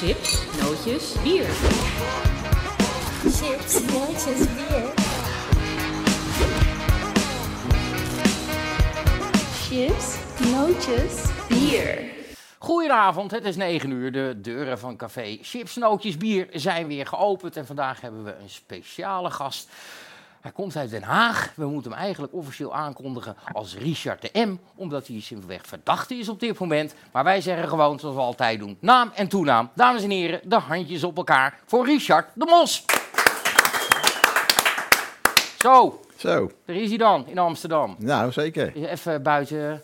Chips, 0.00 0.46
nootjes, 0.60 1.14
bier. 1.22 1.46
Chips, 3.32 3.80
nootjes, 3.92 4.46
bier. 4.54 4.92
Chips, 9.52 10.16
nootjes, 10.50 11.24
bier. 11.48 12.04
Goedenavond, 12.58 13.30
het 13.30 13.44
is 13.44 13.56
9 13.56 13.90
uur. 13.90 14.12
De 14.12 14.34
deuren 14.40 14.78
van 14.78 14.96
café 14.96 15.38
Chips, 15.42 15.76
Nootjes, 15.76 16.16
Bier 16.16 16.48
zijn 16.52 16.86
weer 16.86 17.06
geopend. 17.06 17.56
En 17.56 17.66
vandaag 17.66 18.00
hebben 18.00 18.24
we 18.24 18.34
een 18.42 18.50
speciale 18.50 19.30
gast. 19.30 19.68
Hij 20.40 20.50
komt 20.52 20.76
uit 20.76 20.90
Den 20.90 21.02
Haag. 21.02 21.52
We 21.56 21.66
moeten 21.66 21.90
hem 21.92 22.00
eigenlijk 22.00 22.32
officieel 22.34 22.74
aankondigen 22.74 23.36
als 23.52 23.76
Richard 23.76 24.22
de 24.32 24.40
M. 24.46 24.56
Omdat 24.74 25.06
hij 25.06 25.20
simpelweg 25.20 25.60
verdachte 25.66 26.14
is 26.14 26.28
op 26.28 26.40
dit 26.40 26.58
moment. 26.58 26.94
Maar 27.12 27.24
wij 27.24 27.40
zeggen 27.40 27.68
gewoon 27.68 27.98
zoals 27.98 28.14
we 28.14 28.20
altijd 28.20 28.58
doen. 28.58 28.76
Naam 28.80 29.10
en 29.14 29.28
toenaam. 29.28 29.70
Dames 29.74 30.02
en 30.02 30.10
heren, 30.10 30.40
de 30.44 30.56
handjes 30.58 31.04
op 31.04 31.16
elkaar 31.16 31.58
voor 31.66 31.84
Richard 31.86 32.26
de 32.34 32.44
Mos. 32.48 32.84
Zo, 35.58 36.00
Zo, 36.16 36.50
daar 36.64 36.76
is 36.76 36.88
hij 36.88 36.98
dan 36.98 37.26
in 37.26 37.38
Amsterdam. 37.38 37.94
nou 37.98 38.32
zeker. 38.32 38.74
Even 38.88 39.22
buiten, 39.22 39.82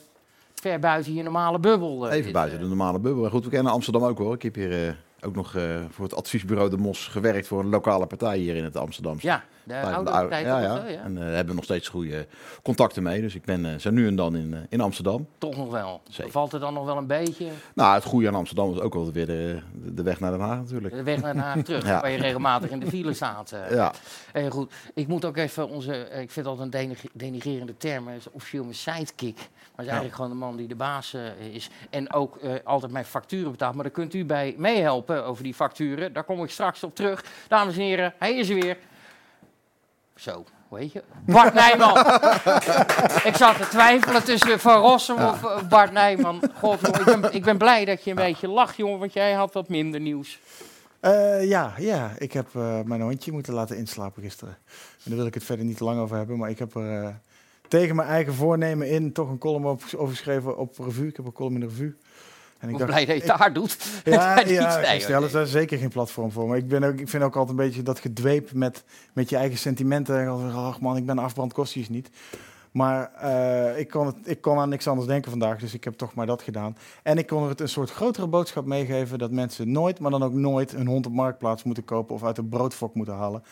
ver 0.54 0.78
buiten 0.78 1.14
je 1.14 1.22
normale 1.22 1.58
bubbel. 1.58 2.04
eh, 2.06 2.12
Even 2.12 2.24
dit, 2.24 2.32
buiten 2.32 2.56
eh. 2.58 2.62
de 2.62 2.68
normale 2.68 2.98
bubbel. 2.98 3.22
Maar 3.22 3.30
goed, 3.30 3.44
we 3.44 3.50
kennen 3.50 3.72
Amsterdam 3.72 4.02
ook 4.04 4.18
hoor. 4.18 4.34
Ik 4.34 4.42
heb 4.42 4.54
hier 4.54 4.86
eh, 4.88 4.94
ook 5.20 5.34
nog 5.34 5.50
voor 5.90 6.04
het 6.04 6.14
adviesbureau 6.14 6.70
De 6.70 6.76
Mos 6.76 7.06
gewerkt 7.08 7.46
voor 7.46 7.60
een 7.60 7.68
lokale 7.68 8.06
partij 8.06 8.38
hier 8.38 8.56
in 8.56 8.64
het 8.64 8.76
Amsterdamse. 8.76 9.26
Ja, 9.26 9.44
de 9.66 9.72
Partij 9.72 9.82
van 9.82 9.94
oude 9.94 10.10
oude- 10.10 10.28
tijd 10.28 10.46
ja, 10.46 10.60
ja. 10.60 10.76
zo, 10.76 10.86
ja. 10.86 11.00
En 11.02 11.16
eh 11.18 11.24
hebben 11.24 11.46
we 11.46 11.54
nog 11.54 11.64
steeds 11.64 11.88
goede 11.88 12.26
contacten 12.62 13.02
mee. 13.02 13.20
Dus 13.20 13.34
ik 13.34 13.44
ben 13.44 13.66
eh, 13.66 13.78
zo 13.78 13.90
nu 13.90 14.06
en 14.06 14.16
dan 14.16 14.36
in, 14.36 14.54
eh, 14.54 14.60
in 14.68 14.80
Amsterdam. 14.80 15.26
Toch 15.38 15.56
nog 15.56 15.70
wel. 15.70 16.00
Zeker. 16.08 16.32
Valt 16.32 16.52
het 16.52 16.60
dan 16.60 16.74
nog 16.74 16.84
wel 16.84 16.96
een 16.96 17.06
beetje 17.06 17.46
Nou, 17.74 17.94
het 17.94 18.04
goede 18.04 18.28
aan 18.28 18.34
Amsterdam 18.34 18.72
is 18.74 18.80
ook 18.80 18.94
wel 18.94 19.12
weer 19.12 19.26
de, 19.26 19.58
de 19.72 20.02
weg 20.02 20.20
naar 20.20 20.30
Den 20.30 20.40
Haag 20.40 20.56
natuurlijk. 20.58 20.94
de 20.94 21.02
weg 21.02 21.20
naar 21.22 21.32
Den 21.32 21.42
Haag 21.42 21.62
terug, 21.62 21.84
waar 22.00 22.10
je 22.10 22.18
regelmatig 22.18 22.70
in 22.70 22.80
de 22.80 22.86
file 22.86 23.12
staat. 23.14 23.52
Ja, 23.70 23.92
Eh, 24.32 24.50
goed, 24.50 24.72
ik 24.94 25.06
moet 25.08 25.24
ook 25.24 25.36
even 25.36 25.68
onze, 25.68 26.08
ik 26.20 26.30
vind 26.30 26.46
altijd 26.46 26.64
een 26.64 26.80
denig- 26.80 27.04
denigrerende 27.12 27.76
term, 27.76 28.08
is 28.08 28.30
officieel 28.30 28.62
mijn 28.62 28.74
sidekick. 28.74 29.36
Maar 29.36 29.84
is 29.84 29.90
eigenlijk 29.90 30.14
gewoon 30.14 30.30
de 30.30 30.36
man 30.36 30.56
die 30.56 30.68
de 30.68 30.74
baas 30.74 31.16
is. 31.52 31.70
En 31.90 32.12
ook 32.12 32.38
altijd 32.64 32.92
mijn 32.92 33.04
facturen 33.04 33.50
betaalt. 33.50 33.74
Maar 33.74 33.82
daar 33.84 33.92
kunt 33.92 34.14
u 34.14 34.24
bij 34.24 34.54
meehelpen 34.58 35.24
over 35.24 35.42
die 35.42 35.54
facturen. 35.54 36.12
Daar 36.12 36.24
kom 36.24 36.42
ik 36.42 36.50
straks 36.50 36.82
op 36.84 36.94
terug. 36.94 37.24
Dames 37.48 37.74
en 37.76 37.80
heren, 37.82 38.14
hij 38.18 38.36
is 38.36 38.48
er 38.48 38.54
weer. 38.54 38.76
Zo, 40.16 40.44
hoe 40.68 40.78
heet 40.78 40.92
je? 40.92 41.02
Bart 41.26 41.54
Nijman. 41.54 41.98
ik 43.30 43.36
zat 43.36 43.56
te 43.56 43.66
twijfelen 43.70 44.24
tussen 44.24 44.60
Van 44.60 44.80
Rossum 44.80 45.16
of 45.16 45.44
eh, 45.44 45.68
Bart 45.68 45.92
Nijman. 45.92 46.42
God, 46.58 46.88
ik, 46.88 47.04
ben, 47.04 47.34
ik 47.34 47.44
ben 47.44 47.58
blij 47.58 47.84
dat 47.84 48.04
je 48.04 48.10
een 48.10 48.16
beetje 48.16 48.48
lacht, 48.48 48.76
jongen, 48.76 48.98
want 48.98 49.12
jij 49.12 49.32
had 49.32 49.52
wat 49.52 49.68
minder 49.68 50.00
nieuws. 50.00 50.40
Eh, 51.00 51.48
ja, 51.48 51.74
ja, 51.78 52.12
ik 52.18 52.32
heb 52.32 52.46
eh, 52.54 52.80
mijn 52.84 53.00
hondje 53.00 53.32
moeten 53.32 53.54
laten 53.54 53.76
inslapen 53.76 54.22
gisteren. 54.22 54.58
En 54.74 55.04
daar 55.04 55.16
wil 55.16 55.26
ik 55.26 55.34
het 55.34 55.44
verder 55.44 55.64
niet 55.64 55.76
te 55.76 55.84
lang 55.84 56.00
over 56.00 56.16
hebben. 56.16 56.38
Maar 56.38 56.50
ik 56.50 56.58
heb 56.58 56.74
er 56.74 57.20
tegen 57.68 57.96
mijn 57.96 58.08
eigen 58.08 58.34
voornemen 58.34 58.88
in 58.88 59.12
toch 59.12 59.28
een 59.28 59.38
column 59.38 59.66
op, 59.66 59.82
over 59.96 60.14
geschreven 60.14 60.58
op 60.58 60.78
revue. 60.78 61.08
Ik 61.08 61.16
heb 61.16 61.26
een 61.26 61.32
column 61.32 61.54
in 61.54 61.60
de 61.60 61.66
revue. 61.66 61.96
En 62.58 62.68
Ik 62.68 62.76
ben 62.76 62.86
blij 62.86 63.04
dat 63.04 63.14
je 63.16 63.30
het 63.30 63.38
daar 63.38 63.52
doet. 63.52 63.76
Ja, 64.04 64.40
ja 64.48 64.80
nee, 64.80 65.00
stel, 65.00 65.20
hoor. 65.20 65.30
daar 65.30 65.42
is 65.42 65.50
zeker 65.50 65.78
geen 65.78 65.88
platform 65.88 66.32
voor. 66.32 66.48
Maar 66.48 66.56
ik, 66.56 66.68
ben 66.68 66.84
ook, 66.84 66.98
ik 67.00 67.08
vind 67.08 67.22
ook 67.22 67.36
altijd 67.36 67.58
een 67.58 67.64
beetje 67.64 67.82
dat 67.82 68.00
gedweep 68.00 68.52
met, 68.52 68.84
met 69.12 69.30
je 69.30 69.36
eigen 69.36 69.58
sentimenten. 69.58 70.52
Ach 70.54 70.80
man, 70.80 70.96
ik 70.96 71.06
ben 71.06 71.18
afbrand, 71.18 71.52
kost 71.52 71.72
je 71.72 71.80
iets 71.80 71.88
niet. 71.88 72.10
Maar 72.76 73.12
eh, 73.14 73.78
ik, 73.78 73.90
kon 73.90 74.06
het, 74.06 74.16
ik 74.24 74.40
kon 74.40 74.58
aan 74.58 74.68
niks 74.68 74.88
anders 74.88 75.06
denken 75.06 75.30
vandaag, 75.30 75.58
dus 75.58 75.74
ik 75.74 75.84
heb 75.84 75.94
toch 75.96 76.14
maar 76.14 76.26
dat 76.26 76.42
gedaan. 76.42 76.76
En 77.02 77.18
ik 77.18 77.26
kon 77.26 77.42
er 77.42 77.48
het 77.48 77.60
een 77.60 77.68
soort 77.68 77.90
grotere 77.90 78.26
boodschap 78.26 78.64
meegeven 78.64 79.18
dat 79.18 79.30
mensen 79.30 79.72
nooit, 79.72 79.98
maar 79.98 80.10
dan 80.10 80.22
ook 80.22 80.32
nooit, 80.32 80.72
een 80.72 80.86
hond 80.86 81.06
op 81.06 81.12
marktplaats 81.12 81.62
moeten 81.62 81.84
kopen 81.84 82.14
of 82.14 82.24
uit 82.24 82.38
een 82.38 82.48
broodfok 82.48 82.94
moeten 82.94 83.14
halen. 83.14 83.42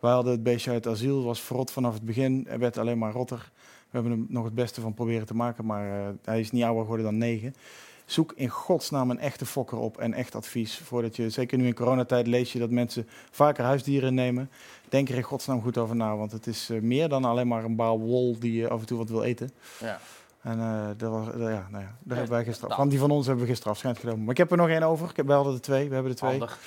Wij 0.00 0.12
hadden 0.12 0.32
het 0.32 0.42
beestje 0.42 0.70
uit 0.70 0.86
asiel, 0.86 1.24
was 1.24 1.40
verrot 1.40 1.70
vanaf 1.70 1.94
het 1.94 2.02
begin, 2.02 2.46
er 2.48 2.58
werd 2.58 2.78
alleen 2.78 2.98
maar 2.98 3.12
rotter. 3.12 3.50
We 3.90 4.00
hebben 4.00 4.12
er 4.12 4.26
nog 4.28 4.44
het 4.44 4.54
beste 4.54 4.80
van 4.80 4.94
proberen 4.94 5.26
te 5.26 5.34
maken, 5.34 5.66
maar 5.66 6.00
eh, 6.00 6.08
hij 6.24 6.40
is 6.40 6.50
niet 6.50 6.62
ouder 6.62 6.82
geworden 6.82 7.06
dan 7.06 7.18
negen. 7.18 7.54
Zoek 8.04 8.32
in 8.36 8.48
godsnaam 8.48 9.10
een 9.10 9.18
echte 9.18 9.46
fokker 9.46 9.78
op 9.78 9.98
en 9.98 10.14
echt 10.14 10.34
advies. 10.34 10.78
Voordat 10.78 11.16
je, 11.16 11.30
zeker 11.30 11.58
nu 11.58 11.66
in 11.66 11.74
coronatijd, 11.74 12.26
lees 12.26 12.52
je 12.52 12.58
dat 12.58 12.70
mensen 12.70 13.08
vaker 13.30 13.64
huisdieren 13.64 14.14
nemen. 14.14 14.50
Denk 14.88 15.08
er 15.08 15.14
in 15.14 15.22
godsnaam 15.22 15.62
goed 15.62 15.78
over 15.78 15.96
na, 15.96 16.16
want 16.16 16.32
het 16.32 16.46
is 16.46 16.70
eh, 16.70 16.80
meer 16.80 17.08
dan 17.08 17.24
alleen 17.24 17.48
maar 17.48 17.64
een 17.64 17.76
baal 17.76 17.98
wol 17.98 18.38
die 18.38 18.52
je 18.52 18.68
af 18.68 18.80
en 18.80 18.86
toe 18.86 18.98
wat 18.98 19.08
wil 19.08 19.22
eten. 19.22 19.50
Ja. 19.80 20.00
En 20.40 20.60
eh, 20.60 20.86
dat 20.96 21.10
was, 21.10 21.26
eh, 21.26 21.40
ja, 21.40 21.66
nou 21.70 21.84
ja, 21.84 21.96
daar 22.02 22.16
hebben 22.16 22.36
wij 22.36 22.44
gisteren, 22.44 22.76
van 22.76 22.88
die 22.88 22.98
van 22.98 23.10
ons 23.10 23.26
hebben 23.26 23.44
we 23.44 23.50
gisteren 23.50 23.72
afscheid 23.72 23.98
genomen. 23.98 24.20
Maar 24.20 24.30
ik 24.30 24.38
heb 24.38 24.50
er 24.50 24.56
nog 24.56 24.68
één 24.68 24.82
over. 24.82 25.10
Ik 25.10 25.16
heb, 25.16 25.28
hadden 25.28 25.54
er 25.54 25.60
twee, 25.60 25.88
we 25.88 25.94
hebben 25.94 26.12
er 26.12 26.18
twee. 26.18 26.30
Handig. 26.30 26.58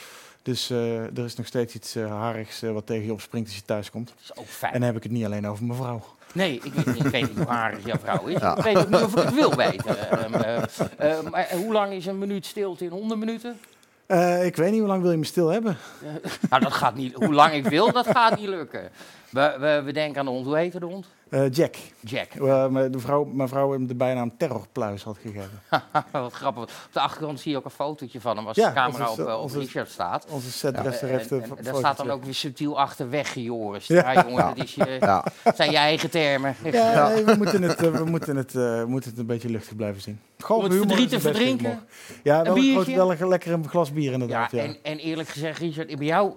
Dus 0.42 0.70
er 0.70 1.24
is 1.24 1.36
nog 1.36 1.46
steeds 1.46 1.76
iets 1.76 1.96
harigs 1.96 2.62
wat 2.62 2.86
tegen 2.86 3.06
je 3.06 3.14
opspringt 3.14 3.48
als 3.48 3.58
je 3.58 3.64
thuis 3.66 3.90
komt. 3.90 4.08
Dat 4.08 4.18
is 4.24 4.36
ook 4.36 4.46
fijn. 4.46 4.74
En 4.74 4.80
dan 4.80 4.88
heb 4.88 4.98
ik 4.98 5.04
het 5.04 5.12
niet 5.12 5.26
alleen 5.26 5.48
over 5.48 5.66
mijn 5.66 5.80
vrouw. 5.80 6.04
Nee, 6.38 6.60
ik 6.64 6.74
weet, 6.74 6.86
niet, 6.86 7.06
ik 7.06 7.12
weet 7.12 7.22
niet 7.22 7.38
hoe 7.38 7.48
harig 7.48 7.86
jouw 7.86 7.98
vrouw 7.98 8.26
is. 8.26 8.40
Ja. 8.40 8.58
Ik 8.58 8.64
weet 8.64 8.78
ook 8.78 8.90
niet 8.90 9.02
of 9.02 9.16
ik 9.16 9.24
het 9.24 9.34
wil 9.34 9.56
weten. 9.56 10.12
Ehm, 10.12 10.34
eh, 10.34 11.18
eh, 11.18 11.24
maar 11.32 11.48
hoe 11.52 11.74
lang 11.74 11.94
is 11.94 12.06
een 12.06 12.18
minuut 12.18 12.46
stilte 12.46 12.84
in 12.84 12.92
100 12.92 13.20
minuten? 13.20 13.60
Eh, 14.06 14.46
ik 14.46 14.56
weet 14.56 14.72
niet 14.72 14.80
hoe 14.80 14.88
lang 14.88 15.02
wil 15.02 15.12
je 15.12 15.18
me 15.18 15.26
stil 15.26 15.48
hebben. 15.48 15.78
Nou, 16.50 16.64
dat 16.64 16.74
gaat 16.74 16.96
niet. 16.96 17.14
Hoe 17.14 17.34
lang 17.34 17.54
ik 17.54 17.68
wil, 17.68 17.92
dat 17.92 18.08
gaat 18.08 18.38
niet 18.38 18.48
lukken. 18.48 18.90
We, 19.38 19.56
we, 19.60 19.82
we 19.86 19.92
denken 19.94 20.20
aan 20.20 20.26
de 20.26 20.32
hond. 20.32 20.46
Hoe 20.46 20.58
heet 20.58 20.80
de 20.80 20.86
hond? 20.86 21.06
Eh, 21.30 21.52
Jack. 21.52 21.76
Jack. 22.00 22.28
Eh, 22.34 22.68
mijn- 22.68 22.92
de 22.92 23.00
vrouw, 23.00 23.24
mijn 23.24 23.50
vrouw 23.50 23.72
hem 23.72 23.88
de 23.88 23.96
bijnaam 23.96 24.38
Terrorpluis 24.38 25.04
had 25.04 25.18
gegeven. 25.22 25.62
Wat 26.12 26.34
grappig. 26.34 26.64
Op 26.64 26.70
de 26.92 27.00
achtergrond 27.00 27.40
zie 27.40 27.52
je 27.52 27.58
ook 27.58 27.66
een 27.66 27.72
fotootje 27.72 28.22
van 28.22 28.38
hem 28.38 28.48
als 28.48 28.56
Ja, 28.58 28.68
de 28.68 28.74
camera 28.74 29.10
onze- 29.10 29.22
op, 29.22 29.28
eh, 29.28 29.36
op 29.36 29.42
onze- 29.42 29.60
Richard 29.60 29.90
staat. 29.90 30.26
Onze 30.30 30.52
setdresser 30.52 31.08
heeft 31.08 31.32
En- 31.32 31.44
een 31.44 31.64
daar 31.64 31.76
staat 31.76 31.98
dan 31.98 32.10
ook 32.12 32.24
weer 32.24 32.34
subtiel 32.34 32.80
achter 32.80 33.10
weggejoris. 33.10 33.88
Ja. 33.88 34.12
Ja, 34.12 34.24
jongen, 34.28 34.46
dat 34.56 34.64
is 34.64 34.76
je, 34.76 34.98
ja. 35.00 35.26
zijn 35.56 35.72
je 35.72 35.78
eigen 35.78 36.10
termen. 36.10 36.56
Ja, 36.64 37.08
nee, 37.10 37.24
we 37.26 37.36
moeten 37.38 37.62
het, 37.62 37.80
we 37.80 38.06
moeten 38.06 38.36
het, 38.36 38.56
eh, 38.56 38.84
moeten 38.84 39.10
het 39.10 39.20
een 39.20 39.26
beetje 39.26 39.50
luchtig 39.50 39.76
blijven 39.76 40.02
zien. 40.02 40.20
Gewoon 40.38 40.64
Om 40.64 40.70
het 40.70 40.78
verdriet 40.80 41.10
te 41.10 41.20
verdrinken. 41.20 41.80
Ja, 42.24 42.44
wel 42.44 42.56
een, 42.58 42.96
wel 42.96 43.12
een 43.12 43.28
lekker 43.28 43.52
een 43.54 43.68
glas 43.70 43.92
bier 43.92 44.04
Ja, 44.08 44.12
inderdaad. 44.12 44.52
Ja, 44.52 44.64
en, 44.64 44.78
en 44.84 44.98
eerlijk 44.98 45.30
gezegd, 45.30 45.60
Richard, 45.60 45.96
bij 45.98 46.06
jou 46.06 46.34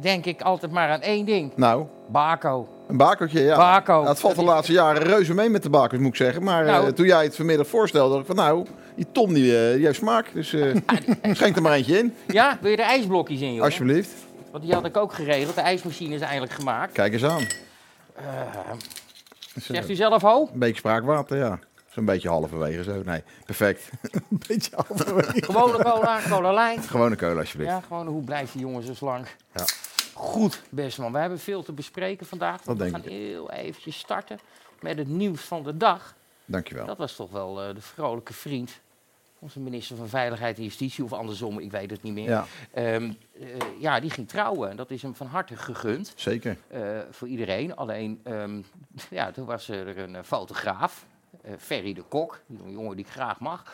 denk 0.00 0.24
ik 0.24 0.40
altijd 0.40 0.72
maar 0.72 0.88
aan 0.90 1.00
één 1.00 1.24
ding. 1.24 1.52
Nou, 1.56 1.86
Bako. 2.08 2.68
een 2.88 2.96
bakertje, 2.96 3.40
ja. 3.40 3.56
Bako. 3.56 4.02
Ja, 4.02 4.08
het 4.08 4.20
valt 4.20 4.36
de 4.36 4.44
laatste 4.44 4.72
jaren 4.72 5.02
reuze 5.02 5.34
mee 5.34 5.48
met 5.48 5.62
de 5.62 5.70
bakers, 5.70 6.00
moet 6.00 6.08
ik 6.10 6.16
zeggen. 6.16 6.42
Maar 6.42 6.66
eh, 6.66 6.72
Nou. 6.72 6.92
toen 6.92 7.06
jij 7.06 7.24
het 7.24 7.36
vanmiddag 7.36 7.66
voorstelde, 7.66 8.08
dacht 8.14 8.28
ik 8.28 8.36
van 8.36 8.44
nou, 8.44 8.66
die 8.96 9.06
Tom 9.12 9.34
die, 9.34 9.58
eh, 9.68 9.74
die 9.74 9.84
heeft 9.86 9.98
smaak. 9.98 10.30
Dus 10.34 10.52
eh, 10.52 10.76
schenk 11.32 11.56
er 11.56 11.62
maar 11.62 11.72
eentje 11.72 11.98
in, 11.98 12.14
Ja, 12.26 12.58
wil 12.60 12.70
je 12.70 12.76
er 12.76 12.84
ijsblokjes 12.84 13.40
in, 13.40 13.54
joh? 13.54 13.64
alsjeblieft. 13.64 14.10
Want 14.50 14.64
die 14.64 14.72
had 14.74 14.84
ik 14.84 14.96
ook 14.96 15.12
geregeld. 15.12 15.54
De 15.54 15.60
ijsmachine 15.60 16.14
is 16.14 16.20
eigenlijk 16.20 16.52
gemaakt. 16.52 16.92
Kijk 16.92 17.12
eens 17.12 17.24
aan. 17.24 17.46
Eh, 18.14 18.24
eh, 18.24 18.76
zegt 19.54 19.90
u 19.90 19.94
zelf 19.94 20.22
ho? 20.22 20.48
Een 20.52 20.58
beetje 20.58 20.76
spraakwater, 20.76 21.36
ja. 21.38 21.58
Zo'n 21.94 22.04
beetje 22.04 22.28
halverwege 22.28 22.82
zo. 22.82 23.02
Nee, 23.02 23.22
perfect. 23.44 23.90
een 24.30 24.40
beetje 24.48 24.76
halverwege. 24.86 25.42
Gewone 25.44 25.82
cola, 25.82 26.20
cola 26.28 26.52
light. 26.52 26.86
Gewone 26.88 27.16
kolen, 27.16 27.38
alsjeblieft. 27.38 27.70
Ja, 27.72 27.80
gewoon 27.80 28.06
hoe 28.06 28.24
blijft 28.24 28.52
die 28.52 28.60
jongen 28.62 28.82
zo 28.82 28.94
slank? 28.94 29.36
Ja. 29.54 29.64
Goed, 30.14 30.62
best 30.70 30.98
man. 30.98 31.12
We 31.12 31.18
hebben 31.18 31.38
veel 31.38 31.62
te 31.62 31.72
bespreken 31.72 32.26
vandaag. 32.26 32.62
Dat 32.62 32.76
we 32.76 32.90
gaan 32.90 33.02
ik. 33.04 33.08
heel 33.10 33.50
eventjes 33.50 33.98
starten 33.98 34.38
met 34.80 34.98
het 34.98 35.08
nieuws 35.08 35.40
van 35.40 35.62
de 35.62 35.76
dag. 35.76 36.14
Dankjewel. 36.44 36.86
Dat 36.86 36.98
was 36.98 37.16
toch 37.16 37.30
wel 37.30 37.62
eh, 37.62 37.74
de 37.74 37.80
vrolijke 37.80 38.32
vriend. 38.32 38.80
Onze 39.38 39.60
minister 39.60 39.96
van 39.96 40.08
Veiligheid 40.08 40.56
en 40.56 40.62
Justitie, 40.62 41.04
of 41.04 41.12
andersom, 41.12 41.58
ik 41.58 41.70
weet 41.70 41.90
het 41.90 42.02
niet 42.02 42.12
meer. 42.12 42.28
Ja, 42.28 42.46
Ehm, 42.72 43.12
eh, 43.40 43.46
ja, 43.78 44.00
die 44.00 44.10
ging 44.10 44.28
trouwen. 44.28 44.76
Dat 44.76 44.90
is 44.90 45.02
hem 45.02 45.14
van 45.14 45.26
harte 45.26 45.56
gegund. 45.56 46.12
zeker. 46.16 46.56
eh, 46.68 46.80
voor 47.10 47.28
iedereen. 47.28 47.76
Alleen, 47.76 48.20
ehm, 48.24 48.60
ja, 49.10 49.30
toen 49.30 49.44
was 49.46 49.68
er 49.68 49.98
een 49.98 50.24
fotograaf, 50.24 51.06
Ferry 51.58 51.92
de 51.94 52.02
Kok, 52.08 52.40
een 52.64 52.72
jongen 52.72 52.96
die 52.96 53.04
ik 53.04 53.10
graag 53.10 53.40
mag. 53.40 53.64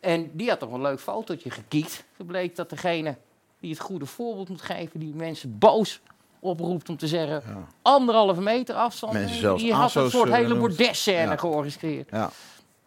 En 0.00 0.30
die 0.32 0.48
had 0.48 0.58
toch 0.58 0.72
een 0.72 0.80
leuk 0.80 1.00
fotootje 1.00 1.50
gekiekt. 1.50 2.04
Toen 2.16 2.26
bleek 2.26 2.56
dat 2.56 2.70
degene 2.70 3.16
die 3.60 3.70
het 3.70 3.80
goede 3.80 4.06
voorbeeld 4.06 4.48
moet 4.48 4.62
geven, 4.62 5.00
die 5.00 5.14
mensen 5.14 5.58
boos 5.58 6.00
oproept 6.40 6.88
om 6.88 6.96
te 6.96 7.06
zeggen 7.06 7.42
Ja. 7.46 7.66
anderhalve 7.82 8.40
meter 8.40 8.74
afstand. 8.74 9.12
Mensen 9.12 9.34
eh, 9.34 9.40
zelfs 9.40 9.62
die 9.62 9.72
had 9.72 9.94
een 9.94 10.10
soort 10.10 10.28
eh, 10.28 10.34
hele 10.34 10.54
bordesscène 10.54 11.30
Ja. 11.30 11.36
georchestreerd. 11.36 12.08
Ja. 12.10 12.30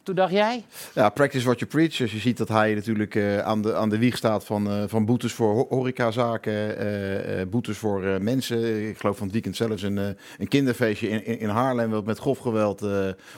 Toen 0.04 0.16
dacht 0.16 0.32
jij, 0.32 0.64
ja, 0.94 1.10
practice 1.10 1.46
what 1.46 1.60
you 1.60 1.72
preach. 1.72 1.98
Dus 1.98 2.12
je 2.12 2.18
ziet 2.20 2.38
dat 2.38 2.48
hij 2.48 2.74
natuurlijk 2.74 3.16
eh, 3.16 3.40
aan, 3.40 3.62
de, 3.62 3.76
aan 3.76 3.90
de 3.90 3.98
wieg 3.98 4.18
staat 4.18 4.46
van, 4.46 4.70
eh, 4.70 4.84
van 4.88 5.06
boetes 5.06 5.34
voor 5.34 5.54
ho- 5.54 5.66
horecazaken, 5.70 6.78
eh, 6.78 7.46
boetes 7.48 7.78
voor 7.78 8.02
mensen. 8.22 8.88
Ik 8.90 8.98
geloof 8.98 9.16
van 9.16 9.24
het 9.26 9.34
weekend 9.34 9.56
zelfs 9.56 9.82
een, 9.82 9.98
een 9.98 10.48
kinderfeestje 10.48 11.10
in, 11.10 11.26
in, 11.26 11.40
in 11.40 11.50
Haarlem 11.50 11.90
wat 11.90 12.06
met 12.06 12.20
grof 12.20 12.38
geweld 12.38 12.86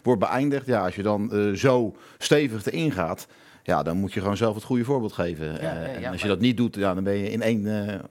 wordt 0.04 0.19
beëindigd. 0.19 0.65
Ja, 0.65 0.83
als 0.83 0.95
je 0.95 1.01
dan 1.04 1.51
zo 1.56 1.95
stevig 2.18 2.66
erin 2.66 2.92
gaat, 2.92 3.27
ja, 3.63 3.83
dan 3.83 3.98
moet 3.98 4.13
je 4.13 4.19
gewoon 4.19 4.38
zelf 4.38 4.56
het 4.56 4.63
goede 4.63 4.83
voorbeeld 4.83 5.13
geven. 5.13 5.45
Ja, 5.45 5.54
Eh, 5.54 6.00
ja, 6.00 6.06
en 6.06 6.12
als 6.12 6.21
je 6.21 6.27
dat 6.27 6.39
niet 6.39 6.57
doet, 6.57 6.75
ja, 6.75 6.94
dan 6.94 7.04
ben 7.04 7.13
je 7.13 7.30
in 7.31 7.42
één 7.42 7.68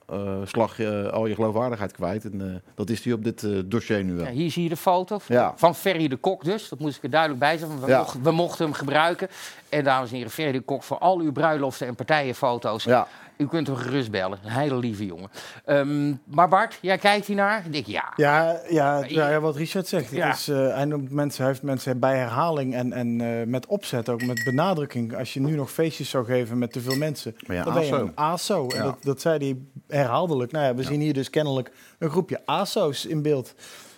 eh, 0.07 0.19
slag 0.45 0.81
al 1.11 1.27
je 1.27 1.35
geloofwaardigheid 1.35 1.93
kwijt. 1.93 2.25
En 2.25 2.63
dat 2.75 2.91
is 2.91 3.05
hij 3.05 3.13
op 3.13 3.25
dit 3.25 3.47
dossier 3.71 4.05
nu 4.05 4.15
wel. 4.15 4.25
Ja, 4.25 4.31
hier 4.31 4.51
zie 4.51 4.63
je 4.63 4.69
de 4.69 4.77
foto 4.77 5.19
van, 5.57 5.75
Ferry 5.75 6.09
de 6.09 6.17
Kok 6.17 6.45
dus. 6.45 6.69
Dat 6.69 6.79
moest 6.79 6.97
ik 6.97 7.03
er 7.03 7.11
duidelijk 7.11 7.41
bij 7.41 7.59
zeggen. 7.59 7.79
want 7.81 7.91
We, 7.91 7.97
mochten, 7.97 8.23
we 8.23 8.31
mochten 8.31 8.65
hem 8.65 8.75
gebruiken. 8.75 9.29
En 9.69 9.85
dames 9.85 10.11
en 10.11 10.17
heren, 10.17 10.31
Ferry 10.31 10.53
de 10.53 10.61
Kok 10.61 10.83
voor 10.83 10.99
al 10.99 11.19
uw 11.19 11.33
bruiloften 11.33 11.87
en 11.87 11.95
partijenfoto's. 11.95 12.85
Ja, 12.85 13.09
U 13.43 13.47
kunt 13.47 13.67
hem 13.67 13.77
gerust 13.77 14.11
bellen. 14.11 14.39
Een 14.45 14.51
hele 14.51 14.77
lieve 14.77 15.07
jongen. 15.07 15.31
Ehm, 15.65 16.15
maar 16.25 16.49
Bart, 16.49 16.79
jij 16.81 16.99
kijkt 16.99 17.27
hiernaar? 17.27 17.63
Ik 17.67 17.73
denk, 17.73 17.87
ja. 17.87 18.13
Ja, 18.17 18.61
ja, 18.69 19.05
ja, 19.09 19.29
ja, 19.29 19.41
wat 19.41 19.57
Richard 19.57 19.87
zegt. 19.87 20.05
Het 20.11 20.15
Ja. 20.19 20.33
is, 20.33 20.49
eh, 20.49 20.75
hij, 20.75 20.85
noemt 20.85 21.11
mensen, 21.11 21.43
hij 21.43 21.51
heeft 21.53 21.65
mensen 21.65 21.99
bij 21.99 22.17
herhaling 22.17 22.75
en, 22.75 22.93
en 22.93 23.21
eh, 23.21 23.47
met 23.47 23.67
opzet, 23.67 24.09
ook 24.09 24.23
met 24.25 24.45
benadrukking. 24.45 25.17
Als 25.17 25.35
je 25.35 25.41
nu 25.41 25.55
nog 25.55 25.71
feestjes 25.71 26.11
zou 26.11 26.25
geven 26.25 26.59
met 26.59 26.73
te 26.73 26.81
veel 26.81 26.97
mensen, 26.97 27.37
Maar 27.47 27.57
ja, 27.57 27.65
dan 27.65 27.75
ben 27.75 27.85
je 27.87 27.93
ASO. 27.93 28.03
een 28.05 28.13
ASO. 28.17 28.69
En 28.69 28.83
dat, 28.83 28.97
dat 29.03 29.21
zei 29.21 29.39
hij 29.39 29.57
herhaaldelijk. 29.99 30.53
Nou 30.53 30.65
ja, 30.65 30.75
we 30.75 30.83
zien 30.83 31.01
hier 31.01 31.15
dus 31.15 31.31
kennelijk 31.31 31.71
een 31.99 32.11
groepje 32.11 32.41
ASO's 32.45 33.05
in 33.05 33.23
beeld 33.23 33.55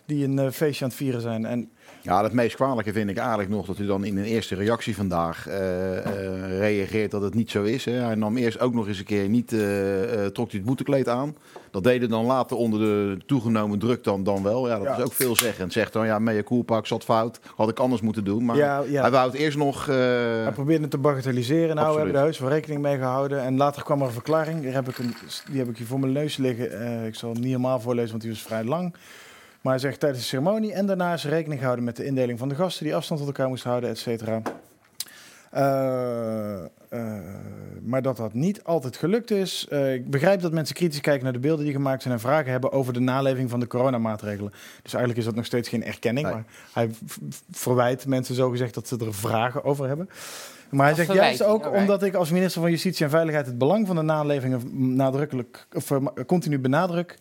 die 0.06 0.24
een 0.24 0.38
eh, 0.38 0.50
feestje 0.50 0.84
aan 0.84 0.90
het 0.90 0.98
vieren 0.98 1.20
zijn. 1.20 1.46
En 1.46 1.70
Ja, 2.04 2.22
het 2.22 2.32
meest 2.32 2.54
kwalijke 2.56 2.92
vind 2.92 3.10
ik 3.10 3.16
eigenlijk 3.16 3.48
nog 3.48 3.66
dat 3.66 3.78
u 3.78 3.86
dan 3.86 4.04
in 4.04 4.16
een 4.16 4.24
eerste 4.24 4.54
reactie 4.54 4.96
vandaag 4.96 5.48
eh, 5.48 5.98
eh, 5.98 6.58
reageert 6.58 7.10
dat 7.10 7.22
het 7.22 7.34
niet 7.34 7.50
zo 7.50 7.62
is. 7.62 7.84
Hè. 7.84 7.92
Hij 7.92 8.14
nam 8.14 8.36
eerst 8.36 8.60
ook 8.60 8.74
nog 8.74 8.88
eens 8.88 8.98
een 8.98 9.04
keer 9.04 9.28
niet, 9.28 9.52
eh, 9.52 9.60
trok 10.32 10.50
hij 10.50 10.58
het 10.58 10.64
boetekleed 10.64 11.08
aan. 11.08 11.36
Dat 11.70 11.84
deed 11.84 11.98
hij 11.98 12.08
dan 12.08 12.24
later 12.24 12.56
onder 12.56 12.78
de 12.78 13.18
toegenomen 13.26 13.78
druk 13.78 14.04
dan, 14.04 14.24
dan 14.24 14.42
wel. 14.42 14.68
Ja, 14.68 14.76
dat 14.78 14.86
Ja. 14.86 14.96
is 14.96 15.02
ook 15.04 15.12
veelzeggend. 15.12 15.72
Zegt 15.72 15.92
dan, 15.92 16.06
ja, 16.06 16.18
mea 16.18 16.42
culpa, 16.42 16.78
ik 16.78 16.86
zat 16.86 17.04
fout. 17.04 17.40
Had 17.56 17.68
ik 17.68 17.78
anders 17.78 18.00
moeten 18.02 18.24
doen. 18.24 18.44
Maar 18.44 18.56
Ja, 18.56 18.82
ja. 18.88 19.00
hij 19.00 19.10
wou 19.10 19.30
het 19.30 19.36
eerst 19.40 19.56
nog... 19.58 19.86
hij 19.86 20.52
probeerde 20.54 20.82
het 20.82 20.90
te 20.90 20.98
bagatelliseren. 20.98 21.76
Nou, 21.76 21.90
we 21.92 21.96
hebben 21.96 22.16
er 22.16 22.22
heus 22.22 22.38
wel 22.38 22.48
rekening 22.48 22.82
mee 22.82 22.96
gehouden. 22.96 23.40
En 23.42 23.56
later 23.56 23.82
kwam 23.82 24.00
er 24.00 24.06
een 24.06 24.12
verklaring. 24.12 24.62
Daar 24.62 24.72
heb 24.72 24.88
ik 24.88 24.98
een, 24.98 25.14
die 25.50 25.58
heb 25.58 25.68
ik 25.68 25.76
hier 25.76 25.86
voor 25.86 26.00
mijn 26.00 26.12
neus 26.12 26.36
liggen. 26.36 27.04
Ik 27.06 27.14
zal 27.14 27.28
hem 27.30 27.38
niet 27.40 27.48
helemaal 27.50 27.80
voorlezen, 27.80 28.10
want 28.10 28.22
die 28.22 28.30
was 28.30 28.42
vrij 28.42 28.64
lang. 28.64 28.94
Maar 29.64 29.72
hij 29.72 29.82
zegt 29.82 30.00
tijdens 30.00 30.22
de 30.22 30.28
ceremonie 30.28 30.72
en 30.72 30.86
daarna 30.86 31.12
is 31.12 31.24
rekening 31.24 31.58
gehouden 31.58 31.84
met 31.84 31.96
de 31.96 32.04
indeling 32.04 32.38
van 32.38 32.48
de 32.48 32.54
gasten 32.54 32.84
die 32.84 32.94
afstand 32.94 33.20
tot 33.20 33.28
elkaar 33.28 33.48
moesten 33.48 33.70
houden, 33.70 33.90
et 33.90 33.98
cetera. 33.98 34.42
Eh, 35.50 36.64
eh, 36.64 36.68
maar 37.82 38.02
dat 38.02 38.16
dat 38.16 38.34
niet 38.34 38.64
altijd 38.64 38.96
gelukt 38.96 39.30
is. 39.30 39.66
Eh, 39.68 39.94
ik 39.94 40.10
begrijp 40.10 40.40
dat 40.40 40.52
mensen 40.52 40.74
kritisch 40.74 41.00
kijken 41.00 41.24
naar 41.24 41.32
de 41.32 41.38
beelden 41.38 41.64
die 41.64 41.74
gemaakt 41.74 42.02
zijn 42.02 42.14
en 42.14 42.20
vragen 42.20 42.50
hebben 42.50 42.72
over 42.72 42.92
de 42.92 43.00
naleving 43.00 43.50
van 43.50 43.60
de 43.60 43.66
coronamaatregelen. 43.66 44.52
Dus 44.82 44.92
eigenlijk 44.92 45.18
is 45.18 45.24
dat 45.24 45.34
nog 45.34 45.44
steeds 45.44 45.68
geen 45.68 45.84
erkenning. 45.84 46.26
Nee. 46.26 46.34
Maar 46.34 46.44
hij 46.72 46.90
verwijt 47.50 48.06
mensen 48.06 48.34
zo 48.34 48.50
gezegd 48.50 48.74
dat 48.74 48.88
ze 48.88 48.98
er 48.98 49.14
vragen 49.14 49.64
over 49.64 49.86
hebben. 49.86 50.08
Maar 50.70 50.84
hij 50.84 50.92
Of 50.92 50.98
zegt 50.98 51.12
juist 51.12 51.42
ook 51.42 51.64
alright. 51.64 51.80
omdat 51.80 52.02
ik 52.02 52.14
als 52.14 52.30
minister 52.30 52.60
van 52.60 52.70
Justitie 52.70 53.04
en 53.04 53.10
Veiligheid 53.10 53.46
het 53.46 53.58
belang 53.58 53.86
van 53.86 53.96
de 53.96 54.02
nalevingen 54.02 54.96
nadrukkelijk, 54.96 55.66
of 55.72 55.92
continu 56.26 56.58
benadruk. 56.58 57.18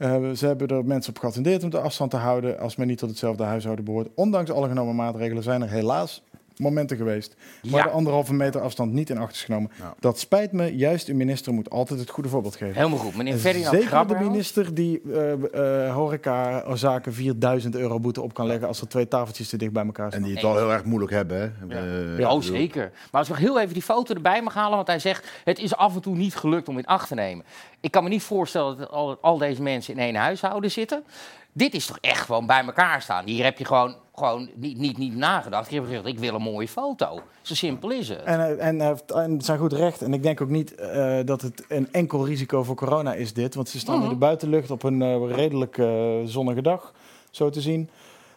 Eh, 0.00 0.30
ze 0.30 0.46
hebben 0.46 0.68
er 0.68 0.84
mensen 0.84 1.12
op 1.14 1.18
geattendeerd 1.18 1.62
om 1.62 1.70
de 1.70 1.80
afstand 1.80 2.10
te 2.10 2.16
houden 2.16 2.58
als 2.58 2.76
men 2.76 2.86
niet 2.86 2.98
tot 2.98 3.08
hetzelfde 3.08 3.42
huishouden 3.42 3.84
behoort. 3.84 4.08
Ondanks 4.14 4.50
alle 4.50 4.68
genomen 4.68 4.94
maatregelen 4.94 5.42
zijn 5.42 5.62
er 5.62 5.70
helaas 5.70 6.22
momenten 6.56 6.96
geweest 6.96 7.36
waar 7.62 7.80
Ja. 7.80 7.86
de 7.86 7.90
anderhalve 7.90 8.34
meter 8.34 8.60
afstand 8.60 8.92
niet 8.92 9.10
in 9.10 9.18
acht 9.18 9.34
is 9.34 9.42
genomen. 9.44 9.70
Ja. 9.78 9.94
Dat 10.00 10.18
spijt 10.18 10.52
me, 10.52 10.76
juist 10.76 11.08
uw 11.08 11.16
minister 11.16 11.52
moet 11.52 11.70
altijd 11.70 12.00
het 12.00 12.10
goede 12.10 12.28
voorbeeld 12.28 12.56
geven. 12.56 12.74
Helemaal 12.74 12.98
goed. 12.98 13.16
Meneer 13.16 13.32
En 13.32 13.38
Ferdinand 13.38 13.76
Zeker 13.82 14.06
de 14.06 14.14
minister 14.14 14.74
die 14.74 15.00
eh 15.12 15.32
eh 15.32 15.94
horecazaken 15.94 17.12
4000 17.14 17.74
euro 17.74 18.00
boete 18.00 18.20
op 18.22 18.34
kan 18.34 18.46
leggen 18.46 18.68
als 18.68 18.80
er 18.80 18.88
twee 18.88 19.08
tafeltjes 19.08 19.48
te 19.48 19.56
dicht 19.56 19.72
bij 19.72 19.84
elkaar 19.84 20.04
en 20.04 20.10
staan. 20.12 20.22
die 20.22 20.32
het 20.32 20.42
wel 20.42 20.56
heel 20.56 20.72
erg 20.72 20.84
moeilijk 20.84 21.12
hebben. 21.12 21.54
Hè. 21.68 21.74
Ja. 21.74 22.18
Eh, 22.18 22.34
oh, 22.34 22.42
zeker. 22.42 22.90
Maar 23.10 23.20
als 23.20 23.28
ik 23.28 23.34
nog 23.34 23.42
heel 23.42 23.60
even 23.60 23.72
die 23.74 23.82
foto 23.82 24.14
erbij 24.14 24.42
mag 24.42 24.54
halen, 24.54 24.76
want 24.76 24.86
hij 24.86 24.98
zegt, 24.98 25.28
het 25.44 25.58
is 25.58 25.76
af 25.76 25.94
en 25.94 26.00
toe 26.00 26.16
niet 26.16 26.34
gelukt 26.36 26.68
om 26.68 26.78
in 26.78 26.86
acht 26.86 27.08
te 27.08 27.14
nemen. 27.14 27.44
Ik 27.80 27.90
kan 27.90 28.02
me 28.02 28.08
niet 28.08 28.22
voorstellen 28.22 28.76
dat 28.78 28.90
al, 28.90 29.18
al 29.20 29.38
deze 29.38 29.62
mensen 29.62 29.94
in 29.94 30.00
één 30.00 30.14
huishouden 30.14 30.70
zitten. 30.70 31.04
Dit 31.52 31.74
is 31.74 31.86
toch 31.86 31.98
echt 32.00 32.24
gewoon 32.24 32.46
bij 32.46 32.64
elkaar 32.64 33.02
staan. 33.02 33.24
Hier 33.26 33.44
heb 33.44 33.58
je 33.58 33.64
gewoon, 33.64 33.94
gewoon 34.20 34.48
niet, 34.56 34.78
niet, 34.78 34.98
niet 34.98 35.16
nagedacht. 35.16 35.68
Je 35.70 35.74
hebt 35.74 35.86
gezegd, 35.86 36.06
ik 36.06 36.18
wil 36.18 36.34
een 36.34 36.42
mooie 36.42 36.68
foto. 36.68 37.20
Zo 37.42 37.54
simpel 37.54 37.90
is 37.90 38.08
het. 38.08 38.22
En, 38.22 38.40
eh, 38.58 38.66
en, 38.66 38.80
heeft- 38.80 39.10
en 39.12 39.40
zijn 39.40 39.58
goed 39.58 39.72
recht. 39.72 40.02
En 40.02 40.12
ik 40.14 40.22
denk 40.22 40.40
ook 40.40 40.48
niet 40.48 40.74
eh, 40.74 41.18
dat 41.24 41.42
het 41.42 41.64
een 41.68 41.88
enkel 41.92 42.26
risico 42.26 42.62
voor 42.64 42.74
corona 42.76 43.14
is 43.14 43.32
dit. 43.32 43.54
Want 43.54 43.68
ze 43.68 43.78
staan 43.78 43.94
Mhm. 43.96 44.04
in 44.04 44.10
de 44.10 44.16
buitenlucht 44.16 44.70
op 44.70 44.82
een 44.82 45.02
eh, 45.02 45.30
redelijk 45.34 45.78
eh, 45.78 45.86
zonnige 46.24 46.62
dag, 46.62 46.92
zo 47.30 47.50
te 47.50 47.60
zien. 47.60 47.88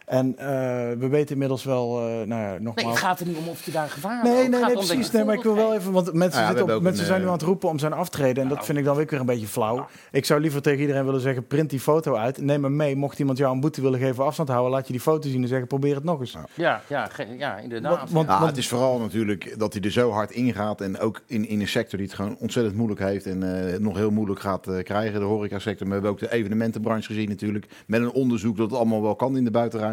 En 0.04 0.38
eh, 0.38 0.46
we 0.98 1.08
weten 1.08 1.32
inmiddels 1.32 1.64
wel, 1.64 1.98
eh, 1.98 2.04
nou 2.04 2.42
ja, 2.42 2.50
Nee, 2.50 2.60
nogmaals... 2.60 2.88
het 2.88 2.98
gaat 2.98 3.20
er 3.20 3.26
niet 3.26 3.36
om 3.36 3.48
of 3.48 3.64
je 3.64 3.70
daar 3.70 3.88
gevaar 3.88 4.22
Nee, 4.24 4.32
nee, 4.34 4.48
nee, 4.48 4.60
je 4.70 4.72
precies. 4.72 5.10
Nee, 5.10 5.24
maar 5.24 5.34
ik 5.34 5.42
wil 5.42 5.54
wel 5.54 5.74
even, 5.74 5.92
want 5.92 6.12
mensen, 6.12 6.40
Ja, 6.42 6.50
we 6.50 6.56
zitten 6.56 6.76
op, 6.76 6.82
mensen 6.82 7.00
een, 7.02 7.06
zijn 7.08 7.18
nu 7.20 7.24
eh, 7.26 7.32
aan 7.32 7.38
het 7.38 7.46
roepen 7.46 7.68
om 7.68 7.78
zijn 7.78 7.92
aftreden. 7.92 8.42
En 8.42 8.48
dat 8.48 8.52
Nou. 8.52 8.64
vind 8.66 8.78
ik 8.78 8.84
dan 8.84 8.96
weer 8.96 9.12
een 9.12 9.26
beetje 9.26 9.46
flauw. 9.46 9.86
Ik 10.10 10.24
zou 10.24 10.40
liever 10.40 10.62
tegen 10.62 10.80
iedereen 10.80 11.04
willen 11.04 11.20
zeggen, 11.20 11.46
print 11.46 11.70
die 11.70 11.80
foto 11.80 12.14
uit. 12.14 12.38
Neem 12.40 12.62
hem 12.64 12.76
mee. 12.76 12.96
Mocht 12.96 13.18
iemand 13.18 13.38
jou 13.38 13.54
een 13.54 13.60
boete 13.60 13.80
willen 13.80 13.98
geven, 14.00 14.24
afstand 14.24 14.48
houden, 14.48 14.70
laat 14.72 14.86
je 14.86 14.92
die 14.92 15.00
foto 15.02 15.28
zien 15.28 15.42
en 15.42 15.48
zeggen, 15.48 15.66
probeer 15.66 15.94
het 15.94 16.04
nog 16.04 16.20
eens. 16.20 16.30
geeft. 16.32 16.48
Ja, 16.54 16.82
ja, 16.88 17.10
ja, 17.38 17.56
inderdaad. 17.58 17.96
Want- 17.98 18.10
want- 18.10 18.26
Ja, 18.28 18.34
want- 18.36 18.48
het 18.48 18.58
is 18.58 18.68
vooral 18.68 18.98
natuurlijk 18.98 19.54
dat 19.58 19.72
hij 19.72 19.82
er 19.82 19.90
zo 19.90 20.10
hard 20.10 20.30
ingaat. 20.30 20.80
En 20.80 20.98
ook 20.98 21.22
in, 21.26 21.48
in 21.48 21.60
een 21.60 21.68
sector 21.68 21.98
die 21.98 22.06
het 22.06 22.16
gewoon 22.16 22.36
ontzettend 22.38 22.76
moeilijk 22.76 23.00
heeft. 23.00 23.26
En 23.26 23.72
eh, 23.72 23.78
nog 23.78 23.96
heel 23.96 24.10
moeilijk 24.10 24.40
gaat 24.40 24.68
krijgen. 24.82 25.20
De 25.20 25.26
horecasector. 25.26 25.86
Maar 25.86 26.00
we 26.00 26.06
hebben 26.06 26.24
ook 26.24 26.30
de 26.30 26.36
evenementenbranche 26.36 27.06
gezien 27.06 27.28
natuurlijk. 27.28 27.66
Met 27.86 28.00
een 28.00 28.12
onderzoek 28.12 28.56
dat 28.56 28.70
het 28.70 28.78
allemaal 28.78 29.02
wel 29.02 29.16
kan 29.16 29.36
in 29.36 29.44
de 29.44 29.50
buitenruimte. 29.50 29.92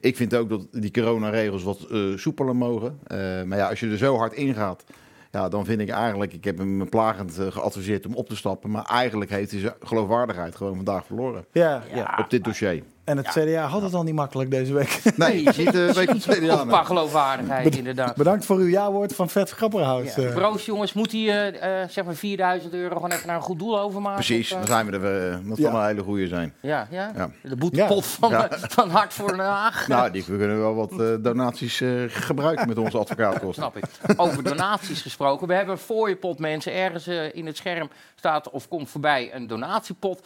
Ik 0.00 0.16
vind 0.16 0.34
ook 0.34 0.48
dat 0.48 0.66
die 0.70 0.90
coronaregels 0.90 1.62
wat 1.62 1.86
eh, 1.90 2.16
soepeler 2.16 2.56
mogen. 2.56 2.98
Eh, 3.06 3.42
maar 3.42 3.58
ja, 3.58 3.68
als 3.68 3.80
je 3.80 3.90
er 3.90 3.96
zo 3.96 4.16
hard 4.16 4.32
ingaat. 4.32 4.84
Ja, 5.30 5.48
dan 5.48 5.64
vind 5.64 5.80
ik 5.80 5.88
eigenlijk, 5.88 6.32
ik 6.32 6.44
heb 6.44 6.58
hem 6.58 6.88
plagend 6.88 7.38
eh, 7.38 7.46
geadviseerd 7.46 8.06
om 8.06 8.14
op 8.14 8.28
te 8.28 8.36
stappen. 8.36 8.70
Maar 8.70 8.84
eigenlijk 8.84 9.30
heeft 9.30 9.50
hij 9.50 9.60
zijn 9.60 9.74
geloofwaardigheid 9.80 10.56
gewoon 10.56 10.76
vandaag 10.76 11.06
verloren. 11.06 11.44
Ja, 11.52 11.82
ja. 11.90 11.96
Ja. 11.96 12.18
Op 12.18 12.30
dit 12.30 12.44
dossier. 12.44 12.82
En 13.10 13.16
het 13.16 13.28
CDA 13.28 13.66
had 13.66 13.82
het 13.82 13.94
al 13.94 14.02
niet 14.02 14.14
makkelijk 14.14 14.50
deze 14.50 14.72
week. 14.74 15.00
Nee, 15.16 15.42
je 15.42 15.52
ziet 15.52 15.72
de 15.72 15.92
week 15.94 16.04
van 16.06 16.14
het 16.14 16.20
tweede 16.22 16.46
jaar. 16.46 16.66
Qua 16.66 16.82
geloofwaardigheid, 16.82 17.76
inderdaad. 17.76 18.16
Bedankt 18.16 18.44
voor 18.44 18.56
uw 18.56 18.66
jawoord 18.68 19.14
van 19.14 19.28
Vet 19.28 19.50
Grapperhaus. 19.50 20.14
Ja. 20.14 20.22
Eh, 20.22 20.34
Proost 20.34 20.66
jongens, 20.66 20.92
moet 20.92 21.12
hij 21.12 21.20
eh, 21.50 21.82
eh, 21.82 21.88
zeg 21.88 22.04
maar 22.04 22.14
4000 22.14 22.72
euro 22.74 22.94
gewoon 22.94 23.10
even 23.12 23.26
naar 23.26 23.36
een 23.36 23.42
goed 23.42 23.58
doel 23.58 23.80
overmaken? 23.80 24.24
Precies, 24.24 24.52
Of, 24.52 24.58
dan 24.58 24.66
zijn 24.66 24.86
we 24.86 24.92
er. 24.92 25.00
weer. 25.00 25.40
dat 25.48 25.58
Ja. 25.58 25.72
een 25.72 25.86
hele 25.86 26.02
goede 26.02 26.26
zijn. 26.26 26.54
ja, 26.60 26.86
ja, 26.90 27.10
Ja. 27.16 27.30
De 27.42 27.56
boetepot 27.56 28.06
van, 28.06 28.30
Ja. 28.30 28.48
van 28.50 28.90
Hart 28.90 29.12
voor 29.12 29.28
Den 29.28 29.38
Haag. 29.38 29.88
Nou, 29.88 30.10
die, 30.10 30.24
we 30.26 30.36
kunnen 30.36 30.58
wel 30.60 30.74
wat 30.74 30.90
eh, 31.00 31.06
donaties 31.20 31.80
eh, 31.80 31.90
gebruiken 32.08 32.68
met 32.68 32.78
onze 32.78 32.98
advocaatkosten. 32.98 33.62
Snap 33.62 33.76
ik. 33.76 33.84
Over 34.16 34.42
donaties 34.42 35.02
gesproken. 35.02 35.46
We 35.48 35.54
hebben 35.54 35.74
een 35.74 35.80
fooiepot, 35.80 36.38
mensen. 36.38 36.72
Ergens 36.74 37.06
in 37.32 37.46
het 37.46 37.56
scherm 37.56 37.90
staat 38.14 38.50
of 38.50 38.68
komt 38.68 38.88
voorbij 38.90 39.34
een 39.34 39.46
donatiepot. 39.46 40.20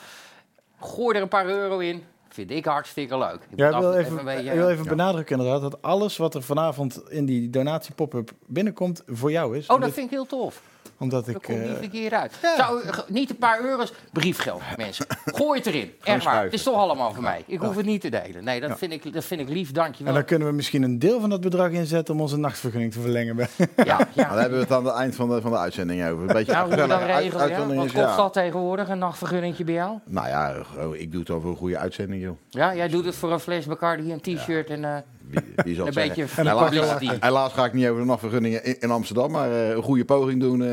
Gooi 0.80 1.16
er 1.16 1.22
een 1.22 1.28
paar 1.28 1.46
euro 1.46 1.78
in. 1.78 2.02
Vind 2.34 2.50
ik 2.50 2.64
hartstikke 2.64 3.18
leuk. 3.18 3.38
Ik 3.50 3.58
ja, 3.58 3.80
wil 3.80 3.92
even, 3.94 4.18
een 4.18 4.24
beetje- 4.24 4.52
wil 4.54 4.68
even 4.70 4.84
Ja. 4.84 4.90
benadrukken 4.90 5.38
inderdaad 5.38 5.60
dat 5.70 5.82
alles 5.82 6.16
wat 6.16 6.34
er 6.34 6.42
vanavond 6.42 7.02
in 7.08 7.24
die 7.24 7.50
donatie-pop-up 7.50 8.30
binnenkomt 8.46 9.02
voor 9.06 9.30
jou 9.30 9.56
is. 9.56 9.66
Oh, 9.66 9.80
dat 9.80 9.90
vind 9.92 10.06
ik 10.06 10.10
heel 10.12 10.26
tof. 10.26 10.62
Omdat 10.98 11.26
Dat 11.26 11.34
ik... 11.34 11.42
komt 11.42 11.58
eh, 11.58 11.68
niet 11.68 11.82
een 11.82 11.90
keer 11.90 12.12
uit. 12.12 12.32
Zou, 12.56 12.82
eh, 12.82 12.98
niet 13.08 13.30
een 13.30 13.36
paar 13.36 13.60
euro's, 13.64 13.92
briefgeld, 14.12 14.62
mensen. 14.76 15.06
Gooi 15.24 15.58
het 15.58 15.66
erin. 15.66 15.92
Echt 16.04 16.24
waar. 16.24 16.44
Het 16.44 16.52
is 16.52 16.62
toch 16.62 16.74
allemaal 16.74 17.12
voor 17.12 17.22
mij. 17.22 17.44
Ik 17.46 17.60
hoef 17.60 17.76
het 17.76 17.86
niet 17.86 18.00
te 18.00 18.08
delen. 18.08 18.44
Nee, 18.44 18.60
dat, 18.60 18.78
vind, 18.78 18.92
ik, 18.92 19.12
dat 19.12 19.24
vind 19.24 19.40
ik 19.40 19.48
lief. 19.48 19.72
Dankjewel. 19.72 20.08
en 20.08 20.14
dan 20.18 20.24
kunnen 20.24 20.48
we 20.48 20.54
misschien 20.54 20.82
een 20.82 20.98
deel 20.98 21.20
van 21.20 21.30
dat 21.30 21.40
bedrag 21.40 21.70
inzetten 21.70 22.14
om 22.14 22.20
onze 22.20 22.36
nachtvergunning 22.36 22.92
te 22.92 23.00
verlengen. 23.00 23.36
Ja, 23.36 23.46
Nou, 23.76 24.04
ja. 24.12 24.28
daar 24.28 24.38
hebben 24.38 24.58
we 24.58 24.64
het 24.64 24.72
aan 24.72 24.84
het 24.84 24.94
eind 24.94 25.14
van 25.14 25.28
de, 25.28 25.40
van 25.40 25.50
de 25.50 25.56
uitzending 25.58 26.04
over. 26.08 26.20
Een 26.28 26.34
beetje 26.34 26.52
Nou, 26.52 26.66
hoe 26.74 26.76
je 26.76 26.92
uit- 26.94 27.04
regelt, 27.06 27.32
ja? 27.32 27.38
uitzending 27.38 27.76
Wat 27.76 27.84
is, 27.86 27.92
kost 27.92 28.04
ja. 28.06 28.16
dat 28.16 28.32
tegenwoordig, 28.32 28.88
een 28.88 28.98
nachtvergunningje 28.98 29.64
bij 29.64 29.74
jou? 29.74 29.98
Nou 30.04 30.26
ja, 30.28 30.54
oh, 30.78 30.96
ik 30.96 31.10
doe 31.12 31.20
het 31.20 31.30
over 31.30 31.48
een 31.50 31.56
goede 31.56 31.78
uitzending, 31.78 32.22
joh. 32.22 32.36
Ja, 32.48 32.74
jij 32.74 32.88
doet 32.88 33.04
het 33.04 33.14
voor 33.14 33.32
een 33.32 33.40
fles 33.40 33.66
Bacardi, 33.66 34.12
een 34.12 34.20
t-shirt 34.20 34.70
en 34.70 34.84
eh, 34.84 34.96
Wie, 35.28 35.40
wie 35.56 35.74
zal 35.74 35.86
een 35.86 35.94
beetje 35.94 36.24
Helaas, 36.30 36.70
helaas 37.20 37.52
ga 37.52 37.64
ik 37.64 37.72
niet 37.72 37.86
over 37.88 38.00
de 38.00 38.06
nachtvergunningen 38.06 38.64
in, 38.64 38.80
in 38.80 38.90
Amsterdam, 38.90 39.30
maar 39.30 39.50
eh, 39.50 39.68
een 39.70 39.82
goede 39.82 40.04
poging 40.04 40.40
doen. 40.40 40.62
eh, 40.62 40.68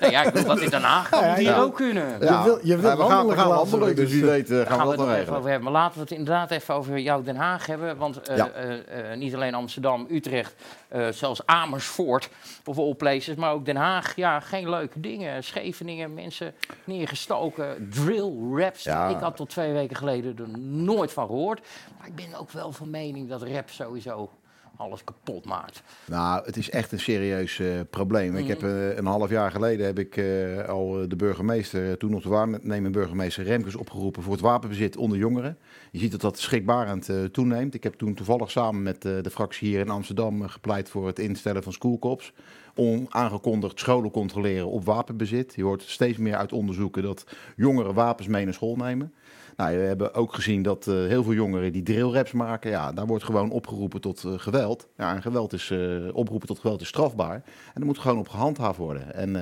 Nee, 0.00 0.10
ja, 0.10 0.22
ik 0.24 0.32
wil 0.32 0.44
wat 0.44 0.60
in 0.60 0.70
Den 0.70 0.82
Haag 0.82 1.08
kan 1.08 1.24
Ja, 1.24 1.34
hier 1.34 1.42
ja. 1.44 1.58
ook 1.60 1.74
kunnen. 1.74 2.20
ja. 2.20 2.44
wil- 2.44 2.58
je 2.62 2.76
wil 2.76 2.90
Ja, 2.90 2.96
we 2.96 3.02
gaan, 3.02 3.08
we 3.08 3.14
wandelen 3.14 3.36
gaan 3.38 3.48
wandelen, 3.48 3.96
dus 3.96 4.04
dus, 4.04 4.12
wie 4.12 4.22
eh, 4.22 4.28
weet 4.28 4.50
eh, 4.50 4.56
gaan 4.56 4.64
we 4.64 4.68
gaan 4.68 4.78
we 4.78 4.84
dat 4.84 4.98
het 4.98 5.06
nog 5.08 5.16
even 5.16 5.36
over 5.36 5.50
hebben. 5.50 5.72
Maar 5.72 5.82
laten 5.82 5.94
we 5.94 6.00
het 6.00 6.10
inderdaad 6.10 6.50
even 6.50 6.74
over 6.74 6.98
jouw 6.98 7.22
Den 7.22 7.36
Haag 7.36 7.66
hebben. 7.66 7.96
Want 7.96 8.20
eh, 8.28 8.36
Ja. 8.36 8.48
eh, 8.50 9.10
eh, 9.12 9.18
niet 9.18 9.34
alleen 9.34 9.54
Amsterdam, 9.54 10.06
Utrecht, 10.10 10.54
eh, 10.88 11.08
zelfs 11.08 11.46
Amersfoort 11.46 12.28
of 12.64 12.78
all 12.78 12.94
places. 12.94 13.34
Maar 13.34 13.52
ook 13.52 13.64
Den 13.64 13.76
Haag, 13.76 14.16
ja, 14.16 14.40
geen 14.40 14.70
leuke 14.70 15.00
dingen. 15.00 15.44
Scheveningen, 15.44 16.14
mensen 16.14 16.54
neergestoken. 16.84 17.88
Drill 17.94 18.32
raps. 18.54 18.82
Ja. 18.84 19.08
Ik 19.08 19.16
had 19.18 19.36
tot 19.36 19.48
twee 19.50 19.72
weken 19.72 19.96
geleden 19.96 20.36
er 20.38 20.58
nooit 20.58 21.12
van 21.12 21.26
gehoord. 21.26 21.60
Maar 21.98 22.06
ik 22.06 22.14
ben 22.14 22.38
ook 22.40 22.50
wel 22.50 22.72
van 22.72 22.90
mening 22.90 23.28
dat 23.28 23.42
rap 23.42 23.70
sowieso 23.70 24.30
alles 24.78 25.04
kapot 25.04 25.44
maakt. 25.44 25.82
Nou, 26.06 26.44
het 26.44 26.56
is 26.56 26.70
echt 26.70 26.92
een 26.92 27.00
serieus 27.00 27.58
eh, 27.58 27.80
probleem. 27.90 28.36
Ik 28.36 28.42
Mhm. 28.42 28.48
heb 28.52 28.62
eh, 28.62 28.96
een 28.96 29.06
half 29.06 29.30
jaar 29.30 29.50
geleden 29.50 29.86
heb 29.86 29.98
ik 29.98 30.16
eh, 30.16 30.68
al 30.68 31.08
de 31.08 31.16
burgemeester, 31.16 31.98
toen 31.98 32.10
nog 32.10 32.22
de 32.22 32.28
waarnemende 32.28 32.90
burgemeester 32.98 33.44
Remkes, 33.44 33.74
opgeroepen 33.76 34.22
voor 34.22 34.32
het 34.32 34.42
wapenbezit 34.42 34.96
onder 34.96 35.18
jongeren. 35.18 35.58
Je 35.90 35.98
ziet 35.98 36.10
dat 36.10 36.20
dat 36.20 36.38
schrikbarend 36.38 37.10
toeneemt. 37.32 37.74
Ik 37.74 37.82
heb 37.82 37.94
toen 37.94 38.14
toevallig 38.14 38.50
samen 38.50 38.82
met 38.82 39.02
de 39.02 39.30
fractie 39.30 39.68
hier 39.68 39.80
in 39.80 39.88
Amsterdam 39.88 40.48
gepleit 40.48 40.88
voor 40.88 41.06
het 41.06 41.18
instellen 41.18 41.62
van 41.62 41.72
schoolcops. 41.72 42.32
onaangekondigd 42.74 43.78
scholen 43.78 44.10
controleren 44.10 44.68
op 44.70 44.84
wapenbezit. 44.84 45.54
Je 45.56 45.62
hoort 45.62 45.82
steeds 45.82 46.18
meer 46.18 46.36
uit 46.36 46.52
onderzoeken 46.52 47.02
dat 47.02 47.26
jongeren 47.56 47.94
wapens 47.94 48.28
mee 48.28 48.44
naar 48.44 48.54
school 48.54 48.76
nemen. 48.76 49.12
Nou, 49.58 49.76
we 49.76 49.82
hebben 49.82 50.14
ook 50.14 50.34
gezien 50.34 50.62
dat 50.62 50.86
uh, 50.86 50.94
heel 50.94 51.22
veel 51.22 51.32
jongeren 51.32 51.72
die 51.72 51.82
drillraps 51.82 52.32
maken, 52.32 52.70
ja, 52.70 52.92
daar 52.92 53.06
wordt 53.06 53.24
gewoon 53.24 53.50
opgeroepen 53.50 54.00
tot 54.00 54.22
uh, 54.26 54.32
geweld. 54.36 54.88
Ja, 54.96 55.14
en 55.14 55.22
geweld 55.22 55.52
is, 55.52 55.70
uh, 55.70 56.14
oproepen 56.14 56.48
tot 56.48 56.58
geweld 56.58 56.80
is 56.80 56.88
strafbaar. 56.88 57.42
En 57.74 57.80
er 57.80 57.86
moet 57.86 57.98
gewoon 57.98 58.18
op 58.18 58.28
gehandhaafd 58.28 58.78
worden. 58.78 59.14
En 59.14 59.32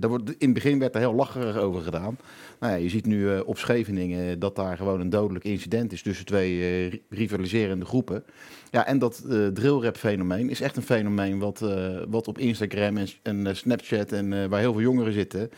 daar 0.00 0.10
wordt, 0.10 0.30
in 0.30 0.36
het 0.38 0.54
begin 0.54 0.78
werd 0.78 0.94
er 0.94 1.00
heel 1.00 1.14
lacherig 1.14 1.56
over 1.56 1.82
gedaan. 1.82 2.16
Nou 2.62 2.74
ja, 2.74 2.80
je 2.80 2.88
ziet 2.88 3.06
nu 3.06 3.38
op 3.38 3.58
Scheveningen 3.58 4.38
dat 4.38 4.56
daar 4.56 4.76
gewoon 4.76 5.00
een 5.00 5.10
dodelijk 5.10 5.44
incident 5.44 5.92
is 5.92 6.02
tussen 6.02 6.26
twee 6.26 7.04
rivaliserende 7.08 7.84
groepen. 7.84 8.24
Ja, 8.70 8.86
en 8.86 8.98
dat 8.98 9.24
drillrap 9.54 9.96
fenomeen 9.96 10.50
is 10.50 10.60
echt 10.60 10.76
een 10.76 10.82
fenomeen 10.82 11.38
wat, 11.38 11.64
wat 12.08 12.28
op 12.28 12.38
Instagram 12.38 12.96
en, 12.96 13.08
en 13.22 13.56
Snapchat 13.56 14.12
en 14.12 14.48
waar 14.48 14.60
heel 14.60 14.72
veel 14.72 14.82
jongeren 14.82 15.12
zitten 15.12 15.50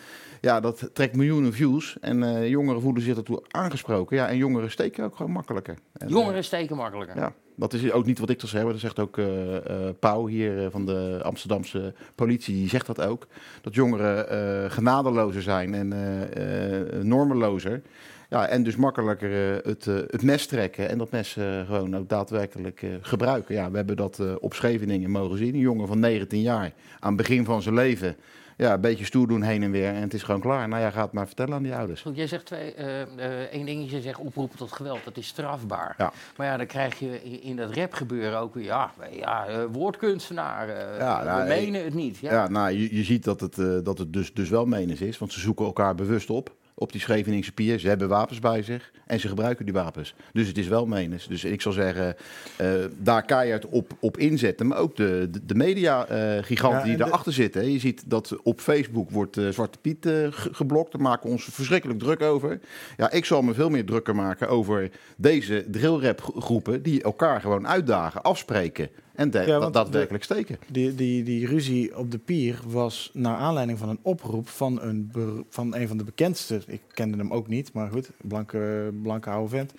ja, 0.44 0.61
dat 0.61 0.90
trekt 0.92 1.16
miljoenen 1.16 1.52
views. 1.52 1.96
En 2.00 2.23
uh, 2.23 2.49
jongeren 2.49 2.80
voelen 2.80 3.02
zich 3.02 3.16
ertoe 3.16 3.42
aangesproken. 3.49 4.16
Ja, 4.16 4.28
en 4.28 4.37
jongeren 4.37 4.70
steken 4.70 5.04
ook 5.04 5.16
gewoon 5.16 5.32
makkelijker. 5.32 5.78
En, 5.92 6.08
jongeren 6.08 6.37
uh, 6.37 6.42
steken 6.42 6.76
makkelijker. 6.76 7.16
Ja, 7.16 7.32
dat 7.54 7.73
is 7.73 7.92
ook 7.92 8.06
niet 8.06 8.18
wat 8.18 8.30
ik 8.30 8.38
te 8.38 8.46
zeggen 8.46 8.70
Dat 8.70 8.80
zegt 8.80 8.99
ook 8.99 9.16
uh, 9.16 10.25
hier 10.26 10.70
van 10.70 10.87
de 10.87 11.20
Amsterdamse 11.23 11.94
politie. 12.14 12.54
Die 12.54 12.68
zegt 12.68 12.87
dat 12.87 13.00
ook. 13.00 13.26
Dat 13.61 13.75
jongeren 13.75 14.70
genadelozer 14.70 15.42
zijn 15.42 15.75
en 15.75 17.08
normelozer. 17.08 17.82
Ja, 18.30 18.46
en 18.46 18.62
dus 18.62 18.76
makkelijker 18.76 19.61
het, 19.64 19.84
het 19.84 20.23
mes 20.23 20.46
trekken 20.46 20.88
en 20.88 20.99
dat 20.99 21.11
mes 21.11 21.37
gewoon 21.66 21.96
ook 21.96 22.08
daadwerkelijk 22.08 22.87
gebruiken. 23.00 23.54
Ja, 23.54 23.70
we 23.70 23.76
hebben 23.76 23.96
dat 23.96 24.38
op 24.40 24.54
Scheveningen 24.54 25.11
mogen 25.11 25.38
zien. 25.38 25.54
Een 25.54 25.61
jongen 25.61 25.87
van 25.87 25.99
19 25.99 26.40
jaar 26.40 26.73
aan 27.00 27.12
het 27.12 27.16
begin 27.16 27.44
van 27.44 27.62
zijn 27.62 27.75
leven 27.75 28.16
ja, 28.56 28.73
een 28.73 28.80
beetje 28.80 29.04
stoer 29.04 29.26
doen 29.26 29.42
heen 29.42 29.62
en 29.62 29.70
weer 29.70 29.88
en 29.88 30.00
het 30.00 30.14
is 30.14 30.23
gewoon 30.23 30.40
klaar. 30.40 30.68
Nou 30.68 30.82
ja, 30.82 30.90
ga 30.90 31.02
het 31.02 31.12
maar 31.12 31.26
vertellen 31.26 31.54
aan 31.54 31.62
die 31.62 31.75
ouders. 31.75 32.02
Goed, 32.02 32.16
jij 32.16 32.26
zegt 32.26 32.46
twee, 32.46 32.75
uh, 32.78 33.00
uh, 33.00 33.40
één 33.40 33.66
dingetje, 33.66 34.00
zegt 34.00 34.18
oproepen 34.18 34.58
tot 34.58 34.73
geweld, 34.73 35.04
dat 35.04 35.16
is 35.16 35.26
strafbaar. 35.26 35.94
Ja. 35.99 36.12
Maar 36.37 36.46
ja, 36.46 36.56
dan 36.56 36.66
krijg 36.66 36.99
je 36.99 37.23
in 37.40 37.56
dat 37.56 37.76
rap 37.76 37.92
gebeuren 37.92 38.38
ook 38.38 38.54
weer, 38.54 38.64
ja, 38.64 38.92
ja 39.11 39.49
uh, 39.49 39.64
woordkunstenaar, 39.73 40.68
ja, 40.99 41.25
nou, 41.25 41.42
we 41.42 41.49
menen 41.49 41.84
het 41.84 41.94
niet. 41.94 42.18
Ja, 42.18 42.32
ja 42.32 42.49
nou, 42.49 42.70
je, 42.70 42.96
je 42.96 43.02
ziet 43.02 43.25
dat 43.25 43.40
het, 43.40 43.84
dat 43.84 43.99
het 43.99 44.12
dus, 44.12 44.34
dus 44.34 44.49
wel 44.49 44.66
menens 44.66 45.00
is, 45.00 45.18
want 45.18 45.32
ze 45.32 45.40
zoeken 45.40 45.64
elkaar 45.64 45.94
bewust 45.94 46.30
op 46.30 46.54
op 46.75 46.93
die 46.93 47.00
Scheveningse 47.00 47.52
pier. 47.52 47.78
Ze 47.78 47.88
hebben 47.88 48.09
wapens 48.09 48.38
bij 48.38 48.62
zich 48.62 48.93
en 49.07 49.21
ze 49.21 49.28
gebruiken 49.28 49.64
die 49.64 49.75
wapens. 49.75 50.14
Dus 50.33 50.49
het 50.49 50.59
is 50.59 50.69
wel 50.69 50.87
menens. 50.87 51.26
Dus 51.28 51.45
ik 51.45 51.61
zal 51.61 51.73
zeggen, 51.73 52.16
uh, 52.61 52.69
daar 52.99 53.25
keihard 53.25 53.66
op, 53.66 53.93
op 54.00 54.19
inzetten. 54.19 54.66
Maar 54.66 54.78
ook 54.78 54.97
de, 54.97 55.28
de, 55.31 55.45
de 55.45 55.54
media-giganten 55.54 56.90
uh, 56.90 56.97
die 56.97 57.07
erachter 57.07 57.33
zitten. 57.33 57.73
Je 57.73 57.78
ziet 57.78 58.02
dat 58.07 58.37
op 58.43 58.61
Facebook 58.61 59.11
wordt 59.11 59.37
uh, 59.37 59.49
Zwarte 59.49 59.78
Piet 59.78 60.09
geblokt. 60.31 60.93
Daar 60.93 61.00
maken 61.00 61.26
we 61.26 61.33
ons 61.33 61.45
verschrikkelijk 61.45 61.99
druk 61.99 62.23
over. 62.23 62.61
Ja, 62.97 63.11
ik 63.11 63.25
zal 63.25 63.43
me 63.43 63.54
veel 63.54 63.71
meer 63.71 63.85
drukker 63.85 64.14
maken 64.14 64.49
over 64.49 64.90
deze 65.16 65.64
drillrap 65.71 66.21
groepen... 66.21 66.83
die 66.83 67.02
elkaar 67.02 67.40
gewoon 67.40 67.69
uitdagen, 67.69 68.23
afspreken... 68.23 68.88
En 69.14 69.30
ja, 69.33 69.71
daadwerkelijk 69.71 70.25
steken. 70.25 70.59
Die, 70.68 70.94
die, 70.94 71.23
die 71.23 71.47
ruzie 71.47 71.99
op 71.99 72.11
de 72.11 72.18
pier 72.18 72.61
was 72.66 73.11
naar 73.12 73.37
aanleiding 73.37 73.78
van 73.78 73.88
een 73.88 73.99
oproep 74.02 74.49
van 74.49 74.83
een, 74.83 75.11
van 75.49 75.75
een 75.75 75.88
van 75.88 75.97
de 75.97 76.04
bekendste. 76.04 76.62
Ik 76.66 76.80
kende 76.92 77.16
hem 77.16 77.33
ook 77.33 77.49
niet, 77.49 77.73
maar 77.73 77.90
goed, 77.90 78.11
blanke, 78.23 78.92
blanke 79.02 79.30
oude 79.30 79.49
vent. 79.49 79.73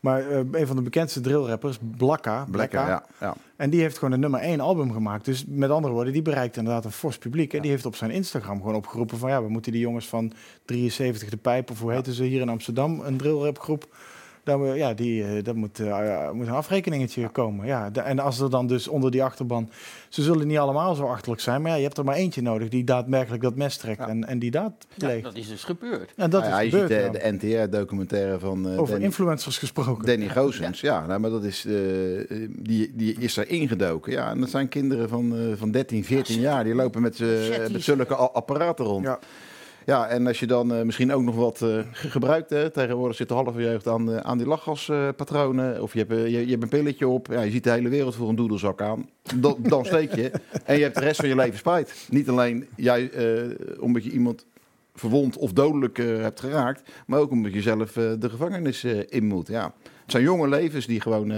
Maar 0.00 0.30
uh, 0.30 0.38
een 0.50 0.66
van 0.66 0.76
de 0.76 0.82
bekendste 0.82 1.20
drillrappers, 1.20 1.78
Blakka. 1.96 2.46
Blakka, 2.50 2.88
ja, 2.88 3.04
ja. 3.20 3.34
En 3.56 3.70
die 3.70 3.80
heeft 3.80 3.98
gewoon 3.98 4.14
een 4.14 4.20
nummer 4.20 4.40
1 4.40 4.60
album 4.60 4.92
gemaakt. 4.92 5.24
Dus 5.24 5.44
met 5.48 5.70
andere 5.70 5.94
woorden, 5.94 6.12
die 6.12 6.22
bereikt 6.22 6.56
inderdaad 6.56 6.84
een 6.84 6.92
fors 6.92 7.18
publiek. 7.18 7.54
En 7.54 7.62
die 7.62 7.70
heeft 7.70 7.86
op 7.86 7.96
zijn 7.96 8.10
Instagram 8.10 8.56
gewoon 8.56 8.74
opgeroepen 8.74 9.18
van... 9.18 9.30
ja, 9.30 9.42
we 9.42 9.48
moeten 9.48 9.72
die 9.72 9.80
jongens 9.80 10.08
van 10.08 10.32
73 10.64 11.28
de 11.28 11.36
Pijp... 11.36 11.70
of 11.70 11.80
hoe 11.80 11.92
heten 11.92 12.12
ze 12.12 12.24
hier 12.24 12.40
in 12.40 12.48
Amsterdam, 12.48 13.00
een 13.00 13.16
drillrapgroep 13.16 13.88
dan, 14.50 14.76
ja, 14.76 14.94
die, 14.94 15.24
eh, 15.24 15.44
dat 15.44 15.54
moet, 15.54 15.78
uh, 15.78 16.30
moet 16.30 16.46
een 16.46 16.52
afrekeningetje 16.52 17.28
komen. 17.28 17.66
Ja, 17.66 17.92
en 17.92 18.18
als 18.18 18.40
er 18.40 18.50
dan 18.50 18.66
dus 18.66 18.88
onder 18.88 19.10
die 19.10 19.22
achterban... 19.22 19.70
Ze 20.08 20.22
zullen 20.22 20.46
niet 20.46 20.58
allemaal 20.58 20.94
zo 20.94 21.04
achterlijk 21.04 21.40
zijn, 21.40 21.62
maar 21.62 21.70
ja, 21.70 21.76
je 21.76 21.82
hebt 21.82 21.98
er 21.98 22.04
maar 22.04 22.14
eentje 22.14 22.42
nodig... 22.42 22.68
die 22.68 22.84
daadwerkelijk 22.84 23.42
dat 23.42 23.56
mes 23.56 23.76
trekt 23.76 24.08
en, 24.08 24.26
en 24.26 24.38
die 24.38 24.50
daad 24.50 24.72
pleegt. 24.98 25.16
Ja, 25.16 25.22
dat 25.22 25.36
is 25.36 25.48
dus 25.48 25.64
gebeurd. 25.64 26.12
En 26.16 26.30
dat 26.30 26.44
ja, 26.44 26.60
is 26.60 26.70
je 26.72 26.78
gebeurd, 26.78 27.02
ziet 27.02 27.22
de, 27.22 27.38
de 27.38 27.46
NTR-documentaire 27.46 28.38
van... 28.38 28.72
Uh, 28.72 28.80
Over 28.80 29.00
influencers 29.00 29.58
gesproken. 29.58 30.06
Danny 30.06 30.28
Goossens, 30.28 30.80
ja. 30.80 31.06
nou, 31.06 31.20
maar 31.20 31.30
dat 31.30 31.44
is, 31.44 31.66
die, 32.48 32.90
die 32.94 33.14
is 33.18 33.36
er 33.36 33.48
ingedoken. 33.48 34.12
Ja, 34.12 34.30
en 34.30 34.40
dat 34.40 34.50
zijn 34.50 34.68
kinderen 34.68 35.08
van, 35.08 35.54
van 35.56 35.70
13, 35.70 36.04
14 36.04 36.40
jaar. 36.40 36.64
Die 36.64 36.74
lopen 36.74 37.02
met, 37.02 37.18
met 37.72 37.82
zulke 37.82 38.14
apparaten 38.14 38.84
rond. 38.84 39.04
Ja. 39.04 39.18
Ja, 39.86 40.08
en 40.08 40.26
als 40.26 40.40
je 40.40 40.46
dan 40.46 40.72
uh, 40.72 40.82
misschien 40.82 41.12
ook 41.12 41.22
nog 41.22 41.34
wat 41.34 41.60
uh, 41.60 41.80
gebruikt, 41.92 42.50
hè, 42.50 42.70
tegenwoordig 42.70 43.16
zit 43.16 43.28
de 43.28 43.34
halve 43.34 43.62
jeugd 43.62 43.86
aan, 43.86 44.10
uh, 44.10 44.16
aan 44.16 44.38
die 44.38 44.46
lachgaspatronen, 44.46 45.82
of 45.82 45.92
je 45.92 45.98
hebt, 45.98 46.12
je, 46.12 46.44
je, 46.44 46.50
hebt 46.50 46.62
een 46.62 46.68
pilletje 46.68 47.08
op, 47.08 47.26
ja, 47.26 47.40
je 47.40 47.50
ziet 47.50 47.64
de 47.64 47.70
hele 47.70 47.88
wereld 47.88 48.14
voor 48.14 48.28
een 48.28 48.36
doedelzak 48.36 48.82
aan, 48.82 49.08
dan, 49.36 49.56
dan 49.62 49.84
steek 49.84 50.14
je 50.14 50.30
en 50.64 50.76
je 50.76 50.82
hebt 50.82 50.94
de 50.94 51.00
rest 51.00 51.20
van 51.20 51.28
je 51.28 51.36
leven 51.36 51.58
spijt. 51.58 52.06
Niet 52.10 52.28
alleen 52.28 52.66
jij, 52.76 53.10
omdat 53.78 54.04
je 54.04 54.10
iemand 54.10 54.46
verwond 54.94 55.36
of 55.36 55.52
dodelijk 55.52 55.96
hebt 55.96 56.40
geraakt, 56.40 56.90
maar 57.06 57.20
ook 57.20 57.30
omdat 57.30 57.52
je 57.52 57.62
zelf 57.62 57.92
de 57.92 58.30
gevangenis 58.30 58.84
in 58.84 59.26
moet. 59.26 59.48
Ja. 59.48 59.74
Het 59.82 60.10
zijn 60.10 60.22
jonge 60.22 60.48
levens 60.48 60.86
die 60.86 61.00
gewoon 61.00 61.28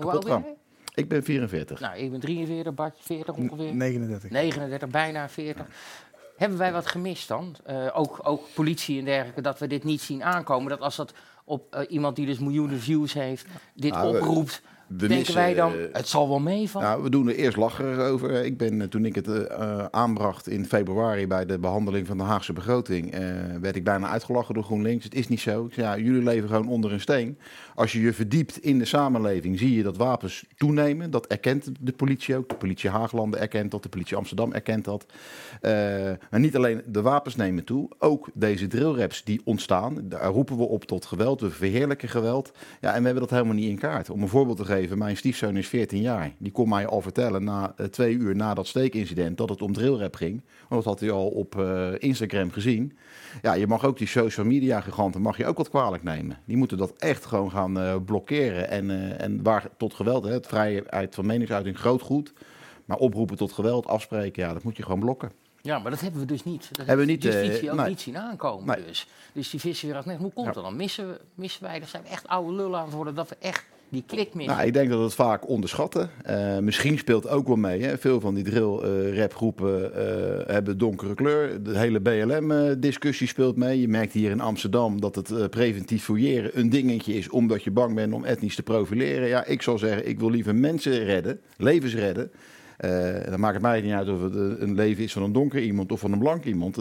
kapot 0.00 0.24
gaan. 0.24 0.44
Ik 0.94 1.08
ben 1.08 1.22
44. 1.22 1.80
Nou, 1.80 1.98
ik 1.98 2.10
ben 2.10 2.20
43, 2.20 2.74
Bart 2.74 2.96
40 3.00 3.34
ongeveer. 3.34 3.74
39. 3.74 4.30
39, 4.30 4.88
bijna 4.88 5.28
40. 5.28 5.66
Hebben 6.36 6.58
wij 6.58 6.72
wat 6.72 6.86
gemist 6.86 7.28
dan? 7.28 7.56
Uh, 7.70 7.86
ook, 7.92 8.20
ook 8.22 8.42
politie 8.54 8.98
en 8.98 9.04
dergelijke, 9.04 9.40
dat 9.40 9.58
we 9.58 9.66
dit 9.66 9.84
niet 9.84 10.00
zien 10.00 10.24
aankomen. 10.24 10.68
Dat 10.68 10.80
als 10.80 10.96
dat 10.96 11.12
op 11.44 11.74
uh, 11.74 11.80
iemand 11.88 12.16
die 12.16 12.26
dus 12.26 12.38
miljoenen 12.38 12.80
views 12.80 13.12
heeft, 13.12 13.46
dit 13.74 13.92
nou, 13.92 14.16
oproept. 14.16 14.62
We 14.86 14.96
denken 14.96 15.16
missen, 15.16 15.34
wij 15.34 15.54
dan, 15.54 15.72
uh, 15.72 15.84
het 15.92 16.08
zal 16.08 16.28
wel 16.28 16.38
meevallen? 16.38 16.88
Nou, 16.88 17.02
we 17.02 17.10
doen 17.10 17.28
er 17.28 17.34
eerst 17.34 17.56
lachen 17.56 17.98
over. 17.98 18.44
Ik 18.44 18.58
ben, 18.58 18.88
toen 18.88 19.04
ik 19.04 19.14
het 19.14 19.50
aanbracht 19.90 20.48
in 20.48 20.66
februari 20.66 21.26
bij 21.26 21.46
de 21.46 21.58
behandeling 21.58 22.06
van 22.06 22.16
de 22.16 22.22
Haagse 22.22 22.52
begroting, 22.52 23.10
werd 23.60 23.76
ik 23.76 23.84
bijna 23.84 24.08
uitgelachen 24.08 24.54
door 24.54 24.64
GroenLinks. 24.64 25.04
Het 25.04 25.14
is 25.14 25.28
niet 25.28 25.40
zo. 25.40 25.64
Ik 25.64 25.72
zei, 25.74 25.86
ja, 25.86 26.04
jullie 26.04 26.22
leven 26.22 26.48
gewoon 26.48 26.68
onder 26.68 26.92
een 26.92 27.00
steen. 27.00 27.38
Als 27.74 27.92
je 27.92 28.00
je 28.00 28.12
verdiept 28.12 28.58
in 28.58 28.78
de 28.78 28.84
samenleving, 28.84 29.58
zie 29.58 29.76
je 29.76 29.82
dat 29.82 29.96
wapens 29.96 30.44
toenemen. 30.56 31.10
Dat 31.10 31.26
erkent 31.26 31.70
de 31.80 31.92
politie 31.92 32.36
ook. 32.36 32.48
De 32.48 32.54
politie 32.54 32.90
Haaglanden 32.90 33.40
erkent 33.40 33.70
dat, 33.70 33.82
de 33.82 33.88
politie 33.88 34.16
Amsterdam 34.16 34.52
erkent 34.52 34.84
dat. 34.84 35.06
Uh, 35.62 35.70
maar 36.30 36.40
niet 36.40 36.56
alleen 36.56 36.82
de 36.86 37.02
wapens 37.02 37.36
nemen 37.36 37.64
toe, 37.64 37.88
ook 37.98 38.28
deze 38.34 38.66
drillraps 38.66 39.24
die 39.24 39.40
ontstaan. 39.44 39.98
Daar 40.02 40.30
roepen 40.30 40.56
we 40.56 40.62
op 40.62 40.84
tot 40.84 41.06
geweld, 41.06 41.40
we 41.40 41.50
verheerlijken 41.50 42.08
geweld. 42.08 42.52
Ja, 42.80 42.94
en 42.94 42.98
we 42.98 43.04
hebben 43.04 43.22
dat 43.22 43.30
helemaal 43.30 43.54
niet 43.54 43.68
in 43.68 43.78
kaart. 43.78 44.10
Om 44.10 44.22
een 44.22 44.28
voorbeeld 44.28 44.56
te 44.56 44.64
geven, 44.64 44.98
mijn 44.98 45.16
stiefzoon 45.16 45.56
is 45.56 45.68
14 45.68 46.00
jaar. 46.00 46.32
Die 46.38 46.52
kon 46.52 46.68
mij 46.68 46.86
al 46.86 47.00
vertellen 47.00 47.44
na 47.44 47.74
uh, 47.76 47.86
twee 47.86 48.14
uur 48.14 48.36
na 48.36 48.54
dat 48.54 48.66
steekincident 48.66 49.36
dat 49.36 49.48
het 49.48 49.62
om 49.62 49.72
drillrap 49.72 50.14
ging. 50.14 50.42
Want 50.68 50.84
dat 50.84 50.92
had 50.92 51.00
hij 51.00 51.10
al 51.10 51.28
op 51.28 51.54
uh, 51.58 51.88
Instagram 51.98 52.50
gezien. 52.50 52.96
Ja, 53.42 53.52
je 53.54 53.66
mag 53.66 53.84
ook 53.84 53.98
die 53.98 54.06
social 54.06 54.46
media 54.46 54.80
giganten 54.80 55.22
mag 55.22 55.36
je 55.36 55.46
ook 55.46 55.56
wat 55.56 55.70
kwalijk 55.70 56.02
nemen. 56.02 56.38
Die 56.44 56.56
moeten 56.56 56.78
dat 56.78 56.92
echt 56.98 57.24
gewoon 57.24 57.50
gaan 57.50 57.63
uh, 57.70 57.96
blokkeren. 58.04 58.68
En, 58.68 58.90
uh, 58.90 59.20
en 59.20 59.42
waar 59.42 59.66
tot 59.76 59.94
geweld, 59.94 60.24
hè, 60.24 60.32
het 60.32 60.46
vrijheid 60.46 61.14
van 61.14 61.26
meningsuiting 61.26 61.78
groot 61.78 62.02
goed. 62.02 62.32
Maar 62.84 62.96
oproepen 62.96 63.36
tot 63.36 63.52
geweld, 63.52 63.86
afspreken, 63.86 64.42
ja, 64.42 64.52
dat 64.52 64.62
moet 64.62 64.76
je 64.76 64.82
gewoon 64.82 65.00
blokken. 65.00 65.32
Ja, 65.60 65.78
maar 65.78 65.90
dat 65.90 66.00
hebben 66.00 66.20
we 66.20 66.26
dus 66.26 66.44
niet. 66.44 66.68
Dat 66.72 66.86
hebben 66.86 67.06
we 67.06 67.12
niet, 67.12 67.22
justitie 67.22 67.70
ook 67.70 67.76
nee. 67.76 67.88
niet 67.88 68.00
zien 68.00 68.18
aankomen. 68.18 68.76
Nee. 68.76 68.86
Dus. 68.86 69.06
dus 69.32 69.50
die 69.50 69.60
vissen 69.60 69.88
weer 69.88 69.96
als 69.96 70.04
Hoe 70.04 70.32
komt 70.32 70.46
ja. 70.46 70.52
dat 70.52 70.64
dan? 70.64 70.76
Missen, 70.76 71.08
we, 71.08 71.20
missen 71.34 71.62
wij, 71.62 71.78
daar 71.78 71.88
zijn 71.88 72.02
we 72.02 72.08
echt 72.08 72.26
oude 72.26 72.52
lullen 72.52 72.78
aan 72.78 72.84
het 72.84 72.94
worden, 72.94 73.14
dat 73.14 73.28
we 73.28 73.36
echt 73.40 73.64
die 73.94 74.04
klik 74.06 74.34
missen. 74.34 74.54
Nou, 74.54 74.66
ik 74.66 74.72
denk 74.72 74.88
dat 74.88 74.98
we 74.98 75.04
het 75.04 75.14
vaak 75.14 75.48
onderschatten. 75.48 76.10
Uh, 76.30 76.58
misschien 76.58 76.98
speelt 76.98 77.28
ook 77.28 77.46
wel 77.46 77.56
mee. 77.56 77.82
Hè. 77.82 77.98
Veel 77.98 78.20
van 78.20 78.34
die 78.34 78.44
drill-rapgroepen 78.44 79.92
uh, 79.96 80.38
uh, 80.38 80.46
hebben 80.46 80.78
donkere 80.78 81.14
kleur. 81.14 81.62
De 81.62 81.78
hele 81.78 82.00
BLM-discussie 82.00 83.26
speelt 83.26 83.56
mee. 83.56 83.80
Je 83.80 83.88
merkt 83.88 84.12
hier 84.12 84.30
in 84.30 84.40
Amsterdam 84.40 85.00
dat 85.00 85.14
het 85.14 85.50
preventief 85.50 86.04
fouilleren 86.04 86.58
een 86.58 86.70
dingetje 86.70 87.14
is... 87.14 87.28
omdat 87.28 87.62
je 87.62 87.70
bang 87.70 87.94
bent 87.94 88.12
om 88.12 88.24
etnisch 88.24 88.56
te 88.56 88.62
profileren. 88.62 89.28
Ja, 89.28 89.44
ik 89.44 89.62
zal 89.62 89.78
zeggen, 89.78 90.08
ik 90.08 90.18
wil 90.18 90.30
liever 90.30 90.54
mensen 90.54 91.04
redden, 91.04 91.40
levens 91.56 91.94
redden... 91.94 92.30
dan 93.30 93.40
maakt 93.40 93.54
het 93.54 93.62
mij 93.62 93.80
niet 93.80 93.92
uit 93.92 94.08
of 94.08 94.22
het 94.22 94.34
een 94.34 94.74
leven 94.74 95.04
is 95.04 95.12
van 95.12 95.22
een 95.22 95.32
donker 95.32 95.62
iemand 95.62 95.92
of 95.92 96.00
van 96.00 96.12
een 96.12 96.18
blank 96.18 96.44
iemand 96.44 96.78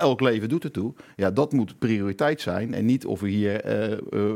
elk 0.00 0.20
leven 0.20 0.48
doet 0.48 0.64
ertoe. 0.64 0.92
Ja, 1.16 1.30
dat 1.30 1.52
moet 1.52 1.78
prioriteit 1.78 2.40
zijn. 2.40 2.74
En 2.74 2.84
niet 2.84 3.06
of 3.06 3.20
we 3.20 3.28
hier 3.28 3.66
uh, 3.66 3.98
uh, 4.10 4.30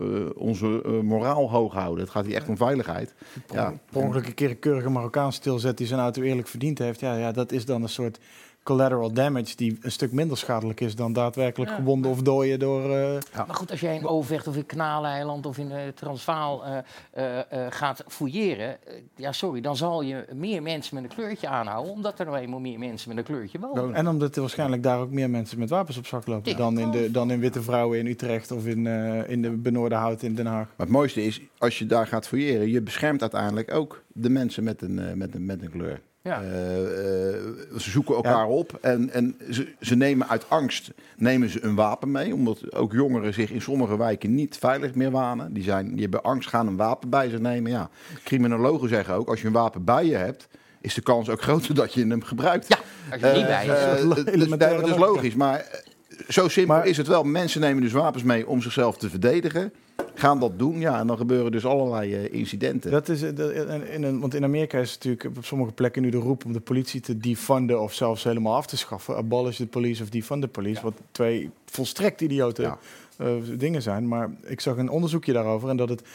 uh, 0.00 0.26
onze 0.34 0.66
moraal 1.02 1.50
hoog 1.50 1.72
houden. 1.72 2.04
Het 2.04 2.12
gaat 2.12 2.26
hier 2.26 2.34
echt 2.34 2.48
om 2.48 2.56
veiligheid. 2.56 3.14
Ja. 3.52 3.74
per 3.90 4.02
ongeluk 4.02 4.26
een 4.26 4.34
keer 4.34 4.50
een 4.50 4.58
keurige 4.58 4.90
Marokkaan 4.90 5.32
stilzet 5.32 5.78
die 5.78 5.86
zijn 5.86 6.00
auto 6.00 6.22
eerlijk 6.22 6.48
verdiend 6.48 6.78
heeft. 6.78 7.00
Ja, 7.00 7.16
ja, 7.16 7.32
dat 7.32 7.52
is 7.52 7.64
dan 7.64 7.82
een 7.82 7.88
soort 7.88 8.18
collateral 8.62 9.12
damage 9.12 9.56
die 9.56 9.78
een 9.80 9.92
stuk 9.92 10.12
minder 10.12 10.36
schadelijk 10.38 10.80
is 10.80 10.94
dan 10.96 11.12
daadwerkelijk 11.12 11.70
Ja. 11.70 11.76
gewonden 11.76 12.10
of 12.10 12.22
dooien 12.22 12.58
door. 12.58 12.82
eh, 12.96 13.18
Maar 13.46 13.54
goed, 13.56 13.70
als 13.70 13.80
jij 13.80 13.94
in 13.96 14.06
Overvecht 14.06 14.46
of 14.46 14.56
in 14.56 14.66
Kanaleiland 14.66 15.46
of 15.46 15.58
in 15.58 15.70
eh, 15.72 15.78
Transvaal 15.94 16.64
eh, 16.64 16.78
eh, 17.12 17.38
eh, 17.38 17.66
gaat 17.72 18.04
fouilleren, 18.08 18.76
ja 19.16 19.32
sorry, 19.32 19.60
dan 19.60 19.76
zal 19.76 20.02
je 20.02 20.24
meer 20.34 20.62
mensen 20.62 20.94
met 20.94 21.04
een 21.04 21.10
kleurtje 21.16 21.48
aanhouden, 21.48 21.92
omdat 21.92 22.18
er 22.18 22.26
nou 22.26 22.38
eenmaal 22.38 22.60
meer 22.60 22.78
mensen 22.78 23.08
met 23.08 23.18
een 23.18 23.24
kleurtje 23.24 23.58
wonen. 23.58 23.94
En 23.94 24.08
omdat 24.08 24.34
er 24.34 24.40
waarschijnlijk 24.40 24.82
daar 24.82 24.98
ook 25.00 25.10
meer 25.10 25.30
mensen 25.30 25.58
met 25.58 25.70
wapens 25.70 25.96
op 25.96 26.06
zak 26.06 26.26
lopen 26.26 26.56
dan 26.56 26.78
in, 26.78 26.90
de, 26.90 27.10
dan 27.10 27.30
in 27.30 27.40
Witte 27.40 27.62
Vrouwen 27.62 27.98
in 27.98 28.06
Utrecht 28.06 28.50
of 28.50 28.66
in, 28.66 28.86
eh, 28.86 29.28
in 29.30 29.42
de 29.42 29.50
Benoordenhout 29.50 30.22
in 30.22 30.34
Den 30.34 30.46
Haag. 30.46 30.66
Maar 30.66 30.86
het 30.86 30.88
mooiste 30.88 31.24
is, 31.24 31.40
als 31.58 31.78
je 31.78 31.86
daar 31.86 32.06
gaat 32.06 32.26
fouilleren, 32.28 32.68
je 32.70 32.80
beschermt 32.82 33.20
uiteindelijk 33.20 33.74
ook 33.74 34.02
de 34.12 34.30
mensen 34.30 34.64
met 34.64 34.82
een, 34.82 35.18
met 35.18 35.34
een, 35.34 35.44
met 35.44 35.62
een 35.62 35.70
kleur. 35.70 36.00
Ja. 36.22 36.42
Eh, 36.42 37.28
eh, 37.34 37.34
ze 37.78 37.90
zoeken 37.90 38.14
elkaar 38.14 38.46
op 38.46 38.78
en, 38.80 39.10
en 39.10 39.36
ze, 39.50 39.72
ze 39.80 39.94
nemen 39.96 40.28
uit 40.28 40.44
angst 40.50 40.90
nemen 41.16 41.48
ze 41.48 41.64
een 41.64 41.74
wapen 41.74 42.10
mee. 42.10 42.34
Omdat 42.34 42.74
ook 42.74 42.92
jongeren 42.92 43.34
zich 43.34 43.50
in 43.50 43.60
sommige 43.62 43.96
wijken 43.98 44.34
niet 44.34 44.56
veilig 44.58 44.94
meer 44.94 45.10
wanen. 45.10 45.52
Die, 45.52 45.62
zijn, 45.62 45.90
die 45.92 46.00
hebben 46.02 46.22
angst, 46.22 46.48
gaan 46.48 46.66
een 46.66 46.76
wapen 46.76 47.08
bij 47.10 47.28
zich 47.28 47.38
nemen. 47.40 47.70
Ja. 47.70 47.90
Criminologen 48.24 48.88
zeggen 48.88 49.14
ook, 49.14 49.28
als 49.28 49.40
je 49.40 49.46
een 49.46 49.52
wapen 49.52 49.84
bij 49.84 50.04
je 50.06 50.14
hebt, 50.16 50.48
is 50.80 50.94
de 50.94 51.00
kans 51.02 51.28
ook 51.28 51.42
groter 51.42 51.74
dat 51.74 51.94
je 51.94 52.06
hem 52.06 52.22
gebruikt. 52.22 52.66
Ja, 52.68 52.78
als 53.12 53.20
je 53.20 53.26
er 53.26 53.36
niet 53.36 53.46
Eh, 53.46 53.66
bij 53.66 53.66
is. 53.94 54.00
is. 54.02 54.08
dat- 54.08 54.26
dus- 54.26 54.34
is 54.34 54.58
logica. 54.58 54.98
logisch, 54.98 55.34
maar 55.34 55.82
zo 56.28 56.48
simpel 56.48 56.74
Maar- 56.76 56.86
is 56.86 56.96
het 56.96 57.06
wel. 57.06 57.22
Mensen 57.24 57.60
nemen 57.60 57.82
dus 57.82 57.92
wapens 57.92 58.22
mee 58.22 58.46
om 58.48 58.62
zichzelf 58.62 58.96
te 58.96 59.10
verdedigen. 59.10 59.72
Gaan 60.20 60.40
dat 60.40 60.58
doen, 60.58 60.80
ja, 60.80 60.98
en 60.98 61.06
dan 61.06 61.16
gebeuren 61.16 61.52
dus 61.52 61.64
allerlei 61.66 62.14
eh, 62.14 62.32
incidenten. 62.32 62.90
Dat 62.90 63.08
is, 63.08 63.22
eh, 63.22 63.34
dat- 63.36 63.50
in, 63.50 63.88
in 63.88 64.02
een, 64.02 64.20
want 64.20 64.34
in 64.34 64.44
Amerika 64.44 64.78
is 64.78 64.92
natuurlijk 64.94 65.24
op 65.36 65.44
sommige 65.44 65.72
plekken 65.72 66.02
nu 66.02 66.10
de 66.10 66.16
roep 66.16 66.44
om 66.44 66.52
de 66.52 66.60
politie 66.60 67.00
te 67.00 67.18
defunden 67.18 67.80
of 67.80 67.94
zelfs 67.94 68.24
helemaal 68.24 68.54
af 68.54 68.66
te 68.66 68.76
schaffen. 68.76 69.16
Abolish 69.16 69.56
the 69.56 69.66
police 69.66 70.02
of 70.02 70.08
defund 70.08 70.42
the 70.42 70.48
police. 70.48 70.82
Wat 70.82 70.94
twee 71.12 71.50
volstrekt 71.64 72.20
idiote 72.20 72.62
Ja. 72.62 72.78
eh, 73.16 73.26
dingen 73.58 73.82
zijn. 73.82 74.08
Maar 74.08 74.30
ik 74.42 74.60
zag 74.60 74.76
een 74.76 74.90
onderzoekje 74.90 75.32
daarover 75.32 75.68
en 75.68 75.76
dat 75.76 75.88
het 75.88 76.00
eh, 76.02 76.08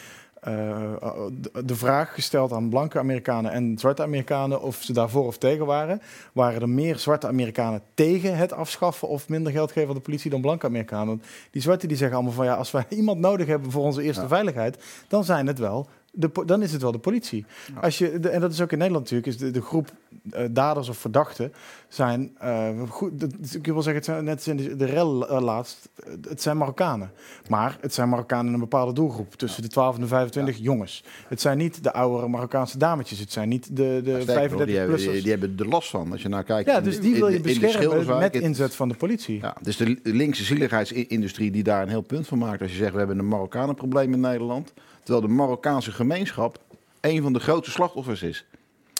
de- 0.50 1.64
de 1.64 1.76
vraag 1.76 2.14
gesteld 2.14 2.52
aan 2.52 2.68
blanke 2.68 2.98
Amerikanen 2.98 3.50
en 3.52 3.78
zwarte 3.78 4.02
Amerikanen 4.02 4.62
of 4.62 4.76
ze 4.82 4.92
daarvoor 4.92 5.26
of 5.26 5.38
tegen 5.38 5.66
waren. 5.66 6.00
Waren 6.32 6.60
er 6.60 6.68
meer 6.68 6.98
zwarte 6.98 7.26
Amerikanen 7.26 7.82
tegen 7.94 8.36
het 8.36 8.52
afschaffen 8.52 9.08
of 9.08 9.28
minder 9.28 9.52
geld 9.52 9.72
geven 9.72 9.88
aan 9.88 9.94
de 9.94 10.00
politie 10.00 10.30
dan 10.30 10.40
blanke 10.40 10.66
Amerikanen? 10.66 11.06
Want 11.06 11.22
Die 11.50 11.62
zwarte 11.62 11.86
die 11.86 11.96
zeggen 11.96 12.16
allemaal 12.16 12.34
van 12.34 12.44
ja, 12.44 12.54
als 12.54 12.70
wij 12.70 12.84
iemand 13.00 13.18
nodig 13.20 13.46
hebben 13.46 13.70
voor 13.70 13.82
onze 13.84 14.02
eerste 14.02 14.22
Ja. 14.22 14.28
veiligheid, 14.28 14.78
dan 15.08 15.24
zijn 15.24 15.46
het 15.46 15.58
wel. 15.58 15.86
De, 16.18 16.30
dan 16.46 16.62
is 16.62 16.72
het 16.72 16.82
wel 16.82 16.92
de 16.92 16.98
politie. 16.98 17.44
Als 17.80 17.98
je, 17.98 18.20
de- 18.20 18.28
en 18.28 18.40
dat 18.40 18.52
is 18.52 18.60
ook 18.60 18.72
in 18.72 18.78
Nederland 18.78 19.04
natuurlijk, 19.04 19.32
is 19.32 19.46
de, 19.46 19.50
de 19.50 19.62
groep 19.62 19.90
eh, 20.30 20.44
daders 20.50 20.88
of 20.88 20.98
verdachten 20.98 21.52
zijn, 21.88 22.30
eh, 22.38 22.68
goed, 22.88 23.20
dat, 23.20 23.30
ik 23.52 23.66
wil 23.66 23.82
zeggen, 23.82 23.94
het 23.94 24.04
zijn, 24.04 24.24
net 24.24 24.34
als 24.34 24.48
in 24.48 24.56
de, 24.56 24.76
de 24.76 24.84
rel 24.84 25.28
eh, 25.28 25.40
laatst, 25.40 25.88
het 26.28 26.42
zijn 26.42 26.56
Marokkanen. 26.56 27.10
Maar 27.48 27.78
het 27.80 27.94
zijn 27.94 28.08
Marokkanen 28.08 28.46
in 28.46 28.52
een 28.52 28.60
bepaalde 28.60 28.92
doelgroep, 28.92 29.34
tussen 29.34 29.62
de 29.62 29.68
12 29.68 29.94
en 29.94 30.00
de 30.00 30.06
25 30.06 30.56
jongens. 30.58 31.04
Het 31.28 31.40
zijn 31.40 31.58
niet 31.58 31.82
de 31.82 31.92
oudere 31.92 32.28
Marokkaanse 32.28 32.78
dametjes, 32.78 33.18
het 33.18 33.32
zijn 33.32 33.48
niet 33.48 33.76
de, 33.76 34.00
de 34.04 34.20
Sterker 34.20 34.56
nog, 34.56 34.66
die, 34.66 34.76
hebben, 34.76 34.98
35-plussers. 34.98 35.22
die, 35.22 35.30
hebben 35.30 35.54
er 35.58 35.68
last 35.68 35.90
van. 35.90 36.12
Als 36.12 36.22
je 36.22 36.28
naar 36.28 36.44
kijkt. 36.44 36.70
Ja, 36.70 36.80
dus 36.80 37.00
die 37.00 37.14
wil 37.14 37.28
je 37.28 37.40
beschermen 37.40 38.18
met 38.18 38.34
inzet 38.34 38.74
van 38.74 38.88
de 38.88 38.94
politie. 38.94 39.38
Ja, 39.40 39.56
dus 39.62 39.76
de 39.76 39.98
linkse 40.02 40.44
zieligheidsindustrie 40.44 41.50
die 41.50 41.62
daar 41.62 41.82
een 41.82 41.88
heel 41.88 42.00
punt 42.00 42.26
van 42.26 42.38
maakt. 42.38 42.62
Als 42.62 42.70
je 42.70 42.76
zegt, 42.76 42.92
we 42.92 42.98
hebben 42.98 43.18
een 43.18 43.28
Marokkanenprobleem 43.28 44.12
in 44.12 44.20
Nederland. 44.20 44.72
Terwijl 45.06 45.26
de 45.26 45.32
Marokkaanse 45.32 45.92
gemeenschap 45.92 46.58
een 47.00 47.22
van 47.22 47.32
de 47.32 47.40
grootste 47.40 47.70
slachtoffers 47.70 48.22
is. 48.22 48.46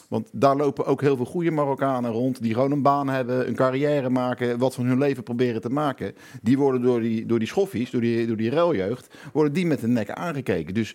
Want 0.08 0.28
daar 0.32 0.56
lopen 0.56 0.86
ook 0.86 1.00
heel 1.00 1.16
veel 1.16 1.24
goede 1.24 1.50
Marokkanen 1.50 2.10
rond. 2.10 2.42
Die 2.42 2.54
gewoon 2.54 2.72
een 2.72 2.82
baan 2.82 3.08
hebben, 3.08 3.48
een 3.48 3.54
carrière 3.54 4.10
maken. 4.10 4.58
Wat 4.58 4.74
van 4.74 4.84
hun 4.84 4.98
leven 4.98 5.22
proberen 5.22 5.60
te 5.60 5.68
maken. 5.68 6.14
Die 6.42 6.58
worden 6.58 6.82
door 6.82 7.00
die, 7.00 7.26
door 7.26 7.38
die 7.38 7.48
schoffies, 7.48 7.90
door 7.90 8.00
die, 8.00 8.26
door 8.26 8.36
die 8.36 8.50
ruiljeugd. 8.50 9.14
worden 9.32 9.52
die 9.52 9.66
met 9.66 9.80
de 9.80 9.86
nek 9.86 10.10
aangekeken. 10.10 10.74
Dus 10.74 10.94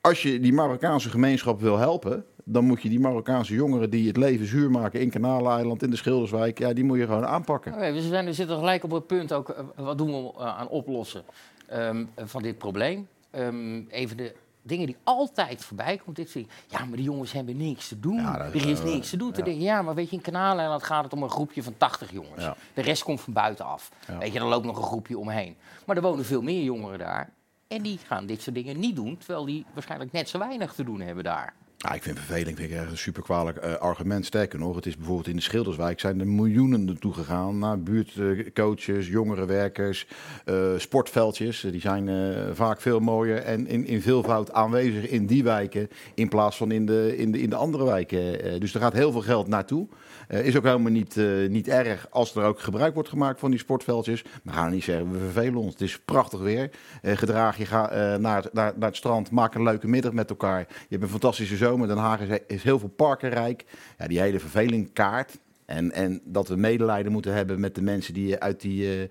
als 0.00 0.22
je 0.22 0.40
die 0.40 0.52
Marokkaanse 0.52 1.10
gemeenschap 1.10 1.60
wil 1.60 1.78
helpen. 1.78 2.24
dan 2.44 2.64
moet 2.64 2.82
je 2.82 2.88
die 2.88 3.00
Marokkaanse 3.00 3.54
jongeren 3.54 3.90
die 3.90 4.06
het 4.06 4.16
leven 4.16 4.46
zuur 4.46 4.70
maken. 4.70 5.00
in 5.00 5.10
Kanaleiland, 5.10 5.82
in 5.82 5.90
de 5.90 5.96
Schilderswijk. 5.96 6.58
ja, 6.58 6.72
die 6.72 6.84
moet 6.84 6.98
je 6.98 7.06
gewoon 7.06 7.26
aanpakken. 7.26 7.72
Oké, 7.72 7.92
we, 7.92 8.00
zijn, 8.00 8.24
we 8.24 8.32
zitten 8.32 8.56
gelijk 8.56 8.84
op 8.84 8.90
het 8.90 9.06
punt 9.06 9.32
ook, 9.32 9.48
eh, 9.48 9.64
wat 9.76 9.98
doen 9.98 10.10
we 10.10 10.32
eh, 10.38 10.58
aan 10.58 10.68
oplossen 10.68 11.22
ehm, 11.66 12.04
van 12.16 12.42
dit 12.42 12.58
probleem? 12.58 13.08
Ehm, 13.30 13.82
even 13.88 14.16
de 14.16 14.34
dingen 14.62 14.86
die 14.86 14.96
altijd 15.04 15.64
voorbij 15.64 15.96
komt. 16.04 16.16
Dit 16.16 16.30
zie 16.30 16.46
ja, 16.66 16.84
maar 16.84 16.96
die 16.96 17.04
jongens 17.04 17.32
hebben 17.32 17.56
niks 17.56 17.88
te 17.88 18.00
doen. 18.00 18.16
Ja, 18.16 18.36
dat- 18.38 18.54
er 18.54 18.68
is 18.68 18.78
eh, 18.78 18.84
niks 18.84 19.10
te 19.10 19.16
doen. 19.16 19.32
Te 19.32 19.38
ja. 19.38 19.44
denken, 19.44 19.62
ja, 19.64 19.82
maar 19.82 19.94
weet 19.94 20.10
je, 20.10 20.16
in 20.16 20.22
Kanaaleiland 20.22 20.82
gaat 20.82 21.04
het 21.04 21.12
om 21.12 21.22
een 21.22 21.30
groepje 21.30 21.62
van 21.62 21.74
80 21.76 22.12
jongens. 22.12 22.42
Ja. 22.42 22.56
De 22.74 22.82
rest 22.82 23.02
komt 23.02 23.20
van 23.20 23.32
buitenaf. 23.32 23.90
Weet 24.18 24.32
je, 24.32 24.38
er 24.38 24.44
loopt 24.46 24.66
nog 24.66 24.76
een 24.76 24.82
groepje 24.82 25.18
omheen. 25.18 25.56
Maar 25.86 25.96
er 25.96 26.02
wonen 26.02 26.24
veel 26.24 26.42
meer 26.42 26.62
jongeren 26.62 26.98
daar. 26.98 27.30
En 27.68 27.82
die 27.82 27.98
gaan 27.98 28.26
dit 28.26 28.42
soort 28.42 28.54
dingen 28.54 28.80
niet 28.80 28.96
doen, 28.96 29.16
terwijl 29.16 29.44
die 29.44 29.64
waarschijnlijk 29.74 30.12
net 30.12 30.28
zo 30.28 30.38
weinig 30.38 30.72
te 30.74 30.84
doen 30.84 31.00
hebben 31.00 31.24
daar. 31.24 31.54
Ja, 31.82 31.92
ik 31.92 32.02
vind 32.02 32.18
verveling 32.18 32.56
vind 32.56 32.70
ik 32.70 32.76
echt 32.76 32.90
een 32.90 32.98
super 32.98 33.22
kwalijk 33.22 33.56
eh, 33.56 33.74
argument. 33.74 34.26
Sterker 34.26 34.58
nog, 34.58 34.76
het 34.76 34.86
is 34.86 34.96
bijvoorbeeld 34.96 35.28
in 35.28 35.36
de 35.36 35.42
Schilderswijk 35.42 36.00
zijn 36.00 36.20
er 36.20 36.26
miljoenen 36.26 36.84
naartoe 36.84 37.12
gegaan. 37.12 37.58
Naar 37.58 37.82
buurtcoaches, 37.82 39.08
jongerenwerkers, 39.08 40.06
eh, 40.44 40.54
sportveldjes. 40.76 41.60
Die 41.60 41.80
zijn 41.80 42.08
eh, 42.08 42.42
vaak 42.52 42.80
veel 42.80 43.00
mooier 43.00 43.38
en 43.38 43.66
in, 43.66 43.86
in 43.86 44.02
veelvoud 44.02 44.52
aanwezig 44.52 45.08
in 45.08 45.26
die 45.26 45.44
wijken. 45.44 45.88
In 46.14 46.28
plaats 46.28 46.56
van 46.56 46.70
in 46.70 46.86
de, 46.86 47.16
in 47.16 47.32
de, 47.32 47.40
in 47.40 47.50
de 47.50 47.56
andere 47.56 47.84
wijken. 47.84 48.60
Dus 48.60 48.74
er 48.74 48.80
gaat 48.80 48.92
heel 48.92 49.12
veel 49.12 49.22
geld 49.22 49.48
naartoe. 49.48 49.88
Eh, 50.30 50.46
is 50.46 50.56
ook 50.56 50.64
helemaal 50.64 50.92
niet, 50.92 51.16
eh, 51.16 51.48
niet 51.48 51.68
erg 51.68 52.06
als 52.10 52.34
er 52.34 52.42
ook 52.44 52.60
gebruik 52.60 52.94
wordt 52.94 53.08
gemaakt 53.08 53.40
van 53.40 53.50
die 53.50 53.58
sportveldjes. 53.58 54.24
Maar 54.42 54.54
gaan 54.54 54.70
niet 54.70 54.84
zeggen, 54.84 55.10
we 55.12 55.18
vervelen 55.18 55.56
ons. 55.60 55.72
Het 55.72 55.80
is 55.80 55.98
prachtig 56.04 56.40
weer. 56.40 56.70
Eh, 57.02 57.16
gedraag 57.16 57.56
je, 57.56 57.66
ga 57.66 58.16
naar, 58.16 58.42
het- 58.42 58.52
naar, 58.52 58.72
naar 58.76 58.88
het 58.88 58.96
strand, 58.96 59.30
maak 59.30 59.54
een 59.54 59.62
leuke 59.62 59.88
middag 59.88 60.12
met 60.12 60.30
elkaar. 60.30 60.58
Je 60.68 60.86
hebt 60.88 61.02
een 61.02 61.08
fantastische 61.08 61.56
zomer. 61.56 61.88
Den 61.88 61.96
Haag 61.96 62.20
is, 62.46 62.62
heel 62.62 62.78
veel 62.78 62.88
parkenrijk. 62.88 63.64
Ja, 63.98 64.06
die 64.06 64.20
hele 64.20 64.40
verveling 64.40 64.92
kaart. 64.92 65.38
En, 65.64 65.92
en 65.92 66.20
dat 66.24 66.48
we 66.48 66.56
medelijden 66.56 67.12
moeten 67.12 67.34
hebben 67.34 67.60
met 67.60 67.74
de 67.74 67.82
mensen 67.82 68.14
die, 68.14 68.38
uit 68.38 68.60
die, 68.60 69.08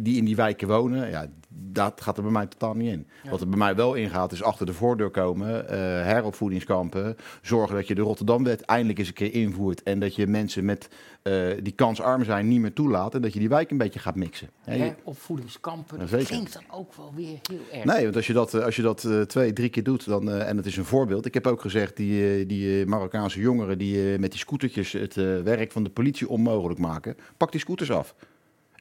die 0.00 0.16
in 0.16 0.24
die 0.24 0.36
wijken 0.36 0.68
wonen. 0.68 1.10
Ja, 1.10 1.26
dat 1.54 2.00
gaat 2.00 2.16
er 2.16 2.22
bij 2.22 2.32
mij 2.32 2.46
totaal 2.46 2.74
niet 2.74 2.92
in. 2.92 3.06
Wat 3.30 3.40
er 3.40 3.48
bij 3.48 3.58
mij 3.58 3.74
wel 3.74 3.94
ingaat, 3.94 4.32
is 4.32 4.42
achter 4.42 4.66
de 4.66 4.72
voordeur 4.72 5.10
komen, 5.10 5.68
eh, 5.68 5.78
heropvoedingskampen. 5.78 7.16
Zorgen 7.42 7.74
dat 7.76 7.86
je 7.88 7.94
de 7.94 8.00
Rotterdamwet 8.00 8.60
eindelijk 8.60 8.98
eens 8.98 9.08
een 9.08 9.14
keer 9.14 9.34
invoert. 9.34 9.82
En 9.82 9.98
dat 10.00 10.14
je 10.14 10.26
mensen 10.26 10.64
met, 10.64 10.88
eh, 11.22 11.46
die 11.62 11.72
kansarm 11.72 12.24
zijn 12.24 12.48
niet 12.48 12.60
meer 12.60 12.72
toelaat. 12.72 13.14
En 13.14 13.22
dat 13.22 13.32
je 13.32 13.38
die 13.38 13.48
wijk 13.48 13.70
een 13.70 13.78
beetje 13.78 13.98
gaat 13.98 14.14
mixen. 14.16 14.50
Ja, 14.66 14.72
je- 14.72 14.82
Hè, 14.82 14.92
opvoedingskampen, 15.04 15.98
Ja, 16.00 16.06
dat 16.06 16.24
klinkt 16.24 16.52
dan 16.52 16.62
ook 16.70 16.94
wel 16.94 17.12
weer 17.16 17.38
heel 17.42 17.58
erg. 17.72 17.84
Nee, 17.84 18.02
want 18.04 18.16
als 18.16 18.26
je 18.26 18.32
dat, 18.32 18.54
eh, 18.54 18.64
als 18.64 18.76
je 18.76 18.82
dat 18.82 19.08
twee, 19.26 19.52
drie 19.52 19.68
keer 19.68 19.82
doet, 19.82 20.04
dan, 20.06 20.30
en 20.30 20.56
het 20.56 20.66
is 20.66 20.76
een 20.76 20.84
voorbeeld. 20.84 21.26
Ik 21.26 21.34
heb 21.34 21.46
ook 21.46 21.60
gezegd, 21.60 21.96
die, 21.96 22.46
die 22.46 22.86
Marokkaanse 22.86 23.40
jongeren 23.40 23.78
die 23.78 24.18
met 24.18 24.30
die 24.30 24.40
scootertjes 24.40 24.92
het 24.92 25.14
werk 25.44 25.72
van 25.72 25.84
de 25.84 25.90
politie 25.90 26.28
onmogelijk 26.28 26.78
maken, 26.80 27.16
pak 27.36 27.50
die 27.52 27.60
scooters 27.60 27.90
af. 27.90 28.14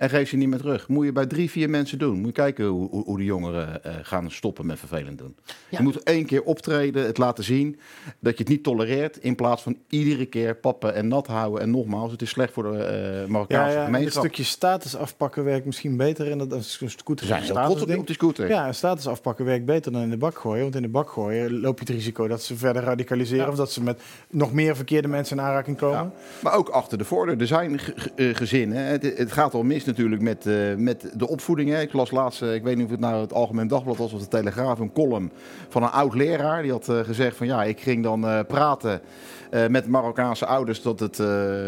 En 0.01 0.09
geef 0.09 0.29
ze 0.29 0.37
niet 0.37 0.47
meer 0.47 0.59
terug. 0.59 0.87
Moet 0.87 1.05
je 1.05 1.11
bij 1.11 1.25
drie, 1.25 1.49
vier 1.49 1.69
mensen 1.69 1.99
doen. 1.99 2.17
Moet 2.17 2.25
je 2.25 2.31
kijken 2.31 2.65
hoe, 2.65 2.89
hoe, 2.89 3.03
hoe 3.03 3.17
de 3.17 3.23
jongeren 3.23 3.83
eh, 3.83 3.93
gaan 4.01 4.31
stoppen 4.31 4.65
met 4.65 4.79
vervelend 4.79 5.17
doen. 5.17 5.35
Ja. 5.45 5.77
Je 5.77 5.83
moet 5.83 6.03
één 6.03 6.25
keer 6.25 6.43
optreden, 6.43 7.05
het 7.05 7.17
laten 7.17 7.43
zien 7.43 7.79
dat 8.19 8.33
je 8.33 8.43
het 8.43 8.47
niet 8.47 8.63
tolereert. 8.63 9.17
In 9.17 9.35
plaats 9.35 9.61
van 9.61 9.77
iedere 9.89 10.25
keer 10.25 10.55
pappen 10.55 10.93
en 10.93 11.07
nat 11.07 11.27
houden. 11.27 11.61
En 11.61 11.69
nogmaals, 11.71 12.11
het 12.11 12.21
is 12.21 12.29
slecht 12.29 12.53
voor 12.53 12.63
de 12.63 12.77
eh 12.83 13.21
Ja, 13.21 13.27
Marokkaanse 13.27 13.71
ja, 13.71 13.75
en 13.75 13.77
het 13.77 13.85
gemeenschap. 13.85 14.23
stukje 14.23 14.43
status 14.43 14.95
afpakken 14.95 15.43
werkt 15.43 15.65
misschien 15.65 15.97
beter. 15.97 16.31
En 16.31 16.37
dat, 16.37 16.53
is 16.53 16.77
een 16.81 16.89
scooter. 16.89 17.25
Ze 17.25 17.33
zijn 17.33 17.65
trots 17.65 17.81
op 17.81 17.87
die, 17.87 17.97
op 17.97 18.05
die 18.07 18.15
scooter. 18.15 18.47
Ja, 18.47 18.71
status 18.71 19.07
afpakken 19.07 19.45
werkt 19.45 19.65
beter 19.65 19.91
dan 19.91 20.01
in 20.01 20.09
de 20.09 20.17
bak 20.17 20.37
gooien. 20.39 20.61
Want 20.61 20.75
in 20.75 20.81
de 20.81 20.87
bak 20.87 21.09
gooien 21.09 21.59
loop 21.59 21.79
je 21.79 21.85
het 21.85 21.93
risico 21.93 22.27
dat 22.27 22.43
ze 22.43 22.55
verder 22.55 22.83
radicaliseren. 22.83 23.49
Of 23.49 23.55
dat 23.55 23.71
ze 23.71 23.83
met 23.83 24.01
nog 24.29 24.53
meer 24.53 24.75
verkeerde 24.75 25.07
mensen 25.07 25.37
in 25.37 25.43
aanraking 25.43 25.77
komen. 25.77 25.97
Ja. 25.97 26.11
Maar 26.41 26.53
ook 26.53 26.69
achter 26.69 26.97
de 26.97 27.05
voordeur. 27.05 27.39
Er 27.39 27.47
zijn 27.47 27.79
eh, 28.15 28.35
gezinnen. 28.35 28.85
Het, 28.85 29.17
het 29.17 29.31
gaat 29.31 29.53
al 29.53 29.63
mis 29.63 29.89
natuurlijk 29.91 30.21
met, 30.21 30.45
eh, 30.45 30.75
met 30.75 31.11
de 31.15 31.27
opvoeding. 31.27 31.69
Hè. 31.69 31.81
Ik 31.81 31.93
las 31.93 32.11
laatst, 32.11 32.41
eh, 32.41 32.53
ik 32.53 32.63
weet 32.63 32.75
niet 32.75 32.85
of 32.85 32.91
het 32.91 32.99
nou 32.99 33.21
het 33.21 33.33
Algemeen 33.33 33.67
Dagblad 33.67 33.97
was 33.97 34.13
of 34.13 34.19
de 34.19 34.27
Telegraaf, 34.27 34.79
een 34.79 34.93
column 34.93 35.31
van 35.69 35.83
een 35.83 35.89
oud 35.89 36.15
leraar. 36.15 36.61
Die 36.61 36.71
had 36.71 36.89
eh, 36.89 36.99
gezegd 36.99 37.37
van 37.37 37.47
ja, 37.47 37.63
ik 37.63 37.79
ging 37.79 38.03
dan 38.03 38.27
eh, 38.27 38.39
praten 38.47 39.01
eh, 39.51 39.67
met 39.67 39.87
Marokkaanse 39.87 40.45
ouders 40.45 40.81
dat, 40.81 40.99
het, 40.99 41.19
eh, 41.19 41.27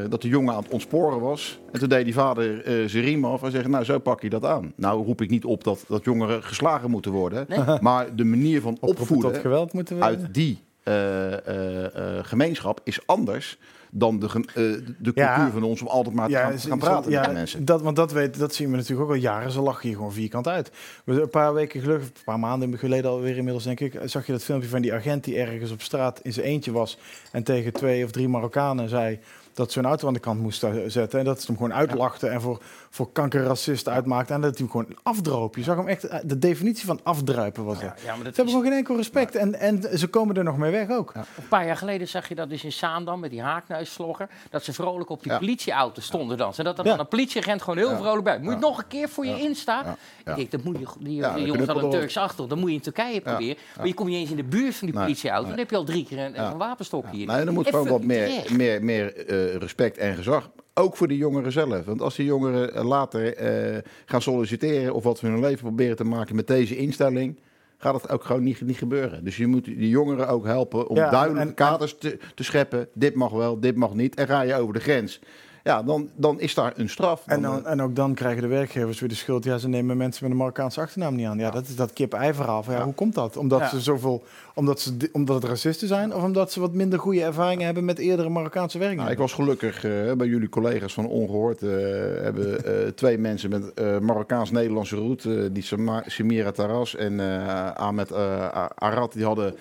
dat 0.09 0.21
de 0.21 0.27
jongen 0.27 0.53
aan 0.53 0.63
het 0.63 0.71
ontsporen 0.71 1.19
was. 1.19 1.59
En 1.71 1.79
toen 1.79 1.89
deed 1.89 2.05
die 2.05 2.13
vader 2.13 2.63
eh 2.63 2.87
zijn 2.87 3.03
riem 3.03 3.25
af 3.25 3.43
en 3.43 3.51
zegt, 3.51 3.67
nou 3.67 3.83
zo 3.83 3.99
pak 3.99 4.21
je 4.21 4.29
dat 4.29 4.45
aan. 4.45 4.73
Nou 4.75 5.05
roep 5.05 5.21
ik 5.21 5.29
niet 5.29 5.45
op 5.45 5.63
dat, 5.63 5.83
dat 5.87 6.03
jongeren 6.03 6.43
geslagen 6.43 6.89
moeten 6.89 7.11
worden. 7.11 7.47
Maar 7.81 8.15
de 8.15 8.23
manier 8.23 8.61
van 8.61 8.77
opvoeden 8.79 9.35
geweld 9.35 9.73
moeten 9.73 9.97
we... 9.97 10.03
uit 10.03 10.33
die 10.33 10.59
eh, 10.83 11.47
eh, 11.47 11.85
eh, 11.95 12.25
gemeenschap 12.25 12.81
is 12.83 12.99
anders 13.05 13.57
dan 13.95 14.19
de, 14.19 14.25
eh, 14.25 14.53
de 14.99 15.11
Ja. 15.15 15.35
cultuur 15.35 15.53
van 15.53 15.63
ons 15.63 15.81
om 15.81 15.87
altijd 15.87 16.15
maar 16.15 16.29
te 16.29 16.35
gaan, 16.35 16.79
praten 16.79 17.11
met 17.11 17.33
mensen. 17.33 17.65
Dat, 17.65 17.81
want 17.81 17.95
dat, 17.95 18.11
weet, 18.11 18.39
dat 18.39 18.53
zien 18.55 18.69
we 18.71 18.75
natuurlijk 18.75 19.09
ook 19.09 19.15
al 19.15 19.21
jaren. 19.21 19.51
Ze 19.51 19.61
lachen 19.61 19.87
hier 19.87 19.97
gewoon 19.97 20.13
vierkant 20.13 20.47
uit. 20.47 20.71
We, 21.03 21.21
een 21.21 21.29
paar 21.29 21.53
weken 21.53 21.81
geleden, 21.81 22.01
een 22.01 22.23
paar 22.25 22.39
maanden 22.39 22.77
geleden 22.77 23.11
alweer 23.11 23.37
inmiddels, 23.37 23.63
denk 23.63 23.79
ik, 23.79 23.99
zag 24.05 24.25
je 24.25 24.31
dat 24.31 24.43
filmpje 24.43 24.69
van 24.69 24.81
die 24.81 24.93
agent 24.93 25.23
die 25.23 25.37
ergens 25.37 25.71
op 25.71 25.81
straat 25.81 26.19
in 26.23 26.33
zijn 26.33 26.45
eentje 26.45 26.71
was 26.71 26.97
en 27.31 27.43
tegen 27.43 27.73
twee 27.73 28.03
of 28.03 28.11
drie 28.11 28.27
Marokkanen 28.27 28.89
zei: 28.89 29.19
dat 29.53 29.71
ze 29.71 29.79
hun 29.79 29.87
auto 29.87 30.07
aan 30.07 30.13
de 30.13 30.19
kant 30.19 30.39
moesten 30.39 30.91
zetten. 30.91 31.19
En 31.19 31.25
dat 31.25 31.39
ze 31.41 31.47
hem 31.47 31.55
gewoon 31.55 31.73
uitlachten 31.73 32.31
en 32.31 32.41
voor, 32.41 32.61
voor 32.93 33.11
kankerracist 33.11 33.87
uitmaakten. 33.87 34.35
En 34.35 34.41
dat 34.41 34.57
hij 34.57 34.59
hem 34.59 34.69
gewoon 34.69 34.97
afdroop. 35.03 35.55
Je 35.55 35.63
zag 35.63 35.75
hem 35.77 35.87
echt, 35.87 36.03
eh, 36.03 36.19
de 36.23 36.39
definitie 36.39 36.85
van 36.85 36.99
afdruipen 37.03 37.63
was 37.65 37.79
dat. 37.79 38.01
Ja, 38.01 38.07
maar 38.07 38.17
Ze 38.17 38.23
dat 38.23 38.35
hebben 38.35 38.45
is, 38.45 38.51
gewoon 38.51 38.65
geen 38.65 38.77
enkel 38.77 38.95
respect. 38.95 39.35
En, 39.35 39.59
en 39.59 39.97
ze 39.97 40.07
komen 40.07 40.35
er 40.35 40.43
nog 40.43 40.57
mee 40.57 40.71
weg 40.71 40.89
ook. 40.89 41.11
een 41.15 41.47
paar 41.49 41.65
jaar 41.65 41.77
geleden 41.77 42.07
zag 42.07 42.29
je 42.29 42.35
dat 42.35 42.49
dus 42.49 42.63
in 42.63 42.71
Zaandam 42.71 43.19
met 43.19 43.29
die 43.29 43.41
haakneusvlogger. 43.41 44.29
Dat 44.49 44.63
ze 44.63 44.73
vrolijk 44.73 45.09
op 45.09 45.23
die 45.23 45.37
politieauto 45.37 46.01
stonden 46.01 46.37
dansen. 46.37 46.65
En 46.65 46.75
dat 46.75 46.85
er 46.85 46.91
dan 46.91 46.99
een 46.99 47.07
politieagent 47.07 47.61
gewoon 47.61 47.77
heel 47.77 47.97
vrolijk 47.97 48.23
bij. 48.23 48.39
Moet 48.39 48.53
je 48.53 48.59
nog 48.59 48.77
een 48.77 48.87
keer 48.87 49.09
voor 49.09 49.25
je 49.25 49.39
instaan? 49.39 49.97
Ik 50.25 50.35
denk, 50.35 50.51
dat 50.51 50.63
moet 50.63 50.79
je, 50.79 50.85
die, 50.99 51.07
die 51.07 51.21
dan 51.21 51.45
jongens 51.45 51.65
hadden 51.65 51.83
een 51.83 51.89
Turks 51.89 52.17
achtergrond. 52.17 52.49
Dan 52.49 52.59
moet 52.59 52.69
je 52.69 52.75
in 52.75 52.81
Turkije 52.81 53.21
proberen. 53.21 53.57
Maar 53.77 53.87
je 53.87 53.93
komt 53.93 54.09
niet 54.09 54.17
eens 54.17 54.29
in 54.29 54.35
de 54.37 54.43
buurt 54.43 54.75
van 54.75 54.87
die 54.87 54.99
politieauto. 54.99 55.49
Dan 55.49 55.57
heb 55.57 55.69
je 55.69 55.75
al 55.75 55.83
drie 55.83 56.05
keer 56.05 56.19
een, 56.19 56.39
een 56.39 56.57
wapenstok 56.57 57.05
hier. 57.11 57.27
Nee, 57.27 57.45
er 57.45 57.53
moet 57.53 57.67
gewoon 57.67 57.87
wat 57.87 58.03
meer, 58.03 58.43
meer, 58.51 58.83
meer 58.83 59.27
eh, 59.27 59.55
respect 59.55 59.97
en 59.97 60.15
gezag. 60.15 60.49
Ook 60.73 60.97
voor 60.97 61.07
die 61.07 61.17
jongeren 61.17 61.51
zelf. 61.51 61.85
Want 61.85 62.01
als 62.01 62.15
die 62.15 62.25
jongeren 62.25 62.73
eh, 62.73 62.83
later 62.85 63.35
eh, 63.35 63.77
gaan 64.05 64.21
solliciteren 64.21 64.93
of 64.93 65.03
wat 65.03 65.19
van 65.19 65.29
hun 65.29 65.39
leven 65.39 65.59
proberen 65.59 65.95
te 65.95 66.03
maken 66.03 66.35
met 66.35 66.47
deze 66.47 66.75
instelling, 66.77 67.39
gaat 67.77 68.01
het 68.01 68.11
ook 68.11 68.23
gewoon 68.23 68.43
niet, 68.43 68.61
niet 68.61 68.77
gebeuren. 68.77 69.23
Dus 69.23 69.37
je 69.37 69.47
moet 69.47 69.65
die 69.65 69.89
jongeren 69.89 70.27
ook 70.27 70.45
helpen 70.45 70.87
om 70.87 70.95
Ja, 70.95 71.09
duidelijke 71.09 71.47
en- 71.49 71.53
kaders 71.55 71.97
te, 71.97 72.17
te 72.35 72.43
scheppen. 72.43 72.87
Dit 72.93 73.15
mag 73.15 73.31
wel, 73.31 73.59
dit 73.59 73.75
mag 73.75 73.93
niet. 73.93 74.15
En 74.15 74.27
ga 74.27 74.41
je 74.41 74.55
over 74.55 74.73
de 74.73 74.79
grens. 74.79 75.19
Ja, 75.63 75.83
dan, 75.83 76.09
dan 76.15 76.39
is 76.39 76.53
daar 76.53 76.73
een 76.75 76.89
straf. 76.89 77.23
En, 77.25 77.41
Dan, 77.41 77.65
eh, 77.65 77.71
en 77.71 77.81
ook 77.81 77.95
dan 77.95 78.13
krijgen 78.13 78.41
de 78.41 78.47
werkgevers 78.47 78.99
weer 78.99 79.09
de 79.09 79.15
schuld. 79.15 79.43
Ja, 79.43 79.57
ze 79.57 79.67
nemen 79.67 79.97
mensen 79.97 80.23
met 80.23 80.31
een 80.31 80.37
Marokkaanse 80.37 80.81
achternaam 80.81 81.15
niet 81.15 81.25
aan. 81.25 81.37
Ja, 81.37 81.51
dat 81.51 81.67
is 81.67 81.75
dat 81.75 81.93
kip-ei-verhaal. 81.93 82.63
van, 82.63 82.73
Ja, 82.73 82.83
Hoe 82.83 82.93
komt 82.93 83.13
dat? 83.15 83.37
Omdat, 83.37 83.69
ze 83.69 83.81
zoveel, 83.81 84.23
omdat, 84.53 84.79
ze, 84.79 85.09
omdat 85.11 85.35
het 85.35 85.45
racisten 85.51 85.87
zijn? 85.87 86.13
Of 86.15 86.23
omdat 86.23 86.51
ze 86.51 86.59
wat 86.59 86.73
minder 86.73 86.99
goede 86.99 87.23
ervaringen 87.23 87.65
hebben 87.65 87.85
met 87.85 87.97
eerdere 87.99 88.29
Marokkaanse 88.29 88.77
Nou, 88.77 88.89
ik 88.91 88.97
werknemers? 88.97 89.31
was 89.35 89.45
gelukkig 89.45 89.83
eh, 89.85 90.11
bij 90.13 90.27
jullie 90.27 90.49
collega's 90.49 90.93
van 90.93 91.07
Ongehoord. 91.07 91.61
eh, 91.61 91.69
hebben 92.23 92.95
twee 92.95 93.17
mensen 93.17 93.49
met 93.49 94.01
Marokkaans-Nederlandse 94.01 94.95
route. 94.95 95.51
die 95.51 95.63
Samira 96.05 96.51
Taras 96.51 96.95
en 96.95 97.19
Ahmed 97.75 98.13
Arad. 98.75 99.13
Die 99.13 99.25
hadden 99.25 99.55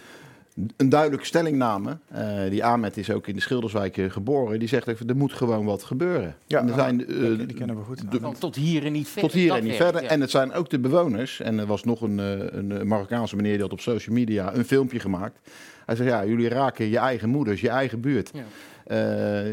een 0.76 0.88
duidelijke 0.88 1.26
stellingname. 1.26 1.98
Eh, 2.08 2.50
die 2.50 2.64
Ahmed 2.64 2.96
is 2.96 3.10
ook 3.10 3.26
in 3.26 3.34
de 3.34 3.40
Schilderswijk 3.40 3.96
geboren. 4.08 4.58
Die 4.58 4.68
zegt 4.68 4.86
even, 4.86 5.08
er 5.08 5.16
moet 5.16 5.32
gewoon 5.32 5.64
wat 5.64 5.82
gebeuren. 5.82 6.36
Ja, 6.46 6.60
En 6.60 6.68
er 6.68 6.74
zijn, 6.74 7.06
eh, 7.06 7.16
die, 7.16 7.46
die 7.46 7.56
kennen 7.56 7.76
we 7.76 7.82
goed. 7.82 8.10
de- 8.10 8.32
tot 8.38 8.54
hier 8.56 8.84
en 8.84 8.92
niet 8.92 9.08
verder. 9.08 9.30
tot 9.30 9.40
hier 9.40 9.54
en 9.54 9.64
niet 9.64 9.74
verder. 9.74 10.02
ja. 10.02 10.08
En 10.08 10.20
het 10.20 10.30
zijn 10.30 10.52
ook 10.52 10.70
de 10.70 10.78
bewoners. 10.78 11.40
En 11.40 11.58
er 11.58 11.66
was 11.66 11.84
nog 11.84 12.00
een, 12.00 12.18
eh, 12.20 12.38
een 12.58 12.86
Marokkaanse 12.88 13.36
meneer 13.36 13.52
die 13.52 13.62
had 13.62 13.72
op 13.72 13.80
social 13.80 14.14
media 14.14 14.54
een 14.54 14.64
filmpje 14.64 14.98
gemaakt. 15.00 15.38
Hij 15.86 15.96
zei, 15.96 16.08
ja, 16.08 16.26
jullie 16.26 16.48
raken 16.48 16.88
je 16.90 16.98
eigen 16.98 17.28
moeders, 17.28 17.60
je 17.60 17.68
eigen 17.68 18.00
buurt. 18.00 18.30
Ja. 18.34 18.42
Eh, 18.86 18.98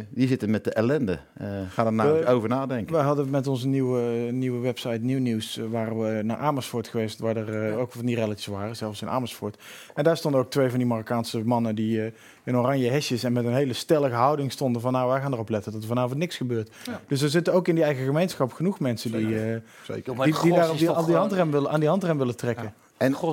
die 0.09 0.27
zitten 0.27 0.49
met 0.49 0.63
de 0.63 0.71
ellende. 0.71 1.19
Eh, 1.37 1.47
ga 1.69 1.85
er 1.85 1.93
nou 1.93 2.11
We- 2.11 2.17
eens 2.19 2.27
over 2.27 2.49
nadenken. 2.49 2.95
We 2.95 3.01
hadden 3.01 3.29
met 3.29 3.47
onze 3.47 3.67
nieuwe, 3.67 4.01
nieuwe 4.31 4.59
website 4.59 4.99
Nieuw 5.01 5.19
Nieuws 5.19 5.59
waren 5.69 5.99
we 5.99 6.23
naar 6.23 6.37
Amersfoort 6.37 6.87
geweest, 6.87 7.19
waar 7.19 7.35
er 7.35 7.77
ook 7.77 7.91
van 7.91 8.05
die 8.05 8.15
relletjes 8.15 8.45
waren, 8.47 8.75
zelfs 8.75 9.01
in 9.01 9.09
Amersfoort. 9.09 9.57
En 9.95 10.03
daar 10.03 10.17
stonden 10.17 10.39
ook 10.41 10.49
twee 10.49 10.69
van 10.69 10.77
die 10.77 10.87
Marokkaanse 10.87 11.43
mannen 11.45 11.75
die 11.75 12.01
eh, 12.03 12.11
in 12.43 12.57
oranje 12.57 12.89
hesjes 12.89 13.23
en 13.23 13.33
met 13.33 13.45
een 13.45 13.53
hele 13.53 13.73
stellige 13.73 14.15
houding 14.15 14.51
stonden 14.51 14.81
van 14.81 14.91
nou, 14.91 15.09
wij 15.11 15.21
gaan 15.21 15.33
erop 15.33 15.49
letten 15.49 15.71
dat 15.71 15.81
er 15.81 15.87
vanavond 15.87 16.17
niks 16.19 16.35
gebeurt. 16.37 16.71
Dus 17.07 17.21
er 17.21 17.29
zitten 17.29 17.53
ook 17.53 17.67
in 17.67 17.75
die 17.75 17.83
eigen 17.83 18.05
gemeenschap 18.05 18.53
genoeg 18.53 18.79
mensen 18.79 19.11
die, 19.11 19.39
eh, 19.39 19.55
Zeker. 19.83 20.13
Die, 20.23 20.53
daar 20.53 20.77
die, 20.77 20.91
aan, 20.91 21.05
die 21.05 21.15
handrem 21.15 21.51
willen, 21.51 21.69
aan 21.71 21.79
die 21.79 21.89
handrem 21.89 22.17
willen 22.17 22.35
trekken. 22.37 22.73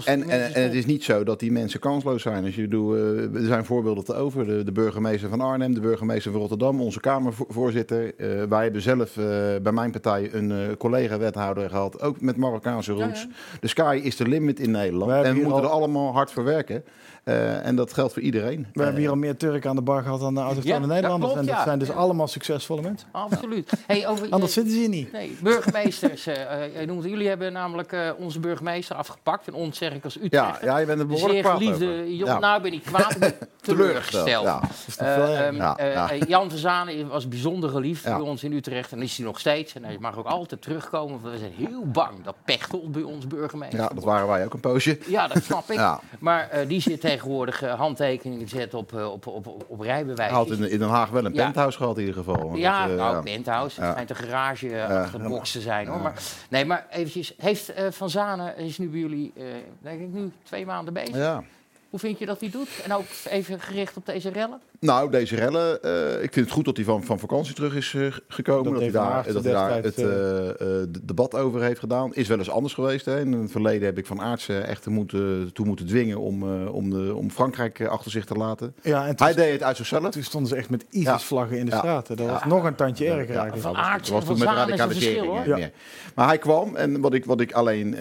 En, 0.07 0.23
en, 0.23 0.55
en, 0.55 0.63
het 0.63 0.75
is 0.75 0.87
niet 0.87 1.05
zo 1.05 1.25
dat 1.25 1.41
die 1.41 1.53
mensen 1.53 1.81
kansloos 1.81 2.23
zijn. 2.23 2.45
Als 2.45 2.55
je 2.55 2.69
doet, 2.69 2.95
eh, 2.97 3.35
er 3.41 3.47
zijn 3.47 3.65
voorbeelden 3.65 4.05
te 4.05 4.15
over. 4.15 4.47
De, 4.47 4.65
de 4.65 4.73
burgemeester 4.73 5.29
van 5.29 5.41
Arnhem, 5.41 5.75
de 5.75 5.81
burgemeester 5.81 6.31
van 6.33 6.41
Rotterdam, 6.41 6.81
onze 6.81 7.01
Kamervoorzitter. 7.01 8.15
Eh, 8.17 8.43
wij 8.49 8.63
hebben 8.63 8.83
zelf 8.83 9.17
eh, 9.17 9.25
bij 9.63 9.73
mijn 9.73 9.91
partij 9.91 10.29
een 10.33 10.51
eh, 10.53 10.59
collega-wethouder 10.79 11.69
gehad, 11.71 12.03
ook 12.03 12.21
met 12.21 12.37
Marokkaanse 12.37 12.93
roots. 12.93 13.23
ja. 13.23 13.29
De 13.61 13.69
sky 13.69 14.01
is 14.03 14.17
the 14.17 14.29
limit 14.29 14.61
in 14.61 14.71
Nederland. 14.71 15.11
En 15.25 15.35
we 15.35 15.41
moeten 15.43 15.53
al- 15.53 15.63
er 15.63 15.69
allemaal 15.69 16.13
hard 16.13 16.31
voor 16.31 16.45
werken. 16.45 16.85
Eh, 17.27 17.67
en 17.67 17.77
dat 17.77 17.93
geldt 17.93 18.13
voor 18.13 18.23
iedereen. 18.23 18.67
We 18.73 18.83
hebben 18.83 19.01
hier 19.01 19.11
al 19.11 19.17
meer 19.17 19.37
Turken 19.37 19.71
aan 19.71 19.77
de 19.77 19.83
bar 19.83 20.03
gehad 20.03 20.21
dan 20.21 20.35
de 20.35 20.41
autochtone 20.41 20.75
Ja, 20.75 20.81
dat 20.81 20.89
Nederlanders. 20.89 21.33
klopt, 21.33 21.47
en 21.47 21.53
dat 21.53 21.57
ja. 21.61 21.65
zijn 21.69 21.79
dus 21.79 21.89
Ja. 21.89 21.95
allemaal 21.95 22.29
succesvolle 22.29 22.83
mensen. 22.83 23.09
Absoluut. 23.13 23.73
Hey, 23.87 24.09
over, 24.09 24.27
Anders 24.31 24.53
zitten 24.53 24.73
ze 24.73 24.79
hier 24.79 24.89
niet. 24.89 25.13
Nee, 25.13 25.37
burgemeesters. 25.43 26.27
eh, 26.27 26.81
eh, 26.83 26.89
noemt- 26.89 27.05
jullie 27.05 27.29
hebben 27.29 27.53
namelijk 27.53 27.93
eh, 27.93 28.11
onze 28.19 28.41
burgemeester 28.41 28.97
afgepakt. 28.97 29.47
En 29.47 29.55
ons 29.55 29.79
zeg 29.79 29.93
ik 29.93 30.05
als 30.05 30.15
ja, 30.15 30.21
Utrecht. 30.25 30.63
ja, 30.63 30.79
je 30.79 30.87
bent 30.87 30.99
De 30.99 31.05
behoorlijk 31.07 31.33
zeer 31.33 31.43
kwaad 31.43 31.57
geliefde 31.57 31.85
over. 31.87 32.09
jongen. 32.11 32.27
Ja. 32.35 32.39
Nou 32.39 32.63
ben 32.63 32.73
ik 32.73 32.83
kwaad, 32.83 33.17
teleurgesteld. 33.61 34.45
Ja. 34.45 34.61
is 34.87 34.97
toch 34.97 35.13
veel 35.15 35.23
erger? 35.27 35.55
Ja, 35.55 35.77
ja. 35.79 36.11
Jan 36.29 36.49
van 36.51 36.59
Zanen 36.59 37.09
was 37.09 37.29
bijzonder 37.29 37.71
geliefd 37.71 38.05
Ja. 38.05 38.17
bij 38.17 38.27
ons 38.27 38.45
in 38.45 38.53
Utrecht. 38.53 38.93
En 38.93 39.03
is 39.03 39.17
hij 39.17 39.27
nog 39.27 39.39
steeds. 39.39 39.75
En 39.75 39.85
hij 39.85 39.97
mag 40.01 40.19
ook 40.19 40.27
altijd 40.27 40.63
terugkomen. 40.63 41.23
We 41.23 41.39
zijn 41.39 41.53
heel 41.57 41.85
bang 41.91 42.25
dat 42.25 42.35
Pechtold 42.45 42.93
bij 42.93 43.03
ons 43.03 43.27
burgemeester 43.27 43.79
ja, 43.81 43.89
dat 43.95 44.05
waren 44.05 44.29
wij 44.29 44.45
ook 44.45 44.55
een 44.55 44.61
poosje. 44.61 44.99
Ja, 45.07 45.29
dat 45.29 45.43
snap 45.43 45.71
ik. 45.71 45.75
Ja. 45.87 46.01
Maar 46.19 46.49
eh, 46.51 46.69
die 46.69 46.81
zit 46.81 47.03
tegenwoordig 47.17 47.61
handtekeningen 47.61 48.47
te 48.47 48.57
zetten 48.57 48.79
op, 48.79 48.93
eh, 48.93 49.13
op, 49.13 49.27
op, 49.27 49.47
op, 49.47 49.65
op 49.69 49.83
Hij 49.83 50.29
had 50.29 50.51
in, 50.51 50.71
in 50.71 50.79
Den 50.79 50.89
Haag 50.89 51.11
wel 51.11 51.25
een 51.25 51.35
Ja. 51.35 51.45
penthouse 51.45 51.79
gehad 51.79 51.99
in 51.99 52.07
ieder 52.07 52.25
geval. 52.25 52.57
Ja, 52.57 52.83
dat, 52.83 52.91
eh, 52.91 52.97
nou, 52.97 53.15
ja. 53.15 53.23
penthouse. 53.23 53.81
Het 53.81 53.91
schijnt 53.91 54.11
een 54.11 54.17
garage 54.17 54.79
eh, 54.79 55.01
achter 55.03 55.23
de 55.23 55.29
box 55.29 55.53
te 55.53 55.61
zijn. 55.61 55.87
Hoor. 55.87 56.01
Maar, 56.01 56.23
nee, 56.49 56.65
maar 56.65 56.87
eventjes. 56.91 57.35
Heeft 57.37 57.73
Van 57.91 58.11
Zanen, 58.11 58.57
is 58.57 58.79
nu 58.79 58.89
bij 58.89 59.01
jullie, 59.01 59.33
denk 59.81 60.01
ik 60.01 60.13
nu, 60.13 60.33
twee 60.43 60.67
maanden 60.67 60.95
bezig. 60.95 61.17
Ja. 61.17 61.43
Hoe 61.91 61.99
vind 61.99 62.19
je 62.19 62.27
dat 62.27 62.41
hij 62.41 62.51
doet? 62.51 62.69
En 62.85 62.93
ook 62.93 63.05
even 63.29 63.61
gericht 63.61 63.97
op 63.97 64.07
deze 64.07 64.29
rellen? 64.29 64.61
Nou, 64.81 65.11
deze 65.11 65.37
rellen, 65.37 65.83
eh, 65.83 66.23
ik 66.23 66.33
vind 66.33 66.47
het 66.47 66.51
goed 66.55 66.65
dat 66.65 66.77
hij 66.77 66.85
van, 66.85 67.03
van 67.05 67.19
vakantie 67.19 67.55
terug 67.55 67.75
is 67.75 67.95
eh, 67.97 68.07
gekomen. 68.29 68.65
Dat 68.65 68.73
Dat, 68.73 68.83
hij 68.83 68.91
daar, 68.91 69.33
dat 69.33 69.45
hij 69.45 69.53
daar 69.53 69.83
het 69.83 69.99
eh, 69.99 70.49
eh, 70.83 70.89
debat 71.03 71.35
over 71.35 71.63
heeft 71.63 71.79
gedaan. 71.81 72.15
Is 72.15 72.29
wel 72.29 72.39
eens 72.39 72.51
anders 72.51 72.75
geweest. 72.75 73.05
Hè. 73.05 73.21
In 73.21 73.33
het 73.33 73.51
verleden 73.51 73.85
heb 73.87 73.99
ik 73.99 74.07
Van 74.07 74.21
Aerts 74.21 74.49
eh, 74.49 74.69
echt 74.69 74.87
moeten, 74.87 75.51
toe 75.53 75.67
moeten 75.67 75.87
dwingen 75.87 76.19
om, 76.21 76.43
eh, 76.43 76.75
om, 76.75 76.91
de, 76.91 77.15
om 77.15 77.31
Frankrijk 77.31 77.87
achter 77.87 78.11
zich 78.11 78.25
te 78.25 78.35
laten. 78.35 78.75
Ja, 78.83 79.07
en 79.07 79.13
Hij 79.17 79.35
deed 79.35 79.53
het 79.53 79.63
uit 79.63 79.77
zichzelf. 79.77 80.09
toen 80.11 80.23
stonden 80.23 80.51
ze 80.51 80.57
echt 80.57 80.71
met 80.71 80.85
ISIS-vlaggen 80.91 81.59
in 81.59 81.65
de 81.65 81.71
Ja. 81.71 81.79
straten. 81.79 82.17
Dat 82.17 82.27
Ja. 82.27 82.33
was 82.33 82.45
nog 82.45 82.65
een 82.65 82.75
tandje 82.75 83.05
erger 83.07 83.33
Ja, 83.35 83.41
eigenlijk. 83.41 83.63
Van 83.63 83.73
dat 83.73 84.09
was- 84.09 84.25
toen 84.25 84.37
Van 84.37 84.39
met 84.39 84.49
radicalisering. 84.49 85.71
Maar 86.15 86.27
hij 86.27 86.39
kwam 86.39 86.77
en 86.77 87.01
wat 87.01 87.15
ik, 87.15 87.25
wat 87.25 87.41
ik 87.41 87.53
alleen... 87.53 87.95
eh, 87.95 88.01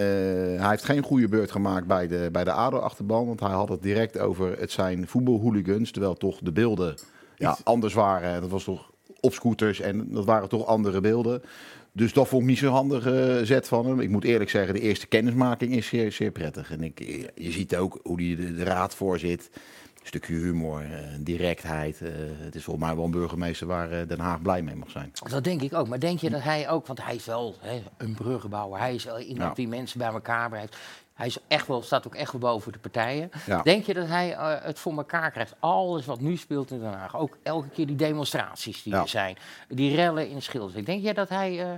hij 0.60 0.70
heeft 0.70 0.84
geen 0.84 1.04
goede 1.04 1.28
beurt 1.28 1.52
gemaakt 1.52 1.88
bij 1.88 2.08
de, 2.08 2.30
bij 2.32 2.44
de 2.44 2.52
ADO-achterban. 2.52 3.26
Want 3.28 3.40
hij 3.40 3.50
had 3.52 3.70
het 3.70 3.82
direct 3.84 4.20
over 4.20 4.60
het 4.60 4.72
zijn 4.72 5.08
voetbalhooligans. 5.08 5.92
Terwijl 5.92 6.14
toch 6.16 6.38
de 6.40 6.52
beelden 6.52 6.64
ja, 7.38 7.52
Iets- 7.52 7.64
anders 7.64 7.94
waren. 7.94 8.42
Dat 8.42 8.50
was 8.50 8.64
toch 8.64 8.92
op 9.20 9.34
scooters 9.34 9.80
en 9.80 10.08
dat 10.12 10.26
waren 10.26 10.50
toch 10.50 10.66
andere 10.66 11.02
beelden. 11.02 11.42
Dus 11.92 12.14
dat 12.14 12.28
vond 12.28 12.42
ik 12.42 12.48
niet 12.48 12.58
zo'n 12.58 12.72
handige 12.74 13.42
zet 13.44 13.68
van 13.68 13.86
hem. 13.86 14.00
Ik 14.00 14.10
moet 14.10 14.24
eerlijk 14.24 14.50
zeggen, 14.50 14.74
de 14.74 14.80
eerste 14.82 15.08
kennismaking 15.08 15.74
is 15.76 15.88
zeer, 15.88 16.12
zeer 16.12 16.32
prettig. 16.32 16.72
En 16.72 16.84
ik, 16.84 17.00
je 17.36 17.52
ziet 17.52 17.76
ook 17.76 18.00
hoe 18.04 18.22
hij 18.22 18.36
de, 18.36 18.54
de 18.56 18.64
raad 18.64 18.96
voorzit. 18.96 19.50
Een 19.54 20.12
stukje 20.12 20.34
humor, 20.36 20.82
eh, 20.82 21.00
directheid. 21.20 22.02
eh, 22.02 22.10
het 22.38 22.56
is 22.56 22.64
volgens 22.64 22.86
mij 22.86 22.96
wel 22.96 23.06
een 23.06 23.12
burgemeester 23.12 23.68
waar 23.68 23.92
eh, 23.92 24.08
Den 24.08 24.20
Haag 24.20 24.42
blij 24.42 24.62
mee 24.62 24.76
mag 24.76 24.90
zijn. 24.92 25.12
Dat 25.30 25.44
denk 25.44 25.62
ik 25.62 25.74
ook. 25.74 25.88
Maar 25.88 26.00
denk 26.00 26.20
je 26.20 26.30
dat 26.30 26.42
hij 26.44 26.70
ook, 26.70 26.88
want 26.88 27.04
hij 27.04 27.16
is 27.16 27.26
wel 27.26 27.56
hè, 27.60 27.84
een 27.98 28.14
bruggenbouwer. 28.14 28.80
Hij 28.80 28.96
is 28.96 29.04
wel 29.04 29.20
iemand 29.20 29.50
Ja. 29.50 29.54
die 29.54 29.68
mensen 29.68 29.98
bij 30.00 30.08
elkaar 30.12 30.50
brengt. 30.50 30.76
Hij 31.16 31.28
is 31.28 31.38
echt 31.48 31.68
wel, 31.68 31.82
staat 31.82 32.08
ook 32.08 32.16
echt 32.16 32.32
wel 32.32 32.42
boven 32.42 32.72
de 32.72 32.80
partijen. 32.80 33.32
Ja. 33.46 33.62
Denk 33.62 33.86
je 33.86 33.94
dat 33.94 34.08
hij 34.08 34.34
eh, 34.34 34.54
het 34.62 34.80
voor 34.80 34.98
elkaar 34.98 35.32
krijgt? 35.32 35.56
Alles 35.60 36.06
wat 36.06 36.20
nu 36.20 36.38
speelt 36.38 36.72
in 36.72 36.80
Den 36.80 36.94
Haag. 36.94 37.18
Ook 37.18 37.38
elke 37.44 37.70
keer 37.70 37.88
die 37.88 37.96
demonstraties 37.96 38.84
die 38.84 38.94
Ja. 38.94 39.02
er 39.02 39.08
zijn. 39.08 39.38
Die 39.68 39.96
rellen 39.96 40.30
in 40.30 40.42
Schilders. 40.42 40.86
Denk 40.86 41.02
jij 41.04 41.14
dat 41.14 41.30
hij, 41.30 41.62
eh, 41.62 41.70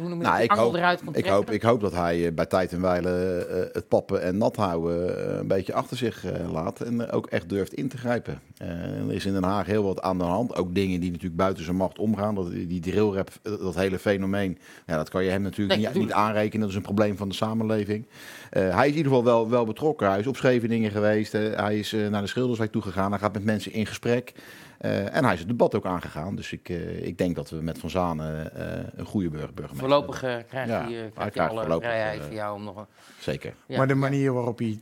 hoe 0.00 0.08
noem 0.08 0.18
je 0.18 0.24
Nou, 0.24 0.42
ik 0.42 0.50
hoop, 0.50 0.74
eruit 0.74 1.02
ik, 1.12 1.26
hoop, 1.26 1.50
ik 1.50 1.62
hoop 1.62 1.80
dat 1.80 1.92
hij 1.92 2.26
eh, 2.26 2.32
bij 2.32 2.46
tijd 2.46 2.72
en 2.72 2.80
wijle 2.80 3.10
eh, 3.10 3.74
het 3.74 3.88
pappen 3.88 4.22
en 4.22 4.38
nat 4.38 4.56
houden 4.56 5.28
eh, 5.30 5.38
een 5.38 5.46
beetje 5.46 5.72
achter 5.74 5.96
zich 5.96 6.24
laat. 6.52 6.80
En 6.80 7.10
ook 7.10 7.26
echt 7.26 7.48
durft 7.48 7.74
in 7.74 7.88
te 7.88 7.96
grijpen. 7.96 8.40
Er 8.58 9.12
is 9.12 9.26
in 9.26 9.32
Den 9.32 9.42
Haag 9.42 9.66
heel 9.66 9.82
wat 9.82 10.02
aan 10.02 10.18
de 10.18 10.24
hand. 10.24 10.56
Ook 10.56 10.74
dingen 10.74 11.00
die 11.00 11.10
natuurlijk 11.10 11.36
buiten 11.36 11.64
zijn 11.64 11.76
macht 11.76 11.98
omgaan. 11.98 12.34
Dat, 12.34 12.50
die 12.50 12.80
drillrap, 12.80 13.30
dat 13.42 13.74
hele 13.74 13.98
fenomeen. 13.98 14.58
Ja, 14.86 14.96
dat 14.96 15.08
kan 15.08 15.24
je 15.24 15.30
hem 15.30 15.42
natuurlijk 15.42 15.80
Nee, 15.80 15.88
niet, 15.88 15.98
niet 16.02 16.12
aanrekenen. 16.12 16.60
Dat 16.60 16.70
is 16.70 16.76
een 16.76 16.82
probleem 16.82 17.16
van 17.16 17.28
de 17.28 17.34
samenleving. 17.34 18.06
Hij 18.50 18.86
is 18.86 18.92
in 18.92 18.96
ieder 18.96 19.12
geval 19.12 19.24
wel, 19.24 19.50
wel 19.50 19.64
betrokken. 19.64 20.08
Hij 20.08 20.18
is 20.18 20.26
op 20.26 20.36
Scheveningen 20.36 20.90
geweest. 20.90 21.32
hij 21.32 21.78
is 21.78 21.92
naar 22.10 22.22
de 22.22 22.28
Schilderswijk 22.28 22.72
toegegaan. 22.72 23.10
Hij 23.10 23.20
gaat 23.20 23.32
met 23.32 23.44
mensen 23.44 23.72
in 23.72 23.86
gesprek. 23.86 24.34
Eh, 24.78 25.14
en 25.16 25.24
hij 25.24 25.32
is 25.32 25.38
het 25.38 25.48
debat 25.48 25.74
ook 25.74 25.86
aangegaan. 25.86 26.36
Dus 26.36 26.52
ik, 26.52 26.68
eh, 26.68 27.06
ik 27.06 27.18
denk 27.18 27.36
dat 27.36 27.50
we 27.50 27.56
met 27.56 27.78
Van 27.78 27.90
Zanen 27.90 28.54
eh, 28.56 28.84
een 28.96 29.04
goede 29.06 29.28
burger, 29.28 29.54
burgemeester 29.54 29.88
Voorlopig 29.88 30.20
hebben. 30.20 30.46
krijgt 30.46 30.70
Ja, 30.70 30.78
hij, 30.82 30.86
eh, 30.86 30.92
hij 30.92 31.00
krijgt 31.10 31.16
hij 31.18 31.30
krijgt 31.30 31.50
alle 31.50 31.60
voorlopig, 31.60 31.88
vrijheid 31.88 32.22
voor 32.24 32.34
jou 32.34 32.56
om 32.56 32.64
nog 32.64 32.76
een... 32.76 32.86
Zeker. 33.20 33.54
Ja. 33.66 33.76
Maar 33.76 33.86
de 33.88 33.94
manier 33.94 34.32
waarop 34.32 34.58
hij 34.58 34.78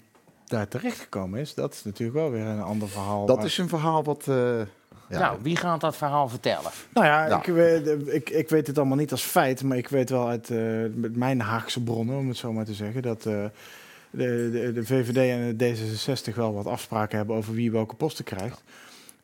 daar 0.47 0.69
terecht 0.69 0.99
gekomen 1.01 1.41
is, 1.41 1.55
dat 1.55 1.73
is 1.75 1.85
natuurlijk 1.85 2.19
wel 2.19 2.31
weer 2.31 2.47
een 2.47 2.63
ander 2.63 2.89
verhaal. 2.89 3.27
Dat 3.27 3.37
Maar- 3.37 3.45
is 3.47 3.59
een 3.59 3.69
verhaal 3.69 4.05
wat... 4.05 4.29
eh, 4.29 4.59
ja, 5.09 5.19
Nou, 5.19 5.39
wie 5.43 5.57
gaat 5.57 5.81
dat 5.81 5.97
verhaal 5.97 6.29
vertellen? 6.29 6.71
Nou 6.95 7.07
ja, 7.07 7.27
Ja. 7.27 7.39
Ik, 7.39 7.47
weet, 7.47 7.87
ik, 8.15 8.31
ik 8.31 8.49
weet 8.49 8.67
het 8.67 8.79
allemaal 8.79 8.97
niet 8.97 9.11
als 9.11 9.23
feit, 9.23 9.63
maar 9.63 9.77
ik 9.77 9.89
weet 9.89 10.11
wel 10.11 10.29
uit 10.29 10.51
eh, 10.51 10.59
met 10.95 11.17
mijn 11.17 11.41
Haagse 11.41 11.83
bronnen, 11.83 12.17
om 12.19 12.29
het 12.29 12.37
zo 12.37 12.53
maar 12.53 12.65
te 12.65 12.75
zeggen, 12.75 13.03
dat 13.03 13.27
eh, 13.27 13.45
de, 14.11 14.49
de, 14.53 14.73
de 14.73 14.85
VVD 14.85 15.17
en 15.17 15.57
de 15.57 15.77
D66 16.31 16.35
wel 16.35 16.55
wat 16.55 16.67
afspraken 16.67 17.17
hebben 17.17 17.37
over 17.37 17.55
wie 17.55 17.71
welke 17.71 17.95
posten 17.95 18.25
krijgt. 18.25 18.63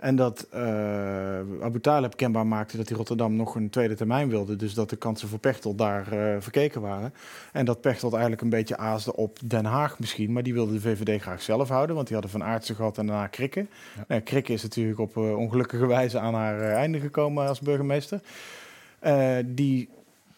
En 0.00 0.16
dat 0.16 0.46
eh 0.50 1.38
Abu 1.62 1.80
Talib 1.80 2.16
kenbaar 2.16 2.46
maakte 2.46 2.76
dat 2.76 2.88
hij 2.88 2.96
Rotterdam 2.96 3.36
nog 3.36 3.54
een 3.54 3.70
tweede 3.70 3.94
termijn 3.94 4.28
wilde. 4.28 4.56
Dus 4.56 4.74
dat 4.74 4.90
de 4.90 4.96
kansen 4.96 5.28
voor 5.28 5.38
Pechtold 5.38 5.78
daar 5.78 6.12
eh, 6.12 6.36
verkeken 6.38 6.80
waren. 6.80 7.14
En 7.52 7.64
dat 7.64 7.80
Pechtold 7.80 8.12
eigenlijk 8.12 8.42
een 8.42 8.48
beetje 8.48 8.76
aasde 8.76 9.16
op 9.16 9.38
Den 9.44 9.64
Haag 9.64 9.98
misschien. 9.98 10.32
Maar 10.32 10.42
die 10.42 10.52
wilde 10.52 10.72
de 10.72 10.80
VVD 10.80 11.22
graag 11.22 11.42
zelf 11.42 11.68
houden. 11.68 11.94
Want 11.94 12.06
die 12.06 12.16
hadden 12.16 12.38
Van 12.38 12.48
Aartsen 12.48 12.74
gehad 12.74 12.98
en 12.98 13.06
daarna 13.06 13.26
Krikke. 13.26 13.66
Nou, 14.08 14.20
Krikke 14.20 14.52
is 14.52 14.62
natuurlijk 14.62 14.98
op 14.98 15.16
eh, 15.16 15.36
ongelukkige 15.36 15.86
wijze 15.86 16.18
aan 16.18 16.34
haar 16.34 16.60
einde 16.60 17.00
gekomen 17.00 17.48
als 17.48 17.60
burgemeester. 17.60 18.20
Die, 19.44 19.88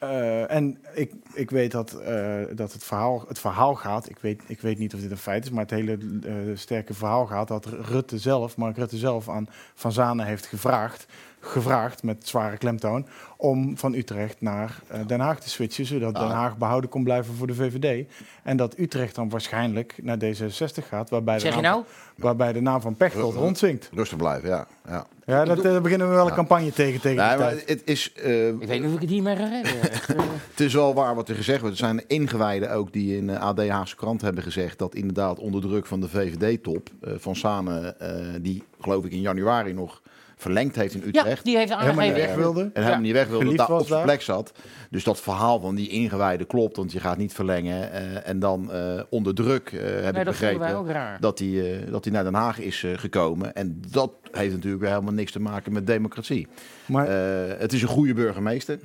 eh, 0.02 0.50
en 0.50 0.78
ik, 0.94 1.12
ik 1.34 1.50
weet 1.50 1.70
dat, 1.70 1.92
eh, 1.92 2.40
dat 2.54 2.72
het, 2.72 2.84
verhaal, 2.84 3.24
het 3.28 3.38
verhaal 3.38 3.74
gaat. 3.74 4.08
Ik 4.08 4.18
weet, 4.18 4.42
ik 4.46 4.60
weet 4.60 4.78
niet 4.78 4.94
of 4.94 5.00
dit 5.00 5.10
een 5.10 5.16
feit 5.16 5.44
is, 5.44 5.50
maar 5.50 5.62
het 5.62 5.70
hele 5.70 5.98
eh, 6.24 6.34
sterke 6.54 6.94
verhaal 6.94 7.26
gaat 7.26 7.48
dat 7.48 7.66
Rutte 7.66 8.18
zelf, 8.18 8.56
Mark 8.56 8.76
Rutte 8.76 8.96
zelf, 8.96 9.28
aan 9.28 9.48
Van 9.74 9.92
Zanen 9.92 10.26
heeft 10.26 10.46
gevraagd. 10.46 11.06
Gevraagd 11.44 12.02
met 12.02 12.28
zware 12.28 12.56
klemtoon 12.56 13.06
om 13.36 13.78
van 13.78 13.94
Utrecht 13.94 14.40
naar 14.40 14.80
eh, 14.86 15.00
Den 15.06 15.20
Haag 15.20 15.40
te 15.40 15.48
switchen, 15.48 15.86
zodat 15.86 16.14
Den 16.14 16.30
Haag 16.30 16.56
behouden 16.56 16.90
kon 16.90 17.04
blijven 17.04 17.34
voor 17.34 17.46
de 17.46 17.54
VVD. 17.54 18.06
En 18.42 18.56
dat 18.56 18.78
Utrecht 18.78 19.14
dan 19.14 19.28
waarschijnlijk 19.28 19.94
naar 20.02 20.16
D66 20.16 20.86
gaat, 20.88 21.10
waarbij, 21.10 21.38
de, 21.38 21.50
naam, 21.50 21.62
nou? 21.62 21.84
waarbij 22.16 22.52
de 22.52 22.60
naam 22.60 22.80
van 22.80 22.94
Pechtold 22.94 23.34
rondzinkt. 23.34 23.90
Rustig 23.94 24.18
blijven, 24.18 24.48
ja. 24.48 24.66
ja. 24.86 25.06
Ja, 25.26 25.44
dat, 25.44 25.62
daar 25.62 25.80
beginnen 25.80 26.08
we 26.08 26.14
wel 26.14 26.26
een 26.26 26.34
campagne 26.34 26.72
tegen 26.72 27.00
tegen 27.00 27.26
Nee, 27.26 27.38
maar 27.38 27.54
het 27.66 27.82
is, 27.84 28.12
eh, 28.12 28.48
Ik 28.48 28.66
weet 28.66 28.80
niet 28.80 28.88
of 28.88 28.94
ik 28.94 29.00
het 29.00 29.10
niet 29.10 29.22
meer 29.22 29.36
ga 29.36 29.48
redden. 29.48 29.80
Eh. 29.82 30.16
Het 30.52 30.60
is 30.60 30.74
wel 30.74 30.94
waar 30.94 31.14
wat 31.14 31.28
er 31.28 31.34
gezegd 31.34 31.60
wordt. 31.60 31.78
Er 31.78 31.84
zijn 31.84 32.04
ingewijden 32.06 32.70
ook 32.72 32.92
die 32.92 33.16
in 33.16 33.30
eh, 33.30 33.40
AD 33.40 33.68
Haagse 33.68 33.96
krant 33.96 34.20
hebben 34.20 34.42
gezegd 34.42 34.78
dat 34.78 34.94
inderdaad 34.94 35.38
onder 35.38 35.60
druk 35.60 35.86
van 35.86 36.00
de 36.00 36.08
VVD-top 36.08 36.88
eh, 37.00 37.12
van 37.16 37.36
Samen, 37.36 38.00
eh, 38.00 38.16
die 38.40 38.62
geloof 38.80 39.04
ik 39.04 39.12
in 39.12 39.20
januari 39.20 39.72
nog 39.72 40.02
verlengd 40.42 40.76
heeft 40.76 40.94
in 40.94 41.00
ja, 41.12 41.20
Utrecht. 41.20 41.44
die 41.44 41.56
heeft 41.56 41.68
Helemaal 41.74 41.90
niet 41.92 41.98
aangegeven. 42.00 42.26
weg 42.28 42.36
wilde. 42.36 42.60
En 42.72 42.82
helemaal 42.82 43.00
niet 43.02 43.12
weg 43.12 43.28
wilde, 43.28 43.44
dat 43.44 43.56
daar 43.68 43.78
op 43.78 43.86
zijn 43.86 44.02
plek 44.02 44.22
zat. 44.22 44.52
Dus 44.90 45.04
dat 45.04 45.20
verhaal 45.20 45.60
van 45.60 45.74
die 45.74 45.88
ingewijden 45.88 46.46
klopt, 46.46 46.76
want 46.76 46.92
je 46.92 47.00
gaat 47.00 47.16
niet 47.16 47.32
verlengen. 47.32 47.92
eh, 47.92 48.28
en 48.28 48.38
dan 48.38 48.72
eh, 48.72 49.00
onder 49.10 49.34
druk, 49.34 49.68
eh, 49.72 49.80
heb 49.80 49.90
Nee, 49.90 49.94
ik 49.98 50.02
dat 50.04 50.14
vonden 50.14 50.38
wij 50.40 50.52
begrepen, 50.58 50.76
ook 50.76 50.88
raar. 50.88 51.16
dat 51.20 51.38
hij 51.38 51.72
eh, 51.82 51.90
dat 51.90 52.04
hij 52.04 52.12
naar 52.12 52.24
Den 52.24 52.34
Haag 52.34 52.58
is 52.60 52.84
gekomen. 52.94 53.54
En 53.54 53.82
dat 53.90 54.12
heeft 54.32 54.54
natuurlijk 54.54 54.82
weer 54.82 54.90
helemaal 54.92 55.12
niks 55.14 55.32
te 55.32 55.40
maken 55.40 55.72
met 55.72 55.86
democratie. 55.86 56.46
Maar 56.86 57.06
Eh, 57.08 57.58
het 57.58 57.72
is 57.72 57.82
een 57.82 57.88
goede 57.88 58.14
burgemeester, 58.14 58.78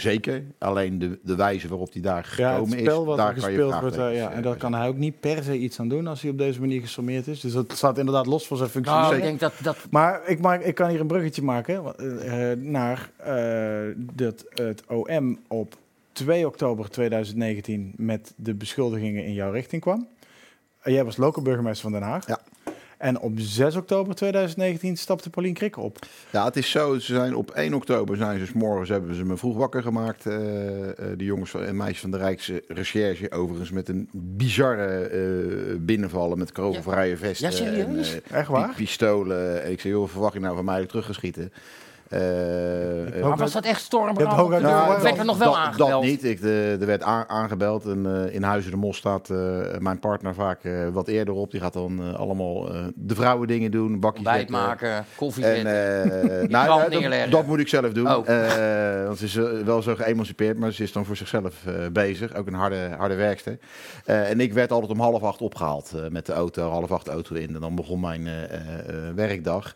zeker. 0.00 0.44
Alleen 0.58 0.98
de, 0.98 1.18
de 1.22 1.34
wijze 1.34 1.68
waarop 1.68 1.92
hij 1.92 2.02
daar 2.02 2.34
ja, 2.36 2.48
het 2.48 2.54
gekomen 2.54 2.78
spel 2.78 3.00
is, 3.00 3.06
wat 3.06 3.16
daar 3.16 3.34
er 3.34 3.40
kan 3.40 3.52
je 3.52 3.56
gespeeld 3.58 3.80
wordt, 3.80 3.96
eh, 3.96 4.16
ja, 4.16 4.30
en 4.30 4.42
daar 4.42 4.56
kan 4.56 4.74
hij 4.74 4.88
ook 4.88 4.96
niet 4.96 5.20
per 5.20 5.42
se 5.42 5.58
iets 5.58 5.80
aan 5.80 5.88
doen 5.88 6.06
als 6.06 6.22
hij 6.22 6.30
op 6.30 6.38
deze 6.38 6.60
manier 6.60 6.80
gesommeerd 6.80 7.26
is. 7.26 7.40
Dus 7.40 7.52
dat 7.52 7.72
staat 7.72 7.98
inderdaad 7.98 8.26
los 8.26 8.46
van 8.46 8.56
zijn 8.56 8.68
functie. 8.68 8.94
Nou, 8.94 9.16
ik 9.16 9.22
denk 9.22 9.40
dat, 9.40 9.52
dat 9.62 9.76
Maar 9.90 10.20
ik, 10.26 10.40
maak, 10.40 10.62
ik 10.62 10.74
kan 10.74 10.88
hier 10.88 11.00
een 11.00 11.06
bruggetje 11.06 11.42
maken 11.42 11.96
eh, 11.96 12.50
eh, 12.50 12.58
naar 12.58 13.10
eh, 13.16 13.94
dat 13.96 14.44
het 14.54 14.82
OM 14.86 15.38
op 15.48 15.76
2 16.12 16.46
oktober 16.46 16.90
2019 16.90 17.92
met 17.96 18.32
de 18.36 18.54
beschuldigingen 18.54 19.24
in 19.24 19.32
jouw 19.32 19.50
richting 19.50 19.82
kwam. 19.82 20.08
Jij 20.84 21.04
was 21.04 21.16
lokale 21.16 21.44
burgemeester 21.44 21.82
van 21.90 22.00
Den 22.00 22.08
Haag. 22.08 22.26
Ja. 22.26 22.40
En 23.00 23.20
op 23.20 23.32
6 23.36 23.76
oktober 23.76 24.14
2019 24.14 24.96
stapte 24.96 25.30
Paulien 25.30 25.54
Krikke 25.54 25.80
op. 25.80 25.98
Ja, 26.30 26.44
het 26.44 26.56
is 26.56 26.70
zo. 26.70 26.98
Ze 26.98 27.14
zijn 27.14 27.34
op 27.36 27.50
1 27.50 27.74
oktober 27.74 28.16
zijn 28.16 28.38
ze 28.38 28.46
's 28.46 28.52
morgens 28.52 28.88
hebben 28.88 29.14
ze 29.14 29.24
me 29.24 29.36
vroeg 29.36 29.56
wakker 29.56 29.82
gemaakt. 29.82 30.26
eh, 30.26 30.88
eh, 30.88 30.94
de 31.16 31.24
jongens 31.24 31.50
van- 31.50 31.62
en 31.64 31.76
meisjes 31.76 32.00
van 32.00 32.10
de 32.10 32.16
Rijksrecherche. 32.16 33.30
Overigens 33.30 33.70
met 33.70 33.88
een 33.88 34.08
bizarre 34.12 34.86
eh, 34.98 35.76
binnenvallen 35.78 36.38
met 36.38 36.52
kogelvrije 36.52 37.16
vesten. 37.16 37.50
Ja, 37.50 37.56
serieus? 37.56 38.14
En, 38.14 38.22
Echt 38.36 38.48
waar? 38.48 38.68
pi- 38.68 38.74
pistolen. 38.74 39.62
En 39.62 39.70
ik 39.70 39.80
zei, 39.80 39.92
joh, 39.92 40.08
verwacht 40.08 40.32
je 40.34 40.40
nou 40.40 40.56
van 40.56 40.64
mij 40.64 40.74
dat 40.74 40.84
ik 40.84 40.90
teruggeschieten? 40.90 41.52
Eh, 42.10 43.22
maar 43.22 43.36
was 43.36 43.52
dat 43.52 43.64
echt 43.64 43.78
Je 43.78 43.84
stormbrand? 43.84 44.32
hooguit- 44.32 44.62
Nou, 44.62 44.88
Nou, 44.88 45.02
werd 45.02 45.18
er 45.18 45.24
nog 45.24 45.38
wel 45.38 45.48
dat, 45.52 45.56
aangebeld? 45.56 45.90
Dat 45.90 46.02
niet. 46.02 46.24
Ik, 46.24 46.40
de, 46.40 46.76
er 46.80 46.86
werd 46.86 47.02
aan- 47.02 47.28
aangebeld. 47.28 47.84
En 47.84 48.26
eh, 48.26 48.34
in 48.34 48.42
Huizen 48.42 48.70
de 48.70 48.76
Mos 48.76 48.96
staat 48.96 49.30
eh, 49.30 49.36
mijn 49.78 49.98
partner 49.98 50.34
vaak 50.34 50.64
eh, 50.64 50.88
wat 50.92 51.08
eerder 51.08 51.34
op. 51.34 51.50
Die 51.50 51.60
gaat 51.60 51.72
dan 51.72 52.00
eh, 52.02 52.20
uh, 52.74 52.84
de 52.94 53.14
vrouwen 53.14 53.48
dingen 53.48 53.70
doen. 53.70 54.00
Bakjes 54.00 54.18
Ontbijt 54.26 54.38
zetten. 54.48 54.66
maken, 54.66 55.04
koffie 55.16 55.44
En, 55.46 55.66
eh, 55.66 56.48
nou, 56.48 56.90
dat, 56.90 57.30
dat 57.30 57.46
moet 57.46 57.58
ik 57.60 57.68
zelf 57.68 57.92
doen. 57.92 58.14
Oh. 58.14 58.28
Eh, 58.28 59.06
want 59.06 59.18
ze 59.18 59.24
is 59.24 59.36
eh, 59.36 59.44
wel 59.64 59.82
zo 59.82 59.94
geëmancipeerd, 59.94 60.58
maar 60.58 60.72
ze 60.72 60.82
is 60.82 60.92
dan 60.92 61.04
voor 61.04 61.16
zichzelf 61.16 61.66
eh, 61.66 61.74
bezig. 61.92 62.34
Ook 62.34 62.46
een 62.46 62.54
harde, 62.54 62.88
harde 62.98 63.14
werkster. 63.14 63.58
Eh, 64.04 64.30
en 64.30 64.40
ik 64.40 64.52
werd 64.52 64.72
altijd 64.72 64.92
om 64.92 65.00
half 65.00 65.22
acht 65.22 65.40
opgehaald 65.40 65.92
eh, 65.96 66.08
met 66.10 66.26
de 66.26 66.32
auto, 66.32 66.70
half 66.70 66.90
acht 66.92 67.08
auto 67.08 67.34
in. 67.34 67.54
En 67.54 67.60
dan 67.60 67.74
begon 67.74 68.00
mijn 68.00 68.26
eh, 68.26 68.42
eh, 68.42 68.50
eh, 68.88 69.14
werkdag. 69.14 69.74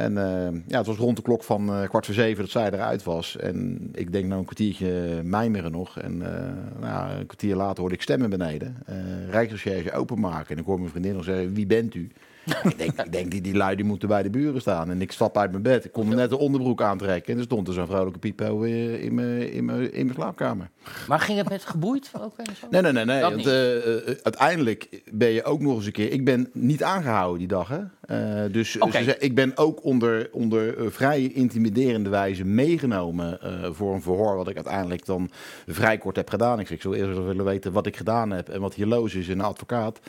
En 0.00 0.18
eh, 0.18 0.60
ja, 0.66 0.78
het 0.78 0.86
was 0.86 0.96
rond 0.96 1.16
de 1.16 1.22
klok 1.22 1.42
van 1.44 1.68
eh, 1.74 1.88
kwart 1.88 2.04
voor 2.06 2.14
zeven 2.14 2.42
dat 2.42 2.50
zij 2.52 2.70
eruit 2.70 3.02
was. 3.02 3.36
En 3.36 3.88
ik 3.94 4.12
denk 4.12 4.24
nou 4.26 4.38
een 4.38 4.44
kwartiertje 4.44 5.20
mijmeren 5.24 5.72
nog. 5.72 5.98
En 5.98 6.22
eh, 6.36 6.42
nou, 6.80 7.10
een 7.12 7.26
kwartier 7.26 7.56
later 7.56 7.80
hoorde 7.80 7.94
ik 7.94 8.02
stemmen 8.02 8.30
beneden. 8.30 8.76
Eh 8.86 8.96
Rijksrecherche 9.30 9.92
openmaken. 9.92 10.54
En 10.54 10.58
ik 10.60 10.66
hoor 10.66 10.78
mijn 10.78 10.90
vriendin 10.90 11.14
nog 11.14 11.24
zeggen, 11.24 11.54
wie 11.54 11.66
bent 11.66 11.94
u? 11.94 12.10
ik 12.64 12.78
denk, 12.78 13.00
ik 13.02 13.12
denk 13.12 13.30
die, 13.30 13.40
die 13.40 13.56
lui 13.56 13.76
die 13.76 13.84
moeten 13.84 14.08
bij 14.08 14.22
de 14.22 14.30
buren 14.30 14.60
staan. 14.60 14.90
En 14.90 15.00
ik 15.00 15.12
stap 15.12 15.36
uit 15.38 15.50
mijn 15.50 15.62
bed. 15.62 15.84
Ik 15.84 15.92
kon 15.92 16.08
net 16.08 16.30
de 16.30 16.38
onderbroek 16.38 16.82
aantrekken. 16.82 17.32
En 17.32 17.38
er 17.38 17.44
stond 17.44 17.68
er 17.68 17.74
zo'n 17.74 17.86
vrolijke 17.86 18.18
piepo 18.18 18.62
eh, 18.62 19.02
in 19.04 19.14
mijn 19.14 19.52
in 19.52 19.64
mijn- 19.64 19.92
in 19.92 20.04
mijn 20.04 20.14
slaapkamer. 20.18 20.70
Maar 21.08 21.20
ging 21.20 21.38
het 21.38 21.48
met 21.48 21.64
geboeid 21.64 22.10
ook 22.20 22.34
zo? 22.60 22.66
Nee, 22.70 22.82
nee, 22.82 22.92
nee. 22.92 23.04
nee 23.04 23.20
Dat 23.20 23.30
want 23.30 23.46
eh, 23.46 23.76
eh, 23.76 24.16
uiteindelijk 24.22 25.02
ben 25.12 25.28
je 25.28 25.44
ook 25.44 25.60
nog 25.60 25.76
eens 25.76 25.86
een 25.86 25.92
keer... 25.92 26.12
Ik 26.12 26.24
ben 26.24 26.50
niet 26.52 26.82
aangehouden 26.82 27.38
die 27.38 27.48
dag, 27.48 27.68
hè. 27.68 27.80
Eh, 28.10 28.42
dus 28.50 28.70
ze 28.70 29.16
ik 29.18 29.34
ben 29.34 29.56
ook 29.56 29.84
onder, 29.84 30.28
onder 30.32 30.78
eh, 30.78 30.86
vrij 30.88 31.22
intimiderende 31.22 32.08
wijze 32.08 32.44
meegenomen 32.44 33.40
eh, 33.40 33.70
voor 33.72 33.94
een 33.94 34.02
verhoor... 34.02 34.36
wat 34.36 34.48
ik 34.48 34.54
uiteindelijk 34.54 35.06
dan 35.06 35.30
vrij 35.66 35.98
kort 35.98 36.16
heb 36.16 36.28
gedaan. 36.28 36.60
Ik, 36.60 36.66
zeg, 36.66 36.76
ik 36.76 36.82
zou 36.82 36.96
eerst 36.96 37.16
wel 37.16 37.26
willen 37.26 37.44
weten 37.44 37.72
wat 37.72 37.86
ik 37.86 37.96
gedaan 37.96 38.30
heb 38.30 38.48
en 38.48 38.60
wat 38.60 38.74
hier 38.74 38.86
loos 38.86 39.14
is 39.14 39.28
in 39.28 39.38
een 39.38 39.44
advocaat. 39.44 40.00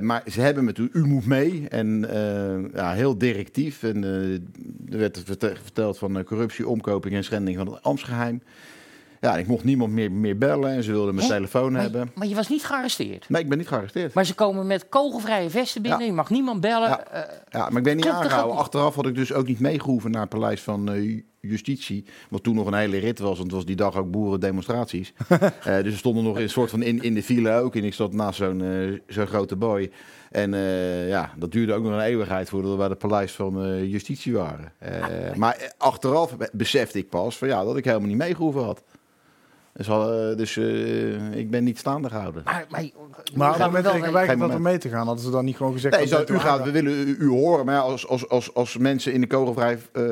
Maar 0.00 0.22
ze 0.30 0.40
hebben 0.40 0.64
me 0.64 0.72
toen, 0.72 0.90
u 0.92 1.06
moet 1.06 1.26
mee. 1.26 1.66
En 1.68 2.08
ja, 2.74 2.92
heel 2.92 3.18
directief. 3.18 3.82
En 3.82 4.04
er 4.90 4.98
werd 4.98 5.22
verte- 5.24 5.56
verteld 5.62 5.98
van 5.98 6.24
corruptie, 6.24 6.68
omkoping 6.68 7.14
en 7.14 7.24
schending 7.24 7.56
van 7.56 7.66
het 7.66 7.82
ambtsgeheim. 7.82 8.42
Ja, 9.24 9.36
ik 9.36 9.46
mocht 9.46 9.64
niemand 9.64 9.92
meer, 9.92 10.12
meer 10.12 10.38
bellen 10.38 10.70
en 10.70 10.82
ze 10.82 10.90
wilden 10.92 11.14
mijn 11.14 11.26
Hè? 11.26 11.32
telefoon 11.34 11.72
Maar, 11.72 11.82
hebben. 11.82 12.10
maar 12.14 12.26
je 12.26 12.34
was 12.34 12.48
niet 12.48 12.64
gearresteerd. 12.64 13.28
Nee, 13.28 13.42
ik 13.42 13.48
ben 13.48 13.58
niet 13.58 13.68
gearresteerd. 13.68 14.14
Maar 14.14 14.24
ze 14.24 14.34
komen 14.34 14.66
met 14.66 14.88
kogelvrije 14.88 15.50
vesten 15.50 15.82
binnen. 15.82 16.04
Je 16.06 16.12
mag 16.12 16.30
niemand 16.30 16.60
bellen. 16.60 16.88
Ja. 16.88 17.04
Eh, 17.06 17.22
Ja, 17.50 17.68
maar 17.68 17.76
ik 17.78 17.82
ben 17.82 17.96
niet 17.96 18.04
Klopt 18.04 18.18
aangehouden. 18.20 18.56
Achteraf 18.56 18.94
had 18.94 19.06
ik 19.06 19.14
dus 19.14 19.32
ook 19.32 19.46
niet 19.46 19.60
meegehoeven 19.60 20.10
naar 20.10 20.20
het 20.20 20.30
paleis 20.30 20.60
van 20.60 20.92
eh, 20.92 21.20
Justitie. 21.40 22.04
Wat 22.30 22.42
toen 22.42 22.54
nog 22.54 22.66
een 22.66 22.74
hele 22.74 22.98
rit 22.98 23.18
was, 23.18 23.28
want 23.38 23.42
het 23.42 23.50
was 23.52 23.64
die 23.64 23.76
dag 23.76 23.96
ook 23.96 24.10
boerendemonstraties. 24.10 25.12
Eh 25.64 25.82
dus 25.82 25.92
er 25.92 25.98
stonden 25.98 26.24
nog 26.24 26.38
een 26.38 26.50
soort 26.50 26.70
van 26.70 26.82
in, 26.82 27.02
in 27.02 27.14
de 27.14 27.22
file 27.22 27.52
ook. 27.52 27.76
En 27.76 27.84
ik 27.84 27.94
zat 27.94 28.12
naast 28.12 28.38
zo'n 28.38 28.62
eh, 28.62 29.00
zo'n 29.14 29.26
grote 29.26 29.56
boy. 29.56 29.90
En 30.30 30.54
eh, 30.54 31.08
ja, 31.08 31.30
dat 31.36 31.52
duurde 31.52 31.72
ook 31.72 31.82
nog 31.82 31.92
een 31.92 32.00
eeuwigheid 32.00 32.48
voordat 32.48 32.70
we 32.70 32.76
bij 32.76 32.86
het 32.88 32.98
paleis 32.98 33.32
van 33.32 33.64
eh, 33.64 33.84
Justitie 33.90 34.32
waren. 34.32 34.72
Eh, 34.78 35.34
maar 35.34 35.54
eh, 35.56 35.68
achteraf 35.78 36.36
be- 36.36 36.48
besefte 36.52 36.98
ik 36.98 37.08
pas 37.08 37.36
van, 37.38 37.48
ja, 37.48 37.64
dat 37.64 37.76
ik 37.76 37.84
helemaal 37.84 38.08
niet 38.08 38.16
meegehoeven 38.16 38.64
had. 38.64 38.82
Dus, 39.76 39.88
eh, 39.88 40.36
dus 40.36 40.56
eh, 40.56 41.32
ik 41.32 41.50
ben 41.50 41.64
niet 41.64 41.78
staande 41.78 42.08
gehouden. 42.08 42.42
maar, 42.44 42.66
maar, 42.68 42.90
Maar 43.34 43.50
op 43.50 43.56
gaat 43.56 43.64
het 43.64 43.66
moment 43.66 43.84
wel 43.84 43.92
dat 43.92 44.06
ik 44.06 44.12
weigerde 44.12 44.54
om 44.54 44.62
mee 44.62 44.78
te 44.78 44.88
gaan, 44.88 45.06
hadden 45.06 45.24
ze 45.24 45.30
dan 45.30 45.44
niet 45.44 45.56
gewoon 45.56 45.72
gezegd... 45.72 45.96
Nee, 45.96 46.08
dat 46.08 46.30
u 46.30 46.38
gaat, 46.38 46.64
we 46.64 46.70
willen 46.70 46.92
u, 46.92 47.16
u 47.18 47.28
horen, 47.28 47.64
maar 47.64 47.74
ja, 47.74 47.80
als, 47.80 48.08
als, 48.08 48.28
als, 48.28 48.54
als 48.54 48.76
mensen 48.76 49.12
in 49.12 49.20
de 49.20 49.26
kogelvrij 49.26 49.78
eh, 49.92 50.02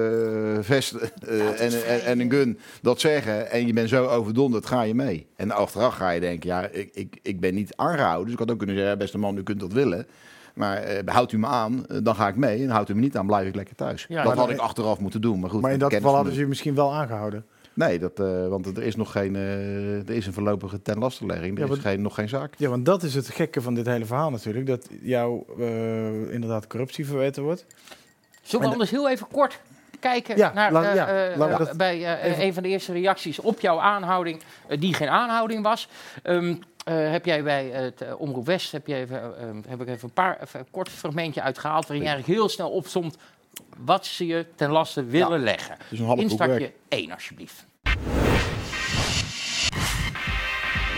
vest 0.60 0.92
eh, 0.92 1.60
en, 1.60 1.86
en, 1.86 2.04
en 2.04 2.20
een 2.20 2.30
gun 2.30 2.58
dat 2.82 3.00
zeggen 3.00 3.50
en 3.50 3.66
je 3.66 3.72
bent 3.72 3.88
zo 3.88 4.06
overdonderd, 4.06 4.66
ga 4.66 4.82
je 4.82 4.94
mee. 4.94 5.26
En 5.36 5.50
achteraf 5.50 5.94
ga 5.94 6.10
je 6.10 6.20
denken, 6.20 6.48
ja, 6.48 6.66
ik, 6.66 6.90
ik, 6.92 7.18
ik 7.22 7.40
ben 7.40 7.54
niet 7.54 7.76
aangehouden, 7.76 8.24
dus 8.24 8.32
ik 8.32 8.38
had 8.38 8.50
ook 8.50 8.58
kunnen 8.58 8.76
zeggen, 8.76 8.92
ja, 8.92 8.98
beste 9.00 9.18
man, 9.18 9.36
u 9.36 9.42
kunt 9.42 9.60
dat 9.60 9.72
willen. 9.72 10.06
Maar 10.54 10.76
eh, 10.76 11.14
houdt 11.14 11.32
u 11.32 11.38
me 11.38 11.46
aan, 11.46 11.84
dan 12.02 12.14
ga 12.14 12.28
ik 12.28 12.36
mee. 12.36 12.62
En 12.62 12.70
houdt 12.70 12.88
u 12.88 12.94
me 12.94 13.00
niet 13.00 13.16
aan, 13.16 13.26
blijf 13.26 13.48
ik 13.48 13.54
lekker 13.54 13.74
thuis. 13.74 14.06
Ja, 14.08 14.22
dat 14.22 14.36
had 14.36 14.50
ik 14.50 14.58
achteraf 14.58 14.98
moeten 14.98 15.20
doen. 15.20 15.40
Maar 15.40 15.50
goed, 15.50 15.60
Maar 15.60 15.72
in 15.72 15.78
dat 15.78 15.92
geval 15.92 16.14
hadden 16.14 16.32
ze 16.32 16.40
je 16.40 16.46
misschien 16.46 16.74
wel 16.74 16.94
aangehouden. 16.94 17.44
Nee, 17.74 17.98
dat, 17.98 18.20
eh, 18.20 18.48
want 18.48 18.66
er 18.76 18.82
is 18.82 18.96
nog 18.96 19.12
geen, 19.12 19.36
eh, 19.36 20.08
er 20.08 20.10
is 20.10 20.26
een 20.26 20.32
voorlopige 20.32 20.82
ten 20.82 20.98
lastelegging. 20.98 21.52
Er 21.58 21.58
Ja, 21.58 21.64
is 21.64 21.70
maar- 21.82 21.92
geen, 21.92 22.02
nog 22.02 22.14
geen 22.14 22.28
zaak. 22.28 22.54
Ja, 22.56 22.68
want 22.68 22.84
dat 22.86 23.02
is 23.02 23.14
het 23.14 23.28
gekke 23.28 23.60
van 23.60 23.74
dit 23.74 23.86
hele 23.86 24.04
verhaal 24.04 24.30
natuurlijk. 24.30 24.66
Dat 24.66 24.88
jou 25.02 25.42
eh, 25.58 26.32
inderdaad 26.34 26.66
corruptie 26.66 27.06
verweten 27.06 27.42
wordt. 27.42 27.66
Zullen 28.42 28.66
we 28.66 28.72
anders 28.72 28.90
heel 28.90 29.10
even 29.10 29.26
kort 29.32 29.60
kijken 30.00 30.36
Ja, 30.36 30.52
naar 30.52 30.72
ja, 30.72 31.46
dat 31.58 31.76
bij 31.76 32.04
eh, 32.04 32.30
even- 32.30 32.42
een 32.44 32.54
van 32.54 32.62
de 32.62 32.68
eerste 32.68 32.92
reacties 32.92 33.38
op 33.38 33.60
jouw 33.60 33.78
aanhouding, 33.80 34.42
die 34.78 34.94
geen 34.94 35.08
aanhouding 35.08 35.62
was. 35.62 35.88
Ehm, 36.22 36.54
eh, 36.84 37.10
heb 37.10 37.24
jij 37.24 37.42
bij 37.42 37.66
het 37.66 38.04
Omroep 38.16 38.46
West, 38.46 38.72
heb, 38.72 38.86
je 38.86 38.94
even, 38.94 39.16
eh, 39.36 39.48
ehm, 39.48 39.56
heb 39.68 39.80
ik 39.80 39.88
even 39.88 40.08
een, 40.08 40.14
paar, 40.14 40.38
even 40.42 40.60
een 40.60 40.66
kort 40.70 40.88
fragmentje 40.88 41.42
uitgehaald, 41.42 41.86
waarin 41.86 42.02
je 42.06 42.10
eigenlijk 42.10 42.38
heel 42.38 42.48
snel 42.48 42.70
opstond 42.70 43.16
wat 43.78 44.06
ze 44.06 44.26
je 44.26 44.46
ten 44.54 44.70
laste 44.70 45.04
willen 45.04 45.42
leggen. 45.42 45.76
Dus 45.90 45.98
een 45.98 46.04
half 46.04 46.18
boek 46.18 46.38
werk. 46.38 46.50
Instartje 46.50 46.72
1 46.88 47.12
alsjeblieft. 47.12 47.66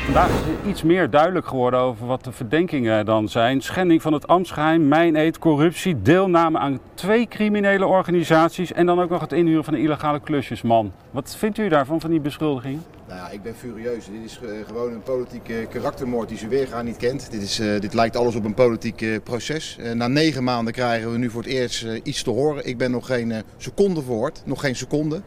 Vandaag 0.05 0.31
is 0.31 0.71
iets 0.71 0.83
meer 0.83 1.11
duidelijk 1.11 1.47
geworden 1.47 1.81
over 1.81 2.07
wat 2.07 2.25
de 2.25 2.33
verdenkingen 2.33 3.05
dan 3.05 3.29
zijn. 3.29 3.61
Schending 3.61 4.03
van 4.03 4.13
het 4.13 4.27
ambtsgeheim, 4.27 4.89
mijneed, 4.89 5.39
corruptie, 5.39 6.03
deelname 6.03 6.59
aan 6.59 6.81
twee 6.95 7.29
criminele 7.29 7.87
organisaties 7.87 8.73
en 8.73 8.87
dan 8.87 9.01
ook 9.01 9.11
nog 9.11 9.21
het 9.21 9.33
inhuren 9.33 9.65
van 9.65 9.75
een 9.75 9.81
illegale 9.81 10.21
klusjesman. 10.21 10.93
Wat 11.11 11.37
vindt 11.37 11.59
u 11.59 11.69
daarvan, 11.69 12.01
van 12.01 12.11
die 12.11 12.21
beschuldigingen? 12.21 12.83
Nou 13.09 13.19
ja, 13.19 13.31
ik 13.31 13.43
ben 13.43 13.55
furieus. 13.55 14.05
Dit 14.07 14.25
is 14.25 14.39
eh, 14.43 14.67
gewoon 14.67 14.93
een 14.93 15.03
politieke 15.03 15.67
karaktermoord 15.71 16.29
die 16.29 16.39
ze 16.39 16.49
weergaan 16.49 16.85
niet 16.85 16.97
kent. 16.97 17.31
Dit, 17.31 17.43
is, 17.43 17.59
eh, 17.59 17.81
dit 17.81 17.95
lijkt 17.95 18.17
alles 18.17 18.35
op 18.35 18.45
een 18.45 18.55
politiek 18.55 19.03
eh, 19.03 19.17
proces. 19.25 19.79
Na 19.95 20.09
negen 20.09 20.45
maanden 20.45 20.73
krijgen 20.73 21.13
we 21.13 21.19
nu 21.19 21.31
voor 21.31 21.43
het 21.43 21.51
eerst 21.51 21.87
iets 22.03 22.23
te 22.23 22.31
horen. 22.31 22.67
Ik 22.67 22.79
ben 22.79 22.91
nog 22.91 23.07
geen 23.07 23.43
seconde 23.57 24.03
verhoord, 24.03 24.43
nog 24.45 24.61
geen 24.61 24.77
seconde. 24.77 25.23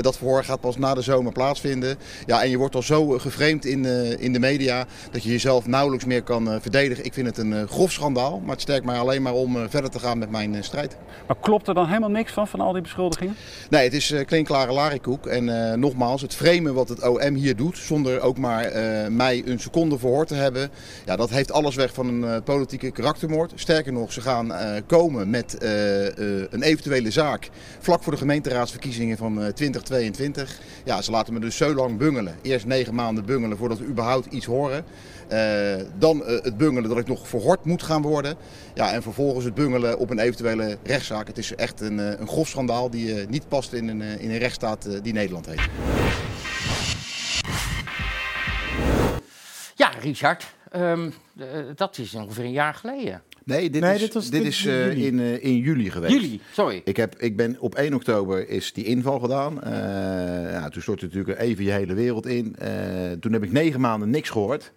Dat 0.00 0.16
verhoor 0.16 0.44
gaat 0.44 0.60
pas 0.60 0.76
na 0.76 0.94
de 0.94 1.02
zomer 1.02 1.32
plaatsvinden. 1.32 1.96
Ja, 2.26 2.42
en 2.42 2.50
je 2.50 2.56
wordt 2.56 2.74
al 2.74 2.82
zo 2.82 3.06
geframed 3.06 3.64
in, 3.64 3.84
in 4.18 4.32
de 4.32 4.38
media 4.38 4.86
dat 5.10 5.22
je 5.22 5.30
jezelf 5.30 5.66
nauwelijks 5.66 6.04
meer 6.04 6.22
kan 6.22 6.60
verdedigen. 6.60 7.04
Ik 7.04 7.12
vind 7.12 7.26
het 7.26 7.38
een 7.38 7.68
grof 7.68 7.92
schandaal, 7.92 8.40
maar 8.40 8.50
het 8.50 8.60
sterkt 8.60 8.84
mij 8.84 8.98
alleen 8.98 9.22
maar 9.22 9.32
om 9.32 9.68
verder 9.68 9.90
te 9.90 9.98
gaan 9.98 10.18
met 10.18 10.30
mijn 10.30 10.64
strijd. 10.64 10.96
Maar 11.26 11.36
klopt 11.40 11.68
er 11.68 11.74
dan 11.74 11.86
helemaal 11.86 12.10
niks 12.10 12.32
van, 12.32 12.48
van 12.48 12.60
al 12.60 12.72
die 12.72 12.82
beschuldigingen? 12.82 13.36
Nee, 13.70 13.84
het 13.84 13.94
is 13.94 14.14
klinkklare 14.26 14.72
larikoek. 14.72 15.26
En 15.26 15.80
nogmaals, 15.80 16.22
het 16.22 16.34
framen 16.34 16.74
wat 16.74 16.88
het 16.88 17.00
OM 17.12 17.34
hier 17.34 17.56
doet, 17.56 17.78
zonder 17.78 18.20
ook 18.20 18.38
maar 18.38 18.64
eh, 18.64 19.08
mij 19.08 19.42
een 19.46 19.60
seconde 19.60 19.98
verhoord 19.98 20.28
te 20.28 20.34
hebben, 20.34 20.70
ja, 21.04 21.16
dat 21.16 21.30
heeft 21.30 21.52
alles 21.52 21.74
weg 21.74 21.94
van 21.94 22.06
een 22.06 22.24
eh, 22.24 22.42
politieke 22.44 22.90
karaktermoord. 22.90 23.52
Sterker 23.54 23.92
nog, 23.92 24.12
ze 24.12 24.20
gaan 24.20 24.52
eh, 24.52 24.80
komen 24.86 25.30
met 25.30 25.56
een 26.50 26.62
eventuele 26.62 27.10
zaak 27.10 27.50
vlak 27.78 28.02
voor 28.02 28.12
de 28.12 28.18
gemeenteraadsverkiezingen 28.18 29.16
van 29.16 29.42
eh, 29.42 29.48
2022. 29.48 30.60
Ja, 30.84 31.02
ze 31.02 31.10
laten 31.10 31.32
me 31.32 31.40
dus 31.40 31.56
zo 31.56 31.74
lang 31.74 31.98
bungelen. 31.98 32.36
Eerst 32.42 32.66
negen 32.66 32.94
maanden 32.94 33.24
bungelen 33.24 33.56
voordat 33.56 33.78
we 33.78 33.84
überhaupt 33.84 34.26
iets 34.32 34.46
horen. 34.46 34.84
Dan 35.98 36.22
het 36.26 36.56
bungelen 36.56 36.88
dat 36.88 36.98
ik 36.98 37.06
nog 37.06 37.28
verhoord 37.28 37.64
moet 37.64 37.82
gaan 37.82 38.02
worden. 38.02 38.34
Ja, 38.74 38.92
en 38.92 39.02
vervolgens 39.02 39.44
het 39.44 39.54
bungelen 39.54 39.98
op 39.98 40.10
een 40.10 40.18
eventuele 40.18 40.78
rechtszaak. 40.82 41.26
Het 41.26 41.38
is 41.38 41.54
echt 41.54 41.80
een, 41.80 41.98
een 41.98 42.28
grof 42.28 42.48
schandaal 42.48 42.90
die 42.90 43.14
niet 43.28 43.48
past 43.48 43.72
in 43.72 43.88
een, 43.88 44.02
in 44.02 44.30
een 44.30 44.38
rechtsstaat 44.38 44.88
die 45.02 45.12
Nederland 45.12 45.46
heet. 45.46 45.60
Ja, 49.76 49.88
Richard, 50.00 50.54
ehm, 50.70 51.10
eh, 51.38 51.46
dat 51.74 51.98
is 51.98 52.14
ongeveer 52.14 52.44
een 52.44 52.52
jaar 52.52 52.74
geleden. 52.74 53.22
Nee, 53.44 53.70
dit 53.70 53.80
Nee, 53.82 53.94
is, 53.94 54.00
dit 54.00 54.14
was- 54.14 54.30
dit 54.30 54.42
dit 54.42 54.52
is 54.52 54.64
in 54.64 54.72
eh, 54.72 54.86
juli. 54.86 55.06
in, 55.06 55.20
eh, 55.20 55.44
in 55.44 55.56
juli 55.58 55.90
geweest. 55.90 56.12
Jullie, 56.12 56.40
sorry. 56.52 56.80
Ik, 56.84 56.96
heb, 56.96 57.14
ik 57.18 57.36
ben 57.36 57.56
op 57.60 57.74
1 57.74 57.94
oktober 57.94 58.48
is 58.48 58.72
die 58.72 58.84
inval 58.84 59.18
gedaan. 59.18 59.62
Eh, 59.62 59.72
ja, 60.52 60.68
toen 60.68 60.82
stortte 60.82 61.04
natuurlijk 61.04 61.38
even 61.38 61.64
je 61.64 61.70
hele 61.70 61.94
wereld 61.94 62.26
in. 62.26 62.56
Eh, 62.58 62.70
toen 63.20 63.32
heb 63.32 63.42
ik 63.42 63.52
negen 63.52 63.80
maanden 63.80 64.10
niks 64.10 64.30
gehoord. 64.30 64.72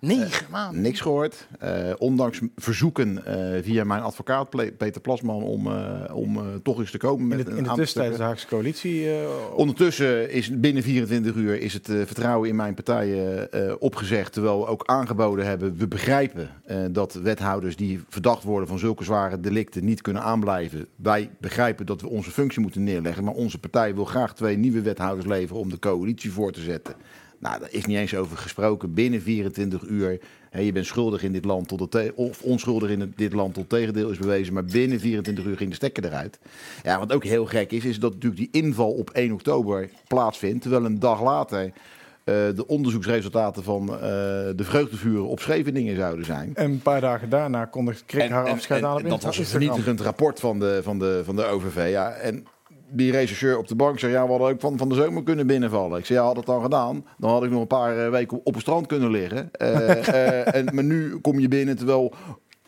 Negen 0.00 0.46
maanden. 0.50 0.82
Niks 0.82 1.00
gehoord. 1.00 1.46
Eh, 1.58 1.92
ondanks 1.98 2.40
verzoeken 2.56 3.26
eh, 3.26 3.62
via 3.62 3.84
mijn 3.84 4.02
advocaat 4.02 4.50
Peter 4.76 5.00
Plasman 5.00 5.42
om, 5.42 5.66
eh, 5.66 6.16
om 6.16 6.36
eh, 6.36 6.42
toch 6.62 6.78
eens 6.78 6.90
te 6.90 6.98
komen 6.98 7.20
In 7.20 7.28
met 7.28 7.46
de, 7.46 7.50
een 7.50 7.56
in 7.56 7.62
de 7.62 7.68
aantal 7.68 7.84
tussentijd 7.84 8.12
is 8.12 8.18
de 8.18 8.22
Haagse 8.22 8.46
coalitie 8.46 9.10
eh, 9.10 9.28
Ondertussen 9.54 10.30
is 10.30 10.60
binnen 10.60 10.82
24 10.82 11.34
uur 11.34 11.60
is 11.60 11.72
het 11.72 11.88
eh, 11.88 11.96
vertrouwen 12.04 12.48
in 12.48 12.56
mijn 12.56 12.74
partijen 12.74 13.52
eh, 13.52 13.74
opgezegd. 13.78 14.32
Terwijl 14.32 14.58
we 14.58 14.66
ook 14.66 14.86
aangeboden 14.86 15.46
hebben, 15.46 15.76
we 15.76 15.88
begrijpen 15.88 16.50
eh, 16.64 16.78
dat 16.90 17.14
wethouders 17.14 17.76
die 17.76 18.00
verdacht 18.08 18.42
worden 18.42 18.68
van 18.68 18.78
zulke 18.78 19.04
zware 19.04 19.40
delicten 19.40 19.84
niet 19.84 20.02
kunnen 20.02 20.22
aanblijven. 20.22 20.86
Wij 20.96 21.30
begrijpen 21.40 21.86
dat 21.86 22.00
we 22.00 22.08
onze 22.08 22.30
functie 22.30 22.60
moeten 22.60 22.84
neerleggen. 22.84 23.24
Maar 23.24 23.34
onze 23.34 23.58
partij 23.58 23.94
wil 23.94 24.04
graag 24.04 24.34
twee 24.34 24.56
nieuwe 24.56 24.82
wethouders 24.82 25.26
leveren 25.26 25.62
om 25.62 25.70
de 25.70 25.78
coalitie 25.78 26.32
voor 26.32 26.52
te 26.52 26.60
zetten. 26.60 26.94
Nou, 27.40 27.60
daar 27.60 27.68
is 27.72 27.84
niet 27.84 27.96
eens 27.96 28.14
over 28.14 28.36
gesproken. 28.36 28.94
Binnen 28.94 29.22
24 29.22 29.82
uur. 29.88 30.20
Hè, 30.50 30.60
je 30.60 30.72
bent 30.72 30.86
schuldig 30.86 31.22
in 31.22 31.32
dit 31.32 31.44
land 31.44 31.68
tot 31.68 31.92
het 31.92 32.12
of 32.14 32.42
onschuldig 32.42 32.90
in 32.90 33.00
het- 33.00 33.16
dit 33.16 33.32
land 33.32 33.54
tot 33.54 33.68
tegendeel 33.68 34.10
is 34.10 34.18
bewezen. 34.18 34.54
Maar 34.54 34.64
binnen 34.64 35.00
24 35.00 35.44
uur 35.44 35.56
ging 35.56 35.68
de 35.70 35.76
stekker 35.76 36.04
eruit. 36.04 36.38
Ja, 36.82 36.98
wat 36.98 37.12
ook 37.12 37.24
heel 37.24 37.46
gek 37.46 37.72
is, 37.72 37.84
is 37.84 37.98
dat 38.00 38.12
natuurlijk 38.12 38.52
die 38.52 38.62
inval 38.62 38.90
op 38.90 39.10
1 39.12 39.32
oktober 39.32 39.88
plaatsvindt. 40.08 40.62
Terwijl 40.62 40.84
een 40.84 40.98
dag 40.98 41.22
later 41.22 41.64
eh, 41.64 42.34
de 42.54 42.64
onderzoeksresultaten 42.66 43.62
van 43.62 43.88
eh, 43.94 44.00
de 44.00 44.64
vreugdevuren 44.64 45.26
op 45.26 45.40
Scheveningen 45.40 45.96
zouden 45.96 46.24
zijn. 46.24 46.50
En 46.54 46.70
een 46.70 46.82
paar 46.82 47.00
dagen 47.00 47.28
daarna 47.28 47.64
kondigde 47.64 48.04
Krik 48.04 48.30
haar 48.30 48.48
afscheid 48.48 48.82
aan 48.84 48.96
op 48.96 49.08
dat 49.08 49.22
was 49.22 49.38
een 49.38 49.46
vernietigend 49.46 50.00
rapport 50.00 50.40
van 50.40 50.58
de, 50.58 50.80
van 50.82 50.98
de, 50.98 51.22
van 51.24 51.36
de 51.36 51.44
OVV. 51.44 51.90
Ja, 51.90 52.10
en 52.10 52.46
die 52.90 53.12
rechercheur 53.12 53.58
op 53.58 53.68
de 53.68 53.74
bank 53.74 53.98
zei, 53.98 54.12
ja, 54.12 54.24
we 54.24 54.30
hadden 54.30 54.48
ook 54.48 54.60
van, 54.60 54.78
van 54.78 54.88
de 54.88 54.94
zomer 54.94 55.22
kunnen 55.22 55.46
binnenvallen. 55.46 55.98
Ik 55.98 56.06
zei, 56.06 56.18
ja, 56.18 56.24
had 56.24 56.36
het 56.36 56.46
dan 56.46 56.62
gedaan, 56.62 57.04
dan 57.18 57.30
had 57.30 57.44
ik 57.44 57.50
nog 57.50 57.60
een 57.60 57.66
paar 57.66 58.04
eh, 58.04 58.10
weken 58.10 58.40
op 58.44 58.52
het 58.52 58.62
strand 58.62 58.86
kunnen 58.86 59.10
liggen. 59.10 59.48
Eh, 59.52 60.08
eh, 60.08 60.54
en, 60.54 60.74
maar 60.74 60.84
nu 60.84 61.18
kom 61.20 61.40
je 61.40 61.48
binnen, 61.48 61.76
terwijl 61.76 62.14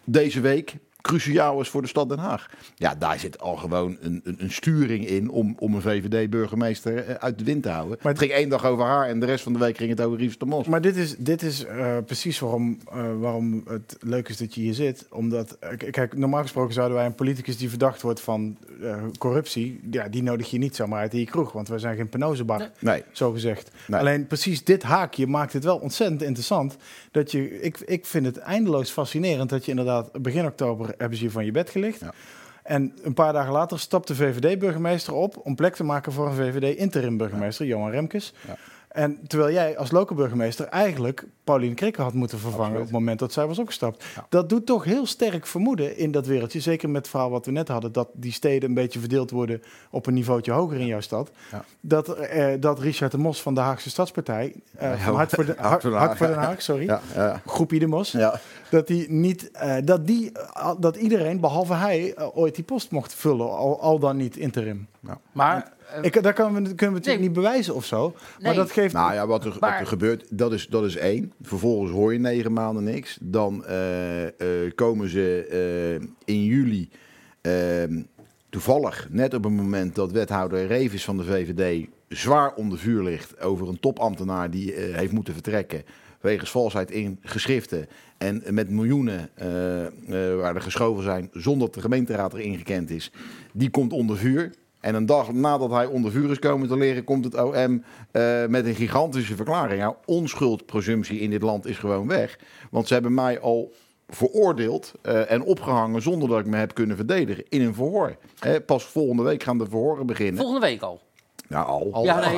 deze 0.05 0.41
week 0.41 0.77
cruciaal 1.03 1.61
is 1.61 1.69
voor 1.69 1.83
de 1.83 1.89
stad 1.89 2.09
Den 2.09 2.19
Haag. 2.19 2.51
Ja, 2.75 2.95
daar 2.95 3.19
zit 3.19 3.41
al 3.41 3.57
gewoon 3.57 3.97
een, 4.01 4.21
een, 4.25 4.37
een 4.39 4.51
sturing 4.51 5.07
in 5.07 5.31
om, 5.31 5.55
om 5.59 5.75
een 5.75 5.81
VVD-burgemeester 5.81 7.07
eh, 7.07 7.15
uit 7.15 7.39
de 7.39 7.45
wind 7.45 7.63
te 7.63 7.69
houden. 7.69 7.99
Maar 8.03 8.13
het 8.13 8.21
ging 8.21 8.33
één 8.33 8.49
dag 8.49 8.65
over 8.67 8.85
haar 8.85 9.09
en 9.09 9.21
de 9.21 9.27
rest 9.27 9.43
van 9.45 9.53
de 9.53 9.59
week 9.59 9.77
ging 9.77 9.91
het 9.91 10.01
over 10.01 10.19
Rives 10.19 10.39
de 10.39 10.45
Mos. 10.45 10.67
Maar 10.67 10.81
dit 10.81 10.97
is, 10.97 11.17
dit 11.17 11.43
is 11.43 11.65
eh, 11.65 11.97
precies 12.07 12.39
waarom, 12.39 12.79
eh, 12.93 13.05
waarom 13.19 13.63
het 13.69 13.97
leuk 14.01 14.29
is 14.29 14.37
dat 14.37 14.55
je 14.55 14.61
hier 14.61 14.75
zit. 14.75 15.07
Omdat, 15.11 15.59
kijk, 15.91 16.17
normaal 16.17 16.43
gesproken 16.43 16.75
zouden 16.75 16.97
wij 16.97 17.07
een 17.07 17.15
politicus 17.15 17.57
die 17.57 17.69
verdacht 17.69 18.03
wordt 18.03 18.21
van 18.21 18.57
corruptie, 19.19 19.81
ja, 19.91 20.09
die 20.09 20.23
nodig 20.23 20.51
je 20.51 20.59
niet 20.59 20.77
zomaar 20.77 21.01
uit 21.01 21.13
in 21.13 21.19
je 21.19 21.27
kroeg, 21.27 21.53
want 21.53 21.69
wij 21.69 21.79
zijn 21.79 21.97
geen 21.97 22.09
penozenbar, 22.09 22.71
Nee. 22.79 23.03
zo 23.13 23.33
gezegd. 23.33 23.71
Nee. 23.87 24.01
Alleen 24.01 24.27
precies 24.27 24.65
dit 24.65 24.83
haakje 24.83 25.27
maakt 25.27 25.53
het 25.53 25.65
wel 25.65 25.77
ontzettend 25.77 26.23
interessant. 26.23 26.77
Dat 27.13 27.31
je, 27.31 27.61
ik, 27.61 27.81
ik 27.81 28.07
vind 28.07 28.27
het 28.27 28.39
eindeloos 28.39 28.91
fascinerend 28.91 29.51
dat 29.51 29.65
je 29.65 29.71
inderdaad 29.71 30.23
begin 30.23 30.47
oktober 30.47 30.95
hebben 30.99 31.19
ze 31.19 31.25
je 31.25 31.31
van 31.31 31.45
je 31.45 31.51
bed 31.51 31.71
gelicht. 31.71 32.01
Ja. 32.01 32.13
En 32.63 32.93
een 33.03 33.15
paar 33.15 33.33
dagen 33.33 33.53
later 33.53 33.79
stapt 33.79 34.09
de 34.09 34.15
VVD-burgemeester 34.15 35.15
op 35.15 35.41
om 35.45 35.55
plek 35.55 35.75
te 35.75 35.85
maken 35.85 36.13
voor 36.13 36.27
een 36.27 36.35
VVD-interim-burgemeester, 36.35 37.67
Johan 37.67 37.91
Remkes. 37.91 38.33
Ja. 38.47 38.57
En 38.93 39.19
terwijl 39.27 39.53
jij 39.53 39.79
als 39.79 39.91
lokale 39.91 40.21
burgemeester 40.21 40.67
eigenlijk 40.67 41.27
Pauline 41.45 41.75
Krikke 41.75 42.03
had 42.03 42.13
moeten 42.13 42.39
vervangen 42.39 42.65
Absoluut. 42.65 42.87
op 42.87 42.93
het 42.93 42.99
moment 42.99 43.19
dat 43.19 43.33
zij 43.33 43.47
was 43.47 43.59
opgestapt. 43.59 44.05
Ja. 44.15 44.27
Dat 44.29 44.49
doet 44.49 44.67
toch 44.67 44.85
heel 44.85 45.07
sterk 45.07 45.47
vermoeden 45.47 45.97
in 45.97 46.11
dat 46.11 46.27
wereldje. 46.27 46.61
Zeker 46.61 46.89
met 46.89 47.01
het 47.01 47.11
verhaal 47.11 47.31
wat 47.31 47.47
we 47.47 47.53
net 47.53 47.69
hadden, 47.69 47.93
dat 47.93 48.09
die 48.13 48.33
steden 48.33 48.69
een 48.69 48.75
beetje 48.75 49.01
verdeeld 49.01 49.31
worden 49.31 49.63
op 49.91 50.07
een 50.07 50.15
niveautje 50.15 50.53
hoger 50.53 50.81
in 50.81 50.87
jouw 50.87 51.01
stad. 51.01 51.31
Ja. 51.51 51.65
Dat, 51.81 52.09
eh, 52.09 52.55
dat 52.61 52.79
Richard 52.79 53.13
de 53.13 53.19
Mos 53.19 53.43
van 53.43 53.55
de 53.55 53.61
Haagse 53.61 53.91
Stadspartij, 53.91 54.55
eh, 54.77 55.05
van 55.05 55.15
Hart 55.15 55.31
voor, 55.31 55.45
de, 55.45 55.55
Hart 55.59 55.83
Hart, 55.83 55.83
voor 55.83 55.91
Den 55.91 55.99
Hart 55.99 56.09
Haag, 56.09 56.19
voor 56.19 56.27
Den 56.27 56.37
ja. 56.37 56.43
Haag, 56.43 56.63
sorry. 56.63 56.85
Ja, 56.85 57.01
ja, 57.15 57.43
Groepie 57.47 57.81
de 57.81 57.87
Mos. 57.87 58.11
ja. 58.11 58.41
Dat, 58.73 58.87
die 58.87 59.11
niet, 59.11 59.51
eh, 59.51 59.77
dat, 59.85 60.07
die, 60.07 60.33
eh, 60.33 60.71
dat 60.79 60.97
iedereen, 60.97 61.41
behalve 61.41 61.75
hij, 61.75 62.15
eh, 62.15 62.37
ooit 62.37 62.55
die 62.55 62.65
post 62.65 62.91
mocht 62.91 63.15
vullen, 63.15 63.51
al, 63.51 63.81
al 63.81 63.99
dan 63.99 64.17
niet 64.17 64.37
interim. 64.37 64.89
Maar, 65.33 65.73
Ik, 66.01 66.23
daar 66.23 66.33
kunnen 66.33 66.53
we, 66.55 66.61
kunnen 66.63 66.77
we 66.79 66.85
natuurlijk 66.85 67.07
Nee. 67.07 67.19
niet 67.19 67.33
bewijzen 67.33 67.75
of 67.75 67.85
zo. 67.85 68.11
Maar 68.11 68.49
Nee. 68.49 68.55
dat 68.55 68.71
geeft... 68.71 68.95
Nou 68.95 69.15
ja, 69.15 69.27
wat 69.27 69.45
er, 69.45 69.57
wat 69.61 69.71
er 69.81 69.87
gebeurt, 69.87 70.27
dat 70.31 70.53
is, 70.53 70.67
dat 70.67 70.85
is 70.85 70.97
één. 70.97 71.33
Vervolgens 71.43 71.91
hoor 71.93 72.13
je 72.13 72.19
negen 72.19 72.53
maanden 72.53 72.85
niks. 72.85 73.19
Dan 73.21 73.65
eh, 73.65 74.27
eh, 74.27 74.73
komen 74.75 75.09
ze 75.09 75.47
eh, 76.01 76.09
in 76.35 76.45
juli 76.45 76.89
eh, 77.41 77.53
toevallig, 78.51 79.07
net 79.11 79.35
op 79.35 79.45
het 79.45 79.53
moment 79.53 79.95
dat 79.95 80.13
wethouder 80.13 80.67
Revis 80.67 81.05
van 81.05 81.17
de 81.17 81.25
VVD 81.25 81.87
zwaar 82.09 82.55
onder 82.55 82.79
vuur 82.79 83.03
ligt 83.03 83.41
over 83.41 83.69
een 83.69 83.81
topambtenaar 83.81 84.51
die 84.51 84.75
eh, 84.75 84.97
heeft 84.97 85.13
moeten 85.13 85.33
vertrekken 85.35 85.83
wegens 86.21 86.51
valsheid 86.51 86.91
in 86.91 87.19
geschriften 87.23 87.87
en 88.19 88.43
met 88.51 88.71
miljoenen 88.71 89.29
eh, 89.35 89.87
eh, 89.87 89.93
waar 90.37 90.55
er 90.55 90.61
geschoven 90.63 91.03
zijn 91.03 91.29
zonder 91.33 91.67
dat 91.67 91.75
de 91.75 91.81
gemeenteraad 91.81 92.35
erin 92.35 92.57
gekend 92.57 92.91
is, 92.91 93.13
die 93.53 93.71
komt 93.71 93.93
onder 93.93 94.17
vuur. 94.17 94.53
En 94.83 94.95
een 94.95 95.07
dag 95.07 95.33
nadat 95.33 95.71
hij 95.71 95.87
onder 95.87 96.11
vuur 96.11 96.31
is 96.31 96.39
komen 96.39 96.69
te 96.69 96.77
leren, 96.77 97.05
komt 97.05 97.25
het 97.25 97.35
OM 97.43 97.85
eh, 98.11 98.47
met 98.47 98.67
een 98.67 98.75
gigantische 98.75 99.37
verklaring. 99.37 99.81
Nou, 99.81 99.95
onschuldpresumptie 100.05 101.21
in 101.21 101.31
dit 101.31 101.43
land 101.43 101.67
is 101.67 101.79
gewoon 101.79 102.09
weg. 102.09 102.39
Want 102.71 102.87
ze 102.89 102.93
hebben 102.95 103.15
mij 103.15 103.41
al 103.41 103.73
veroordeeld 104.09 104.93
eh, 105.03 105.31
en 105.31 105.43
opgehangen 105.43 106.03
zonder 106.03 106.29
dat 106.29 106.39
ik 106.39 106.47
me 106.47 106.57
heb 106.57 106.75
kunnen 106.75 106.97
verdedigen 106.97 107.45
in 107.49 107.61
een 107.63 107.75
verhoor. 107.75 108.17
Hè, 108.39 108.61
pas 108.61 108.85
volgende 108.85 109.23
week 109.23 109.43
gaan 109.43 109.59
de 109.59 109.67
verhoren 109.69 110.07
beginnen. 110.07 110.37
volgende 110.37 110.67
week 110.67 110.83
al. 110.83 111.01
Nou, 111.49 111.93
al. 111.93 112.05
Ja, 112.05 112.29
nee, 112.29 112.37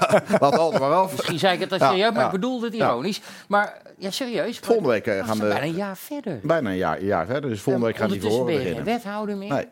Laat 0.40 0.58
altijd 0.58 0.80
maar 0.82 0.92
af. 0.92 1.16
misschien 1.16 1.38
zei 1.38 1.54
ik 1.54 1.60
het 1.60 1.72
als 1.72 1.80
Ja, 1.80 1.88
serieus, 1.88 2.10
maar 2.12 2.20
ja. 2.20 2.26
ik 2.26 2.32
bedoelde 2.32 2.66
het 2.66 2.74
Ja. 2.74 2.88
ironisch. 2.88 3.20
Maar 3.48 3.82
ja, 3.98 4.10
serieus. 4.10 4.58
Volgende 4.58 4.88
week 4.88 5.06
eh, 5.06 5.26
gaan 5.26 5.38
de... 5.38 5.46
bijna 5.48 5.62
een 5.64 5.74
jaar 5.74 5.96
verder. 5.96 6.40
Bijna 6.42 6.70
een 6.70 6.76
jaar, 6.76 6.98
een 6.98 7.04
jaar 7.04 7.26
verder. 7.26 7.50
Dus 7.50 7.60
volgende 7.60 7.86
week 7.88 7.96
gaan 7.96 8.10
die 8.10 8.20
verhoren 8.20 8.52
je 8.52 8.58
beginnen. 8.58 8.84
wethouder 8.84 9.36
meer. 9.36 9.52
Nee. 9.52 9.66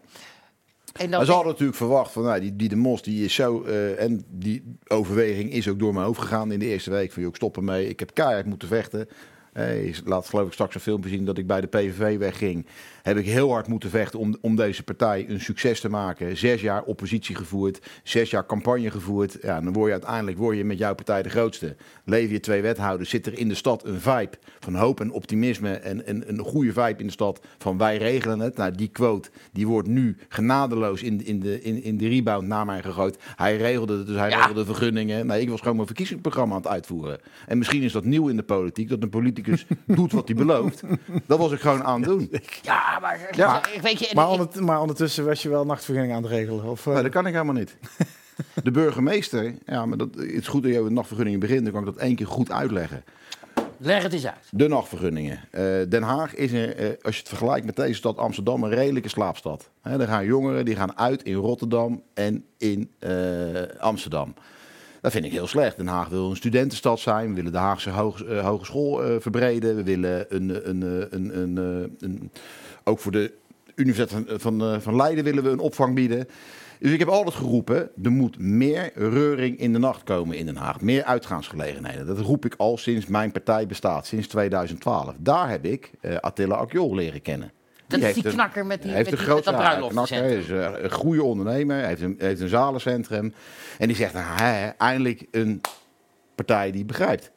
En 0.93 1.11
Maar 1.11 1.25
ze 1.25 1.33
hadden 1.33 1.51
natuurlijk 1.51 1.79
verwacht 1.79 2.13
van 2.13 2.23
nou, 2.23 2.41
die, 2.41 2.57
die 2.57 2.69
de 2.69 2.77
Mos 2.77 3.03
die 3.03 3.25
is 3.25 3.35
zo. 3.35 3.63
eh, 3.65 4.03
en 4.03 4.25
die 4.29 4.63
overweging 4.87 5.53
is 5.53 5.69
ook 5.69 5.79
door 5.79 5.93
mijn 5.95 6.07
hoofd 6.07 6.21
gegaan 6.21 6.53
in 6.53 6.59
de 6.59 6.67
eerste 6.67 6.91
week. 6.91 7.13
Van 7.13 7.23
joh, 7.23 7.31
ik 7.31 7.37
stop 7.37 7.57
ermee. 7.57 7.89
Ik 7.89 7.99
heb 8.01 8.15
keihard 8.15 8.47
moeten 8.47 8.69
vechten. 8.69 9.09
Je 9.55 9.95
laat 10.05 10.29
geloof 10.29 10.47
ik 10.47 10.53
straks 10.53 10.75
een 10.75 10.81
filmpje 10.81 11.11
zien 11.11 11.25
dat 11.25 11.39
ik 11.39 11.47
bij 11.47 11.61
de 11.61 11.67
PVV 11.67 12.19
wegging. 12.19 12.67
Heb 13.03 13.17
ik 13.17 13.25
heel 13.27 13.51
hard 13.53 13.67
moeten 13.69 13.91
vechten 13.91 14.19
om, 14.19 14.37
om 14.41 14.57
deze 14.57 14.83
partij 14.83 15.25
een 15.29 15.41
succes 15.41 15.81
te 15.81 15.89
maken. 15.89 16.37
Zes 16.37 16.61
jaar 16.61 16.83
oppositie 16.83 17.35
gevoerd, 17.35 17.81
zes 18.03 18.31
jaar 18.31 18.47
campagne 18.47 18.91
gevoerd. 18.91 19.39
Ja, 19.43 19.61
dan 19.61 19.73
word 19.73 19.87
je 19.87 19.93
uiteindelijk 19.93 20.39
word 20.39 20.57
je 20.57 20.65
met 20.65 20.79
jouw 20.79 20.95
partij 20.95 21.23
de 21.23 21.29
grootste. 21.29 21.77
Lever 22.05 22.33
je 22.33 22.41
twee 22.41 22.63
wethouders, 22.63 23.11
zit 23.11 23.27
er 23.27 23.39
in 23.39 23.49
de 23.49 23.55
stad 23.55 23.85
een 23.87 24.01
vibe 24.01 24.39
van 24.61 24.75
hoop 24.75 25.01
en 25.01 25.11
optimisme. 25.11 25.73
En, 25.73 26.07
en 26.07 26.29
een 26.29 26.39
goede 26.39 26.73
vibe 26.73 27.01
in 27.01 27.07
de 27.07 27.13
stad 27.13 27.41
van 27.59 27.79
wij 27.79 27.97
regelen 27.97 28.41
het. 28.41 28.57
Nou, 28.57 28.73
die 28.73 28.89
quote 28.89 29.31
die 29.53 29.67
wordt 29.67 29.89
nu 29.89 30.17
genadeloos 30.29 31.03
in, 31.03 31.25
in, 31.25 31.41
de, 31.41 31.63
in, 31.63 31.83
in 31.83 31.97
de 31.97 32.09
rebound 32.09 32.47
naar 32.47 32.67
mij 32.67 32.83
gegooid. 32.83 33.19
Hij 33.37 33.57
regelde 33.57 33.97
het, 33.99 34.07
dus 34.07 34.17
hij 34.17 34.29
Ja. 34.31 34.37
regelde 34.41 34.65
vergunningen. 34.65 35.27
Nee, 35.27 35.41
ik 35.41 35.49
was 35.51 35.59
gewoon 35.61 35.75
mijn 35.75 35.87
verkiezingsprogramma 35.87 36.55
aan 36.55 36.61
het 36.61 36.71
uitvoeren. 36.71 37.19
En 37.47 37.59
misschien 37.59 37.83
is 37.83 37.93
dat 37.93 38.05
nieuw 38.05 38.29
in 38.29 38.37
de 38.37 38.43
politiek, 38.43 38.89
dat 38.89 39.03
een 39.03 39.11
politicus 39.11 39.67
doet 39.87 40.13
wat 40.13 40.29
hij 40.29 40.37
belooft. 40.37 40.83
Dat 41.27 41.39
was 41.39 41.53
ik 41.53 41.61
gewoon 41.61 41.85
aan 41.85 42.01
het 42.01 42.11
doen. 42.11 42.31
Ja, 42.63 42.90
maar, 42.99 43.29
Ja. 43.31 43.67
ik 43.73 43.81
weet 43.83 43.99
je, 43.99 44.15
Maar, 44.15 44.29
ondert- 44.29 44.61
maar 44.61 44.81
ondertussen 44.81 45.25
was 45.25 45.43
je 45.43 45.49
wel 45.49 45.65
nachtvergunning 45.65 46.15
aan 46.15 46.23
het 46.23 46.31
regelen. 46.33 46.65
Of, 46.65 46.87
eh, 46.87 46.93
Nee, 46.95 47.03
dat 47.03 47.13
kan 47.13 47.27
ik 47.27 47.33
helemaal 47.33 47.55
niet. 47.55 47.77
De 48.65 48.71
burgemeester, 48.71 49.55
ja, 49.67 49.87
maar 49.87 49.99
dat, 49.99 50.09
het 50.15 50.25
is 50.31 50.49
goed 50.49 50.63
dat 50.63 50.71
je 50.73 50.77
over 50.79 50.89
de 50.89 50.95
nachtvergunningen 50.95 51.41
begint, 51.41 51.63
dan 51.63 51.73
kan 51.73 51.81
ik 51.81 51.87
dat 51.87 51.97
één 51.97 52.15
keer 52.17 52.27
goed 52.27 52.51
uitleggen. 52.53 53.05
leg 53.79 54.03
het 54.03 54.13
eens 54.13 54.27
uit. 54.27 54.47
De 54.51 54.69
nachtvergunningen. 54.69 55.41
Eh, 55.51 55.63
Den 55.89 56.03
Haag 56.03 56.35
is, 56.35 56.53
er, 56.53 56.77
eh, 56.77 56.87
als 57.03 57.15
je 57.15 57.21
het 57.21 57.29
vergelijkt 57.29 57.67
met 57.67 57.77
deze 57.77 57.95
stad 57.95 58.17
Amsterdam, 58.17 58.63
een 58.65 58.71
redelijke 58.71 59.09
slaapstad. 59.09 59.71
Hè, 59.83 60.01
er 60.01 60.07
gaan 60.07 60.25
jongeren 60.25 60.65
die 60.65 60.77
gaan 60.77 60.99
uit 60.99 61.23
in 61.23 61.35
Rotterdam 61.35 62.03
en 62.15 62.45
in 62.59 62.91
eh, 62.99 63.11
Amsterdam. 63.79 64.35
Dat 65.01 65.13
vind 65.13 65.25
ik 65.25 65.33
heel 65.33 65.47
slecht. 65.47 65.77
Den 65.77 65.87
Haag 65.87 66.09
wil 66.09 66.31
een 66.31 66.37
studentenstad 66.37 67.01
zijn. 67.01 67.29
We 67.29 67.35
willen 67.35 67.53
de 67.53 67.59
Haagse 67.59 67.91
hoog- 67.91 68.27
hogeschool 68.43 69.05
eh, 69.05 69.15
verbreden. 69.19 69.77
We 69.77 69.83
willen 69.83 70.27
een, 70.29 70.69
een, 70.69 70.83
een, 71.11 71.39
een, 71.39 71.59
eh, 71.59 72.09
een, 72.09 72.31
ook 72.91 72.99
voor 72.99 73.13
de 73.13 73.33
Universiteit 73.75 74.25
van, 74.27 74.41
van, 74.41 74.61
eh, 74.61 74.81
van 74.81 74.97
Leiden 74.97 75.25
willen 75.25 75.43
we 75.43 75.51
een 75.51 75.59
opvang 75.59 75.95
bieden. 75.95 76.29
Dus 76.81 76.93
ik 76.93 76.99
heb 76.99 77.09
altijd 77.09 77.35
geroepen, 77.35 77.91
er 78.03 78.11
moet 78.11 78.39
meer 78.39 78.91
reuring 78.95 79.59
in 79.59 79.73
de 79.73 79.79
nacht 79.79 80.03
komen 80.03 80.37
in 80.37 80.47
Den 80.47 80.57
Haag. 80.57 80.81
Meer 80.81 81.05
uitgaansgelegenheden. 81.05 82.07
Dat 82.07 82.19
roep 82.19 82.45
ik 82.45 82.55
al 82.57 82.77
sinds 82.77 83.07
mijn 83.07 83.33
partij 83.33 83.67
bestaat, 83.67 84.07
sinds 84.07 84.27
2012. 84.27 85.15
Daar 85.19 85.49
heb 85.49 85.65
ik 85.65 85.91
eh, 86.01 86.17
Attila 86.17 86.55
Akjol 86.55 86.95
leren 86.95 87.23
kennen. 87.23 87.53
Dat 87.87 87.99
is 87.99 88.05
heeft 88.05 88.23
die 88.23 88.33
knakker 88.33 88.67
met, 88.67 88.83
die, 88.83 88.93
heeft 88.93 89.11
met, 89.11 89.21
groot 89.21 89.45
dat. 89.45 90.09
Hij 90.09 90.37
is 90.37 90.49
eh, 90.49 90.71
een 90.77 90.91
goede 90.91 91.23
ondernemer. 91.23 91.85
Heeft 91.85 92.03
een, 92.03 92.15
heeft 92.19 92.41
een 92.41 92.49
zalencentrum. 92.49 93.35
En 93.79 93.87
die 93.87 93.97
zegt, 93.97 94.13
nou, 94.13 94.27
hè, 94.27 94.69
eindelijk 94.69 95.27
een 95.31 95.61
partij 96.35 96.71
die 96.71 96.85
begrijpt. 96.85 97.31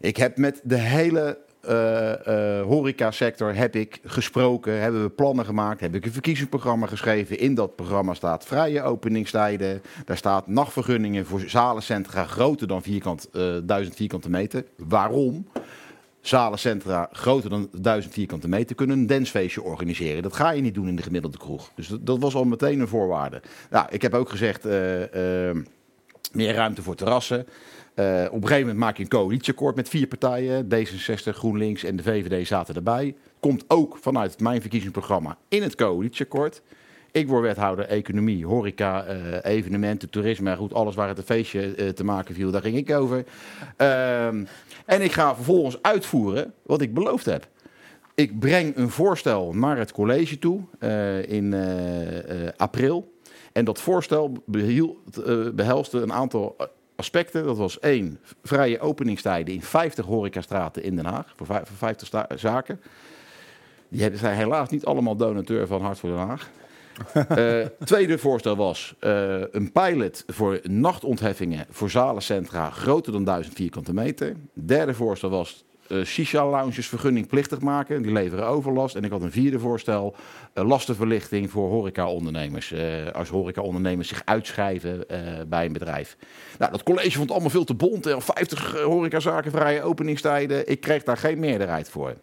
Ik 0.00 0.16
heb 0.16 0.36
met 0.36 0.60
de 0.62 0.78
hele 0.78 1.38
horecasector 2.66 3.54
heb 3.54 3.76
ik 3.76 4.00
gesproken, 4.04 4.80
hebben 4.80 5.02
we 5.02 5.10
plannen 5.10 5.44
gemaakt, 5.44 5.80
heb 5.80 5.94
ik 5.94 6.04
een 6.04 6.12
verkiezingsprogramma 6.12 6.86
geschreven. 6.86 7.38
In 7.38 7.54
dat 7.54 7.76
programma 7.76 8.14
staat 8.14 8.44
vrije 8.44 8.82
openingstijden. 8.82 9.82
Daar 10.04 10.16
staat 10.16 10.46
nachtvergunningen 10.46 11.26
voor 11.26 11.40
zalencentra 11.46 12.24
groter 12.24 12.66
dan 12.66 12.82
vierkant, 12.82 13.28
eh 13.32 13.56
1000 13.64 13.96
vierkante 13.96 14.30
meter. 14.30 14.64
Waarom? 14.76 15.46
Zalencentra 16.20 17.08
groter 17.12 17.50
dan 17.50 17.68
1000 17.72 18.12
vierkante 18.12 18.48
meter 18.48 18.76
kunnen 18.76 18.98
een 18.98 19.06
dancefeestje 19.06 19.62
organiseren. 19.62 20.22
Dat 20.22 20.36
ga 20.36 20.50
je 20.50 20.62
niet 20.62 20.74
doen 20.74 20.88
in 20.88 20.96
de 20.96 21.02
gemiddelde 21.02 21.38
kroeg. 21.38 21.70
Dus 21.74 21.88
dat, 22.00 22.18
was 22.18 22.34
al 22.34 22.44
meteen 22.44 22.80
een 22.80 22.88
voorwaarde. 22.88 23.42
Nou, 23.70 23.86
ik 23.90 24.02
heb 24.02 24.14
ook 24.14 24.28
gezegd, 24.28 24.64
eh, 24.64 25.48
eh, 25.48 25.56
meer 26.32 26.54
ruimte 26.54 26.82
voor 26.82 26.94
terrassen. 26.94 27.46
Eh, 27.94 28.24
op 28.30 28.42
een 28.42 28.48
gegeven 28.48 28.60
moment 28.60 28.78
maak 28.78 28.96
je 28.96 29.02
een 29.02 29.08
coalitieakkoord 29.08 29.76
met 29.76 29.88
vier 29.88 30.06
partijen. 30.06 30.68
D66, 30.74 31.36
GroenLinks 31.36 31.84
en 31.84 31.96
de 31.96 32.02
VVD 32.02 32.46
zaten 32.46 32.74
erbij. 32.74 33.14
Komt 33.40 33.64
ook 33.68 33.98
vanuit 34.00 34.40
mijn 34.40 34.60
verkiezingsprogramma 34.60 35.38
in 35.48 35.62
het 35.62 35.74
coalitieakkoord. 35.74 36.62
Ik 37.10 37.28
word 37.28 37.42
wethouder 37.42 37.86
economie, 37.86 38.46
horeca, 38.46 39.04
eh, 39.04 39.16
evenementen, 39.52 40.10
toerisme. 40.10 40.56
Goed, 40.56 40.74
alles 40.74 40.94
waar 40.94 41.08
het 41.08 41.18
een 41.18 41.24
feestje 41.24 41.74
eh, 41.74 41.88
te 41.88 42.04
maken 42.04 42.34
viel, 42.34 42.50
daar 42.50 42.62
ging 42.62 42.76
ik 42.76 42.90
over. 42.90 43.24
Ehm, 43.76 44.44
en 44.86 45.02
ik 45.02 45.12
ga 45.12 45.34
vervolgens 45.34 45.82
uitvoeren 45.82 46.52
wat 46.62 46.80
ik 46.80 46.94
beloofd 46.94 47.24
heb. 47.24 47.48
Ik 48.14 48.38
breng 48.38 48.76
een 48.76 48.90
voorstel 48.90 49.52
naar 49.52 49.78
het 49.78 49.92
college 49.92 50.38
toe 50.38 50.60
in 51.26 51.54
april. 52.56 53.12
En 53.54 53.64
dat 53.64 53.80
voorstel 53.80 54.32
behield, 54.46 55.16
eh, 55.16 55.48
behelste 55.54 56.00
een 56.00 56.12
aantal 56.12 56.56
aspecten. 56.96 57.44
Dat 57.44 57.56
was 57.56 57.78
één, 57.80 58.18
vrije 58.42 58.80
openingstijden 58.80 59.54
in 59.54 59.62
50 59.62 60.04
horecastraten 60.04 60.82
in 60.82 60.96
Den 60.96 61.04
Haag. 61.06 61.32
Voor 61.36 61.46
vijf- 61.46 61.66
voor 61.68 61.76
50 61.76 62.06
sta- 62.06 62.26
zaken. 62.36 62.80
Die 63.88 64.16
zijn 64.16 64.36
helaas 64.36 64.68
niet 64.68 64.84
allemaal 64.84 65.16
donateur 65.16 65.66
van 65.66 65.82
Hart 65.82 65.98
voor 65.98 66.10
Den 66.10 66.18
Haag. 66.18 66.50
Eh, 67.28 67.66
tweede 67.84 68.18
voorstel 68.18 68.56
was 68.56 68.94
eh, 68.98 69.40
een 69.50 69.72
pilot 69.72 70.24
voor 70.26 70.60
nachtontheffingen 70.62 71.66
voor 71.70 71.90
zalencentra 71.90 72.70
groter 72.70 73.12
dan 73.12 73.24
1000 73.24 73.54
vierkante 73.54 73.94
meter. 73.94 74.36
Derde 74.52 74.94
voorstel 74.94 75.30
was 75.30 75.64
eh 75.88 76.04
shisha-lounges 76.04 76.86
vergunningplichtig 76.86 77.60
maken. 77.60 78.02
Die 78.02 78.12
leveren 78.12 78.46
overlast. 78.46 78.94
En 78.96 79.04
ik 79.04 79.10
had 79.10 79.22
een 79.22 79.32
vierde 79.32 79.58
voorstel, 79.58 80.14
eh, 80.52 80.66
lastenverlichting 80.66 81.50
voor 81.50 81.68
horeca-ondernemers. 81.68 82.72
Eh, 82.72 83.10
als 83.12 83.28
horeca-ondernemers 83.28 84.08
zich 84.08 84.22
uitschrijven 84.24 85.06
bij 85.48 85.64
een 85.66 85.72
bedrijf. 85.72 86.16
Nou, 86.58 86.70
dat 86.70 86.82
college 86.82 87.10
vond 87.10 87.22
het 87.22 87.30
allemaal 87.30 87.50
veel 87.50 87.64
te 87.64 87.74
bont. 87.74 88.06
Eh, 88.06 88.20
50 88.20 88.80
horecazaken, 88.80 89.50
vrije 89.50 89.82
openingstijden. 89.82 90.68
Ik 90.68 90.80
kreeg 90.80 91.02
daar 91.02 91.16
geen 91.16 91.38
meerderheid 91.38 91.90
voor 91.90 92.14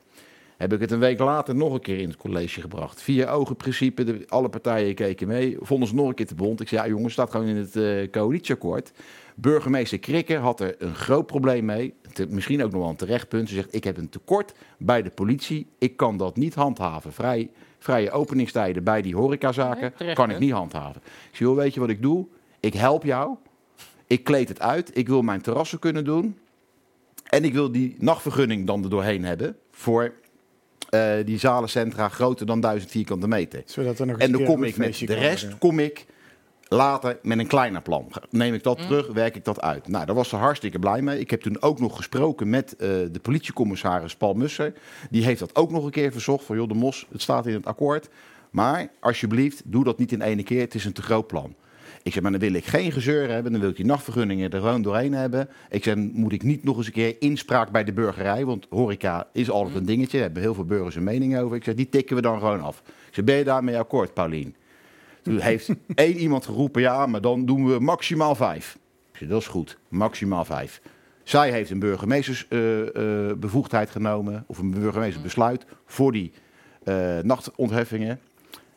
heb 0.58 0.74
ik 0.74 0.80
het 0.80 0.92
een 0.92 1.00
week 1.00 1.20
later 1.20 1.56
nog 1.56 1.74
een 1.74 1.82
keer 1.82 2.00
in 2.00 2.08
het 2.08 2.18
college 2.18 2.62
gebracht. 2.62 3.02
Vier 3.02 3.28
ogen 3.28 3.56
principe, 3.56 4.04
de, 4.04 4.24
alle 4.28 4.50
partijen 4.50 4.96
keken 4.96 5.28
mee. 5.28 5.58
Vonden 5.60 5.88
ze 5.88 5.96
nog 5.96 6.08
een 6.08 6.14
keer 6.14 6.26
te 6.28 6.36
bond. 6.36 6.62
Ik 6.62 6.68
zei, 6.68 6.82
ja 6.82 6.88
jongens, 6.88 7.14
staat 7.14 7.32
gewoon 7.32 7.48
in 7.48 7.56
het 7.56 8.10
coalitieakkoord. 8.12 8.92
Burgemeester 9.42 10.00
Krikker 10.00 10.38
had 10.40 10.60
er 10.60 10.76
een 10.78 10.96
groot 10.96 11.26
probleem 11.28 11.66
mee. 11.66 11.94
Te- 12.14 12.28
misschien 12.30 12.64
ook 12.64 12.72
nog 12.72 12.82
wel 12.82 12.90
een 12.90 12.96
terechtpunt. 12.96 13.50
Ze 13.50 13.56
zegt, 13.56 13.74
ik 13.76 13.84
heb 13.84 13.98
een 13.98 14.10
tekort 14.10 14.54
bij 14.78 15.02
de 15.02 15.10
politie. 15.10 15.68
Ik 15.78 15.98
kan 15.98 16.18
dat 16.18 16.36
niet 16.38 16.54
handhaven. 16.54 17.14
Vrij, 17.14 17.50
vrije 17.80 18.12
openingstijden 18.12 18.84
bij 18.84 19.02
die 19.02 19.16
horecazaken 19.16 19.82
Nee, 19.82 19.94
terecht 19.94 20.16
kan 20.16 20.30
ik 20.30 20.40
niet 20.40 20.52
handhaven. 20.52 21.02
Ik 21.32 21.38
joh, 21.38 21.56
weet 21.56 21.74
je 21.74 21.80
wat 21.80 21.90
ik 21.90 22.02
doe? 22.02 22.26
Ik 22.60 22.74
help 22.74 23.04
jou. 23.04 23.36
Ik 24.08 24.24
kleed 24.24 24.48
het 24.50 24.60
uit. 24.60 24.98
Ik 24.98 25.08
wil 25.08 25.22
mijn 25.22 25.42
terrassen 25.42 25.80
kunnen 25.80 26.06
doen. 26.06 26.38
En 27.30 27.44
ik 27.44 27.54
wil 27.54 27.72
die 27.72 27.96
nachtvergunning 28.00 28.68
dan 28.68 28.84
er 28.84 28.90
doorheen 28.90 29.26
hebben 29.26 29.56
voor 29.72 30.14
eh, 30.90 31.14
die 31.26 31.40
zalencentra 31.40 32.10
groter 32.10 32.46
dan 32.46 32.60
1000 32.60 32.92
vierkante 32.92 33.28
meter. 33.28 33.62
zodat 33.66 34.00
er 34.00 34.06
nog 34.06 34.18
En 34.18 34.32
dan 34.32 34.44
kom 34.44 34.64
ik 34.64 34.78
met 34.78 34.98
de 34.98 35.14
rest, 35.14 35.58
kom 35.58 35.80
ik 35.80 36.06
later 36.74 37.20
met 37.22 37.40
een 37.40 37.48
kleiner 37.48 37.82
plan. 37.82 38.12
Neem 38.30 38.54
ik 38.54 38.64
dat 38.64 38.78
terug, 38.78 39.08
werk 39.08 39.36
ik 39.36 39.46
dat 39.46 39.62
uit. 39.62 39.88
Nou, 39.88 40.06
daar 40.06 40.16
was 40.16 40.30
ze 40.30 40.36
hartstikke 40.36 40.80
blij 40.80 41.02
mee. 41.02 41.20
Ik 41.20 41.30
heb 41.30 41.42
toen 41.42 41.62
ook 41.62 41.80
nog 41.80 41.96
gesproken 41.96 42.50
met 42.50 42.76
eh, 42.76 42.88
de 42.88 43.20
politiecommissaris 43.22 44.16
Paul 44.16 44.34
Musser. 44.34 44.74
Die 45.10 45.24
heeft 45.24 45.40
dat 45.40 45.56
ook 45.56 45.72
nog 45.72 45.86
een 45.86 45.92
keer 45.92 46.12
verzocht. 46.12 46.46
Van 46.46 46.56
joh, 46.56 46.68
de 46.68 46.74
Mos, 46.74 47.08
het 47.12 47.22
staat 47.22 47.48
in 47.48 47.54
het 47.54 47.66
akkoord. 47.66 48.10
Maar 48.50 48.92
alsjeblieft, 49.00 49.62
doe 49.66 49.84
dat 49.84 49.98
niet 49.98 50.12
in 50.12 50.22
één 50.22 50.44
keer. 50.44 50.62
Het 50.62 50.76
is 50.76 50.86
een 50.86 50.94
te 50.94 51.02
groot 51.02 51.28
plan. 51.28 51.56
Ik 52.04 52.14
zeg, 52.14 52.22
maar 52.22 52.32
dan 52.32 52.40
wil 52.40 52.54
ik 52.54 52.66
geen 52.66 52.92
gezeur 52.92 53.30
hebben. 53.30 53.52
Dan 53.52 53.62
wil 53.62 53.70
ik 53.70 53.76
die 53.76 53.86
nachtvergunningen 53.86 54.50
er 54.50 54.60
gewoon 54.60 54.82
doorheen 54.82 55.14
hebben. 55.14 55.50
Ik 55.70 55.84
zeg, 55.84 55.96
moet 55.96 56.34
ik 56.34 56.44
niet 56.44 56.64
nog 56.64 56.78
eens 56.78 56.86
een 56.86 56.92
keer 56.92 57.16
inspraak 57.20 57.72
bij 57.72 57.84
de 57.84 57.94
burgerij. 57.94 58.46
Want 58.46 58.68
horeca 58.70 59.28
is 59.34 59.50
altijd 59.50 59.76
een 59.76 59.86
dingetje. 59.86 60.12
Daar 60.12 60.26
hebben 60.26 60.44
heel 60.44 60.54
veel 60.54 60.66
burgers 60.66 60.96
een 60.96 61.04
mening 61.04 61.38
over. 61.38 61.56
Ik 61.56 61.64
zeg, 61.64 61.76
die 61.76 61.90
tikken 61.90 62.16
we 62.16 62.22
dan 62.22 62.40
gewoon 62.40 62.62
af. 62.62 62.82
Ik 62.86 63.14
zeg, 63.16 63.26
ben 63.26 63.36
je 63.36 63.44
daarmee 63.44 63.78
akkoord, 63.78 64.14
Paulien? 64.14 64.56
Toen 65.22 65.40
heeft 65.40 65.70
één 65.96 66.18
iemand 66.18 66.46
geroepen, 66.46 66.82
ja, 66.82 67.06
maar 67.06 67.22
dan 67.22 67.46
doen 67.46 67.68
we 67.68 67.80
maximaal 67.80 68.36
vijf. 68.36 68.80
Dat 69.20 69.42
is 69.42 69.48
goed, 69.48 69.78
maximaal 69.88 70.46
vijf. 70.46 70.82
Zij 71.24 71.52
heeft 71.52 71.70
een 71.70 71.80
burgemeestersbevoegdheid 71.80 73.90
genomen, 73.90 74.44
of 74.48 74.58
een 74.58 74.72
burgemeestersbesluit 74.72 75.66
voor 75.86 76.12
die 76.12 76.32
eh, 76.84 77.20
nachtontheffingen. 77.20 78.20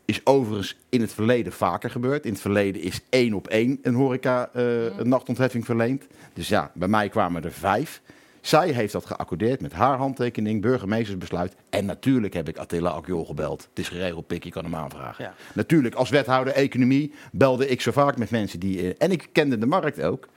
Is 0.05 0.21
overigens 0.25 0.79
in 0.89 1.01
het 1.01 1.13
verleden 1.13 1.53
vaker 1.53 1.91
gebeurd. 1.91 2.25
In 2.25 2.33
het 2.33 2.41
verleden 2.41 2.83
is 2.83 3.01
één 3.09 3.35
op 3.35 3.49
één 3.49 3.79
een 3.83 3.95
horeca 3.95 4.51
eh, 4.53 4.99
een 4.99 5.09
nachtontheffing 5.09 5.65
verleend. 5.65 6.07
Dus 6.33 6.49
ja, 6.49 6.71
bij 6.75 6.89
mij 6.89 7.09
kwamen 7.09 7.45
er 7.45 7.53
vijf. 7.53 8.03
Zij 8.45 8.71
heeft 8.71 8.93
dat 8.93 9.07
geaccordeerd 9.07 9.61
met 9.61 9.73
haar 9.73 9.97
handtekening, 9.97 10.61
burgemeestersbesluit. 10.63 11.55
En 11.71 11.85
natuurlijk 11.85 12.35
heb 12.35 12.49
ik 12.49 12.59
Attila 12.59 12.91
Akjol 12.91 13.25
gebeld. 13.25 13.67
Het 13.69 13.79
is 13.79 13.89
geregeld, 13.89 14.27
pik, 14.27 14.45
je 14.45 14.51
kan 14.51 14.65
hem 14.65 14.75
aanvragen. 14.75 15.25
Ja. 15.25 15.35
Natuurlijk, 15.55 15.95
als 15.95 16.11
wethouder 16.11 16.53
economie 16.53 17.13
belde 17.33 17.69
ik 17.69 17.81
zo 17.81 17.91
vaak 17.91 18.19
met 18.19 18.31
mensen 18.31 18.61
die... 18.61 18.81
eh, 18.81 18.95
en 18.99 19.11
ik 19.11 19.29
kende 19.33 19.59
de 19.59 19.67
markt 19.67 20.03
ook. 20.03 20.29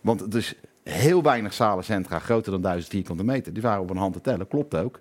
Want 0.00 0.20
het 0.20 0.34
is 0.34 0.54
heel 0.82 1.22
weinig 1.22 1.52
zalencentra 1.52 2.18
groter 2.18 2.52
dan 2.52 2.60
1000 2.60 2.92
vierkante 2.92 3.24
meter. 3.24 3.52
Die 3.52 3.62
waren 3.62 3.82
op 3.82 3.90
een 3.90 3.96
hand 3.96 4.12
te 4.12 4.20
tellen, 4.20 4.48
klopt 4.48 4.74
ook. 4.76 5.00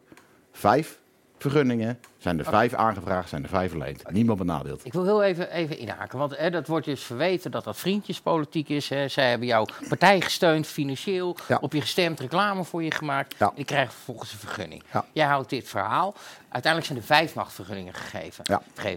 Vijf 0.51 0.99
vergunningen. 1.37 1.99
Zijn 2.17 2.39
er 2.39 2.45
vijf 2.45 2.73
aangevraagd, 2.73 3.29
zijn 3.29 3.43
er 3.43 3.49
vijf 3.49 3.69
verleend. 3.69 4.11
Niemand 4.11 4.37
benadeeld. 4.39 4.85
Ik 4.85 4.93
wil 4.93 5.03
heel 5.03 5.23
even, 5.23 5.51
even 5.51 5.77
inhaken, 5.77 6.19
want 6.19 6.37
hè, 6.37 6.49
dat 6.49 6.67
wordt 6.67 6.85
dus 6.85 7.03
verweten 7.03 7.51
dat 7.51 7.63
dat 7.63 7.77
vriendjespolitiek 7.77 8.69
is. 8.69 8.89
Hè. 8.89 9.07
Zij 9.07 9.29
hebben 9.29 9.47
jouw 9.47 9.65
partij 9.89 10.21
gesteund 10.21 10.67
financieel, 10.67 11.35
Ja. 11.47 11.57
op 11.61 11.73
je 11.73 11.81
gestemd, 11.81 12.19
reclame 12.19 12.63
voor 12.63 12.83
je 12.83 12.91
gemaakt. 12.91 13.35
Ja. 13.37 13.47
En 13.47 13.55
die 13.55 13.65
krijgen 13.65 13.93
vervolgens 13.93 14.31
een 14.31 14.39
vergunning. 14.39 14.83
Ja. 14.93 15.05
Jij 15.13 15.25
houdt 15.25 15.49
dit 15.49 15.69
verhaal. 15.69 16.15
Uiteindelijk 16.49 16.85
zijn 16.85 16.97
er 16.99 17.05
vijf 17.05 17.35
nachtvergunningen 17.35 17.93
gegeven. 17.93 18.43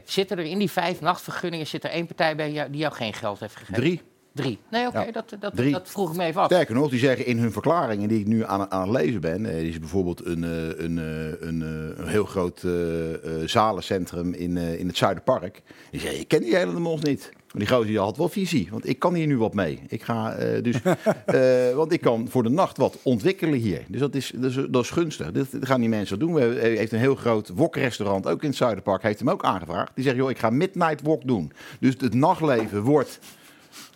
Zitten 0.05 0.39
er 0.39 0.45
in 0.45 0.59
die 0.59 0.71
vijf 0.71 1.01
nachtvergunningen 1.01 1.67
zit 1.67 1.85
er 1.85 1.91
één 1.91 2.07
partij 2.07 2.37
bij 2.37 2.53
jou, 2.53 2.71
die 2.71 2.81
jou 2.81 2.95
geen 2.95 3.15
geld 3.15 3.41
heeft 3.41 3.57
gegeven? 3.57 3.75
Drie. 3.75 4.03
Drie. 4.41 4.59
Nee, 4.71 4.87
oké, 4.87 5.01
Ja. 5.03 5.13
dat, 5.13 5.37
dat, 5.41 5.57
Drie. 5.57 5.73
dat 5.73 5.91
vroeg 5.91 6.11
ik 6.11 6.17
me 6.17 6.25
even 6.25 6.41
af. 6.41 6.47
Sterker 6.47 6.75
nog, 6.75 6.91
die 6.91 6.99
zeggen 6.99 7.27
in 7.27 7.39
hun 7.39 7.53
verklaringen 7.53 8.09
die 8.09 8.21
ik 8.21 8.27
nu 8.27 8.45
aan, 8.45 8.71
aan 8.71 8.89
het 8.89 9.01
lezen 9.03 9.21
ben. 9.21 9.47
eh, 9.47 9.55
die 9.59 9.69
is 9.69 9.79
bijvoorbeeld 9.79 10.25
een, 10.27 10.45
eh, 10.45 10.85
een, 10.85 10.99
eh, 10.99 11.49
een, 11.49 11.63
eh, 11.63 11.99
een 12.05 12.09
heel 12.09 12.25
groot 12.25 12.63
eh, 12.65 13.13
eh, 13.15 13.49
zalencentrum 13.49 14.33
in, 14.35 14.57
eh, 14.57 14.79
in 14.81 14.87
het 14.87 14.97
Zuiderpark. 14.97 15.63
Die 15.91 16.01
zeggen, 16.01 16.21
ik 16.21 16.29
ken 16.29 16.41
die 16.43 16.57
hele 16.57 16.73
de 16.75 16.81
mos 16.81 17.01
niet. 17.01 17.31
Maar 17.53 17.63
die 17.63 17.69
gozer 17.71 17.87
die 17.87 17.99
had 17.99 18.17
wel 18.17 18.29
visie, 18.29 18.69
want 18.71 18.89
ik 18.89 18.99
kan 18.99 19.15
hier 19.15 19.27
nu 19.27 19.39
wat 19.39 19.55
mee. 19.55 19.83
Ik 19.89 20.03
ga, 20.03 20.33
eh, 20.33 20.63
dus, 20.63 20.77
eh, 21.27 21.75
want 21.75 21.93
ik 21.93 22.01
kan 22.01 22.29
voor 22.29 22.43
de 22.43 22.49
nacht 22.49 22.77
wat 22.77 22.99
ontwikkelen 23.03 23.59
hier. 23.59 23.83
Dus 23.89 24.01
dat 24.01 24.15
is, 24.15 24.33
dat 24.37 24.51
is, 24.51 24.59
dat 24.71 24.83
is 24.85 24.91
gunstig. 24.91 25.33
Dit, 25.33 25.49
gaan 25.61 25.81
die 25.81 25.89
mensen 25.89 26.19
doen. 26.19 26.35
We 26.35 26.41
hebben- 26.41 26.61
heeft 26.61 26.93
een 26.93 26.99
heel 26.99 27.15
groot 27.15 27.49
wokrestaurant, 27.55 28.27
ook 28.27 28.43
in 28.43 28.49
het 28.49 28.57
Zuiderpark. 28.59 29.03
Heeft 29.03 29.19
hem 29.19 29.31
ook 29.31 29.45
aangevraagd. 29.45 29.93
Die 29.95 30.05
zegt, 30.05 30.17
joh, 30.17 30.31
ik 30.31 30.39
ga 30.39 30.51
midnight 30.51 31.01
wok 31.03 31.27
doen. 31.27 31.53
Dus 31.81 31.95
het 31.99 32.15
nachtleven 32.15 32.83
wordt... 32.83 33.19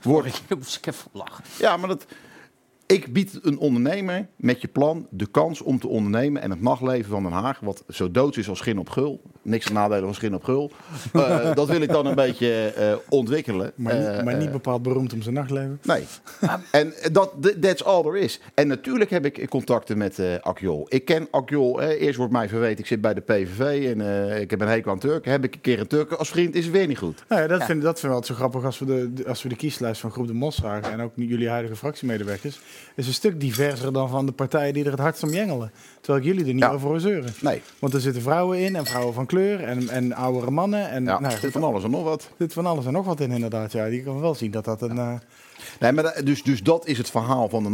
wordt 0.04 0.42
Daar 0.48 0.58
moest 0.58 0.76
ik 0.76 0.86
even 0.86 1.10
lachen. 1.12 1.44
ja, 1.58 1.76
maar 1.76 1.88
dat. 1.88 2.06
Ik 2.86 3.12
bied 3.12 3.38
een 3.42 3.58
ondernemer 3.58 4.26
met 4.36 4.60
je 4.60 4.68
plan 4.68 5.06
de 5.10 5.26
kans 5.30 5.60
om 5.62 5.78
te 5.78 5.88
ondernemen 5.88 6.42
en 6.42 6.50
het 6.50 6.60
nachtleven 6.60 7.10
van 7.10 7.22
Den 7.22 7.32
Haag, 7.32 7.60
wat 7.60 7.84
zo 7.88 8.10
doods 8.10 8.36
is 8.36 8.48
als 8.48 8.58
schim 8.58 8.78
op 8.78 8.88
gul, 8.88 9.20
niks 9.42 9.68
nadelen 9.68 10.04
van 10.04 10.14
schim 10.14 10.34
op 10.34 10.44
gul, 10.44 10.70
eh, 11.12 11.54
dat 11.54 11.68
wil 11.68 11.80
ik 11.80 11.88
dan 11.88 12.06
een 12.06 12.14
beetje 12.14 12.66
eh, 12.76 12.94
ontwikkelen. 13.08 13.72
Maar, 13.74 13.94
niet- 13.98 14.06
Eh, 14.06 14.22
maar 14.24 14.36
niet 14.36 14.52
bepaald 14.52 14.82
beroemd 14.82 15.12
om 15.12 15.22
zijn 15.22 15.34
nachtleven. 15.34 15.78
Nee. 15.82 16.02
En 16.70 16.94
dat, 17.12 17.32
that's 17.60 17.82
all 17.82 18.02
there 18.02 18.18
is. 18.18 18.40
En 18.54 18.66
natuurlijk 18.68 19.10
heb 19.10 19.24
ik 19.26 19.48
contacten 19.48 19.98
met 19.98 20.18
eh 20.18 20.34
Akjol. 20.40 20.86
Ik 20.88 21.04
ken 21.04 21.28
Akjol. 21.30 21.80
Eerst 21.80 22.16
wordt 22.16 22.32
mij 22.32 22.48
verweten, 22.48 22.78
ik 22.78 22.86
zit 22.86 23.00
bij 23.00 23.14
de 23.14 23.20
PVV 23.20 23.60
en 23.96 24.30
ik 24.40 24.50
heb 24.50 24.60
een 24.60 24.68
hekel 24.68 24.90
aan 24.90 24.98
Turken. 24.98 25.30
Heb 25.30 25.44
ik 25.44 25.54
een 25.54 25.60
keer 25.60 25.80
een 25.80 25.86
Turk 25.86 26.12
als 26.12 26.30
vriend, 26.30 26.54
is 26.54 26.64
het 26.64 26.72
weer 26.74 26.86
niet 26.86 26.98
goed. 26.98 27.24
Nou 27.28 27.40
ja, 27.42 27.46
dat, 27.48 27.58
Ja. 27.60 27.66
Vind, 27.66 27.82
dat 27.82 28.00
vind 28.00 28.12
ik 28.12 28.18
altijd 28.18 28.38
zo 28.38 28.44
grappig 28.44 28.64
als 28.64 28.78
we 28.78 28.84
de, 28.84 29.12
de- 29.12 29.28
als 29.28 29.42
we 29.42 29.48
de 29.48 29.56
kieslijst 29.56 30.00
van 30.00 30.10
Groep 30.10 30.26
de 30.26 30.34
Mos 30.34 30.56
zagen. 30.56 30.92
En 30.92 31.00
ook 31.00 31.12
jullie 31.16 31.48
huidige 31.48 31.76
fractiemedewerkers. 31.76 32.60
Is 32.94 33.06
een 33.06 33.12
stuk 33.14 33.40
diverser 33.40 33.92
dan 33.92 34.08
van 34.08 34.26
de 34.26 34.32
partijen 34.32 34.72
die 34.74 34.84
er 34.84 34.90
het 34.90 35.00
hardst 35.00 35.22
om 35.22 35.30
jengelen. 35.30 35.70
Terwijl 36.00 36.24
ik 36.24 36.30
jullie 36.30 36.46
er 36.46 36.54
niet 36.54 36.62
Ja. 36.62 36.70
over 36.70 37.00
zeuren. 37.00 37.32
Nee. 37.40 37.62
Want 37.78 37.94
er 37.94 38.00
zitten 38.00 38.22
vrouwen 38.22 38.58
in 38.58 38.76
en 38.76 38.86
vrouwen 38.86 39.14
van 39.14 39.26
kleur 39.26 39.60
en, 39.64 39.88
en 39.88 40.12
oudere 40.12 40.50
mannen. 40.50 40.88
En 40.90 41.04
Ja, 41.04 41.20
nou, 41.20 41.32
er 41.34 41.38
zit 41.40 41.52
van 41.52 41.64
alles 41.64 41.84
en 41.84 41.90
nog 41.90 42.04
wat. 42.04 42.22
er 42.22 42.28
zit 42.38 42.52
van 42.52 42.66
alles 42.66 42.86
en 42.86 42.92
nog 42.92 43.06
wat 43.06 43.20
in 43.20 43.30
inderdaad. 43.30 43.72
Ja, 43.72 43.88
die 43.88 44.02
kan 44.02 44.20
wel 44.20 44.34
zien 44.34 44.50
dat 44.50 44.64
dat 44.64 44.82
een... 44.82 44.98
eh, 44.98 45.12
Nee, 45.80 45.92
maar 45.92 46.20
dus, 46.24 46.42
dus 46.42 46.62
dat 46.62 46.86
is 46.86 46.98
het 46.98 47.10
verhaal 47.10 47.48
van 47.48 47.62
de 47.62 47.68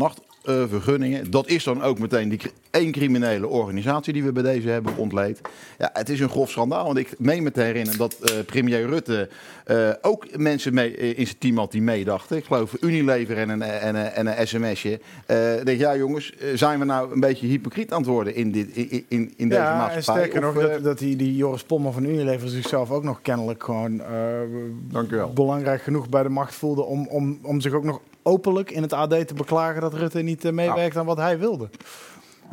nachtvergunningen. 0.44 1.30
dat 1.30 1.48
is 1.48 1.64
dan 1.64 1.82
ook 1.82 1.98
meteen 1.98 2.28
die 2.28 2.40
één 2.70 2.92
criminele 2.92 3.46
organisatie 3.46 4.12
die 4.12 4.24
we 4.24 4.32
bij 4.32 4.42
deze 4.42 4.68
hebben 4.68 4.96
ontleed. 4.96 5.40
Ja, 5.78 5.90
het 5.92 6.08
is 6.08 6.20
een 6.20 6.28
grof 6.28 6.50
schandaal. 6.50 6.84
Want 6.84 6.98
ik 6.98 7.14
meen 7.18 7.42
me 7.42 7.50
te 7.50 7.60
herinneren 7.60 7.98
dat 7.98 8.14
eh, 8.14 8.44
premier 8.46 8.86
Rutte 8.86 9.28
eh, 9.64 9.90
ook 10.02 10.36
mensen 10.36 10.74
mee, 10.74 10.96
eh, 10.96 11.18
in 11.18 11.26
zijn 11.26 11.38
team 11.38 11.58
had 11.58 11.72
die 11.72 11.82
meedachten. 11.82 12.36
Ik 12.36 12.44
geloof 12.44 12.76
Unilever 12.80 13.36
en 13.36 13.48
een, 13.48 13.62
en 13.62 13.94
een, 13.94 14.06
en 14.06 14.26
een 14.26 14.46
sms'je. 14.46 15.00
Eh 15.26 15.58
ik 15.60 15.66
denk, 15.66 15.80
ja 15.80 15.96
jongens, 15.96 16.36
eh, 16.36 16.48
zijn 16.54 16.78
we 16.78 16.84
nou 16.84 17.12
een 17.12 17.20
beetje 17.20 17.46
hypocriet 17.46 17.92
aan 17.92 17.98
het 17.98 18.06
worden 18.06 18.34
in, 18.34 18.52
dit, 18.52 18.76
in, 18.76 19.04
in, 19.08 19.32
in 19.36 19.48
deze 19.48 19.60
ja, 19.60 19.70
en 19.70 19.76
maatschappij? 19.76 20.24
sterker 20.24 20.48
Of, 20.48 20.54
nog, 20.54 20.62
eh, 20.62 20.70
dat, 20.70 20.82
dat 20.82 20.98
die, 20.98 21.16
die 21.16 21.36
Joris 21.36 21.62
Pommer 21.62 21.92
van 21.92 22.04
Unilever 22.04 22.48
zichzelf 22.48 22.90
ook 22.90 23.02
nog 23.02 23.22
kennelijk 23.22 23.64
gewoon 23.64 24.00
eh, 24.00 24.08
Dank 24.90 25.10
u 25.10 25.16
wel. 25.16 25.32
belangrijk 25.32 25.82
genoeg 25.82 26.08
bij 26.08 26.22
de 26.22 26.28
macht 26.28 26.54
voelde 26.54 26.82
om, 26.82 27.06
om, 27.06 27.38
om 27.42 27.60
zich 27.60 27.72
ook 27.72 27.84
nog 27.84 28.00
openlijk 28.30 28.70
in 28.70 28.82
het 28.82 28.92
AD 28.92 29.26
te 29.28 29.34
beklagen 29.34 29.80
dat 29.80 29.94
Rutte 29.94 30.20
niet 30.20 30.44
eh, 30.44 30.52
meewerkt 30.52 30.96
aan 30.96 31.06
wat 31.06 31.16
hij 31.16 31.38
wilde. 31.38 31.68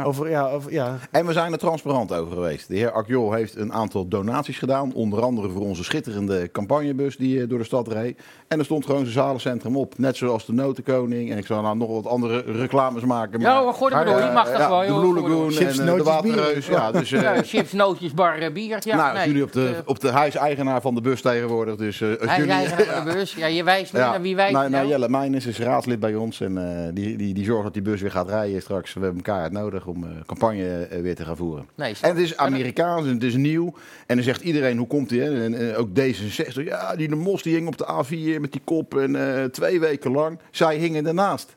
Over, 0.04 0.30
ja, 0.30 0.50
over, 0.50 0.72
ja, 0.72 1.00
En 1.12 1.26
we 1.26 1.34
zijn 1.34 1.52
er 1.52 1.58
transparant 1.58 2.14
over 2.14 2.34
geweest. 2.34 2.68
De 2.68 2.76
heer 2.76 2.92
Akjol 2.92 3.34
heeft 3.34 3.56
een 3.56 3.74
aantal 3.74 4.08
donaties 4.08 4.58
gedaan. 4.58 4.94
Onder 4.94 5.22
andere 5.22 5.50
voor 5.50 5.62
onze 5.62 5.84
schitterende 5.84 6.52
campagnebus 6.52 7.18
die 7.18 7.42
eh, 7.42 7.50
door 7.50 7.58
de 7.58 7.66
stad 7.66 7.88
reed. 7.88 8.22
En 8.48 8.60
er 8.60 8.66
stond 8.66 8.86
gewoon 8.86 9.02
zijn 9.02 9.14
zalencentrum 9.14 9.78
op. 9.78 9.98
Net 9.98 10.18
zoals 10.18 10.46
de 10.46 10.54
Notenkoning. 10.54 11.32
En 11.32 11.38
ik 11.38 11.46
zal 11.46 11.62
nou 11.62 11.78
nog 11.78 11.90
wat 11.90 12.08
andere 12.08 12.44
reclames 12.46 13.04
maken. 13.04 13.40
Ja, 13.40 13.72
gooi 13.72 13.94
er 13.94 13.98
maar 13.98 14.06
door. 14.06 14.24
Je 14.24 14.32
mag 14.34 14.52
dat 14.52 14.58
ja, 14.58 14.70
wel, 14.70 14.80
De 14.80 14.86
joh. 14.86 15.00
Blue 15.00 15.12
Gooi 15.14 15.22
Lagoon 15.22 15.40
door. 15.40 15.52
Chips, 15.52 15.78
en 15.78 15.88
eh, 15.88 15.96
de. 15.96 16.04
Waterreus. 16.04 16.68
Ja, 16.68 16.92
dus, 16.92 17.12
eh, 17.12 17.22
Ja, 17.28 17.44
chips, 17.44 17.72
nootjes, 17.72 18.14
bar, 18.14 18.38
eh, 18.38 18.52
bier. 18.52 18.80
Ja, 18.80 18.96
nou, 18.96 19.18
nee, 19.18 19.28
jullie 19.28 19.44
op 19.44 19.52
de, 19.52 19.68
eh, 19.68 19.82
op 19.86 20.00
de 20.00 20.10
huiseigenaar 20.10 20.82
van 20.82 20.96
de 20.96 21.02
bus 21.02 21.22
tegenwoordig. 21.22 21.76
Dus 21.76 22.02
eh, 22.02 22.10
als 22.10 22.30
Hij 22.30 22.38
jullie... 22.38 22.54
is 22.54 22.58
eigenaar 22.72 22.96
van 22.96 23.06
de 23.06 23.14
bus. 23.18 23.34
Ja, 23.34 23.48
je 23.48 23.64
wijst 23.64 23.92
Ja, 23.92 24.10
naar 24.10 24.22
wie 24.22 24.36
wijst 24.36 24.54
nou, 24.54 24.70
nou, 24.70 24.84
nou? 24.84 24.94
Jelle 24.94 25.10
Meijners 25.10 25.46
is 25.46 25.60
raadslid 25.60 26.00
bij 26.00 26.16
ons 26.16 26.42
en 26.42 26.58
eh, 26.58 26.94
die, 26.94 27.18
die, 27.18 27.34
die 27.34 27.46
zorgt 27.46 27.64
dat 27.64 27.74
die 27.74 27.82
bus 27.82 28.02
weer 28.02 28.12
gaat 28.12 28.30
rijden 28.30 28.62
straks. 28.62 28.94
We 28.94 29.00
hebben 29.00 29.24
elkaar 29.24 29.52
nodig 29.52 29.86
om 29.86 30.04
eh, 30.04 30.10
campagne 30.26 30.88
eh, 30.90 31.02
weer 31.02 31.16
te 31.16 31.26
gaan 31.26 31.38
voeren. 31.38 31.68
Nee, 31.76 31.94
En 32.02 32.10
het 32.10 32.20
is 32.20 32.38
Amerikaans 32.38 33.06
en 33.08 33.14
het 33.14 33.24
is 33.24 33.36
nieuw. 33.36 33.74
En 34.06 34.16
dan 34.16 34.26
zegt 34.26 34.42
iedereen, 34.42 34.78
hoe 34.78 34.88
komt 34.88 35.10
die? 35.10 35.22
Hè? 35.22 35.44
En, 35.44 35.72
eh, 35.72 35.80
ook 35.80 35.90
D66, 35.90 36.64
ja, 36.64 36.96
die 36.96 37.08
de 37.08 37.16
Mos 37.16 37.44
die 37.44 37.56
hing 37.56 37.68
op 37.68 37.78
de 37.78 37.86
A4 37.86 38.37
met 38.42 38.52
die 38.52 38.62
kop 38.64 38.98
en 38.98 39.16
eh, 39.16 39.44
twee 39.44 39.80
weken 39.80 40.12
lang. 40.12 40.40
Zij 40.52 40.78
hingen 40.78 41.08
ernaast. 41.08 41.57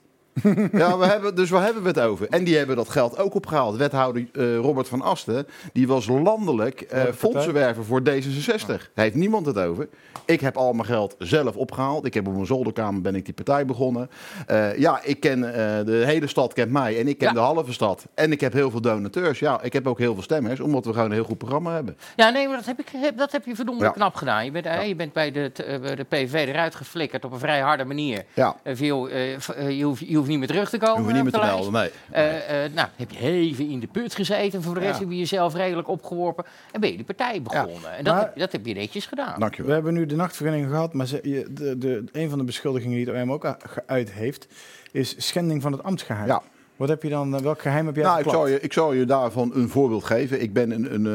Ja, 0.72 0.98
we 0.98 1.06
hebben, 1.06 1.34
dus 1.34 1.50
waar 1.50 1.62
hebben 1.64 1.82
we 1.82 1.88
het 1.88 2.00
over? 2.00 2.26
En 2.28 2.44
die 2.44 2.56
hebben 2.56 2.76
dat 2.76 2.88
geld 2.88 3.18
ook 3.18 3.34
opgehaald. 3.34 3.76
Wethouder 3.76 4.26
eh, 4.32 4.56
Robert 4.56 4.88
van 4.88 5.02
Asten, 5.02 5.46
die 5.72 5.86
was 5.86 6.06
landelijk 6.06 6.86
partij? 6.88 7.12
fondsenwerver 7.12 7.84
voor 7.84 8.00
D66. 8.00 8.66
Daar 8.66 8.78
heeft 8.94 9.14
niemand 9.14 9.46
het 9.46 9.58
over. 9.58 9.88
Ik 10.24 10.40
heb 10.40 10.56
al 10.56 10.72
mijn 10.72 10.86
geld 10.86 11.14
zelf 11.18 11.56
opgehaald. 11.56 12.06
Ik 12.06 12.14
heb 12.14 12.26
op 12.26 12.34
mijn 12.34 12.46
zolderkamer 12.46 13.00
ben 13.00 13.14
ik 13.14 13.24
die 13.24 13.34
partij 13.34 13.64
begonnen. 13.64 14.10
Eh, 14.46 14.78
ja, 14.78 15.00
ik 15.02 15.20
ken 15.20 15.40
de 15.86 16.02
hele 16.06 16.26
stad 16.26 16.52
kent 16.52 16.70
mij 16.70 16.98
en 17.00 17.08
ik 17.08 17.18
ken 17.18 17.28
Ja. 17.28 17.34
de 17.34 17.40
halve 17.40 17.72
stad. 17.72 18.06
En 18.14 18.32
ik 18.32 18.40
heb 18.40 18.52
heel 18.52 18.70
veel 18.70 18.80
donateurs. 18.80 19.38
Ja, 19.38 19.62
ik 19.62 19.72
heb 19.72 19.86
ook 19.86 19.98
heel 19.98 20.14
veel 20.14 20.22
stemmers, 20.22 20.60
omdat 20.60 20.84
we 20.84 20.92
gewoon 20.92 21.06
een 21.06 21.12
heel 21.12 21.24
goed 21.24 21.38
programma 21.38 21.74
hebben. 21.74 21.96
Ja, 22.16 22.28
nee, 22.30 22.48
maar 22.48 22.56
dat 22.56 22.66
heb, 22.66 22.78
ik, 22.80 23.12
dat 23.16 23.32
heb 23.32 23.44
je 23.46 23.54
verdomd 23.54 23.80
Ja. 23.80 23.90
knap 23.90 24.14
gedaan. 24.14 24.44
Je 24.44 24.50
bent, 24.50 24.66
je 24.86 24.94
bent 24.94 25.12
bij, 25.12 25.30
de, 25.32 25.50
de 25.96 26.04
PVV 26.08 26.32
eruit 26.48 26.74
geflikkerd 26.74 27.24
op 27.24 27.32
een 27.32 27.38
vrij 27.38 27.60
harde 27.60 27.84
manier. 27.84 28.24
Ja, 28.34 28.56
je, 28.76 29.82
hoeft, 29.82 29.98
je 30.08 30.16
hoeft 30.20 30.30
niet 30.30 30.38
meer 30.38 30.48
terug 30.48 30.70
te 30.70 30.78
komen. 30.78 30.94
hoeven 30.96 31.12
we 31.16 31.22
niet 31.22 31.32
meer 31.32 31.40
de 31.40 31.46
te 31.48 31.52
lijst. 31.54 31.70
melden, 31.70 31.90
nee. 32.10 32.24
Eh, 32.24 32.64
eh, 32.64 32.72
nou, 32.72 32.88
heb 32.96 33.10
je 33.10 33.18
even 33.18 33.68
in 33.70 33.80
de 33.80 33.86
put 33.86 34.14
gezeten. 34.14 34.62
Voor 34.62 34.74
de 34.74 34.80
rest 34.80 34.92
Ja. 34.94 35.00
heb 35.00 35.10
je 35.10 35.18
jezelf 35.18 35.54
redelijk 35.54 35.88
opgeworpen. 35.88 36.44
En 36.72 36.80
ben 36.80 36.90
je 36.90 36.96
die 36.96 37.04
partij 37.04 37.42
begonnen. 37.42 37.96
En 37.96 38.04
dat, 38.04 38.14
Maar- 38.14 38.22
heb, 38.24 38.36
dat 38.38 38.52
heb 38.52 38.66
je 38.66 38.74
netjes 38.74 39.06
gedaan. 39.06 39.34
We 39.34 39.40
Dankjewel. 39.40 39.74
hebben 39.74 39.94
nu 39.94 40.06
de 40.06 40.16
nachtvergunning 40.16 40.68
gehad, 40.70 40.92
maar 40.92 41.06
ze, 41.06 41.20
je- 41.22 41.46
de, 41.50 41.78
de, 41.78 42.04
een 42.12 42.28
van 42.28 42.38
de 42.38 42.44
beschuldigingen 42.44 42.96
die 43.04 43.14
het 43.14 43.22
OM 43.22 43.32
ook 43.32 43.56
geuit 43.86 44.12
heeft, 44.12 44.46
is 44.92 45.14
schending 45.26 45.62
van 45.62 45.72
het 45.72 45.82
ambtsgeheim. 45.82 46.26
Ja. 46.26 46.42
Wat 46.80 46.88
heb 46.88 47.02
je 47.02 47.08
dan, 47.08 47.34
eh, 47.34 47.40
welk 47.40 47.60
geheim 47.60 47.86
heb 47.86 47.96
jij 47.96 48.04
Nou, 48.04 48.18
ik 48.20 48.28
zal, 48.28 48.48
je, 48.48 48.60
ik 48.60 48.72
zal 48.72 48.92
je 48.92 49.04
daarvan 49.04 49.50
een 49.54 49.68
voorbeeld 49.68 50.04
geven. 50.04 50.42
Ik 50.42 50.52
ben 50.52 50.70
een, 50.70 50.94
een, 50.94 51.06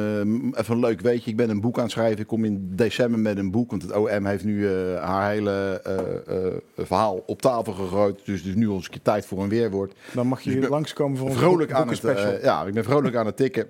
eh, 0.53 0.59
even 0.59 0.73
een 0.73 0.79
leuk 0.79 1.01
weetje. 1.01 1.31
Ik 1.31 1.37
ben 1.37 1.49
een 1.49 1.61
boek 1.61 1.77
aan 1.77 1.83
het 1.83 1.91
schrijven. 1.91 2.19
Ik 2.19 2.27
kom 2.27 2.45
in 2.45 2.71
december 2.75 3.19
met 3.19 3.37
een 3.37 3.51
boek. 3.51 3.69
Want 3.69 3.81
het 3.81 3.95
OM 3.95 4.25
heeft 4.25 4.43
nu 4.43 4.67
eh, 4.67 5.03
haar 5.03 5.29
hele 5.29 5.81
eh, 5.83 6.85
verhaal 6.85 7.23
op 7.25 7.41
tafel 7.41 7.73
gegooid. 7.73 8.25
Dus 8.25 8.39
het 8.39 8.47
is 8.47 8.55
nu 8.55 8.67
ons 8.67 8.89
keer 8.89 9.01
tijd 9.01 9.25
voor 9.25 9.43
een 9.43 9.49
weerwoord. 9.49 9.93
Dan 10.13 10.27
mag 10.27 10.41
je 10.41 10.59
Dus 10.59 10.69
langskomen 10.69 11.17
voor 11.17 11.27
een 11.29 11.35
Vrolijk 11.35 11.71
aan 11.71 11.89
het, 11.89 12.41
ja, 12.41 12.65
ik 12.65 12.73
ben 12.73 12.83
vrolijk 12.83 13.15
aan 13.15 13.25
het 13.25 13.37
tikken. 13.37 13.67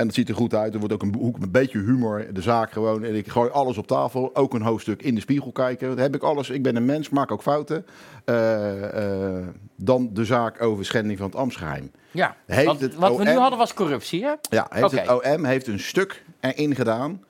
En 0.00 0.06
het 0.06 0.14
ziet 0.14 0.28
er 0.28 0.34
goed 0.34 0.54
uit. 0.54 0.72
Er 0.72 0.78
wordt 0.78 0.94
ook 0.94 1.02
een 1.02 1.14
hoek 1.14 1.34
met 1.34 1.42
een 1.42 1.50
beetje 1.50 1.78
humor. 1.78 2.26
De 2.32 2.42
zaak 2.42 2.72
gewoon. 2.72 3.04
En 3.04 3.14
ik 3.14 3.28
gooi 3.28 3.50
alles 3.50 3.78
op 3.78 3.86
tafel. 3.86 4.30
Ook 4.34 4.54
een 4.54 4.62
hoofdstuk 4.62 5.02
in 5.02 5.14
de 5.14 5.20
spiegel 5.20 5.52
kijken. 5.52 5.88
Dat 5.88 5.98
heb 5.98 6.14
ik 6.14 6.22
alles. 6.22 6.50
Ik 6.50 6.62
ben 6.62 6.76
een 6.76 6.84
mens, 6.84 7.08
maak 7.08 7.30
ook 7.30 7.42
fouten. 7.42 7.86
Eh, 8.24 9.38
eh, 9.38 9.46
dan 9.76 10.10
de 10.12 10.24
zaak 10.24 10.62
over 10.62 10.84
schending 10.84 11.18
van 11.18 11.26
het 11.26 11.36
ambtsgeheim. 11.36 11.90
Ja, 12.10 12.36
Heeft 12.46 12.66
wat, 12.66 12.80
het 12.80 12.94
wat 12.94 13.16
we 13.16 13.24
nu 13.24 13.30
hadden 13.30 13.58
was 13.58 13.74
corruptie, 13.74 14.24
hè? 14.24 14.34
Ja, 14.50 14.66
heeft 14.70 14.90
het 14.90 15.36
OM 15.36 15.44
heeft 15.44 15.66
een 15.66 15.80
stuk 15.80 16.24
erin 16.40 16.74
gedaan 16.74 17.24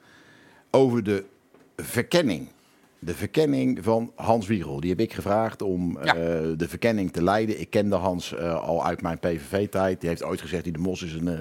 over 0.71 1.05
de 1.05 1.25
verkenning. 1.77 2.49
De 3.03 3.15
verkenning 3.15 3.79
van 3.85 4.13
Hans 4.15 4.47
Wiegel. 4.47 4.81
Die 4.81 4.91
heb 4.91 5.01
ik 5.01 5.13
gevraagd 5.15 5.63
om 5.63 5.99
Ja. 6.03 6.15
eh, 6.15 6.21
de 6.57 6.69
verkenning 6.69 7.13
te 7.13 7.23
leiden. 7.23 7.61
Ik 7.61 7.71
kende 7.71 7.97
Hans 7.97 8.35
eh, 8.35 8.61
al 8.63 8.85
uit 8.87 9.03
mijn 9.03 9.19
PVV-tijd. 9.19 10.01
Die 10.01 10.09
heeft 10.09 10.23
ooit 10.25 10.41
gezegd, 10.41 10.65
die 10.65 10.73
de 10.73 10.79
Mos 10.79 11.03
is 11.03 11.13
een... 11.13 11.29
eh, 11.29 11.39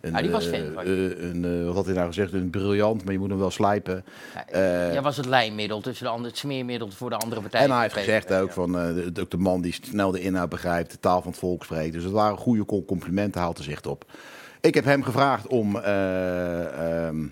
een, 0.00 0.12
Ja, 0.12 0.20
die 0.22 0.30
was 0.30 0.46
fan 0.46 0.72
van 0.74 0.86
een, 0.86 1.64
wat 1.64 1.74
had 1.74 1.84
hij 1.84 1.94
nou 1.94 2.06
gezegd? 2.06 2.32
Een 2.32 2.50
briljant, 2.50 3.04
maar 3.04 3.12
je 3.12 3.18
moet 3.18 3.28
hem 3.28 3.38
wel 3.38 3.50
slijpen. 3.50 4.04
Ja, 4.52 4.92
Jij 4.92 5.02
was 5.02 5.16
het 5.16 5.26
lijnmiddel 5.26 5.80
tussen 5.80 6.04
de 6.04 6.10
andere, 6.10 6.28
het 6.28 6.38
smeermiddel 6.38 6.90
voor 6.90 7.10
de 7.10 7.16
andere 7.16 7.40
partijen. 7.40 7.66
en 7.66 7.72
hij 7.72 7.82
heeft 7.82 7.94
gezegd 7.94 8.32
ook 8.32 8.52
van 8.52 8.72
de, 8.72 9.12
ook 9.20 9.30
de 9.30 9.36
man 9.38 9.60
die 9.60 9.76
snel 9.82 10.10
de 10.10 10.20
inhoud 10.20 10.48
begrijpt, 10.48 10.90
de 10.90 10.98
taal 11.00 11.22
van 11.22 11.30
het 11.30 11.40
volk 11.40 11.64
spreekt. 11.64 11.92
Dus 11.92 12.04
het 12.04 12.12
waren 12.12 12.38
goede 12.38 12.64
com- 12.64 12.84
complimenten, 12.84 13.40
haalt 13.40 13.58
er 13.58 13.64
zicht 13.64 13.86
op. 13.86 14.04
Ik 14.60 14.74
heb 14.74 14.84
hem 14.84 15.02
gevraagd 15.02 15.46
om 15.46 15.76
eh, 15.76 17.06
ehm, 17.06 17.22
eh, 17.24 17.30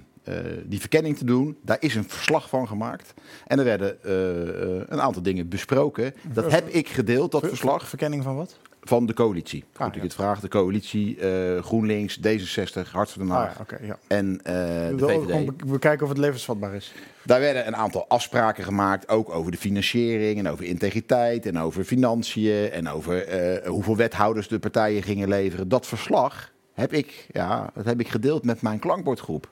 die 0.65 0.81
verkenning 0.81 1.17
te 1.17 1.25
doen. 1.25 1.57
Daar 1.63 1.77
is 1.81 1.95
een 1.95 2.09
verslag 2.09 2.49
van 2.49 2.69
gemaakt. 2.69 3.15
En 3.47 3.59
er 3.59 3.65
werden 3.65 4.03
eh, 4.05 4.43
eh, 4.79 4.83
een 4.89 5.01
aantal 5.01 5.23
dingen 5.23 5.49
besproken. 5.49 6.15
Dat 6.33 6.51
heb 6.53 6.69
ik 6.69 6.89
gedeeld, 6.89 7.31
dat 7.33 7.41
Ver- 7.41 7.49
verslag. 7.49 7.89
Verkenning 7.89 8.23
van 8.23 8.37
wat? 8.37 8.57
van 8.83 9.07
de 9.07 9.15
coalitie. 9.15 9.65
Goed, 9.73 9.81
Ah, 9.81 9.87
ik 9.89 9.95
ja. 9.95 10.01
het 10.03 10.15
vraag. 10.15 10.41
De 10.41 10.49
coalitie 10.49 11.19
eh, 11.19 11.63
GroenLinks, 11.63 12.19
D66, 12.19 12.91
Hart 12.93 13.11
van 13.11 13.23
den 13.27 13.31
Ah, 13.31 13.37
Haag 13.43 13.55
ja, 13.55 13.61
oké, 13.61 13.79
ja. 13.83 13.99
en 14.07 14.41
eh, 14.43 14.55
de 14.55 14.95
We- 14.97 15.07
VVD. 15.07 15.23
gewoon 15.25 15.45
be- 15.45 15.65
bekijken 15.67 16.03
of 16.03 16.09
het 16.09 16.19
levensvatbaar 16.19 16.75
is. 16.75 16.93
Daar 17.25 17.41
werden 17.41 17.67
een 17.67 17.77
aantal 17.77 18.05
afspraken 18.09 18.65
gemaakt, 18.65 19.09
ook 19.09 19.31
over 19.31 19.51
de 19.51 19.57
financiering 19.59 20.39
en 20.39 20.49
over 20.49 20.65
integriteit 20.65 21.47
en 21.47 21.59
over 21.59 21.85
financiën 21.85 22.71
en 22.71 22.89
over 22.89 23.27
eh, 23.27 23.69
hoeveel 23.69 23.97
wethouders 23.97 24.49
de 24.49 24.59
partijen 24.59 25.03
gingen 25.03 25.29
leveren. 25.29 25.69
Dat 25.69 25.87
verslag 25.87 26.51
heb 26.73 26.93
ik, 26.93 27.27
ja, 27.33 27.71
dat 27.75 27.85
heb 27.85 28.01
ik 28.01 28.09
gedeeld 28.09 28.45
met 28.45 28.63
mijn 28.63 28.79
klankbordgroep. 28.79 29.51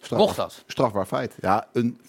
Straf- 0.00 0.20
Mocht 0.20 0.36
dat? 0.36 0.64
Strafbaar 0.66 1.06
feit. 1.06 1.34
Ja, 1.40 1.68
een, 1.72 2.00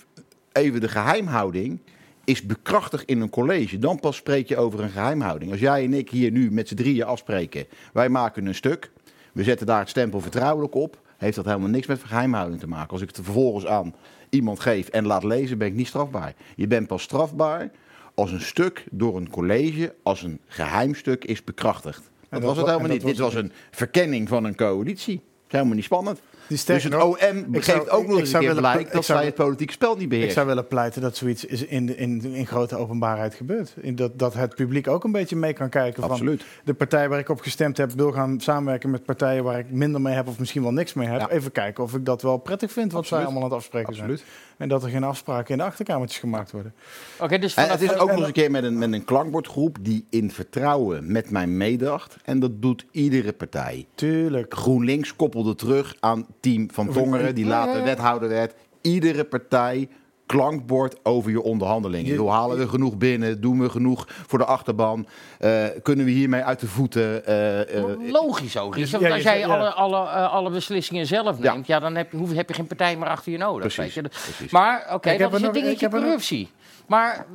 even 0.51 0.81
de 0.81 0.87
geheimhouding 0.87 1.79
is 2.23 2.45
bekrachtigd 2.45 3.05
in 3.05 3.21
een 3.21 3.29
college. 3.29 3.79
Dan 3.79 3.99
pas 3.99 4.15
spreek 4.15 4.47
je 4.47 4.57
over 4.57 4.79
een 4.79 4.89
geheimhouding. 4.89 5.51
Als 5.51 5.59
jij 5.59 5.83
en 5.83 5.93
ik 5.93 6.09
hier 6.09 6.31
nu 6.31 6.51
met 6.51 6.67
z'n 6.67 6.75
drieën 6.75 7.05
afspreken, 7.05 7.65
wij 7.93 8.09
maken 8.09 8.45
een 8.45 8.55
stuk, 8.55 8.91
we 9.33 9.43
zetten 9.43 9.65
daar 9.67 9.79
het 9.79 9.89
stempel 9.89 10.21
vertrouwelijk 10.21 10.75
op, 10.75 10.99
heeft 11.17 11.35
dat 11.35 11.45
helemaal 11.45 11.69
niks 11.69 11.87
met 11.87 12.03
geheimhouding 12.03 12.59
te 12.59 12.67
maken. 12.67 12.89
Als 12.91 13.01
ik 13.01 13.07
het 13.07 13.19
vervolgens 13.23 13.65
aan 13.65 13.95
iemand 14.29 14.59
geef 14.59 14.87
en 14.87 15.05
laat 15.05 15.23
lezen, 15.23 15.57
ben 15.57 15.67
ik 15.67 15.73
niet 15.73 15.87
strafbaar. 15.87 16.33
Je 16.55 16.67
bent 16.67 16.87
pas 16.87 17.03
strafbaar 17.03 17.71
als 18.13 18.31
een 18.31 18.41
stuk 18.41 18.85
door 18.91 19.17
een 19.17 19.29
college, 19.29 19.95
als 20.03 20.21
een 20.23 20.39
geheimstuk 20.47 21.25
is 21.25 21.43
bekrachtigd. 21.43 22.01
Dat, 22.29 22.29
dat 22.29 22.41
was 22.41 22.57
het 22.57 22.65
helemaal 22.65 22.89
niet. 22.89 23.05
Dit 23.05 23.17
was 23.17 23.33
een 23.35 23.51
verkenning 23.71 24.27
van 24.27 24.43
een 24.43 24.55
coalitie. 24.55 25.15
Dat 25.15 25.23
is 25.47 25.51
helemaal 25.51 25.75
niet 25.75 25.83
spannend. 25.83 26.21
Die 26.52 26.60
Dus 26.66 26.84
het 26.84 26.93
nog, 26.93 27.04
OM 27.04 27.38
ik 27.38 27.64
geeft 27.64 27.66
zou- 27.66 27.89
ook 27.89 28.02
ik- 28.02 28.08
nog 28.08 28.16
ik 28.18 28.20
eens 28.20 28.20
een 28.20 28.26
zou 28.28 28.43
keer 28.43 28.56
blijk 28.56 28.80
ik 28.80 28.91
dat 28.91 29.06
zou- 29.06 29.18
zij 29.18 29.28
het 29.28 29.36
politieke 29.36 29.74
spel 29.74 29.93
niet 29.93 30.02
Ik 30.04 30.10
beheersen. 30.10 30.34
zou 30.34 30.47
willen 30.47 30.68
pleiten 30.68 31.02
dat 31.02 31.16
zoiets 31.18 31.45
is 31.45 31.66
in, 31.66 31.86
de- 31.86 31.95
in, 31.95 32.24
in 32.34 32.47
grote 32.47 32.76
openbaarheid 32.76 33.34
gebeurt. 33.34 33.74
In 33.82 33.95
dat, 33.95 34.20
dat 34.20 34.34
het 34.34 34.56
publiek 34.56 34.88
ook 34.88 35.04
een 35.04 35.12
beetje 35.12 35.36
mee 35.36 35.54
kan 35.54 35.70
kijken. 35.70 36.02
Van 36.02 36.12
Absoluut. 36.12 36.43
de 36.64 36.74
partij 36.74 37.10
waar 37.10 37.20
ik 37.20 37.30
op 37.30 37.39
gestemd 37.41 37.78
heb, 37.78 37.91
wil 37.91 38.12
gaan 38.12 38.39
samenwerken 38.39 38.89
met 38.89 39.04
partijen 39.06 39.43
waar 39.43 39.60
ik 39.60 39.72
minder 39.72 40.02
mee 40.02 40.14
heb 40.14 40.28
of 40.28 40.39
misschien 40.39 40.62
wel 40.62 40.72
niks 40.74 40.93
mee 40.93 41.08
heb. 41.08 41.20
Ja. 41.20 41.30
Even 41.30 41.52
kijken 41.52 41.84
of 41.84 41.93
ik 41.95 42.06
dat 42.06 42.22
wel 42.22 42.38
prettig 42.38 42.72
vind 42.72 42.91
wat 42.91 43.06
zij 43.08 43.18
allemaal 43.24 43.38
aan 43.43 43.49
het 43.49 43.58
afspreken 43.58 43.89
Absoluut. 43.89 44.18
zijn. 44.20 44.30
En 44.58 44.68
dat 44.70 44.84
er 44.84 44.89
geen 44.89 45.04
afspraken 45.04 45.52
in 45.52 45.58
de 45.58 45.64
achterkamertjes 45.64 46.20
gemaakt 46.20 46.52
worden. 46.52 46.74
Oké, 47.20 47.38
dus 47.39 47.54
En 47.54 47.70
het 47.70 47.82
is 47.82 47.89
ook 47.93 47.97
nog 47.99 48.10
eens 48.10 48.18
dat- 48.18 48.28
een 48.28 48.34
keer 48.34 48.52
met 48.52 48.64
een, 48.64 48.78
met 48.78 48.93
een 48.93 49.06
klankbordgroep 49.06 49.78
die 49.82 50.06
in 50.10 50.32
vertrouwen 50.32 51.12
met 51.12 51.30
mij 51.30 51.47
meedacht. 51.47 52.18
En 52.24 52.39
dat 52.39 52.62
doet 52.62 52.86
iedere 52.91 53.34
partij. 53.34 53.86
Tuurlijk. 53.95 54.54
GroenLinks 54.54 55.16
koppelde 55.16 55.56
terug 55.56 55.95
aan 55.99 56.26
team 56.41 56.67
van 56.71 56.91
Tongeren, 56.91 57.35
die 57.35 57.45
later 57.45 57.83
wethouder 57.83 58.29
werd. 58.29 58.53
Iedere 58.81 59.23
partij 59.23 59.89
klankbord 60.25 60.95
over 61.03 61.31
je 61.31 61.41
onderhandelingen. 61.41 62.11
Je- 62.11 62.17
Hoe 62.17 62.29
halen 62.29 62.57
we 62.57 62.67
genoeg 62.67 62.97
binnen? 62.97 63.41
Doen 63.41 63.59
we 63.59 63.69
genoeg 63.69 64.05
voor 64.27 64.39
de 64.39 64.45
achterban? 64.45 65.07
Eh, 65.39 65.63
kunnen 65.83 66.05
we 66.05 66.11
hiermee 66.11 66.41
uit 66.43 66.59
de 66.59 66.67
voeten? 66.67 67.25
Eh, 67.25 67.75
eh, 67.77 67.83
logisch 68.11 68.57
ook. 68.57 68.75
Dus- 68.75 68.91
Want 68.91 69.03
ja, 69.03 69.13
als 69.13 69.23
jij 69.23 69.45
alle, 69.45 69.69
alle, 69.73 69.97
alle 70.07 70.49
beslissingen 70.49 71.05
zelf 71.05 71.39
neemt, 71.39 71.67
ja. 71.67 71.79
dan 71.79 71.95
heb 71.95 72.11
je, 72.11 72.17
hoef, 72.17 72.33
heb 72.33 72.47
je 72.49 72.53
geen 72.55 72.67
partij 72.67 72.97
meer 72.97 73.07
achter 73.07 73.31
je 73.31 73.37
nodig. 73.37 73.73
Precies, 73.73 73.77
Weet 73.95 74.03
je. 74.03 74.09
precies. 74.09 74.51
Maar 74.51 74.87
oké, 74.93 75.17
dat 75.17 75.33
is 75.33 75.41
een 75.41 75.47
ik 75.47 75.53
dingetje 75.53 75.89
corruptie. 75.89 76.49
Maar 76.91 77.25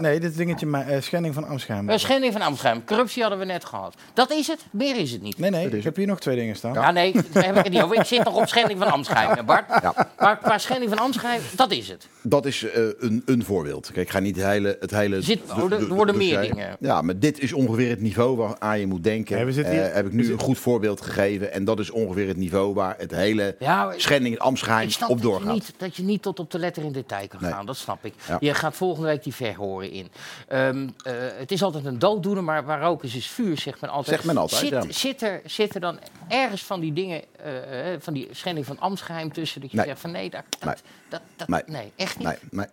Nee, 0.00 0.20
dit 0.20 0.36
dingetje, 0.36 0.66
maar, 0.66 0.88
eh, 0.88 1.00
schending 1.00 1.34
van 1.34 1.44
Amschuim. 1.46 1.88
eh, 1.90 1.98
schending 1.98 2.32
van 2.32 2.42
Amsterdam. 2.42 2.84
Corruptie 2.84 3.20
hadden 3.22 3.38
we 3.40 3.44
net 3.44 3.64
gehad. 3.64 3.94
Dat 4.14 4.30
is 4.30 4.46
het. 4.46 4.64
Meer 4.70 4.96
is 4.96 5.12
het 5.12 5.22
niet. 5.22 5.38
Nee, 5.38 5.50
nee, 5.50 5.68
ik 5.68 5.84
heb 5.84 5.96
hier 5.96 6.06
nog 6.06 6.20
twee 6.20 6.36
dingen 6.36 6.56
staan. 6.56 6.72
Ja, 6.72 6.90
nee, 6.90 7.12
daar 7.32 7.44
heb 7.44 7.56
ik 7.56 7.64
het 7.64 7.72
niet 7.72 7.82
over. 7.82 7.96
Ik 7.96 8.04
zit 8.04 8.24
nog 8.24 8.34
op 8.36 8.48
schending 8.48 8.78
van 8.78 8.90
Amsterdam, 8.92 9.46
Bart. 9.46 9.64
Ja. 9.82 9.94
Maar 10.18 10.38
qua 10.38 10.58
schending 10.58 10.90
van 10.90 10.98
Amsterdam, 10.98 11.38
dat 11.56 11.70
is 11.70 11.88
het. 11.88 12.08
Dat 12.22 12.46
is 12.46 12.62
eh, 12.70 12.82
een, 12.98 13.22
een 13.26 13.44
voorbeeld. 13.44 13.86
Kijk, 13.92 14.06
ik 14.06 14.10
ga 14.12 14.18
niet 14.18 14.36
het 14.36 14.44
hele... 14.46 14.76
Het 14.80 14.90
hele 14.90 15.22
Zit- 15.22 15.40
de- 15.48 15.52
oh, 15.54 15.62
er- 15.62 15.68
de- 15.68 15.76
er 15.76 15.94
worden 15.94 16.14
de- 16.14 16.20
meer 16.24 16.40
de- 16.40 16.46
dingen. 16.48 16.76
Ja, 16.80 17.02
maar 17.02 17.18
dit 17.18 17.38
is 17.40 17.52
ongeveer 17.52 17.88
het 17.90 18.00
niveau 18.00 18.36
waaraan 18.36 18.80
je 18.80 18.86
moet 18.86 19.04
denken. 19.04 19.38
Ja, 19.54 19.62
Eh, 19.62 19.94
heb 19.94 20.06
ik 20.06 20.12
nu 20.12 20.32
een 20.32 20.40
goed 20.40 20.58
voorbeeld 20.58 21.00
gegeven. 21.00 21.52
En 21.52 21.64
dat 21.64 21.78
is 21.78 21.90
ongeveer 21.90 22.28
het 22.28 22.36
niveau 22.36 22.74
waar 22.74 22.94
het 22.98 23.10
hele 23.10 23.56
schending, 23.96 24.34
Ik 24.42 24.90
snap 24.90 25.08
op 25.10 25.16
dat 25.16 25.24
je, 25.24 25.30
doorgaat. 25.30 25.52
niet, 25.52 25.72
dat 25.76 25.96
je 25.96 26.02
niet 26.02 26.22
tot 26.22 26.38
op 26.38 26.50
de 26.50 26.58
letter 26.58 26.82
in 26.84 26.92
detail 26.92 27.28
kan 27.28 27.38
Nee. 27.42 27.52
gaan, 27.52 27.66
dat 27.66 27.76
snap 27.76 28.04
ik. 28.04 28.14
Ja. 28.28 28.36
Je 28.40 28.54
gaat 28.54 28.76
volgende 28.76 29.05
week 29.06 29.22
die 29.22 29.34
verhoren 29.34 29.90
in. 29.90 30.08
Ehm, 30.48 30.88
eh, 31.02 31.12
het 31.38 31.52
is 31.52 31.62
altijd 31.62 31.84
een 31.84 31.98
dooddoener, 31.98 32.44
maar 32.44 32.64
waar 32.64 32.80
rook 32.80 33.04
is, 33.04 33.14
is 33.14 33.26
vuur, 33.26 33.58
zegt 33.58 33.80
men 33.80 33.90
altijd. 33.90 34.08
Zegt 34.16 34.24
men 34.24 34.36
altijd, 34.36 34.60
zit, 34.60 34.70
ja. 34.70 34.84
zit, 34.92 35.22
er, 35.22 35.40
zit 35.44 35.74
er 35.74 35.80
dan 35.80 35.98
ergens 36.28 36.64
van 36.64 36.80
die 36.80 36.92
dingen, 36.92 37.22
eh, 37.44 37.92
eh, 37.92 38.00
van 38.00 38.12
die 38.14 38.28
schending 38.30 38.66
van 38.66 38.78
Amstgeheim 38.78 39.32
tussen, 39.32 39.60
dat 39.60 39.70
je 39.70 39.76
Nee. 39.76 39.86
zegt 39.86 40.00
van 40.00 40.10
nee, 40.10 40.30
dat, 40.30 40.42
dat, 40.58 40.64
Nee. 40.64 40.74
dat, 41.08 41.20
dat- 41.36 41.48
Nee. 41.48 41.62
nee. 41.66 41.92
echt 41.96 42.18
niet? 42.18 42.26
Nee, 42.26 42.36
nee. 42.50 42.66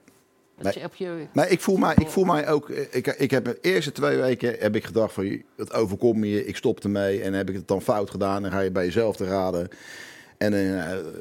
Je, 0.97 1.27
Nee, 1.33 1.47
ik 1.49 1.61
voel 1.61 1.77
mij, 1.77 1.95
ik 1.97 2.07
voel 2.09 2.23
mij 2.23 2.47
ook. 2.49 2.69
Ik, 2.69 3.07
ik 3.07 3.31
heb 3.31 3.45
de 3.45 3.57
eerste 3.61 3.91
twee 3.91 4.17
weken 4.17 4.55
heb 4.59 4.75
ik 4.75 4.85
gedacht 4.85 5.13
van 5.13 5.41
het 5.57 5.73
overkomt 5.73 6.17
me 6.17 6.29
je. 6.29 6.45
Ik 6.45 6.55
stop 6.55 6.79
ermee 6.83 7.21
en 7.21 7.33
heb 7.33 7.49
ik 7.49 7.55
het 7.55 7.67
dan 7.67 7.81
fout 7.81 8.09
gedaan. 8.09 8.41
Dan 8.41 8.51
ga 8.51 8.59
je 8.59 8.71
bij 8.71 8.85
jezelf 8.85 9.15
te 9.15 9.25
raden. 9.25 9.67
En 10.37 10.53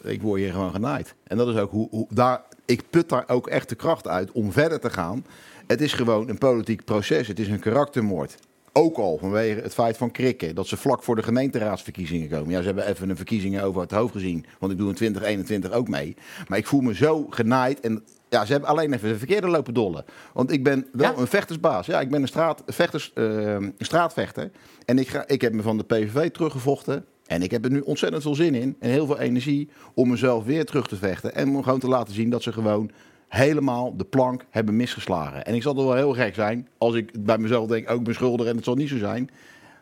ik 0.04 0.22
word 0.22 0.40
hier 0.40 0.52
gewoon 0.52 0.70
genaaid. 0.72 1.14
En 1.24 1.36
dat 1.36 1.48
is 1.48 1.56
ook 1.56 1.70
hoe, 1.70 1.88
hoe 1.90 2.06
daar. 2.10 2.42
Ik 2.64 2.82
put 2.90 3.08
daar 3.08 3.24
ook 3.26 3.46
echt 3.48 3.68
de 3.68 3.74
kracht 3.74 4.08
uit 4.08 4.32
om 4.32 4.52
verder 4.52 4.80
te 4.80 4.90
gaan. 4.90 5.26
Het 5.66 5.80
is 5.80 5.92
gewoon 5.92 6.28
een 6.28 6.38
politiek 6.38 6.84
proces. 6.84 7.28
Het 7.28 7.38
is 7.38 7.48
een 7.48 7.60
karaktermoord. 7.60 8.34
Ook 8.72 8.96
al 8.96 9.18
vanwege 9.18 9.60
het 9.60 9.74
feit 9.74 9.96
van 9.96 10.10
krikken. 10.10 10.54
Dat 10.54 10.66
ze 10.66 10.76
vlak 10.76 11.02
voor 11.02 11.16
de 11.16 11.22
gemeenteraadsverkiezingen 11.22 12.28
komen. 12.28 12.50
Ja, 12.50 12.58
ze 12.58 12.66
hebben 12.66 12.86
even 12.86 13.10
een 13.10 13.16
verkiezingen 13.16 13.62
over 13.62 13.80
het 13.80 13.90
hoofd 13.90 14.12
gezien. 14.12 14.44
Want 14.58 14.72
ik 14.72 14.78
doe 14.78 14.88
in 14.88 14.94
2021 14.94 15.72
ook 15.72 15.88
mee. 15.88 16.16
Maar 16.48 16.58
ik 16.58 16.66
voel 16.66 16.80
me 16.80 16.94
zo 16.94 17.26
genaaid. 17.30 17.80
En 17.80 18.04
ja, 18.28 18.44
ze 18.44 18.52
hebben 18.52 18.70
alleen 18.70 18.92
even 18.92 19.08
de 19.08 19.18
verkeerde 19.18 19.48
lopen 19.48 19.74
dollen. 19.74 20.04
Want 20.32 20.52
ik 20.52 20.64
ben 20.64 20.86
wel 20.92 21.12
Ja? 21.12 21.18
een 21.18 21.26
vechtersbaas. 21.26 21.86
Ja, 21.86 22.00
ik 22.00 22.10
ben 22.10 22.22
een, 22.22 22.28
straat, 22.28 22.62
vechters, 22.66 23.12
eh, 23.14 23.24
een 23.52 23.74
straatvechter. 23.78 24.50
En 24.84 24.98
ik, 24.98 25.08
ga, 25.08 25.24
ik 25.26 25.40
heb 25.40 25.52
me 25.52 25.62
van 25.62 25.76
de 25.78 25.84
PVV 25.84 26.30
teruggevochten. 26.30 27.04
En 27.26 27.42
ik 27.42 27.50
heb 27.50 27.64
er 27.64 27.70
nu 27.70 27.80
ontzettend 27.80 28.22
veel 28.22 28.34
zin 28.34 28.54
in. 28.54 28.76
En 28.78 28.90
heel 28.90 29.06
veel 29.06 29.18
energie 29.18 29.68
om 29.94 30.08
mezelf 30.08 30.44
weer 30.44 30.64
terug 30.64 30.86
te 30.86 30.96
vechten. 30.96 31.34
En 31.34 31.48
om 31.48 31.62
gewoon 31.62 31.78
te 31.78 31.88
laten 31.88 32.14
zien 32.14 32.30
dat 32.30 32.42
ze 32.42 32.52
gewoon 32.52 32.90
helemaal 33.28 33.96
de 33.96 34.04
plank 34.04 34.44
hebben 34.50 34.76
misgeslagen. 34.76 35.44
En 35.44 35.54
ik 35.54 35.62
zal 35.62 35.76
er 35.76 35.84
wel 35.84 35.94
heel 35.94 36.14
gek 36.14 36.34
zijn 36.34 36.68
als 36.78 36.94
ik 36.94 37.24
bij 37.24 37.38
mezelf 37.38 37.68
denk, 37.68 37.90
ook 37.90 38.04
beschuldigen 38.04 38.50
en 38.50 38.56
het 38.56 38.64
zal 38.64 38.74
niet 38.74 38.88
zo 38.88 38.98
zijn. 38.98 39.30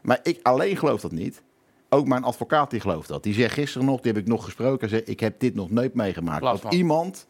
Maar 0.02 0.20
ik 0.22 0.38
alleen 0.42 0.76
geloof 0.76 1.00
dat 1.00 1.12
niet. 1.12 1.42
Ook 1.88 2.06
mijn 2.06 2.24
advocaat 2.24 2.70
die 2.70 2.80
gelooft 2.80 3.08
dat. 3.08 3.22
Die 3.22 3.34
zegt 3.34 3.54
gisteren 3.54 3.86
nog, 3.86 4.00
die 4.00 4.12
heb 4.12 4.20
ik 4.20 4.28
nog 4.28 4.44
gesproken, 4.44 4.88
hij 4.88 4.88
zei, 4.88 5.02
ik 5.02 5.20
heb 5.20 5.40
dit 5.40 5.54
nog 5.54 5.70
nooit 5.70 5.94
meegemaakt. 5.94 6.62
Maar. 6.62 6.72
iemand 6.72 7.26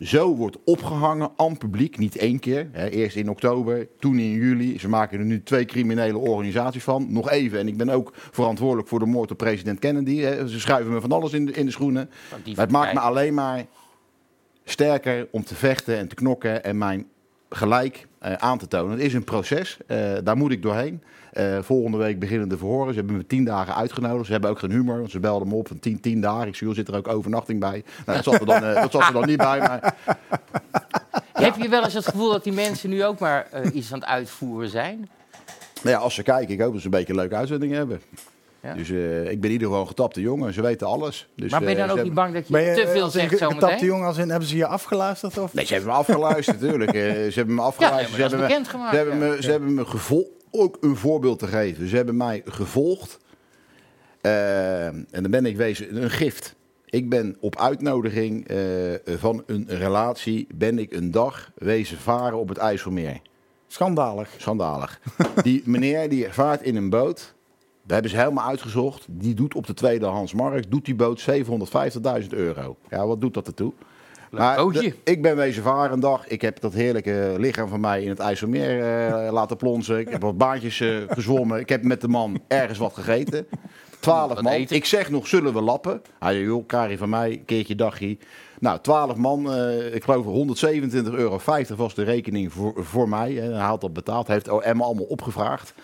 zo 0.00 0.36
wordt 0.36 0.56
opgehangen 0.64 1.30
aan 1.36 1.58
publiek, 1.58 1.98
niet 1.98 2.16
één 2.16 2.38
keer. 2.38 2.68
Hè, 2.72 2.88
eerst 2.88 3.16
in 3.16 3.30
oktober, 3.30 3.88
toen 3.98 4.18
in 4.18 4.30
juli. 4.30 4.78
Ze 4.78 4.88
maken 4.88 5.18
er 5.18 5.24
nu 5.24 5.42
twee 5.42 5.64
criminele 5.64 6.18
organisaties 6.18 6.82
van. 6.82 7.06
Nog 7.12 7.30
even, 7.30 7.58
en 7.58 7.68
ik 7.68 7.76
ben 7.76 7.88
ook 7.88 8.12
verantwoordelijk 8.14 8.88
voor 8.88 8.98
de 8.98 9.06
moord 9.06 9.30
op 9.30 9.36
president 9.36 9.78
Kennedy. 9.78 10.16
Hè. 10.16 10.48
Ze 10.48 10.60
schuiven 10.60 10.92
me 10.92 11.00
van 11.00 11.12
alles 11.12 11.32
in 11.32 11.46
de, 11.46 11.52
in 11.52 11.64
de 11.64 11.72
schoenen. 11.72 12.10
Die 12.44 12.54
Maar 12.54 12.64
het 12.64 12.74
maakt 12.74 12.94
me 12.94 13.00
alleen 13.00 13.34
maar 13.34 13.66
sterker 14.64 15.28
om 15.30 15.44
te 15.44 15.54
vechten 15.54 15.96
en 15.98 16.08
te 16.08 16.14
knokken 16.14 16.64
en 16.64 16.78
mijn 16.78 17.06
gelijk 17.48 18.06
eh, 18.18 18.32
aan 18.32 18.58
te 18.58 18.68
tonen. 18.68 18.90
Het 18.90 19.00
is 19.00 19.14
een 19.14 19.24
proces, 19.24 19.76
eh, 19.86 19.98
daar 20.24 20.36
moet 20.36 20.50
ik 20.50 20.62
doorheen. 20.62 21.02
Eh, 21.32 21.58
volgende 21.62 21.96
week 21.96 22.18
beginnen 22.18 22.48
de 22.48 22.58
verhoren. 22.58 22.92
Ze 22.92 22.98
hebben 22.98 23.16
me 23.16 23.26
tien 23.26 23.44
dagen 23.44 23.74
uitgenodigd. 23.74 24.26
Ze 24.26 24.32
hebben 24.32 24.50
ook 24.50 24.58
geen 24.58 24.70
humor, 24.70 24.98
want 24.98 25.10
ze 25.10 25.20
belden 25.20 25.48
me 25.48 25.54
op 25.54 25.68
van 25.68 25.78
tien, 25.78 26.00
tien 26.00 26.20
dagen. 26.20 26.46
Ik 26.46 26.54
joh, 26.54 26.74
zit 26.74 26.88
er 26.88 26.96
ook 26.96 27.08
overnachting 27.08 27.60
bij? 27.60 27.84
Nou, 28.06 28.22
dat, 28.22 28.24
zat 28.24 28.40
er 28.40 28.46
dan, 28.46 28.60
dat 28.60 28.92
zat 28.92 29.06
er 29.06 29.12
dan 29.12 29.26
niet 29.26 29.36
bij, 29.36 29.58
maar 29.58 29.94
Heb 31.32 31.56
je 31.56 31.68
wel 31.68 31.84
eens 31.84 31.94
het 31.94 32.08
gevoel 32.08 32.30
dat 32.30 32.44
die 32.44 32.52
mensen 32.52 32.90
nu 32.90 33.04
ook 33.04 33.18
maar 33.18 33.48
iets 33.72 33.92
aan 33.92 33.98
het 33.98 34.08
uitvoeren 34.08 34.68
zijn? 34.68 35.08
Nou 35.82 35.96
ja, 35.96 36.02
als 36.02 36.14
ze 36.14 36.22
kijken, 36.22 36.54
ik 36.54 36.60
hoop 36.60 36.72
dat 36.72 36.80
ze 36.80 36.86
een 36.86 36.92
beetje 36.92 37.12
een 37.12 37.18
leuke 37.18 37.34
uitzending 37.34 37.72
hebben. 37.72 38.00
Ja. 38.62 38.74
Dus 38.74 38.90
eh, 38.90 39.20
ik 39.30 39.40
ben 39.40 39.44
in 39.44 39.50
ieder 39.50 39.66
geval 39.66 39.80
een 39.82 39.86
getapte 39.88 40.20
jongen. 40.20 40.52
Ze 40.52 40.62
weten 40.62 40.86
alles. 40.86 41.28
Dus, 41.36 41.50
maar 41.50 41.60
ben 41.60 41.68
je 41.70 41.74
eh, 41.76 41.80
dan 41.80 41.90
ook 41.90 41.96
hebben- 41.96 42.14
niet 42.14 42.22
bang 42.22 42.34
dat 42.34 42.46
je, 42.46 42.52
Ben 42.52 42.62
je 42.62 42.74
te 42.74 42.82
eh, 42.82 42.88
veel 42.90 43.04
een 43.04 43.10
zegt 43.10 43.28
ge- 43.28 43.36
zo 43.36 43.48
getapte 43.48 43.84
jongen 43.84 44.06
als 44.06 44.18
in, 44.18 44.30
hebben 44.30 44.48
ze 44.48 44.56
je 44.56 44.66
afgeluisterd? 44.66 45.38
Of? 45.38 45.54
Nee, 45.54 45.64
ze 45.64 45.72
hebben 45.74 45.90
me 45.92 45.98
afgeluisterd 45.98 46.60
natuurlijk. 46.60 46.92
Eh, 46.94 47.02
ze 47.02 47.32
hebben 47.34 47.54
me 47.54 47.62
afgeluisterd. 47.62 48.16
Ja, 48.16 48.28
ze 48.28 48.36
hebben 48.36 48.58
me, 48.58 48.64
ze 48.90 48.96
hebben 48.96 49.18
me, 49.18 49.42
ze 49.42 49.50
hebben 49.50 49.74
me 49.74 49.84
gevolgd. 49.86 50.30
Ook 50.50 50.76
een 50.80 50.96
voorbeeld 50.96 51.38
te 51.38 51.46
geven. 51.46 51.88
Ze 51.88 51.96
hebben 51.96 52.16
mij 52.16 52.42
gevolgd. 52.44 53.18
Eh, 54.20 54.86
en 54.86 55.06
dan 55.10 55.30
ben 55.30 55.46
ik 55.46 55.56
wezen 55.56 56.02
een 56.02 56.10
gift. 56.10 56.54
Ik 56.86 57.08
ben 57.08 57.36
op 57.40 57.58
uitnodiging 57.58 58.48
eh, 58.48 58.56
van 59.18 59.42
een 59.46 59.64
relatie 59.68 60.46
ben 60.54 60.78
ik 60.78 60.92
een 60.92 61.10
dag 61.10 61.50
wezen 61.54 61.98
varen 61.98 62.38
op 62.38 62.48
het 62.48 62.58
IJsselmeer. 62.58 63.20
Schandalig. 63.66 64.28
Schandalig. 64.36 65.00
Die 65.42 65.62
meneer 65.64 66.08
die 66.08 66.26
vaart 66.30 66.62
in 66.62 66.76
een 66.76 66.90
boot. 66.90 67.34
Dat 67.86 67.94
hebben 67.94 68.10
ze 68.10 68.16
helemaal 68.16 68.48
uitgezocht. 68.48 69.06
Die 69.10 69.34
doet 69.34 69.54
op 69.54 69.66
de 69.66 69.74
tweedehandsmarkt 69.74 70.70
doet 70.70 70.84
die 70.84 70.94
boot 70.94 71.24
750.000 72.22 72.28
euro. 72.30 72.76
Ja, 72.90 73.06
wat 73.06 73.20
doet 73.20 73.34
dat 73.34 73.46
ertoe? 73.46 73.72
Maar 74.30 74.56
de- 74.72 74.94
ik 75.04 75.22
ben 75.22 75.36
wezen 75.36 75.62
varen 75.62 75.92
een 75.92 76.00
dag. 76.00 76.26
Ik 76.28 76.40
heb 76.42 76.60
dat 76.60 76.72
heerlijke 76.72 77.34
lichaam 77.38 77.68
van 77.68 77.80
mij 77.80 78.02
in 78.02 78.08
het 78.08 78.18
IJsselmeer 78.18 78.80
eh, 78.82 79.32
laten 79.38 79.56
plonsen. 79.56 79.98
Ik 79.98 80.08
heb 80.08 80.22
wat 80.22 80.38
baantjes 80.38 80.80
eh, 80.80 80.88
gezwommen. 81.08 81.60
Ik 81.60 81.68
heb 81.68 81.82
met 81.82 82.00
de 82.00 82.08
man 82.08 82.40
ergens 82.48 82.78
wat 82.78 82.94
gegeten. 82.94 83.46
12 84.00 84.28
Wat 84.28 84.42
man. 84.42 84.52
Ik 84.52 84.84
zeg 84.84 85.10
nog, 85.10 85.26
zullen 85.26 85.52
we 85.54 85.60
lappen? 85.60 86.02
Hij 86.18 86.32
zei, 86.32 86.44
joh, 86.44 86.66
Kari 86.66 86.96
van 86.96 87.08
mij, 87.08 87.42
keertje 87.46 87.74
dagje. 87.74 88.16
Nou, 88.60 88.78
12 88.80 89.16
man, 89.16 89.52
eh, 89.52 89.94
ik 89.94 90.04
geloof 90.04 90.24
127,50 90.24 91.12
euro 91.12 91.40
was 91.76 91.94
de 91.94 92.02
rekening 92.02 92.52
voor, 92.52 92.72
voor 92.76 93.08
mij. 93.08 93.32
Hè. 93.32 93.52
Hij 93.52 93.66
had 93.66 93.80
dat 93.80 93.92
betaald, 93.92 94.26
heeft 94.26 94.48
OM 94.48 94.80
allemaal 94.80 95.04
opgevraagd. 95.04 95.74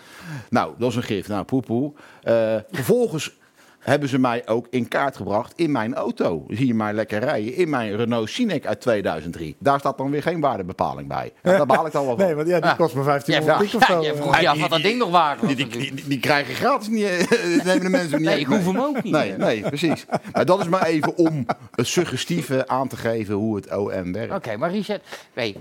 Nou, 0.50 0.74
dat 0.78 0.90
is 0.90 0.96
een 0.96 1.02
gift. 1.02 1.28
Nou, 1.28 1.44
poepoe. 1.44 1.92
Eh 2.22 2.56
vervolgens 2.70 3.40
hebben 3.82 4.08
ze 4.08 4.18
mij 4.18 4.42
ook 4.48 4.66
in 4.70 4.88
kaart 4.88 5.16
gebracht 5.16 5.52
in 5.56 5.70
mijn 5.70 5.94
auto. 5.94 6.44
Zie 6.48 6.66
je 6.66 6.74
mij 6.74 6.92
lekker 6.92 7.18
rijden 7.20 7.54
in 7.54 7.70
mijn 7.70 7.96
Renault 7.96 8.28
Scenic 8.30 8.66
uit 8.66 8.80
2003. 8.80 9.56
Daar 9.58 9.78
staat 9.78 9.98
dan 9.98 10.10
weer 10.10 10.22
geen 10.22 10.40
waardebepaling 10.40 11.08
bij. 11.08 11.32
Ja, 11.42 11.56
daar 11.56 11.66
behaal 11.66 11.86
ik 11.86 11.92
dan 11.92 12.06
wel 12.06 12.16
van. 12.16 12.24
Nee, 12.26 12.34
want 12.34 12.48
ja, 12.48 12.60
die 12.60 12.68
Ja. 12.68 12.74
kost 12.74 12.94
me 12.94 13.02
1500 13.02 13.70
Ja, 13.72 13.78
piek 13.78 13.82
of 13.82 13.96
zo. 13.96 14.02
ja, 14.02 14.14
vroeg 14.22 14.40
je 14.40 14.48
af 14.48 14.60
wat 14.60 14.70
dat 14.70 14.82
ding 14.82 14.98
nog 14.98 15.10
waard 15.10 15.40
was. 15.40 15.54
Die, 15.54 15.68
die, 15.68 15.92
die, 15.92 16.04
die 16.08 16.18
krijgen 16.20 16.54
gratis 16.54 16.88
niet. 16.88 17.04
eh, 17.04 17.64
nemen 17.64 17.80
de 17.80 17.88
mensen 17.88 18.18
niet 18.18 18.28
Nee, 18.28 18.38
ik 18.40 18.46
hoef 18.46 18.64
hem 18.64 18.80
ook 18.80 19.02
niet. 19.02 19.12
Nee, 19.12 19.32
nee, 19.36 19.60
precies. 19.60 20.06
Maar 20.32 20.44
dat 20.44 20.60
is 20.60 20.68
maar 20.68 20.82
even 20.86 21.16
om 21.16 21.46
het 21.74 21.86
suggestieve 21.86 22.68
aan 22.68 22.88
te 22.88 22.96
geven 22.96 23.34
hoe 23.34 23.56
het 23.56 23.76
OM 23.76 24.12
werkt. 24.12 24.34
Oké, 24.34 24.56
maar 24.56 24.70
Richard, 24.70 25.02
weet 25.32 25.56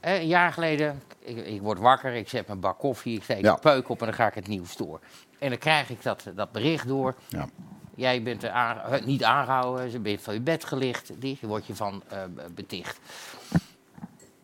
een 0.00 0.26
jaar 0.26 0.52
geleden, 0.52 1.02
ik, 1.24 1.46
ik 1.46 1.60
word 1.62 1.78
wakker, 1.78 2.14
ik 2.14 2.28
zet 2.28 2.46
mijn 2.46 2.60
bak 2.60 2.78
koffie, 2.78 3.16
ik 3.16 3.22
steek 3.22 3.40
Ja. 3.44 3.52
een 3.52 3.58
peuk 3.58 3.88
op 3.88 4.00
en 4.00 4.06
dan 4.06 4.14
ga 4.14 4.26
ik 4.26 4.34
het 4.34 4.48
nieuws 4.48 4.76
door. 4.76 5.00
En 5.38 5.48
dan 5.48 5.58
krijg 5.58 5.90
ik 5.90 6.02
dat, 6.02 6.24
dat 6.34 6.52
bericht 6.52 6.86
door. 6.88 7.14
Ja. 7.28 7.48
Jij 7.94 8.22
bent 8.22 8.42
er 8.42 8.50
aan, 8.50 8.80
eh, 8.92 9.04
niet 9.04 9.24
aangehouden, 9.24 9.90
ze 9.90 9.98
bent 9.98 10.20
van 10.22 10.34
je 10.34 10.40
bed 10.40 10.64
gelicht, 10.64 11.10
die 11.20 11.38
word 11.40 11.66
je 11.66 11.74
van 11.74 12.02
eh, 12.08 12.18
beticht. 12.54 12.98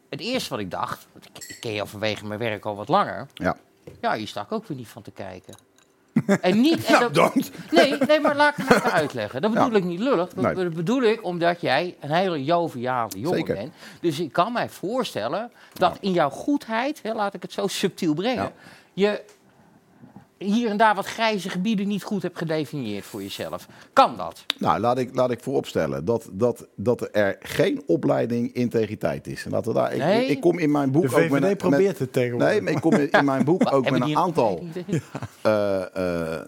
Het 0.08 0.20
eerste 0.20 0.50
wat 0.50 0.58
ik 0.58 0.70
dacht, 0.70 1.06
want 1.12 1.26
ik, 1.48 1.56
ken 1.60 1.72
jou 1.74 1.88
vanwege 1.88 2.26
mijn 2.26 2.38
werk 2.40 2.64
al 2.64 2.76
wat 2.76 2.88
langer, 2.88 3.26
Ja. 3.34 3.56
ja, 4.00 4.14
hier 4.14 4.26
sta 4.28 4.42
ik 4.42 4.52
ook 4.52 4.66
weer 4.66 4.76
niet 4.76 4.88
van 4.88 5.02
te 5.02 5.10
kijken. 5.10 5.54
En 6.40 6.60
niet. 6.60 6.84
En 6.84 6.92
Nou, 6.92 7.12
dat-. 7.12 7.50
Nee, 7.70 7.98
nee, 7.98 8.20
maar 8.20 8.36
laat 8.36 8.58
ik 8.58 8.64
het 8.68 8.76
even 8.76 8.92
uitleggen. 8.92 9.40
Dat 9.42 9.52
bedoel 9.52 9.70
Ja. 9.70 9.76
ik 9.76 9.84
niet 9.84 9.98
lullig. 10.00 10.28
Dat 10.34 10.54
Nee. 10.54 10.68
bedoel 10.68 11.02
ik 11.02 11.24
omdat 11.24 11.60
jij 11.60 11.96
een 12.00 12.10
hele 12.10 12.44
joviale 12.44 13.18
jongen 13.20 13.38
Zeker. 13.38 13.54
bent. 13.54 13.72
Dus 14.00 14.20
ik 14.20 14.32
kan 14.32 14.52
mij 14.52 14.68
voorstellen 14.68 15.52
dat 15.72 15.96
in 16.00 16.12
jouw 16.12 16.30
goedheid, 16.30 17.02
hè, 17.02 17.12
laat 17.12 17.34
ik 17.34 17.42
het 17.42 17.52
zo 17.52 17.66
subtiel 17.66 18.14
brengen, 18.14 18.42
Ja. 18.44 18.52
je 18.92 19.24
hier 20.42 20.70
en 20.70 20.76
daar 20.76 20.94
wat 20.94 21.06
grijze 21.06 21.48
gebieden 21.48 21.88
niet 21.88 22.02
goed 22.02 22.22
hebt 22.22 22.38
gedefinieerd 22.38 23.04
voor 23.04 23.22
jezelf. 23.22 23.66
Kan 23.92 24.16
dat? 24.16 24.44
Nou, 24.58 24.80
laat 24.80 24.98
ik, 24.98 25.14
laat 25.14 25.30
ik 25.30 25.40
vooropstellen 25.40 26.04
dat, 26.04 26.28
dat, 26.32 26.66
dat 26.76 27.08
er 27.12 27.36
geen 27.40 27.82
opleiding 27.86 28.52
integriteit 28.54 29.26
is. 29.26 29.44
En 29.44 29.50
Laten 29.50 29.72
we 29.72 29.78
daar, 29.78 29.92
ik, 29.92 29.98
Nee. 29.98 30.26
ik 30.26 30.40
kom 30.40 30.58
in 30.58 30.70
mijn 30.70 30.90
boek 30.90 31.02
De 31.02 31.08
ook 31.08 31.28
met... 31.28 31.30
VVD 31.30 31.40
met- 31.40 31.58
probeert 31.58 31.98
het 31.98 32.12
tegenwoordig. 32.12 32.48
Nee, 32.50 32.60
maar 32.60 32.72
ik 32.72 32.80
kom 32.80 32.92
in, 32.94 33.10
in 33.10 33.24
mijn 33.24 33.44
boek 33.44 33.62
ook 33.74 33.90
met 33.90 34.00
een 34.02 34.16
aantal... 34.16 34.62
eh, 35.42 35.82
eh, 36.34 36.40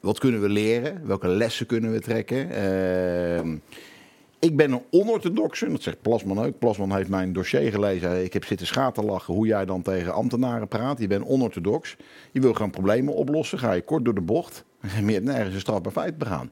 wat 0.00 0.18
kunnen 0.18 0.40
we 0.40 0.48
leren? 0.48 1.00
Welke 1.06 1.28
lessen 1.28 1.66
kunnen 1.66 1.92
we 1.92 2.00
trekken? 2.00 2.50
Eh, 2.50 3.40
ik 4.46 4.56
ben 4.56 4.72
een 4.72 4.82
onorthodoxe, 4.90 5.70
dat 5.70 5.82
zegt 5.82 6.02
Plasman 6.02 6.44
ook. 6.44 6.58
Plasman 6.58 6.96
heeft 6.96 7.08
mijn 7.08 7.32
dossier 7.32 7.70
gelezen. 7.70 8.24
Ik 8.24 8.32
heb 8.32 8.44
zitten 8.44 8.66
schaterlachen 8.66 9.34
hoe 9.34 9.46
jij 9.46 9.64
dan 9.64 9.82
tegen 9.82 10.14
ambtenaren 10.14 10.68
praat. 10.68 10.98
Je 10.98 11.06
bent 11.06 11.24
onorthodox. 11.24 11.96
Je 12.32 12.40
wil 12.40 12.52
gewoon 12.52 12.70
problemen 12.70 13.14
oplossen. 13.14 13.58
Ga 13.58 13.72
je 13.72 13.82
kort 13.82 14.04
door 14.04 14.14
de 14.14 14.20
bocht. 14.20 14.64
En 14.80 15.06
je 15.06 15.12
hebt 15.12 15.24
nergens 15.24 15.54
een 15.54 15.60
strafbaar 15.60 15.92
feit 15.92 16.18
begaan. 16.18 16.50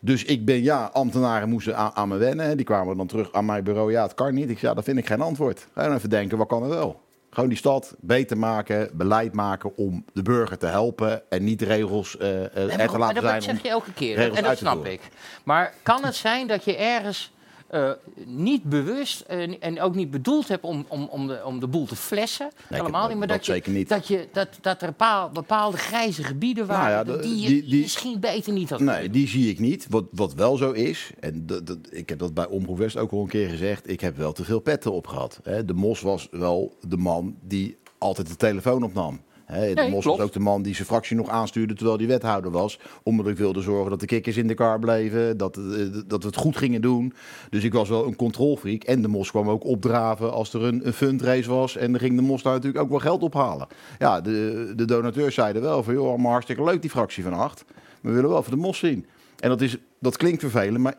Dus 0.00 0.24
ik 0.24 0.44
ben, 0.44 0.62
ja, 0.62 0.90
ambtenaren 0.92 1.48
moesten 1.48 1.76
aan, 1.76 2.08
me 2.08 2.16
wennen. 2.16 2.56
Die 2.56 2.66
kwamen 2.66 2.96
dan 2.96 3.06
terug 3.06 3.32
aan 3.32 3.44
mijn 3.44 3.64
bureau. 3.64 3.92
Ja, 3.92 4.02
het 4.02 4.14
kan 4.14 4.34
niet. 4.34 4.50
Ik 4.50 4.58
zei, 4.58 4.70
ja, 4.70 4.74
dat 4.74 4.84
vind 4.84 4.98
ik 4.98 5.06
geen 5.06 5.20
antwoord. 5.20 5.68
Ga 5.74 5.86
dan 5.86 5.96
even 5.96 6.10
denken, 6.10 6.38
wat 6.38 6.48
kan 6.48 6.62
er 6.62 6.68
wel? 6.68 7.03
Gewoon 7.34 7.48
die 7.48 7.58
stad 7.58 7.94
beter 8.00 8.38
maken, 8.38 8.90
beleid 8.92 9.32
maken 9.32 9.76
om 9.76 10.04
de 10.12 10.22
burger 10.22 10.58
te 10.58 10.66
helpen. 10.66 11.30
En 11.30 11.44
niet 11.44 11.62
regels 11.62 12.16
eh 12.16 12.44
eh, 12.44 12.50
Nee, 12.54 12.76
er 12.76 12.88
te 12.88 12.98
laten 12.98 12.98
maar 12.98 13.32
dat 13.32 13.42
zijn. 13.42 13.56
zeg 13.56 13.62
je 13.62 13.68
elke 13.68 13.92
keer. 13.92 14.34
En 14.34 14.42
dat 14.42 14.58
snap 14.58 14.86
ik. 14.86 15.00
Maar 15.44 15.74
kan 15.82 16.04
het 16.04 16.14
zijn 16.14 16.46
dat 16.46 16.64
je 16.64 16.76
ergens 16.76 17.32
eh, 17.74 17.90
niet 18.26 18.62
bewust 18.62 19.20
eh, 19.20 19.54
en 19.60 19.80
ook 19.80 19.94
niet 19.94 20.10
bedoeld 20.10 20.48
hebt 20.48 20.64
om, 20.64 20.84
om, 20.88 21.04
om, 21.10 21.26
de, 21.26 21.40
om 21.44 21.60
de 21.60 21.66
boel 21.66 21.86
te 21.86 21.96
flessen? 21.96 22.50
Nee, 22.70 22.80
Helemaal 22.80 23.00
dat- 23.00 23.10
niet. 23.10 23.18
Maar 23.18 23.26
dat 23.28 23.36
dat, 23.36 23.46
je, 23.46 23.52
zeker 23.52 23.72
niet. 23.72 23.88
Dat, 23.88 24.06
je, 24.08 24.28
dat, 24.32 24.48
dat 24.60 24.82
er 24.82 24.88
bepaal- 24.88 25.30
bepaalde 25.30 25.76
grijze 25.76 26.22
gebieden 26.24 26.66
Nou 26.66 26.78
waren 26.78 26.96
ja, 26.96 27.04
de- 27.04 27.22
die 27.22 27.40
je 27.40 27.48
die- 27.48 27.64
die- 27.64 27.80
misschien 27.82 28.20
beter 28.20 28.52
niet 28.52 28.70
had 28.70 28.80
Nee, 28.80 29.10
die 29.10 29.28
zie 29.28 29.50
ik 29.50 29.58
niet. 29.58 29.86
Wat, 29.90 30.04
wat 30.10 30.34
wel 30.34 30.56
zo 30.56 30.70
is, 30.72 31.10
en 31.20 31.46
dat, 31.46 31.66
dat, 31.66 31.78
ik 31.90 32.08
heb 32.08 32.18
dat 32.18 32.34
bij 32.34 32.46
Omroep 32.46 32.78
West 32.78 32.96
ook 32.96 33.10
al 33.12 33.20
een 33.20 33.28
keer 33.28 33.48
gezegd, 33.48 33.90
ik 33.90 34.00
heb 34.00 34.16
wel 34.16 34.32
te 34.32 34.44
veel 34.44 34.60
petten 34.60 34.92
opgehad. 34.92 35.40
Hè. 35.42 35.64
De 35.64 35.74
Mos 35.74 36.00
was 36.00 36.28
wel 36.30 36.76
de 36.88 36.96
man 36.96 37.36
die 37.42 37.76
altijd 37.98 38.26
de 38.28 38.36
telefoon 38.36 38.82
opnam. 38.82 39.20
Hè, 39.44 39.68
de 39.68 39.74
Nee, 39.74 39.90
Mos 39.90 40.04
was 40.04 40.18
ook 40.18 40.32
de 40.32 40.40
man 40.40 40.62
die 40.62 40.74
zijn 40.74 40.86
fractie 40.86 41.16
nog 41.16 41.28
aanstuurde 41.28 41.74
terwijl 41.74 41.98
hij 41.98 42.06
wethouder 42.06 42.50
was. 42.50 42.78
Omdat 43.02 43.26
ik 43.26 43.36
wilde 43.36 43.60
zorgen 43.60 43.90
dat 43.90 44.00
de 44.00 44.06
kikkers 44.06 44.36
in 44.36 44.46
de 44.46 44.54
kar 44.54 44.78
bleven, 44.78 45.36
dat, 45.36 45.56
eh, 45.56 45.62
dat 46.06 46.22
we 46.22 46.28
het 46.28 46.36
goed 46.36 46.56
gingen 46.56 46.80
doen. 46.80 47.12
Dus 47.50 47.64
ik 47.64 47.72
was 47.72 47.88
wel 47.88 48.06
een 48.06 48.16
controlfreak. 48.16 48.82
En 48.82 49.02
de 49.02 49.08
Mos 49.08 49.30
kwam 49.30 49.48
ook 49.48 49.64
opdraven 49.64 50.32
als 50.32 50.52
er 50.52 50.62
een, 50.62 50.86
een 50.86 50.92
fundrace 50.92 51.50
was. 51.50 51.76
En 51.76 51.90
dan 51.90 52.00
ging 52.00 52.16
de 52.16 52.22
Mos 52.22 52.42
daar 52.42 52.52
natuurlijk 52.52 52.84
ook 52.84 52.90
wel 52.90 52.98
geld 52.98 53.22
ophalen. 53.22 53.66
Ja, 53.98 54.20
de, 54.20 54.72
de 54.76 54.84
donateurs 54.84 55.34
zeiden 55.34 55.62
wel 55.62 55.82
van, 55.82 55.94
joh, 55.94 56.08
allemaal 56.08 56.32
hartstikke 56.32 56.64
leuk 56.64 56.80
die 56.80 56.90
fractie 56.90 57.22
van 57.22 57.32
acht. 57.32 57.64
Maar 57.66 58.12
we 58.12 58.12
willen 58.12 58.30
wel 58.30 58.42
voor 58.42 58.54
de 58.54 58.60
Mos 58.60 58.78
zien. 58.78 59.06
En 59.38 59.48
dat, 59.48 59.60
is, 59.60 59.76
dat 60.00 60.16
klinkt 60.16 60.40
vervelend, 60.40 60.78
maar 60.78 60.94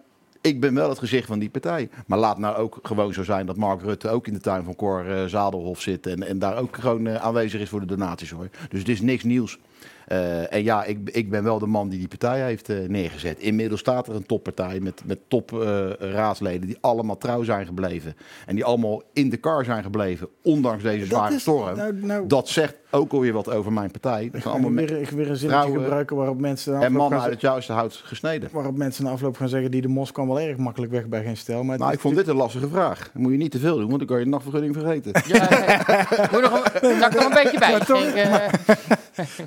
ik 0.45 0.59
ben 0.59 0.73
wel 0.73 0.89
het 0.89 0.99
gezicht 0.99 1.27
van 1.27 1.39
die 1.39 1.49
partij. 1.49 1.89
Maar 2.07 2.19
laat 2.19 2.37
nou 2.37 2.55
ook 2.55 2.79
gewoon 2.81 3.13
zo 3.13 3.23
zijn 3.23 3.45
dat 3.45 3.57
Mark 3.57 3.81
Rutte 3.81 4.09
ook 4.09 4.27
in 4.27 4.33
de 4.33 4.39
tuin 4.39 4.63
van 4.63 4.75
Cor 4.75 5.11
eh, 5.11 5.25
Zadelhof 5.25 5.81
zit. 5.81 6.07
En, 6.07 6.27
en 6.27 6.39
daar 6.39 6.57
ook 6.57 6.77
gewoon 6.77 7.07
eh, 7.07 7.15
aanwezig 7.15 7.61
is 7.61 7.69
voor 7.69 7.79
de 7.79 7.85
donaties 7.85 8.31
hoor. 8.31 8.49
Dus 8.69 8.79
het 8.79 8.89
is 8.89 9.01
niks 9.01 9.23
nieuws. 9.23 9.59
Eh, 10.07 10.53
en 10.53 10.63
ja, 10.63 10.83
ik, 10.83 10.97
ik 11.11 11.29
ben 11.29 11.43
wel 11.43 11.59
de 11.59 11.65
man 11.65 11.89
die 11.89 11.99
die 11.99 12.07
partij 12.07 12.41
heeft 12.41 12.69
eh, 12.69 12.77
neergezet. 12.87 13.39
Inmiddels 13.39 13.79
staat 13.79 14.07
er 14.07 14.15
een 14.15 14.25
toppartij 14.25 14.79
met, 14.79 15.01
met 15.05 15.19
top 15.27 15.61
eh, 15.61 15.89
raadsleden 15.99 16.67
die 16.67 16.77
allemaal 16.81 17.17
trouw 17.17 17.43
zijn 17.43 17.65
gebleven. 17.65 18.15
En 18.45 18.55
die 18.55 18.63
allemaal 18.65 19.03
in 19.13 19.29
de 19.29 19.37
kar 19.37 19.65
zijn 19.65 19.83
gebleven, 19.83 20.27
ondanks 20.43 20.83
deze 20.83 21.05
zware 21.05 21.35
is- 21.35 21.41
storm. 21.41 21.77
nou- 21.77 21.93
nou- 21.93 22.27
dat 22.27 22.49
zegt 22.49 22.75
ook 22.91 23.11
alweer 23.13 23.33
wat 23.33 23.49
over 23.51 23.73
mijn 23.73 23.91
partij. 23.91 24.29
Dat 24.31 24.45
allemaal 24.45 24.69
me- 24.69 24.85
weer, 24.85 24.87
weer 24.89 24.99
een 25.01 25.15
zinnetje 25.15 25.47
vrouwen 25.47 25.81
gebruiken 25.81 26.15
waarop 26.15 26.39
mensen, 26.39 26.81
en 26.81 26.91
mannen 26.91 27.21
uit 27.21 27.31
het 27.31 27.41
juiste 27.41 27.73
hout 27.73 28.01
gesneden. 28.03 28.49
waarop 28.51 28.77
mensen 28.77 29.03
na 29.03 29.09
afloop 29.09 29.37
gaan 29.37 29.49
zeggen... 29.49 29.71
die 29.71 29.81
de 29.81 29.87
mos 29.87 30.11
kwam 30.11 30.27
wel 30.27 30.39
erg 30.39 30.57
makkelijk 30.57 30.91
weg 30.91 31.07
bij 31.07 31.23
geen 31.23 31.37
stel. 31.37 31.63
Maar 31.63 31.77
Nou, 31.77 31.91
ik 31.93 31.99
vond 31.99 32.15
dit 32.15 32.27
een 32.27 32.35
lastige 32.35 32.67
vraag. 32.67 32.99
Dat 33.13 33.21
moet 33.21 33.31
je 33.31 33.37
niet 33.37 33.51
te 33.51 33.59
veel 33.59 33.77
doen, 33.77 33.87
want 33.87 33.97
dan 33.97 34.07
kan 34.07 34.17
je 34.17 34.23
de 34.23 34.29
nachtvergunning 34.29 34.75
vergeten. 34.75 35.11
Ja, 35.27 35.49
eh, 35.49 36.31
moet 36.31 36.41
nog 36.41 36.63
een, 36.81 36.97
ik 36.97 37.19
een 37.19 37.43
beetje 37.43 37.59
bij 37.59 37.71
Maar 37.71 37.85
toch-? 37.85 38.13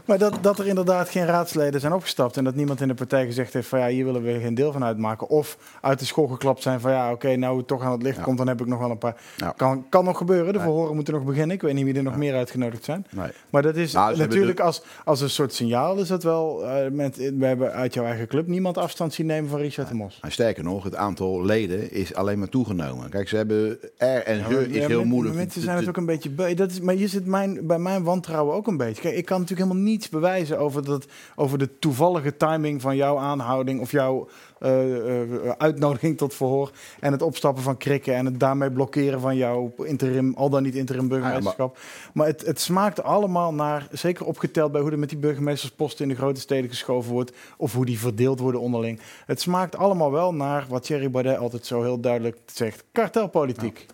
Maar 0.05 0.18
dat, 0.18 0.28
dat 0.41 0.59
er 0.59 0.66
inderdaad 0.66 1.09
geen 1.09 1.26
raadsleden 1.26 1.81
zijn 1.81 1.93
opgestapt 1.93 2.37
en 2.37 2.45
dat 2.45 2.55
niemand 2.55 2.81
in 2.81 2.89
de 2.89 2.95
partij 2.95 3.26
gezegd 3.26 3.53
heeft 3.53 3.68
van 3.68 3.79
ja, 3.79 3.87
hier 3.87 4.05
willen 4.05 4.22
we 4.22 4.41
geen 4.41 4.55
deel 4.55 4.72
van 4.72 4.85
uitmaken. 4.85 5.29
Of 5.29 5.57
uit 5.81 5.99
de 5.99 6.05
school 6.05 6.26
geklapt 6.26 6.62
zijn 6.62 6.81
van 6.81 6.91
ja, 6.91 7.12
oké, 7.12 7.37
nou 7.37 7.57
het 7.57 7.66
toch 7.66 7.83
aan 7.83 7.93
het 7.93 8.03
licht 8.03 8.16
Ja. 8.16 8.22
komt, 8.22 8.39
dan 8.39 8.49
heb 8.49 8.61
ik 8.61 8.66
nog 8.66 8.79
wel 8.79 8.91
een 8.91 8.99
paar. 8.99 9.16
Ja. 9.37 9.55
Kan, 9.57 9.87
kan 9.89 10.05
nog 10.05 10.16
gebeuren, 10.16 10.53
de 10.53 10.61
verhoren 10.61 10.95
moeten 10.95 11.14
nog 11.14 11.24
beginnen. 11.24 11.57
Ik 11.57 11.62
weet 11.62 11.74
niet 11.74 11.85
wie 11.85 11.95
er 11.95 12.03
nog 12.03 12.16
meer 12.16 12.35
uitgenodigd 12.35 12.85
zijn. 12.85 13.07
Nee. 13.11 13.31
Maar 13.51 13.62
dat 13.62 13.76
is 13.76 13.93
Nou, 13.93 14.16
natuurlijk 14.16 14.61
als, 14.61 14.83
als 15.05 15.20
een 15.20 15.31
soort 15.31 15.55
signaal 15.55 15.97
is 15.97 16.09
dat 16.09 16.22
wel, 16.22 16.66
eh, 16.66 16.91
met, 16.91 17.16
we 17.16 17.47
hebben 17.47 17.72
uit 17.72 17.95
jouw 17.95 18.05
eigen 18.05 18.26
club 18.26 18.47
niemand 18.47 18.79
afstand 18.79 19.14
zien 19.14 19.26
nemen 19.26 19.51
van 19.51 19.59
Richard 19.61 19.89
de 19.89 19.95
Mos. 19.95 20.18
En 20.22 20.33
sterker 20.33 20.64
nog, 20.64 20.85
het 20.85 20.95
aantal 20.97 21.45
leden 21.45 21.93
is 21.93 22.14
alleen 22.14 22.39
maar 22.39 22.49
toegenomen. 22.49 23.11
Kijk, 23.11 23.29
ze 23.29 23.37
hebben 23.37 23.79
R 23.99 24.05
en 24.05 24.45
ze 24.51 24.68
is 24.68 24.87
heel 24.87 25.05
moeilijk. 25.05 25.37
Mensen 25.37 25.62
zijn 25.62 25.76
het 25.76 25.89
ook 25.89 25.97
een 25.97 26.07
beetje. 26.07 26.55
Dat 26.55 26.70
is, 26.70 26.81
maar 26.81 26.95
hier 26.95 27.09
zit 27.09 27.26
mijn, 27.26 27.66
bij 27.66 27.79
mijn 27.79 28.03
wantrouwen 28.03 28.55
ook 28.55 28.66
een 28.66 28.76
beetje. 28.76 29.03
Kijk, 29.03 29.16
ik 29.16 29.24
kan 29.24 29.41
natuurlijk 29.41 29.68
helemaal 29.68 29.91
niets 29.91 30.09
bewijzen 30.20 30.58
over, 30.58 30.84
dat, 30.84 31.06
over 31.36 31.58
de 31.58 31.78
toevallige 31.78 32.36
timing 32.36 32.80
van 32.80 32.96
jouw 32.96 33.18
aanhouding 33.18 33.80
of 33.80 33.90
jouw 33.90 34.28
eh, 34.58 35.50
uitnodiging 35.58 36.16
tot 36.16 36.34
verhoor. 36.34 36.70
En 37.00 37.12
het 37.12 37.22
opstappen 37.22 37.62
van 37.62 37.76
krikken 37.76 38.14
en 38.14 38.24
het 38.24 38.40
daarmee 38.40 38.70
blokkeren 38.70 39.20
van 39.20 39.36
jouw 39.36 39.72
interim, 39.82 40.34
al 40.34 40.50
dan 40.50 40.62
niet 40.62 40.74
interim 40.74 41.08
burgemeesterschap. 41.08 41.78
maar 42.12 42.26
het, 42.26 42.46
het 42.46 42.60
smaakt 42.60 43.02
allemaal 43.02 43.54
naar, 43.54 43.88
zeker 43.90 44.26
opgeteld 44.26 44.72
bij 44.72 44.80
hoe 44.80 44.90
er 44.90 44.98
met 44.98 45.08
die 45.08 45.18
burgemeestersposten 45.18 46.02
in 46.02 46.10
de 46.10 46.16
grote 46.16 46.40
steden 46.40 46.70
geschoven 46.70 47.12
wordt. 47.12 47.32
Of 47.56 47.72
hoe 47.72 47.86
die 47.86 47.98
verdeeld 47.98 48.40
worden 48.40 48.60
onderling. 48.60 49.00
Het 49.26 49.40
smaakt 49.40 49.76
allemaal 49.76 50.12
wel 50.12 50.34
naar 50.34 50.66
wat 50.68 50.82
Thierry 50.82 51.10
Baudet 51.10 51.38
altijd 51.38 51.66
zo 51.66 51.82
heel 51.82 52.00
duidelijk 52.00 52.38
zegt: 52.46 52.84
kartelpolitiek. 52.92 53.86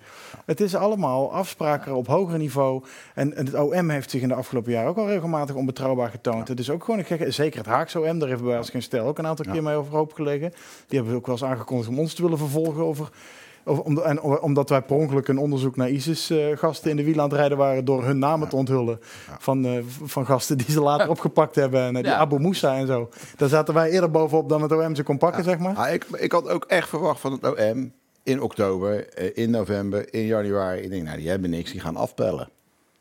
Het 0.46 0.60
is 0.60 0.74
allemaal 0.74 1.32
afspraken 1.32 1.94
op 1.94 2.06
hoger 2.06 2.38
niveau. 2.38 2.82
En, 3.14 3.36
en 3.36 3.46
het 3.46 3.54
OM 3.54 3.88
heeft 3.90 4.10
zich 4.10 4.22
in 4.22 4.28
de 4.28 4.34
afgelopen 4.34 4.72
jaren 4.72 4.88
ook 4.88 4.96
al 4.98 5.08
regelmatig 5.08 5.54
onbetrouwbaar 5.56 6.10
getoond. 6.10 6.48
Het 6.48 6.58
is 6.58 6.70
ook 6.70 6.84
gewoon 6.84 6.98
een 7.00 7.06
gekke, 7.06 7.30
zeker 7.30 7.58
het 7.58 7.66
Haagse 7.68 8.00
OM, 8.00 8.18
daar 8.18 8.28
hebben 8.28 8.46
wij 8.46 8.56
als 8.56 8.70
geen 8.70 8.82
stel 8.82 9.06
ook 9.06 9.18
een 9.18 9.26
aantal 9.26 9.52
keer 9.52 9.62
mee 9.62 9.76
overhoop 9.76 10.12
gelegen. 10.12 10.52
Die 10.88 10.98
hebben 10.98 11.16
ook 11.16 11.26
wel 11.26 11.34
eens 11.34 11.44
aangekondigd 11.44 11.88
om 11.88 11.98
ons 11.98 12.14
te 12.14 12.22
willen 12.22 12.38
vervolgen 12.38 12.82
over. 12.84 13.08
over 13.64 13.82
om, 13.84 13.98
en 13.98 14.20
om- 14.20 14.36
omdat 14.36 14.68
wij 14.68 14.82
per 14.82 14.96
ongeluk 14.96 15.28
een 15.28 15.38
onderzoek 15.38 15.76
naar 15.76 15.88
ISIS-gasten 15.90 16.90
in 16.90 16.96
de 16.96 17.04
wiel 17.04 17.18
aan 17.20 17.28
het 17.28 17.38
rijden 17.38 17.58
waren 17.58 17.84
door 17.84 18.04
hun 18.04 18.18
namen 18.18 18.48
te 18.48 18.56
onthullen. 18.56 18.98
Van, 19.38 19.64
eh, 19.64 19.78
van 20.04 20.26
gasten 20.26 20.58
die 20.58 20.70
ze 20.70 20.80
later 20.80 21.08
opgepakt 21.16 21.54
hebben. 21.54 21.80
En, 21.80 21.96
eh, 21.96 22.02
die 22.02 22.10
Ja. 22.12 22.16
Abu 22.18 22.38
Moussa 22.38 22.74
en 22.76 22.86
zo. 22.86 23.08
Daar 23.36 23.48
zaten 23.48 23.74
wij 23.74 23.90
eerder 23.90 24.10
bovenop 24.10 24.48
dan 24.48 24.62
het 24.62 24.72
OM 24.72 24.94
ze 24.94 25.02
kon 25.02 25.18
pakken, 25.18 25.44
zeg 25.44 25.58
maar. 25.58 25.92
Ik, 25.92 26.04
ik 26.12 26.32
had 26.32 26.48
ook 26.48 26.64
echt 26.64 26.88
verwacht 26.88 27.20
van 27.20 27.32
het 27.32 27.44
OM 27.58 27.92
in 28.24 28.42
oktober, 28.42 29.08
eh, 29.08 29.30
in 29.34 29.50
november, 29.50 30.14
in 30.14 30.26
januari. 30.26 30.80
Ik 30.80 30.90
denk, 30.90 31.02
nou, 31.02 31.18
die 31.18 31.28
hebben 31.28 31.50
niks, 31.50 31.70
die 31.70 31.80
gaan 31.80 31.96
afpellen. 31.96 32.48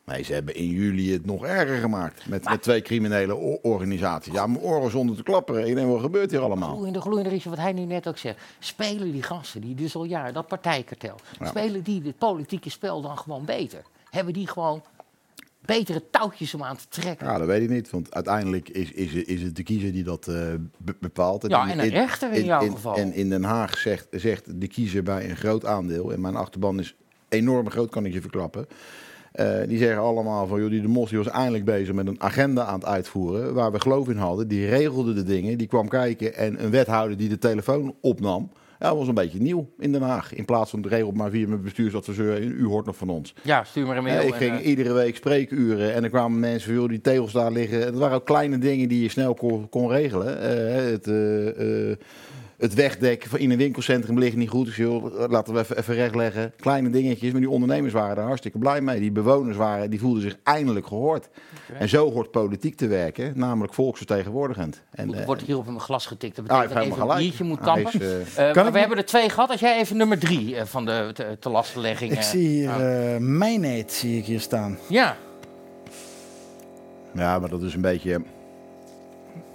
Nee, 0.04 0.22
ze 0.22 0.32
hebben 0.32 0.54
in 0.54 0.66
juli 0.66 1.12
het 1.12 1.26
nog 1.26 1.44
erger 1.44 1.76
gemaakt. 1.76 2.26
Met, 2.28 2.44
met 2.44 2.62
twee 2.62 2.82
criminele 2.82 3.34
organisaties. 3.62 4.32
Ja, 4.32 4.46
mijn 4.46 4.62
oren 4.62 4.90
zonder 4.90 5.16
te 5.16 5.22
klapperen. 5.22 5.68
Ik 5.68 5.74
denk, 5.74 5.88
wat 5.88 6.00
gebeurt 6.00 6.30
hier 6.30 6.40
allemaal? 6.40 6.72
Gloeiende, 6.72 7.00
gloeiende 7.00 7.30
Richard, 7.30 7.54
wat 7.54 7.64
hij 7.64 7.72
nu 7.72 7.84
net 7.84 8.08
ook 8.08 8.18
zegt. 8.18 8.40
Spelen 8.58 9.12
die 9.12 9.22
gasten, 9.22 9.60
die 9.60 9.74
dus 9.74 9.94
al 9.96 10.04
jaren, 10.04 10.34
dat 10.34 10.46
partijkartel, 10.46 11.16
spelen 11.40 11.82
die 11.82 12.02
het 12.04 12.18
politieke 12.18 12.70
spel 12.70 13.02
dan 13.02 13.18
gewoon 13.18 13.44
beter? 13.44 13.82
Hebben 14.10 14.32
die 14.32 14.48
gewoon 14.48 14.82
betere 15.64 16.02
touwtjes 16.10 16.54
om 16.54 16.62
aan 16.62 16.76
te 16.76 16.88
trekken? 16.88 17.26
Ja, 17.26 17.38
dat 17.38 17.46
weet 17.46 17.62
ik 17.62 17.70
niet. 17.70 17.90
Want 17.90 18.14
uiteindelijk 18.14 18.68
is, 18.68 18.92
is, 18.92 19.12
is 19.12 19.42
het 19.42 19.56
de 19.56 19.62
kiezer 19.62 19.92
die 19.92 20.04
dat 20.04 20.28
eh, 20.28 20.34
be- 20.76 20.96
bepaalt. 21.00 21.44
Ja, 21.48 21.68
en 21.70 21.78
een 21.78 21.88
rechter 21.88 22.32
in 22.32 22.44
jouw 22.44 22.70
geval. 22.70 22.96
En 22.96 23.12
in 23.12 23.28
Den 23.28 23.44
Haag 23.44 23.78
zegt, 23.78 24.06
zegt 24.10 24.60
de 24.60 24.66
kiezer 24.66 25.02
bij 25.02 25.30
een 25.30 25.36
groot 25.36 25.66
aandeel... 25.66 26.12
en 26.12 26.20
mijn 26.20 26.36
achterban 26.36 26.78
is 26.78 26.96
enorm 27.28 27.70
groot, 27.70 27.90
kan 27.90 28.06
ik 28.06 28.12
je 28.12 28.20
verklappen... 28.20 28.66
eh, 29.32 29.58
die 29.68 29.78
zeggen 29.78 29.98
allemaal 29.98 30.46
van, 30.46 30.60
joh, 30.60 30.70
die 30.70 30.80
de 30.80 30.88
Mos 30.88 31.08
die 31.08 31.18
was 31.18 31.28
eindelijk 31.28 31.64
bezig 31.64 31.94
met 31.94 32.06
een 32.06 32.20
agenda 32.20 32.64
aan 32.64 32.78
het 32.78 32.88
uitvoeren... 32.88 33.54
waar 33.54 33.72
we 33.72 33.80
geloof 33.80 34.08
in 34.08 34.16
hadden. 34.16 34.48
Die 34.48 34.68
regelde 34.68 35.12
de 35.12 35.22
dingen, 35.22 35.58
die 35.58 35.66
kwam 35.66 35.88
kijken... 35.88 36.34
en 36.34 36.64
een 36.64 36.70
wethouder 36.70 37.16
die 37.16 37.28
de 37.28 37.38
telefoon 37.38 37.94
opnam... 38.00 38.50
Ja, 38.84 38.90
dat 38.90 38.98
was 38.98 39.08
een 39.08 39.14
beetje 39.14 39.40
nieuw 39.40 39.68
in 39.78 39.92
Den 39.92 40.02
Haag. 40.02 40.34
In 40.34 40.44
plaats 40.44 40.70
van 40.70 40.82
de 40.82 40.88
regel 40.88 41.10
maar 41.10 41.30
via 41.30 41.48
mijn 41.48 41.62
bestuursadviseur... 41.62 42.42
u 42.42 42.66
hoort 42.66 42.86
nog 42.86 42.96
van 42.96 43.08
ons. 43.08 43.34
Ja, 43.42 43.64
stuur 43.64 43.86
maar 43.86 43.96
een 43.96 44.02
mail. 44.02 44.26
Ik 44.26 44.34
ging 44.34 44.58
eh, 44.58 44.66
iedere 44.66 44.92
week 44.92 45.16
spreekuren 45.16 45.94
en 45.94 46.04
er 46.04 46.10
kwamen 46.10 46.40
mensen 46.40 46.74
van, 46.74 46.88
die 46.88 47.00
tegels 47.00 47.32
daar 47.32 47.52
liggen. 47.52 47.80
Het 47.80 47.94
waren 47.94 48.16
ook 48.16 48.24
kleine 48.24 48.58
dingen 48.58 48.88
die 48.88 49.02
je 49.02 49.08
snel 49.08 49.34
kon, 49.34 49.68
kon 49.68 49.88
regelen. 49.88 50.40
Eh, 50.40 50.90
het, 50.90 51.06
eh, 51.06 51.96
het 52.58 52.74
wegdek 52.74 53.24
van 53.28 53.38
in 53.38 53.50
een 53.50 53.56
winkelcentrum 53.56 54.18
ligt 54.18 54.36
niet 54.36 54.48
goed. 54.48 54.66
Dus 54.66 54.76
joh, 54.76 55.28
laten 55.30 55.54
we 55.54 55.60
even, 55.60 55.78
even 55.78 55.94
rechtleggen. 55.94 56.52
Kleine 56.56 56.90
dingetjes, 56.90 57.32
maar 57.32 57.40
die 57.40 57.50
ondernemers 57.50 57.92
waren 57.92 58.16
er 58.16 58.22
hartstikke 58.22 58.58
blij 58.58 58.80
mee. 58.80 59.00
Die 59.00 59.12
bewoners 59.12 59.56
waren, 59.56 59.90
die 59.90 59.98
voelden 60.00 60.22
zich 60.22 60.36
eindelijk 60.42 60.86
gehoord. 60.86 61.28
En 61.78 61.88
zo 61.88 62.12
hoort 62.12 62.30
politiek 62.30 62.76
te 62.76 62.86
werken, 62.86 63.32
namelijk 63.34 63.74
volksvertegenwoordigend. 63.74 64.82
En, 64.90 65.06
Goed, 65.06 65.14
eh, 65.14 65.20
er 65.20 65.26
wordt 65.26 65.42
hier 65.42 65.56
op 65.56 65.66
mijn 65.66 65.80
glas 65.80 66.06
getikt. 66.06 66.36
Dat 66.36 66.48
ah, 66.48 66.60
betekent 66.60 66.74
hij 66.74 66.82
dat 66.84 66.92
even 66.92 67.00
helemaal 67.00 67.16
een 67.16 67.22
biertje 67.28 67.44
moet 67.44 67.58
gelijk. 67.58 67.82
kampen. 67.90 68.20
Is, 68.20 68.36
Eh, 68.36 68.44
Kan 68.44 68.54
maar 68.54 68.66
ik 68.66 68.72
we 68.72 68.78
hebben 68.78 68.98
er 68.98 69.04
twee 69.04 69.28
gehad. 69.28 69.50
Als 69.50 69.60
jij 69.60 69.78
even 69.78 69.96
nummer 69.96 70.18
drie 70.18 70.56
eh, 70.56 70.64
van 70.64 70.84
de 70.84 71.10
te, 71.14 71.36
te 71.40 71.48
lastlegging... 71.48 72.12
Ik 72.12 72.18
eh, 72.18 72.24
zie 72.24 72.48
hier 72.48 72.70
ah. 72.70 73.14
eh 73.14 73.20
Mijneet 73.20 73.92
zie 73.92 74.18
ik 74.18 74.24
hier 74.24 74.40
staan. 74.40 74.78
Ja, 74.88 75.16
Ja, 77.12 77.38
maar 77.38 77.48
dat 77.48 77.62
is 77.62 77.74
een 77.74 77.80
beetje 77.80 78.22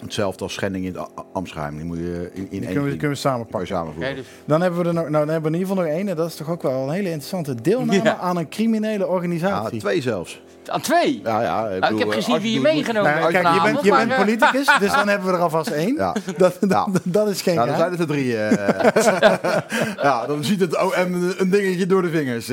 hetzelfde 0.01 0.43
als 0.43 0.53
schending 0.53 0.85
in 0.85 0.91
het 0.93 1.01
A- 1.01 1.23
Amtsgeheim. 1.33 1.75
Die 1.75 1.85
moet 1.85 1.97
je 1.97 2.29
in, 2.33 2.41
in 2.41 2.47
Die 2.49 2.59
één 2.59 2.65
kunnen 2.65 2.83
we, 2.83 2.89
keer 2.89 2.97
kunnen 2.97 3.09
we 3.09 3.15
samen 3.23 3.45
pakken. 3.47 4.15
dus 4.15 4.25
Dan 4.45 4.61
hebben 4.61 4.81
we 4.81 4.87
er 4.87 4.93
nog, 4.93 5.09
nou, 5.09 5.25
dan 5.25 5.33
hebben 5.33 5.51
we 5.51 5.57
in 5.57 5.61
ieder 5.63 5.75
geval 5.75 5.83
nog 5.83 5.93
één. 5.93 6.07
En 6.07 6.15
dat 6.15 6.27
is 6.27 6.35
toch 6.35 6.49
ook 6.49 6.61
wel 6.61 6.83
een 6.83 6.89
hele 6.89 7.07
interessante 7.09 7.55
deelname 7.61 8.03
Ja. 8.03 8.17
aan 8.17 8.37
een 8.37 8.49
criminele 8.49 8.97
Ja, 9.03 9.05
organisatie. 9.05 9.79
twee 9.79 10.01
zelfs. 10.01 10.41
aan 10.65 10.81
twee. 10.81 11.21
Ja, 11.23 11.41
ja, 11.41 11.67
ik, 11.69 11.79
Nou, 11.79 11.93
ik 11.93 11.99
heb 11.99 12.07
eh, 12.09 12.13
gezien 12.15 12.39
wie 12.39 12.53
je 12.53 12.59
meegenomen 12.59 13.11
Nou, 13.11 13.21
hebt 13.33 13.41
kijk, 13.43 13.55
je 13.55 13.61
bent, 13.61 13.83
je 13.83 13.91
bent 13.91 14.11
eh, 14.11 14.17
politicus, 14.17 14.65
dus 14.79 14.91
dan 14.91 15.07
hebben 15.07 15.27
we 15.27 15.33
er 15.33 15.41
alvast 15.41 15.69
één. 15.69 15.95
Ja. 15.95 16.15
Dat, 16.37 16.57
Ja. 16.67 16.87
dat, 16.91 17.01
dat 17.03 17.27
is 17.29 17.41
geen 17.41 17.53
Ja, 17.53 17.65
dan 17.65 17.75
zijn 17.77 17.91
het 17.91 17.99
er 17.99 18.07
drie. 18.07 18.37
eh. 18.37 19.95
ja, 20.03 20.25
dan 20.27 20.43
ziet 20.43 20.59
het 20.59 20.77
OM 20.83 21.13
een 21.37 21.49
dingetje 21.49 21.85
door 21.85 22.01
de 22.01 22.09
vingers. 22.09 22.47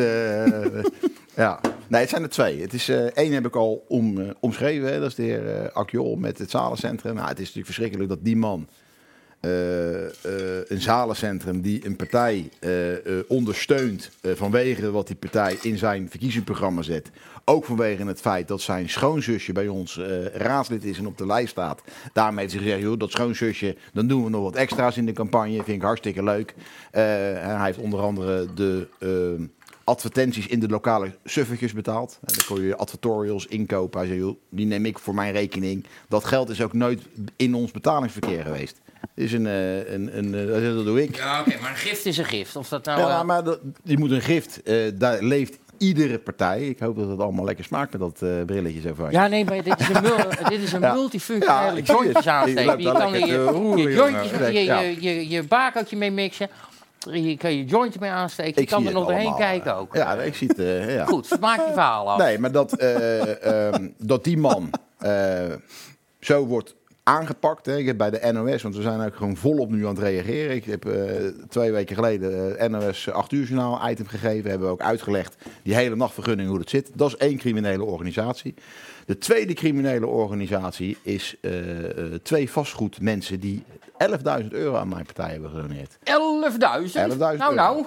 Ja. 1.37 1.61
Nee, 1.89 2.01
het 2.01 2.11
zijn 2.11 2.22
er 2.22 2.28
twee. 2.28 2.61
Het 2.61 2.72
is, 2.72 2.89
eh, 2.89 3.05
één 3.05 3.32
heb 3.32 3.47
ik 3.47 3.57
al 3.57 3.84
eh, 3.89 3.99
omschreven. 4.41 5.01
Dat 5.01 5.09
is 5.09 5.14
de 5.14 5.22
heer 5.22 5.70
Akjol 5.72 6.16
met 6.16 6.39
het 6.39 6.51
zalencentrum. 6.51 7.14
Nou, 7.14 7.28
het 7.28 7.39
is 7.39 7.45
natuurlijk 7.45 7.66
verschrikkelijk 7.66 8.09
dat 8.09 8.24
die 8.24 8.37
man... 8.37 8.68
een 9.41 10.80
zalencentrum 10.80 11.61
die 11.61 11.87
een 11.87 11.97
partij 11.97 12.51
ondersteunt 13.28 14.11
vanwege 14.22 14.91
wat 14.91 15.07
die 15.07 15.16
partij 15.16 15.59
in 15.62 15.78
zijn 15.78 16.11
verkiezingsprogramma 16.11 16.82
zet. 16.82 17.11
Ook 17.45 17.64
vanwege 17.64 18.07
het 18.07 18.20
feit 18.20 18.49
dat 18.49 18.61
zijn 18.61 18.89
schoonzusje 18.89 19.53
bij 19.53 19.68
ons 19.68 20.01
raadslid 20.32 20.84
is 20.84 20.99
en 20.99 21.07
op 21.07 21.18
de 21.18 21.26
lijst 21.26 21.51
staat. 21.51 21.82
Daarmee 22.12 22.41
heeft 22.41 22.53
hij 22.53 22.62
gezegd, 22.62 22.82
joh, 22.82 22.99
dat 22.99 23.11
schoonzusje, 23.11 23.76
dan 23.93 24.07
doen 24.07 24.24
we 24.24 24.30
nog 24.30 24.43
wat 24.43 24.57
extra's 24.57 24.97
in 24.97 25.07
de 25.07 25.12
campagne. 25.12 25.55
Vind 25.55 25.68
ik 25.68 25.82
hartstikke 25.82 26.22
leuk. 26.22 26.55
Hij 26.91 27.64
heeft 27.64 27.78
onder 27.78 28.01
andere 28.01 28.55
de 28.55 28.89
eh, 28.99 29.47
advertenties 29.87 30.47
in 30.47 30.61
de 30.61 30.68
lokale 30.68 31.11
suffertjes 31.24 31.72
betaald. 31.72 32.18
En 32.24 32.34
dan 32.37 32.47
kon 32.47 32.62
je 32.66 32.76
advertorials 32.76 33.47
inkopen. 33.47 33.99
Hij 33.99 34.09
zei, 34.09 34.20
joh, 34.20 34.37
die 34.51 34.66
neem 34.66 34.87
ik 34.87 34.99
voor 34.99 35.14
mijn 35.14 35.32
rekening. 35.32 35.84
Dat 36.09 36.24
geld 36.24 36.49
is 36.51 36.62
ook 36.62 36.72
nooit 36.72 37.03
in 37.37 37.55
ons 37.55 37.70
betalingsverkeer 37.70 38.43
geweest. 38.43 38.80
Is 39.14 39.32
een, 39.32 39.47
eh, 39.47 39.93
een, 39.93 40.18
een, 40.18 40.34
eh, 40.34 40.74
dat 40.74 40.84
doe 40.84 41.03
ik. 41.03 41.16
Ja, 41.16 41.41
oké, 41.41 41.57
maar 41.61 41.70
een 41.70 41.76
gift 41.76 42.07
is 42.07 42.18
een 42.18 42.24
gift. 42.24 42.57
Of 42.57 42.68
dat 42.68 42.84
nou... 42.84 43.01
Ja, 43.01 43.18
eh, 43.18 43.24
maar 43.24 43.45
dat, 43.45 43.61
je 43.84 43.99
moet 43.99 44.11
een 44.11 44.20
gift. 44.22 44.62
eh, 44.62 44.76
daar 44.95 45.22
leeft 45.22 45.59
iedere 45.78 46.18
partij. 46.18 46.68
Ik 46.68 46.78
hoop 46.78 46.97
dat 46.97 47.09
het 47.09 47.20
allemaal 47.20 47.45
lekker 47.45 47.64
smaakt 47.64 47.93
met 47.93 48.01
dat 48.01 48.22
eh, 48.22 48.45
brilletje 48.47 48.80
zo 48.80 48.95
van 48.95 49.07
je. 49.07 49.12
Ja, 49.12 49.26
nee, 49.26 49.45
maar 49.45 49.62
dit 49.62 49.80
is 49.80 49.89
een, 49.89 50.03
mul- 50.03 50.28
dit 50.51 50.61
is 50.61 50.72
een 50.72 50.80
Ja. 50.80 50.93
multifunctionele 50.93 51.64
Ja, 51.64 51.70
Je 51.74 51.76
Je 52.82 52.93
kan 52.93 53.12
je, 53.12 53.18
je 53.26 53.32
jongen. 53.32 53.93
jointjes, 53.93 54.30
je, 54.30 54.64
je, 54.64 54.97
je, 55.01 55.28
je 55.28 55.43
bakertje 55.43 55.97
mee 55.97 56.11
mixen. 56.11 56.49
Je 57.12 57.36
kan 57.36 57.57
je 57.57 57.64
jointje 57.64 58.00
mee 58.00 58.11
aansteken. 58.11 58.54
Je 58.54 58.61
Ik 58.61 58.68
kan 58.68 58.78
zie 58.80 58.88
er 58.88 58.94
nog 58.94 59.04
doorheen 59.04 59.26
allemaal, 59.26 59.48
kijken 59.48 59.76
ook. 59.76 59.94
Ja, 59.94 60.14
ik 60.14 60.34
zie 60.34 60.48
het. 60.48 60.59
eh, 60.59 60.94
ja. 60.94 61.04
Goed, 61.04 61.40
maak 61.40 61.66
je 61.66 61.72
verhaal 61.72 62.11
af. 62.11 62.18
Nee, 62.18 62.38
maar 62.38 62.52
dat, 62.52 62.72
eh, 62.72 63.44
ehm, 63.68 63.88
dat 63.98 64.24
die 64.24 64.38
man 64.38 64.70
eh, 64.98 65.52
zo 66.20 66.46
wordt 66.46 66.74
aangepakt. 67.02 67.66
Hè. 67.66 67.76
Ik 67.76 67.86
heb 67.86 67.96
bij 67.96 68.11
de 68.11 68.32
NOS, 68.32 68.62
want 68.62 68.76
we 68.76 68.82
zijn 68.82 69.00
ook 69.00 69.16
gewoon 69.16 69.36
volop 69.36 69.70
nu 69.70 69.82
aan 69.86 69.94
het 69.94 69.98
reageren. 70.02 70.57
Ik 70.57 70.64
heb 70.64 70.88
twee 71.48 71.72
weken 71.72 71.94
geleden 71.94 72.70
NOS 72.70 73.11
8 73.11 73.32
uur 73.32 73.46
journaal 73.46 73.90
item 73.90 74.07
gegeven. 74.07 74.50
Hebben 74.50 74.68
we 74.68 74.74
ook 74.74 74.80
uitgelegd 74.80 75.36
die 75.62 75.74
hele 75.74 75.96
nachtvergunning 75.96 76.48
hoe 76.48 76.59
dat 76.59 76.70
zit. 76.70 76.90
Dat 76.94 77.09
is 77.09 77.16
één 77.16 77.36
criminele 77.38 77.84
organisatie. 77.84 78.54
De 79.07 79.18
tweede 79.18 79.52
criminele 79.52 80.07
organisatie 80.07 80.96
is 81.02 81.36
twee 82.22 82.50
vastgoedmensen 82.50 83.40
die 83.40 83.62
11.000 84.42 84.49
euro 84.49 84.76
aan 84.76 84.88
mijn 84.88 85.05
partij 85.05 85.30
hebben 85.30 85.51
gedoneerd. 85.51 85.97
11.000? 85.99 86.05
11.000 87.11 87.18
nou, 87.18 87.55
nou. 87.55 87.84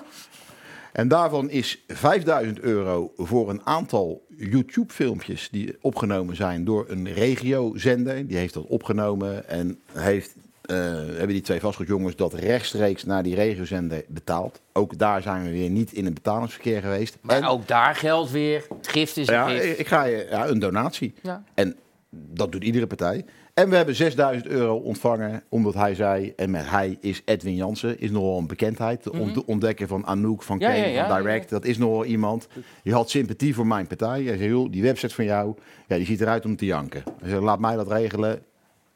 En 0.93 1.07
daarvan 1.07 1.49
is 1.49 1.84
5000 1.88 2.60
euro 2.60 3.12
voor 3.18 3.49
een 3.49 3.62
aantal 3.66 4.26
YouTube-filmpjes 4.38 5.49
die 5.51 5.78
opgenomen 5.82 6.36
zijn 6.36 6.66
door 6.66 6.86
een 6.88 7.14
regiozender. 7.14 8.28
Die 8.28 8.38
heeft 8.38 8.53
dat 8.53 8.66
opgenomen 8.66 9.47
en 9.49 9.80
heeft, 9.93 10.36
eh, 10.62 10.76
hebben 10.95 11.28
die 11.28 11.41
twee 11.41 11.60
vastgoedjongens 11.60 12.16
dat 12.16 12.34
rechtstreeks 12.34 13.03
naar 13.05 13.24
die 13.24 13.36
regiozender 13.36 14.03
betaald. 14.07 14.62
Ook 14.74 14.97
daar 14.97 15.22
zijn 15.22 15.43
we 15.43 15.49
weer 15.49 15.70
niet 15.70 15.91
in 15.93 16.05
een 16.05 16.14
betalingsverkeer 16.14 16.82
geweest. 16.82 17.18
Maar 17.22 17.36
En- 17.36 17.45
ook 17.45 17.68
daar 17.68 17.95
geldt 17.95 18.32
weer, 18.32 18.66
het 18.78 18.88
gift 18.88 19.18
is 19.18 19.28
een 19.28 19.34
ja, 19.34 19.47
gift. 19.47 19.64
ik 19.66 19.78
ik 19.78 19.88
ga 19.88 20.03
je 20.03 20.28
ja, 20.30 20.47
een 20.47 20.60
donatie. 20.60 21.14
Ja. 21.22 21.43
En 21.53 21.76
dat 22.10 22.51
doet 22.51 22.64
iedere 22.64 22.88
partij. 22.88 23.26
En 23.60 23.70
we 23.70 23.76
hebben 23.76 23.95
6000 23.95 24.47
euro 24.47 24.76
ontvangen, 24.76 25.43
omdat 25.49 25.74
hij 25.74 25.95
zei, 25.95 26.34
en 26.36 26.49
met 26.51 26.70
hij 26.70 26.97
is 27.01 27.22
Edwin 27.26 27.55
Jansen, 27.55 27.99
is 27.99 28.12
nogal 28.12 28.38
een 28.38 28.47
bekendheid. 28.47 29.03
De 29.03 29.12
ont- 29.12 29.45
ontdekker 29.45 29.88
van 29.88 30.05
Anouk, 30.05 30.43
van 30.43 30.55
Mhm. 30.57 30.66
Ja, 30.66 30.72
Kane, 30.72 30.86
ja, 30.88 30.93
ja, 30.93 31.07
van 31.07 31.18
Direct. 31.18 31.43
ja. 31.49 31.55
Dat 31.55 31.66
is 31.66 31.78
nogal 31.78 32.05
iemand. 32.05 32.47
Die 32.84 32.93
had 32.93 33.10
sympathie 33.10 33.55
voor 33.55 33.68
mijn 33.68 33.88
partij. 33.88 34.24
Hij 34.24 34.38
zei, 34.38 34.49
joh, 34.49 34.72
die 34.72 34.82
website 34.82 35.16
van 35.16 35.26
jou, 35.26 35.55
ja, 35.88 35.95
die 35.95 36.05
ziet 36.05 36.22
eruit 36.22 36.45
om 36.45 36.55
te 36.55 36.66
janken. 36.66 37.03
Hij 37.20 37.30
zei, 37.30 37.41
laat 37.41 37.60
mij 37.60 37.76
dat 37.76 37.91
regelen 37.91 38.41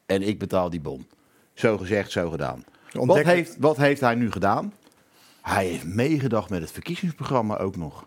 en 0.06 0.22
ik 0.22 0.38
betaal 0.38 0.70
die 0.70 0.80
bon. 0.80 1.06
Zo 1.54 1.76
gezegd, 1.78 2.10
zo 2.10 2.30
gedaan. 2.30 2.64
Wat 2.92 3.22
heeft, 3.22 3.56
wat 3.58 3.76
heeft 3.76 4.00
hij 4.00 4.14
nu 4.14 4.30
gedaan? 4.30 4.72
Hij 5.42 5.66
heeft 5.66 5.84
meegedacht 5.86 6.50
met 6.50 6.60
het 6.60 6.70
verkiezingsprogramma 6.72 7.56
ook 7.58 7.76
nog. 7.76 8.06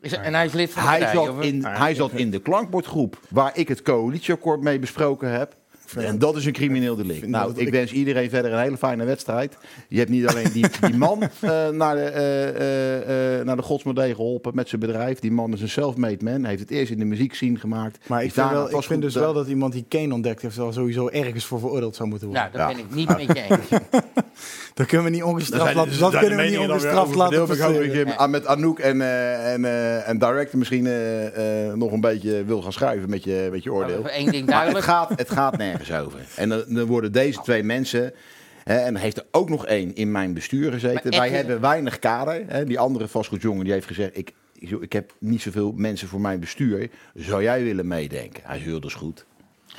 Is- 0.00 0.12
en 0.12 0.34
hij 0.34 0.44
is 0.44 0.52
lid 0.52 0.70
van 0.70 0.82
de 0.82 0.88
Hij 0.88 0.98
partij, 0.98 1.14
zat, 1.24 1.28
of- 1.36 1.42
in, 1.44 1.64
hij 1.64 1.94
zat 1.94 2.12
in 2.12 2.30
de 2.30 2.38
klankbordgroep 2.40 3.20
waar 3.30 3.50
ik 3.58 3.68
het 3.68 3.82
coalitieakkoord 3.82 4.60
mee 4.60 4.78
besproken 4.78 5.30
heb. 5.30 5.56
En 5.96 6.18
dat 6.18 6.36
is 6.36 6.44
een 6.46 6.52
crimineel 6.52 6.96
delict. 6.96 7.26
Nou, 7.26 7.46
dat- 7.48 7.58
ik 7.58 7.66
ik- 7.66 7.72
wens 7.72 7.92
iedereen 7.92 8.30
verder 8.30 8.52
een 8.52 8.58
hele 8.60 8.76
fijne 8.76 9.04
wedstrijd. 9.04 9.56
Je 9.88 9.98
hebt 9.98 10.10
niet 10.10 10.26
alleen 10.26 10.52
die, 10.52 10.64
die 10.80 10.96
man 10.96 11.22
eh, 11.40 11.68
naar, 11.68 11.94
de, 11.94 12.00
eh, 12.02 12.48
eh, 12.48 13.38
eh, 13.38 13.46
naar 13.46 13.56
de 13.56 13.62
godsmodee 13.62 14.14
geholpen 14.14 14.54
met 14.54 14.68
zijn 14.68 14.80
bedrijf. 14.80 15.18
Die 15.18 15.32
man 15.32 15.52
is 15.52 15.60
een 15.60 15.68
self-made 15.68 16.24
man. 16.24 16.40
Hij 16.40 16.48
heeft 16.48 16.60
het 16.62 16.70
eerst 16.70 16.90
in 16.92 16.98
de 16.98 17.04
muziek 17.04 17.34
zien 17.34 17.58
gemaakt. 17.58 18.08
Maar 18.08 18.24
ik 18.24 18.32
vind, 18.32 18.50
wel, 18.50 18.70
ik 18.76 18.82
vind 18.82 19.02
dus 19.02 19.14
wel 19.14 19.32
dat 19.32 19.46
iemand 19.48 19.72
die 19.72 19.84
Kane 19.88 20.14
ontdekt 20.14 20.42
heeft... 20.42 20.56
wel 20.56 20.72
sowieso 20.72 21.08
ergens 21.08 21.44
voor 21.44 21.58
veroordeeld 21.60 21.96
zou 21.96 22.08
moeten 22.08 22.28
worden. 22.28 22.50
Nou, 22.52 22.68
dat 22.68 22.76
Ja. 22.76 22.76
ben 22.76 22.84
ik 22.90 22.94
niet 22.94 23.26
met 23.26 23.36
je 23.36 23.44
eens. 23.48 23.82
Dat 24.78 24.86
kunnen 24.86 25.06
we 25.06 25.12
niet 25.12 25.22
ongestraft 25.22 25.62
zijn- 25.64 25.76
laten. 25.76 25.92
zijn 25.92 26.10
Dat 26.10 26.20
kunnen 26.20 26.38
we 26.38 26.44
niet 26.44 26.58
ongestraft 26.58 27.14
laten 27.14 27.40
oververdeeld. 27.40 27.84
Ik 27.84 27.94
hoop 27.94 27.94
dat 27.94 28.04
passeren. 28.04 28.30
met 28.30 28.46
Anouk 28.46 28.78
en, 28.78 29.00
eh, 29.00 29.52
en, 29.52 29.64
eh, 29.64 30.08
en 30.08 30.18
Director 30.18 30.58
misschien 30.58 30.86
eh, 30.86 31.72
nog 31.72 31.92
een 31.92 32.00
beetje 32.00 32.44
wil 32.44 32.62
gaan 32.62 32.72
schuiven 32.72 33.10
met 33.10 33.24
je, 33.24 33.48
met 33.50 33.62
je 33.62 33.72
oordeel. 33.72 34.08
één 34.08 34.30
ding 34.32 34.32
Maar 34.32 34.40
het 34.40 34.46
duidelijk. 34.48 34.84
gaat, 34.84 35.08
het 35.16 35.30
gaat 35.30 35.56
nergens 35.56 35.92
over. 35.92 36.20
En 36.36 36.48
dan, 36.48 36.64
dan 36.68 36.84
worden 36.86 37.12
deze 37.12 37.40
twee 37.40 37.62
mensen. 37.62 38.12
Hè, 38.64 38.76
en 38.78 38.92
dan 38.92 39.02
heeft 39.02 39.16
er 39.16 39.24
ook 39.30 39.48
nog 39.48 39.66
één 39.66 39.94
in 39.94 40.10
mijn 40.12 40.34
bestuur 40.34 40.72
gezeten. 40.72 41.10
Wij 41.10 41.28
hebben 41.30 41.60
weinig 41.60 41.98
kader. 41.98 42.42
Hè. 42.46 42.64
Die 42.64 42.78
andere 42.78 43.08
vastgoedjongen 43.08 43.64
die 43.64 43.72
heeft 43.72 43.86
gezegd: 43.86 44.16
ik, 44.18 44.32
ik, 44.58 44.70
ik 44.70 44.92
heb 44.92 45.12
niet 45.18 45.40
zoveel 45.42 45.72
mensen 45.76 46.08
voor 46.08 46.20
mijn 46.20 46.40
bestuur. 46.40 46.90
Zou 47.14 47.42
jij 47.42 47.62
willen 47.64 47.86
meedenken? 47.86 48.42
Hij 48.44 48.56
zei: 48.58 48.70
"Joh, 48.70 48.80
dat 48.80 48.90
is 48.90 48.96
goed. 48.96 49.24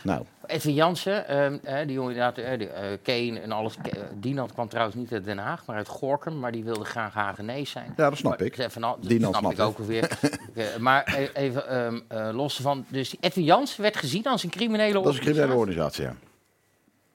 Nou, 0.03 0.23
Edwin 0.49 0.73
Jansen, 0.73 1.27
ehm, 1.27 1.57
eh, 1.63 1.77
die 1.85 1.93
jongen 1.95 2.11
inderdaad, 2.13 2.37
eh, 2.37 2.57
die, 2.57 2.67
eh, 2.67 2.97
Kane 3.03 3.39
en 3.39 3.51
alles. 3.51 3.75
Dinant 4.19 4.53
kwam 4.53 4.67
trouwens 4.69 4.95
niet 4.95 5.13
uit 5.13 5.25
Den 5.25 5.37
Haag, 5.37 5.65
maar 5.65 5.75
uit 5.75 5.87
Gorkum. 5.87 6.39
Maar 6.39 6.51
die 6.51 6.63
wilde 6.63 6.83
graag 6.85 7.13
Hagenees 7.13 7.71
zijn. 7.71 7.93
ja, 7.97 8.09
dat 8.09 8.17
snap 8.17 8.37
Maar 8.37 8.47
ik. 8.47 8.57
dat 8.57 8.97
Dinant 9.01 9.35
snap 9.35 9.51
ik 9.51 9.59
ook 9.59 9.77
weer. 9.77 10.09
Maar 10.79 11.29
even 11.33 11.67
ehm, 11.69 11.99
eh, 12.07 12.29
los 12.35 12.59
van. 12.61 12.85
Dus 12.87 13.15
Edwin 13.19 13.43
Jansen 13.43 13.81
werd 13.81 13.97
gezien 13.97 14.23
als 14.23 14.43
een 14.43 14.49
criminele 14.49 14.93
Dat 14.93 15.07
is 15.07 15.15
een 15.17 15.21
criminele 15.23 15.53
organisatie. 15.53 16.03
organisatie, 16.03 16.03
ja. 16.03 16.27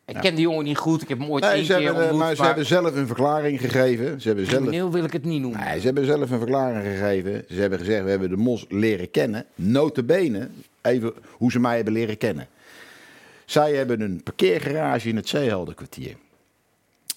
Ik 0.07 0.17
ken 0.21 0.35
die 0.35 0.45
jongen 0.45 0.65
niet 0.65 0.77
goed. 0.77 1.03
Ik 1.03 1.09
heb 1.09 1.19
hem 1.19 1.31
ooit 1.31 1.43
Nee, 1.45 1.53
één 1.53 1.65
ze 1.65 1.75
keer 1.75 1.85
hebben, 1.85 2.03
ontmoet. 2.03 2.21
maar 2.21 2.35
ze 2.35 2.43
hebben 2.43 2.67
zelf 2.67 2.97
een 2.97 3.07
verklaring 3.07 3.61
gegeven. 3.61 4.21
Ze 4.21 4.27
hebben 4.27 4.47
zelf 4.47 4.57
crimineel 4.59 4.91
wil 4.91 5.05
ik 5.05 5.13
het 5.13 5.25
niet 5.25 5.41
noemen. 5.41 5.61
Nee, 5.61 5.79
ze 5.81 5.85
hebben 5.87 6.05
zelf 6.05 6.31
een 6.31 6.39
verklaring 6.39 6.85
gegeven. 6.85 7.45
Ze 7.49 7.61
hebben 7.61 7.79
gezegd, 7.79 8.05
we 8.05 8.11
hebben 8.11 8.29
de 8.29 8.37
mos 8.37 8.67
leren 8.69 9.11
kennen. 9.11 9.45
Notabene, 9.55 10.49
even 10.83 11.13
hoe 11.31 11.51
ze 11.51 11.61
mij 11.61 11.77
hebben 11.77 11.93
leren 11.93 12.19
kennen. 12.19 12.47
Zij 13.55 13.75
hebben 13.75 14.01
een 14.01 14.23
parkeergarage 14.23 15.09
in 15.09 15.17
het 15.17 15.29
Zeeheldenkwartier. 15.29 16.17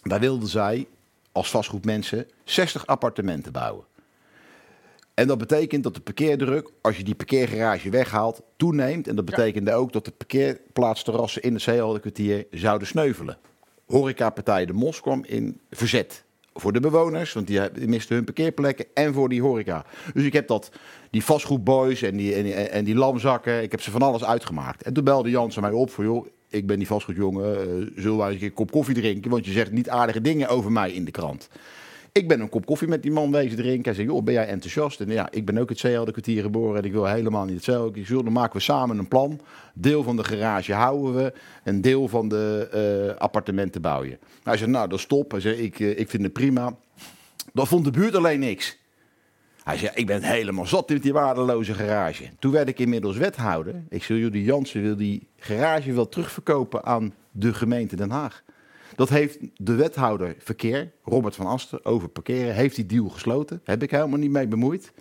Daar 0.04 0.20
wilden 0.20 0.48
zij, 0.48 0.88
als 1.32 1.50
vastgoedmensen, 1.50 2.28
60 2.44 2.88
appartementen 2.88 3.52
bouwen. 3.52 3.86
En 5.14 5.28
dat 5.28 5.38
betekent 5.38 5.84
dat 5.84 5.96
de 5.96 6.02
parkeerdruk, 6.02 6.72
als 6.82 6.98
je 6.98 7.04
die 7.04 7.16
parkeergarage 7.16 7.90
weghaalt, 7.90 8.42
toeneemt. 8.56 9.08
En 9.08 9.16
dat 9.16 9.26
betekende 9.26 9.74
ook 9.74 9.94
dat 9.94 10.06
de 10.06 10.12
parkeerplaatsterrassen 10.12 11.42
in 11.42 11.54
het 11.54 11.62
Zeeheldenkwartier 11.62 12.48
zouden 12.52 12.88
sneuvelen. 12.88 13.38
Horecapartij 13.86 14.66
De 14.66 14.74
Mos 14.74 15.02
kwam 15.02 15.24
in 15.26 15.60
verzet. 15.72 16.24
Voor 16.60 16.74
de 16.74 16.80
bewoners, 16.80 17.34
want 17.34 17.48
die 17.48 17.88
misten 17.88 18.16
hun 18.16 18.26
parkeerplekken. 18.26 18.86
En 18.94 19.14
voor 19.14 19.30
die 19.30 19.42
horeca. 19.42 19.86
Dus 20.14 20.24
ik 20.24 20.34
heb 20.34 20.48
dat, 20.48 20.72
die 21.12 21.24
vastgoedboys 21.24 22.02
en 22.02 22.18
die, 22.18 22.34
en, 22.36 22.72
en 22.72 22.84
die 22.84 22.96
lamzakken, 22.96 23.64
ik 23.64 23.72
heb 23.72 23.82
ze 23.82 23.92
van 23.92 24.02
alles 24.02 24.24
uitgemaakt. 24.24 24.84
En 24.84 24.94
toen 24.94 25.04
belde 25.04 25.30
Jansen 25.30 25.62
mij 25.62 25.72
op 25.72 25.90
voor, 25.90 26.04
joh, 26.04 26.28
ik 26.50 26.68
ben 26.68 26.78
die 26.78 26.88
vastgoedjongen, 26.88 27.60
eh, 27.60 28.02
zullen 28.02 28.18
wij 28.18 28.26
eens 28.26 28.34
een 28.34 28.40
keer 28.40 28.48
een 28.48 28.54
kop 28.54 28.72
koffie 28.72 28.96
drinken? 28.96 29.32
Want 29.32 29.46
je 29.46 29.52
zegt 29.52 29.72
niet 29.72 29.90
aardige 29.90 30.22
dingen 30.22 30.48
over 30.48 30.72
mij 30.72 30.92
in 30.92 31.06
de 31.06 31.12
krant. 31.12 31.50
Ik 32.18 32.28
ben 32.28 32.40
een 32.40 32.50
kop 32.50 32.66
koffie 32.66 32.88
met 32.88 33.02
die 33.02 33.12
man 33.12 33.32
wezen 33.32 33.58
drinken. 33.58 33.84
Hij 33.84 33.94
zei, 33.94 34.08
joh, 34.08 34.24
ben 34.24 34.34
jij 34.34 34.48
enthousiast? 34.48 35.00
En 35.00 35.10
ja, 35.10 35.28
ik 35.32 35.46
ben 35.46 35.58
ook 35.58 35.70
het 35.70 35.80
CL 35.80 36.12
geboren 36.24 36.78
en 36.78 36.84
ik 36.84 36.92
wil 36.92 37.06
helemaal 37.06 37.46
niet 37.46 37.56
hetzelfde. 37.56 38.00
Ik 38.00 38.06
zei, 38.06 38.24
dan 38.24 38.34
maken 38.34 38.58
we 38.58 38.64
samen 38.64 38.98
een 38.98 39.08
plan. 39.08 39.40
Deel 39.74 40.04
van 40.04 40.16
de 40.16 40.24
garage 40.24 40.74
houden 40.74 41.16
we. 41.16 41.34
Een 41.64 41.82
deel 41.82 42.08
van 42.08 42.28
de 42.28 42.68
eh, 42.72 43.22
appartementen 43.22 43.82
bouw 43.82 44.04
je. 44.04 44.18
Hij 44.44 44.58
zei, 44.58 44.72
nou, 44.72 44.90
dat 44.90 45.00
is 45.00 45.06
top. 45.06 45.32
Hij 45.32 45.40
zei, 45.40 45.56
ik, 45.56 45.80
eh, 45.80 46.00
ik 46.00 46.10
vind 46.10 46.24
het 46.24 46.34
prima. 46.34 46.76
Dat 47.54 47.68
vond 47.68 47.86
de 47.86 47.92
buurt 47.92 48.16
alleen 48.16 48.40
niks. 48.40 48.78
Hij 49.64 49.78
zei, 49.78 49.92
ik 49.94 50.06
ben 50.06 50.24
helemaal 50.24 50.66
zat 50.66 50.90
met 50.90 51.04
die 51.04 51.14
waardeloze 51.14 51.74
garage. 51.74 52.30
Toen 52.40 52.52
werd 52.52 52.68
ik 52.68 52.80
inmiddels 52.80 53.18
wethouder. 53.18 53.84
Ik 53.90 54.04
zei, 54.04 54.20
joh, 54.20 54.32
die 54.32 54.44
Jansen 54.44 54.82
wil 54.82 54.96
die 54.96 55.28
garage 55.38 55.94
wel 55.94 56.10
terugverkopen 56.10 56.84
aan 56.84 57.14
de 57.32 57.54
gemeente 57.54 57.96
Den 57.96 58.12
Haag. 58.12 58.44
Dat 58.98 59.10
heeft 59.10 59.38
de 59.56 59.76
wethouder 59.76 60.36
verkeer, 60.40 60.92
Robert 61.04 61.36
van 61.36 61.46
Asten, 61.46 61.86
over 61.86 62.08
parkeren, 62.10 62.54
heeft 62.54 62.76
die 62.76 62.86
deal 62.86 63.10
gesloten. 63.10 63.62
Heb 63.64 63.84
ik 63.84 63.92
helemaal 63.92 64.20
niet 64.20 64.32
mee 64.32 64.48
bemoeid. 64.48 64.92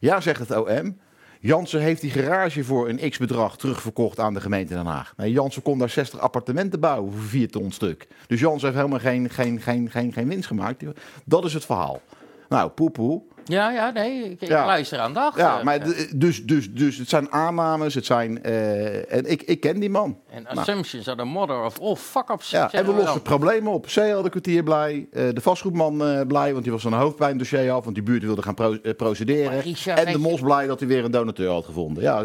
Ja, 0.00 0.20
zegt 0.20 0.48
het 0.48 0.56
OM. 0.56 0.98
Jansen 1.40 1.80
heeft 1.80 2.00
die 2.00 2.10
garage 2.10 2.64
voor 2.64 2.88
een 2.88 3.10
x-bedrag 3.10 3.56
terugverkocht 3.56 4.18
aan 4.20 4.34
de 4.34 4.40
gemeente 4.40 4.74
Den 4.74 4.86
Haag. 4.86 5.14
Jansen 5.16 5.62
kon 5.62 5.78
daar 5.78 5.88
60 5.90 6.20
appartementen 6.20 6.80
bouwen 6.80 7.12
voor 7.12 7.22
4 7.22 7.50
ton 7.50 7.72
stuk. 7.72 8.06
Dus 8.26 8.40
Jansen 8.40 8.66
heeft 8.68 8.78
helemaal 8.78 8.98
geen, 9.00 9.30
geen, 9.30 9.60
geen, 9.60 9.90
geen, 9.90 10.12
geen 10.12 10.28
winst 10.28 10.46
gemaakt. 10.46 10.84
Dat 11.24 11.44
is 11.44 11.54
het 11.54 11.64
verhaal. 11.64 12.00
Nou, 12.48 12.70
poepoe. 12.70 13.22
Ja, 13.44 13.70
ja, 13.70 13.90
nee, 13.90 14.24
ik, 14.30 14.40
ik 14.40 14.48
Ja. 14.48 14.66
luister 14.66 14.98
aan 14.98 15.12
dag. 15.14 15.36
Ja, 15.36 15.62
maar 15.62 15.78
dus, 16.16 16.44
dus, 16.46 16.72
dus 16.72 16.96
het 16.96 17.08
zijn 17.08 17.32
aannames, 17.32 17.94
het 17.94 18.06
zijn... 18.06 18.42
eh, 18.42 19.12
en 19.12 19.30
ik, 19.30 19.42
ik 19.42 19.60
ken 19.60 19.80
die 19.80 19.90
man. 19.90 20.18
En 20.34 20.46
assumptions 20.46 21.08
are 21.08 21.16
the 21.16 21.24
mother 21.24 21.64
of 21.64 21.80
all 21.80 21.94
fuck-ups. 21.96 22.50
Ja, 22.50 22.72
en 22.72 22.86
we 22.86 22.92
lossen 22.92 23.22
problemen 23.22 23.72
op. 23.72 23.86
CL 23.86 24.22
de 24.22 24.28
kwartier 24.30 24.62
blij, 24.62 25.06
eh, 25.12 25.22
de 25.32 25.40
vastgoedman 25.40 26.04
eh, 26.06 26.20
blij, 26.26 26.52
want 26.52 26.62
die 26.62 26.72
was 26.72 26.82
van 26.82 26.92
een 26.92 26.98
hoofdpijndossier 26.98 27.70
af, 27.72 27.82
want 27.84 27.94
die 27.94 28.04
buurt 28.04 28.22
wilde 28.22 28.42
gaan 28.42 28.54
pro- 28.54 28.78
eh, 28.82 28.94
procederen. 28.96 29.60
Richard, 29.60 30.04
en 30.04 30.12
de 30.12 30.18
mos 30.18 30.40
blij 30.40 30.66
dat 30.66 30.78
hij 30.80 30.88
weer 30.88 31.04
een 31.04 31.10
donateur 31.10 31.50
had 31.50 31.64
gevonden. 31.64 32.02
Ja, 32.02 32.18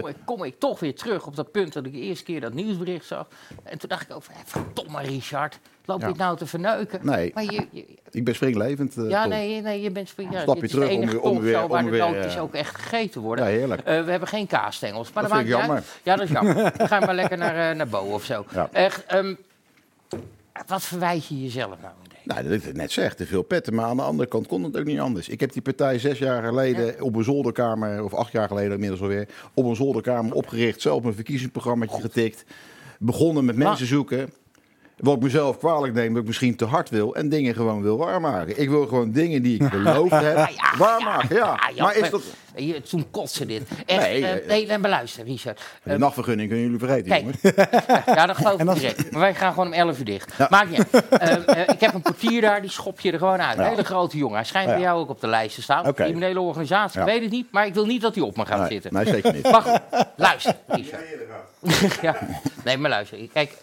kom 0.00 0.08
ik, 0.08 0.16
kom 0.24 0.44
ik 0.44 0.58
toch 0.58 0.80
weer 0.80 0.94
terug 0.94 1.26
op 1.26 1.36
dat 1.36 1.50
punt 1.50 1.72
dat 1.72 1.86
ik 1.86 1.92
de 1.92 1.98
eerste 2.00 2.24
keer 2.24 2.40
dat 2.40 2.52
nieuwsbericht 2.54 3.06
zag. 3.06 3.26
En 3.64 3.78
toen 3.78 3.88
dacht 3.88 4.02
ik 4.02 4.14
ook, 4.16 4.22
van, 4.22 4.34
verdomme 4.44 5.00
Richard, 5.02 5.58
loop 5.84 6.00
je 6.00 6.06
Ja. 6.06 6.12
nou 6.16 6.36
te 6.36 6.46
verneuken? 6.46 6.98
Nee. 7.02 7.30
Maar 7.34 7.44
je, 7.44 7.66
je- 7.70 7.84
ik 8.10 8.24
ben 8.24 8.34
springlevend. 8.34 8.94
ja, 9.08 9.26
nee, 9.26 9.60
nee, 9.62 9.80
je 9.82 9.90
bent 9.90 10.12
ja, 10.30 10.40
Stap 10.40 10.56
je 10.56 10.62
is 10.62 10.70
terug 10.70 10.90
om 10.90 11.06
weer- 11.06 11.20
om 11.20 11.40
weer- 11.40 11.68
waar 11.68 11.84
om 11.84 11.90
de 11.90 11.96
nootjes 11.98 12.34
eh, 12.34 12.42
ook 12.42 12.54
echt 12.54 12.76
gegeten 12.76 13.20
worden. 13.20 13.44
Ja, 13.44 13.50
heerlijk. 13.50 13.84
We 13.84 13.90
hebben 13.90 14.28
geen 14.28 14.46
kaasstengels, 14.46 15.12
maar 15.12 15.22
Dat 15.22 15.32
maakt 15.32 15.48
jammer. 15.48 15.76
uit. 15.76 15.84
Ja, 16.02 16.16
dat 16.16 16.24
is 16.24 16.30
jammer. 16.30 16.54
We 16.78 16.86
maar 17.06 17.14
lekker 17.14 17.38
naar, 17.38 17.51
eh, 17.54 17.76
naar 17.76 17.88
Bo 17.88 17.98
of 17.98 18.24
zo. 18.24 18.44
Echt, 18.72 19.04
ehm, 19.06 19.34
wat 20.66 20.82
verwijt 20.82 21.26
je 21.26 21.42
jezelf 21.42 21.76
nou? 21.80 21.92
Nou, 22.24 22.42
dat 22.42 22.52
ik 22.52 22.76
net 22.76 22.92
zeg, 22.92 23.14
te 23.14 23.26
veel 23.26 23.42
petten. 23.42 23.74
Maar 23.74 23.84
aan 23.84 23.96
de 23.96 24.02
andere 24.02 24.28
kant 24.28 24.46
kon 24.46 24.62
het 24.62 24.76
ook 24.76 24.84
niet 24.84 24.98
anders. 24.98 25.28
Ik 25.28 25.40
heb 25.40 25.52
die 25.52 25.62
partij 25.62 25.98
zes 25.98 26.18
jaar 26.18 26.42
geleden 26.42 27.02
op 27.02 27.16
een 27.16 27.24
zolderkamer, 27.24 28.04
of 28.04 28.14
acht 28.14 28.32
jaar 28.32 28.48
geleden 28.48 28.72
inmiddels 28.72 29.00
alweer, 29.00 29.28
op 29.54 29.64
een 29.64 29.76
zolderkamer 29.76 30.34
opgericht. 30.34 30.80
Zelf 30.80 31.04
een 31.04 31.14
verkiezingsprogramma 31.14 31.86
getikt. 31.88 32.44
Begonnen 32.98 33.44
met 33.44 33.56
mensen 33.56 33.86
zoeken. 33.86 34.32
Wat 35.02 35.16
ik 35.16 35.22
mezelf 35.22 35.58
kwalijk 35.58 35.94
neem, 35.94 36.12
dat 36.12 36.22
ik 36.22 36.28
misschien 36.28 36.56
te 36.56 36.64
hard 36.64 36.90
wil. 36.90 37.14
En 37.14 37.28
dingen 37.28 37.54
gewoon 37.54 37.82
wil 37.82 37.96
waarmaken. 37.98 38.60
Ik 38.60 38.68
wil 38.68 38.86
gewoon 38.86 39.10
dingen 39.12 39.42
die 39.42 39.62
ik 39.64 39.70
beloofd 39.70 40.10
heb, 40.10 40.36
ja, 40.60 40.76
waarmaken. 40.78 41.36
Ja. 41.36 41.60
Ja, 41.74 41.84
maar 41.84 41.96
is 41.96 42.10
dat... 42.10 42.22
Je, 42.56 42.82
toen 42.82 43.10
kotste 43.10 43.46
dit. 43.46 43.62
Echt, 43.86 44.00
Nee, 44.00 44.20
nee, 44.20 44.30
eh, 44.40 44.48
nee, 44.48 44.66
nee, 44.66 44.78
maar 44.78 44.90
luister, 44.90 45.24
Richard. 45.24 45.60
De 45.82 45.98
nachtvergunning 45.98 46.48
kunnen 46.48 46.64
jullie 46.66 46.80
vergeten, 46.80 47.06
Kijk, 47.08 47.20
jongens. 47.20 47.40
ja, 48.16 48.26
dat 48.26 48.36
geloof 48.36 48.60
ik 48.60 48.74
direct. 48.74 49.10
Maar 49.10 49.20
wij 49.20 49.34
gaan 49.34 49.52
gewoon 49.52 49.66
om 49.66 49.72
11 49.72 49.98
uur 49.98 50.04
dicht. 50.04 50.38
Maakt 50.50 50.70
niet 50.70 50.84
uit. 50.90 51.04
Eh, 51.22 51.32
eh, 51.60 51.68
ik 51.68 51.80
heb 51.80 51.94
een 51.94 52.02
portier 52.02 52.40
daar, 52.40 52.60
die 52.60 52.70
schop 52.70 53.00
je 53.00 53.12
er 53.12 53.18
gewoon 53.18 53.40
uit. 53.42 53.58
Een 53.58 53.64
Ja. 53.64 53.70
hele 53.70 53.84
grote 53.84 54.16
jongen. 54.16 54.36
Hij 54.36 54.44
schijnt 54.44 54.68
Ja. 54.68 54.74
bij 54.74 54.82
jou 54.84 55.00
ook 55.00 55.08
op 55.08 55.20
de 55.20 55.26
lijst 55.26 55.54
te 55.54 55.62
staan. 55.62 55.86
Oké. 55.86 56.02
Criminele 56.02 56.40
organisatie, 56.40 57.00
Ja. 57.00 57.06
ik 57.06 57.12
weet 57.12 57.22
het 57.22 57.30
niet. 57.30 57.46
Maar 57.50 57.66
ik 57.66 57.74
wil 57.74 57.86
niet 57.86 58.00
dat 58.02 58.14
hij 58.14 58.24
op 58.24 58.36
me 58.36 58.46
gaat 58.46 58.58
Nee, 58.58 58.68
zitten. 58.68 58.92
nee, 58.94 59.04
zeker 59.06 59.32
niet. 59.32 59.50
Maar 59.50 59.62
goed, 59.62 59.80
luister, 60.16 60.56
Richard. 60.66 61.02
ja. 62.02 62.16
Nee, 62.64 62.76
maar 62.78 62.90
luister. 62.90 63.18
Kijk, 63.32 63.50
eh, 63.50 63.56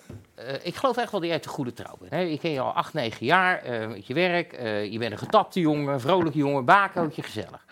ik 0.63 0.75
geloof 0.75 0.97
echt 0.97 1.11
wel 1.11 1.19
dat 1.19 1.29
jij 1.29 1.39
te 1.39 1.49
goede 1.49 1.73
trouw 1.73 1.95
bent. 1.99 2.11
Hè? 2.11 2.23
Ik 2.23 2.39
ken 2.39 2.51
je 2.51 2.59
al 2.59 2.71
acht, 2.71 2.93
negen 2.93 3.25
jaar 3.25 3.61
eh, 3.63 3.87
met 3.87 4.07
je 4.07 4.13
werk. 4.13 4.53
eh, 4.53 4.91
je 4.91 4.97
bent 4.99 5.11
een 5.11 5.17
getapte 5.17 5.59
jongen, 5.59 5.99
vrolijke 6.01 6.37
jongen, 6.37 6.65
bakootje, 6.65 7.21
gezellig. 7.23 7.65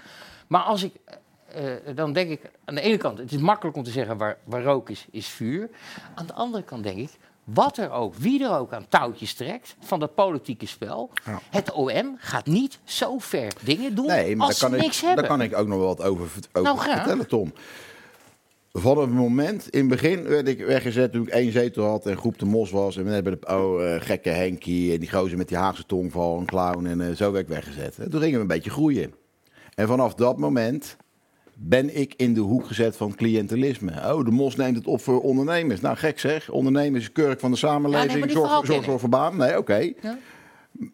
Maar 0.48 0.62
als 0.62 0.84
ik, 0.84 0.94
eh, 1.48 1.74
eh, 1.76 1.96
dan 1.96 2.14
denk 2.14 2.30
ik 2.30 2.42
aan 2.66 2.76
de 2.76 2.82
ene 2.82 2.98
kant, 2.98 3.18
het 3.18 3.32
is 3.32 3.38
makkelijk 3.40 3.78
om 3.78 3.84
te 3.84 3.92
zeggen 3.92 4.18
waar, 4.18 4.38
waar 4.44 4.64
rook 4.64 4.90
is, 4.90 5.06
is 5.12 5.28
vuur. 5.28 5.70
Aan 6.16 6.26
de 6.26 6.34
andere 6.34 6.64
kant 6.64 6.84
denk 6.84 6.98
ik, 6.98 7.10
wat 7.44 7.78
er 7.78 7.92
ook, 7.92 8.16
wie 8.16 8.44
er 8.44 8.58
ook 8.58 8.74
aan 8.74 8.86
touwtjes 8.90 9.34
trekt 9.34 9.76
van 9.80 10.00
dat 10.00 10.16
politieke 10.16 10.66
spel. 10.66 11.12
Ja. 11.26 11.40
Het 11.50 11.72
OM 11.72 12.16
gaat 12.20 12.46
niet 12.46 12.80
zo 12.84 13.18
ver 13.18 13.54
dingen 13.64 13.96
doen 13.96 14.06
Nee, 14.06 14.36
maar 14.36 14.48
als 14.48 14.60
daar 14.60 14.70
ze 14.70 14.76
niks 14.76 14.98
ik, 14.98 15.06
hebben. 15.06 15.24
daar 15.24 15.38
kan 15.38 15.42
ik 15.46 15.58
ook 15.58 15.68
nog 15.68 15.78
wel 15.78 15.88
wat 15.88 16.02
over, 16.02 16.30
over 16.54 16.64
Nou, 16.64 16.80
vertellen, 16.80 17.28
Tom. 17.28 17.54
Van 18.80 18.98
het 18.98 19.12
moment, 19.12 19.70
in 19.70 19.80
het 19.80 19.90
begin 19.90 20.24
werd 20.24 20.48
ik 20.48 20.66
weggezet 20.66 21.12
toen 21.12 21.22
ik 21.22 21.28
één 21.28 21.52
zetel 21.52 21.86
had 21.86 22.06
en 22.06 22.18
groep 22.18 22.40
de 22.40 22.46
mos 22.46 22.72
was. 22.72 22.98
En 22.98 23.04
we 23.04 23.12
hebben 23.12 23.40
de 23.40 23.48
oh, 23.48 23.94
eh, 23.94 24.02
gekke 24.02 24.30
Henkie 24.30 24.94
en 24.94 25.00
die 25.00 25.12
gozer 25.12 25.38
met 25.38 25.48
die 25.48 25.58
Haagse 25.58 25.86
tongval, 25.86 26.38
een 26.40 26.46
clown. 26.46 26.86
En 26.86 27.02
eh, 27.02 27.16
zo 27.16 27.32
werd 27.32 27.44
ik 27.44 27.54
weggezet. 27.54 27.98
En 27.98 28.10
toen 28.10 28.20
gingen 28.20 28.36
we 28.36 28.42
een 28.42 28.48
beetje 28.48 28.70
groeien. 28.70 29.14
En 29.76 29.88
vanaf 29.88 30.14
dat 30.14 30.38
moment 30.38 30.98
ben 31.54 31.98
ik 31.98 32.14
in 32.18 32.34
de 32.34 32.40
hoek 32.40 32.68
gezet 32.68 32.98
van 32.98 33.16
cliëntelisme. 33.16 33.92
Oh, 33.92 34.26
de 34.26 34.32
mos 34.32 34.56
neemt 34.56 34.76
het 34.76 34.88
op 34.88 35.02
voor 35.02 35.22
ondernemers. 35.22 35.82
Nou, 35.82 35.98
gek 35.98 36.20
zeg. 36.20 36.50
Ondernemers 36.50 37.04
is 37.04 37.12
kurk 37.12 37.40
van 37.40 37.52
de 37.52 37.58
samenleving. 37.58 38.12
Ja, 38.12 38.26
nee, 38.26 38.30
zorg, 38.30 38.66
zorg 38.66 39.00
voor 39.00 39.10
baan. 39.10 39.38
Nee, 39.38 39.58
oké. 39.58 39.94
Ja. 40.02 40.18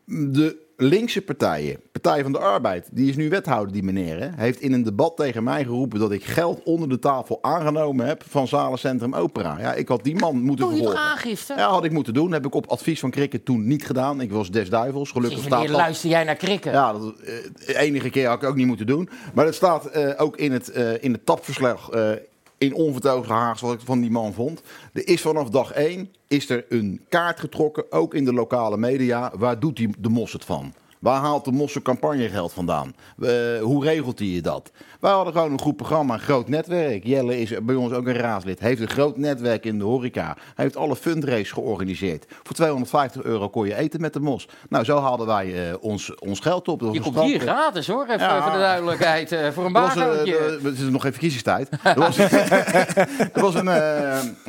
De 0.06 0.63
linkse 0.84 1.22
partijen, 1.22 1.80
Partij 1.92 2.24
van 2.24 2.32
de 2.32 2.38
Arbeid, 2.40 2.88
die 2.92 3.10
is 3.10 3.16
nu 3.16 3.30
wethouder, 3.30 3.74
die 3.74 3.84
meneer, 3.84 4.20
hè, 4.20 4.30
heeft 4.36 4.62
in 4.62 4.74
een 4.74 4.84
debat 4.84 5.18
tegen 5.18 5.44
mij 5.44 5.64
geroepen 5.64 6.00
dat 6.00 6.12
ik 6.12 6.24
geld 6.24 6.64
onder 6.64 6.90
de 6.90 7.00
tafel 7.00 7.40
aangenomen 7.42 8.06
heb 8.06 8.24
van 8.30 8.48
Zalencentrum 8.48 9.16
Opera. 9.16 9.56
Ja, 9.60 9.74
ik 9.74 9.88
had 9.88 10.04
die 10.04 10.16
man 10.16 10.42
moeten 10.42 10.66
Doe 10.66 10.76
je 10.76 10.82
toch 10.82 10.92
vervolgen. 10.92 11.12
aangifte? 11.18 11.54
Ja, 11.58 11.70
had 11.70 11.84
ik 11.84 11.92
moeten 11.92 12.14
doen. 12.14 12.32
Heb 12.32 12.46
ik 12.46 12.56
op 12.56 12.68
advies 12.68 13.00
van 13.00 13.12
Krikken 13.12 13.44
toen 13.44 13.68
niet 13.68 13.86
gedaan. 13.86 14.22
Ik 14.22 14.32
was 14.32 14.52
des 14.52 14.70
duivels. 14.70 15.12
Gelukkig 15.12 15.40
staat 15.44 15.62
dat. 15.68 15.70
luister 15.76 16.10
jij 16.10 16.24
naar 16.24 16.36
krikken? 16.36 16.72
Ja, 16.72 16.92
dat, 16.92 17.02
eh, 17.02 17.34
de 17.66 17.78
enige 17.78 18.10
keer 18.10 18.28
had 18.28 18.42
ik 18.42 18.50
ook 18.50 18.56
niet 18.56 18.68
moeten 18.68 18.86
doen. 18.88 19.10
Maar 19.34 19.46
het 19.46 19.56
staat 19.56 19.86
eh, 19.86 20.10
ook 20.18 20.38
in 20.38 20.52
het, 20.52 20.72
eh, 20.72 21.04
in 21.04 21.12
het 21.12 21.26
tapverslag 21.26 21.90
eh, 21.90 22.10
in 22.58 22.74
onvertogen 22.74 23.34
Haags 23.34 23.62
wat 23.62 23.74
ik 23.74 23.80
van 23.80 24.02
die 24.02 24.12
man 24.12 24.34
vond. 24.34 24.62
Er 24.94 25.08
is 25.08 25.22
vanaf 25.22 25.50
dag 25.50 25.72
één 25.72 26.14
is 26.28 26.50
er 26.50 26.66
een 26.70 27.02
kaart 27.10 27.40
getrokken, 27.40 27.92
ook 27.92 28.14
in 28.14 28.26
de 28.26 28.34
lokale 28.34 28.78
media. 28.78 29.32
Waar 29.38 29.60
doet 29.60 29.76
die 29.76 29.90
de 30.00 30.10
mos 30.10 30.34
het 30.34 30.46
van? 30.46 30.74
Waar 31.04 31.22
haalt 31.22 31.46
de 31.46 31.52
Mosse 31.52 31.82
campagnegeld 31.82 32.54
vandaan? 32.54 32.94
Eh, 33.20 33.30
hoe 33.62 33.84
regelt 33.84 34.20
hij 34.20 34.28
je 34.28 34.42
dat? 34.42 34.72
Wij 35.00 35.12
hadden 35.12 35.34
gewoon 35.34 35.52
een 35.52 35.60
goed 35.62 35.76
programma, 35.76 36.14
een 36.14 36.20
groot 36.20 36.50
netwerk. 36.50 37.04
Jelle 37.04 37.40
is 37.42 37.54
bij 37.64 37.76
ons 37.76 37.92
ook 37.94 38.08
een 38.08 38.14
raadslid. 38.16 38.60
Heeft 38.60 38.82
een 38.82 38.90
groot 38.90 39.18
netwerk 39.18 39.66
in 39.66 39.78
de 39.78 39.84
horeca. 39.84 40.26
Hij 40.56 40.64
heeft 40.66 40.76
alle 40.78 40.96
fundraise 40.96 41.54
georganiseerd. 41.54 42.26
Voor 42.44 42.56
250 42.56 43.24
euro 43.24 43.50
kon 43.50 43.68
je 43.68 43.76
eten 43.76 44.02
met 44.02 44.14
de 44.14 44.20
Mos. 44.20 44.48
Nou, 44.70 44.84
zo 44.84 45.00
haalden 45.00 45.28
wij 45.28 45.70
eh, 45.70 45.76
ons, 45.80 46.16
ons 46.16 46.40
geld 46.40 46.68
op. 46.68 46.82
Je 46.92 47.00
komt 47.02 47.20
hier 47.22 47.40
gratis 47.40 47.88
hoor, 47.88 48.04
even 48.04 48.20
Ja. 48.20 48.44
voor 48.44 48.52
de 48.52 48.58
duidelijkheid. 48.58 49.32
eh, 49.32 49.50
voor 49.52 49.66
een 49.66 49.76
er- 49.76 50.60
het 50.64 50.78
is 50.80 50.90
nog 50.90 51.02
geen 51.02 51.12
verkiezingstijd. 51.12 51.70
Er 51.84 52.00
was, 52.00 52.18
er 53.34 53.42
was 53.42 53.56
een, 53.56 53.68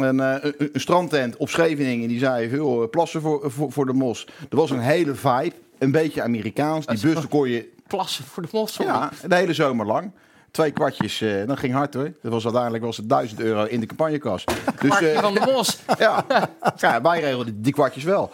een, 0.04 0.40
strandtent 0.72 1.36
op 1.36 1.48
Scheveningen 1.48 2.08
die 2.08 2.18
zei: 2.18 2.48
veel 2.48 2.88
plassen 2.90 3.20
voor, 3.20 3.50
voor, 3.50 3.72
voor 3.72 3.86
de 3.86 3.92
mos. 3.92 4.26
Er 4.50 4.56
was 4.56 4.70
een 4.70 4.78
hele 4.80 5.14
vibe, 5.14 5.52
een 5.78 5.90
beetje 5.90 6.22
Amerikaans. 6.22 6.86
Die 6.86 7.00
bussen 7.00 7.28
kon 7.28 7.48
je 7.48 7.72
Plassen 7.86 8.24
voor 8.24 8.42
de 8.42 8.48
mossel. 8.52 8.84
ja, 8.84 9.10
de 9.26 9.34
hele 9.34 9.54
zomer 9.54 9.86
lang. 9.86 10.10
Twee 10.54 10.70
kwartjes, 10.70 11.20
eh 11.20 11.46
dat 11.46 11.58
ging 11.58 11.72
hard 11.72 11.94
hoor. 11.94 12.12
Dat 12.22 12.32
was 12.32 12.44
uiteindelijk 12.44 12.84
was 12.84 12.96
het 12.96 13.08
1000 13.08 13.40
euro 13.40 13.64
in 13.64 13.80
de 13.80 13.86
campagnekas. 13.86 14.44
Dus 14.82 15.00
eh, 15.00 15.20
van 15.20 15.34
de 15.34 15.40
mos. 15.52 15.78
ja, 15.98 16.24
ja, 16.76 17.02
wij 17.02 17.20
regelden 17.20 17.62
die 17.62 17.72
kwartjes 17.72 18.04
wel. 18.04 18.30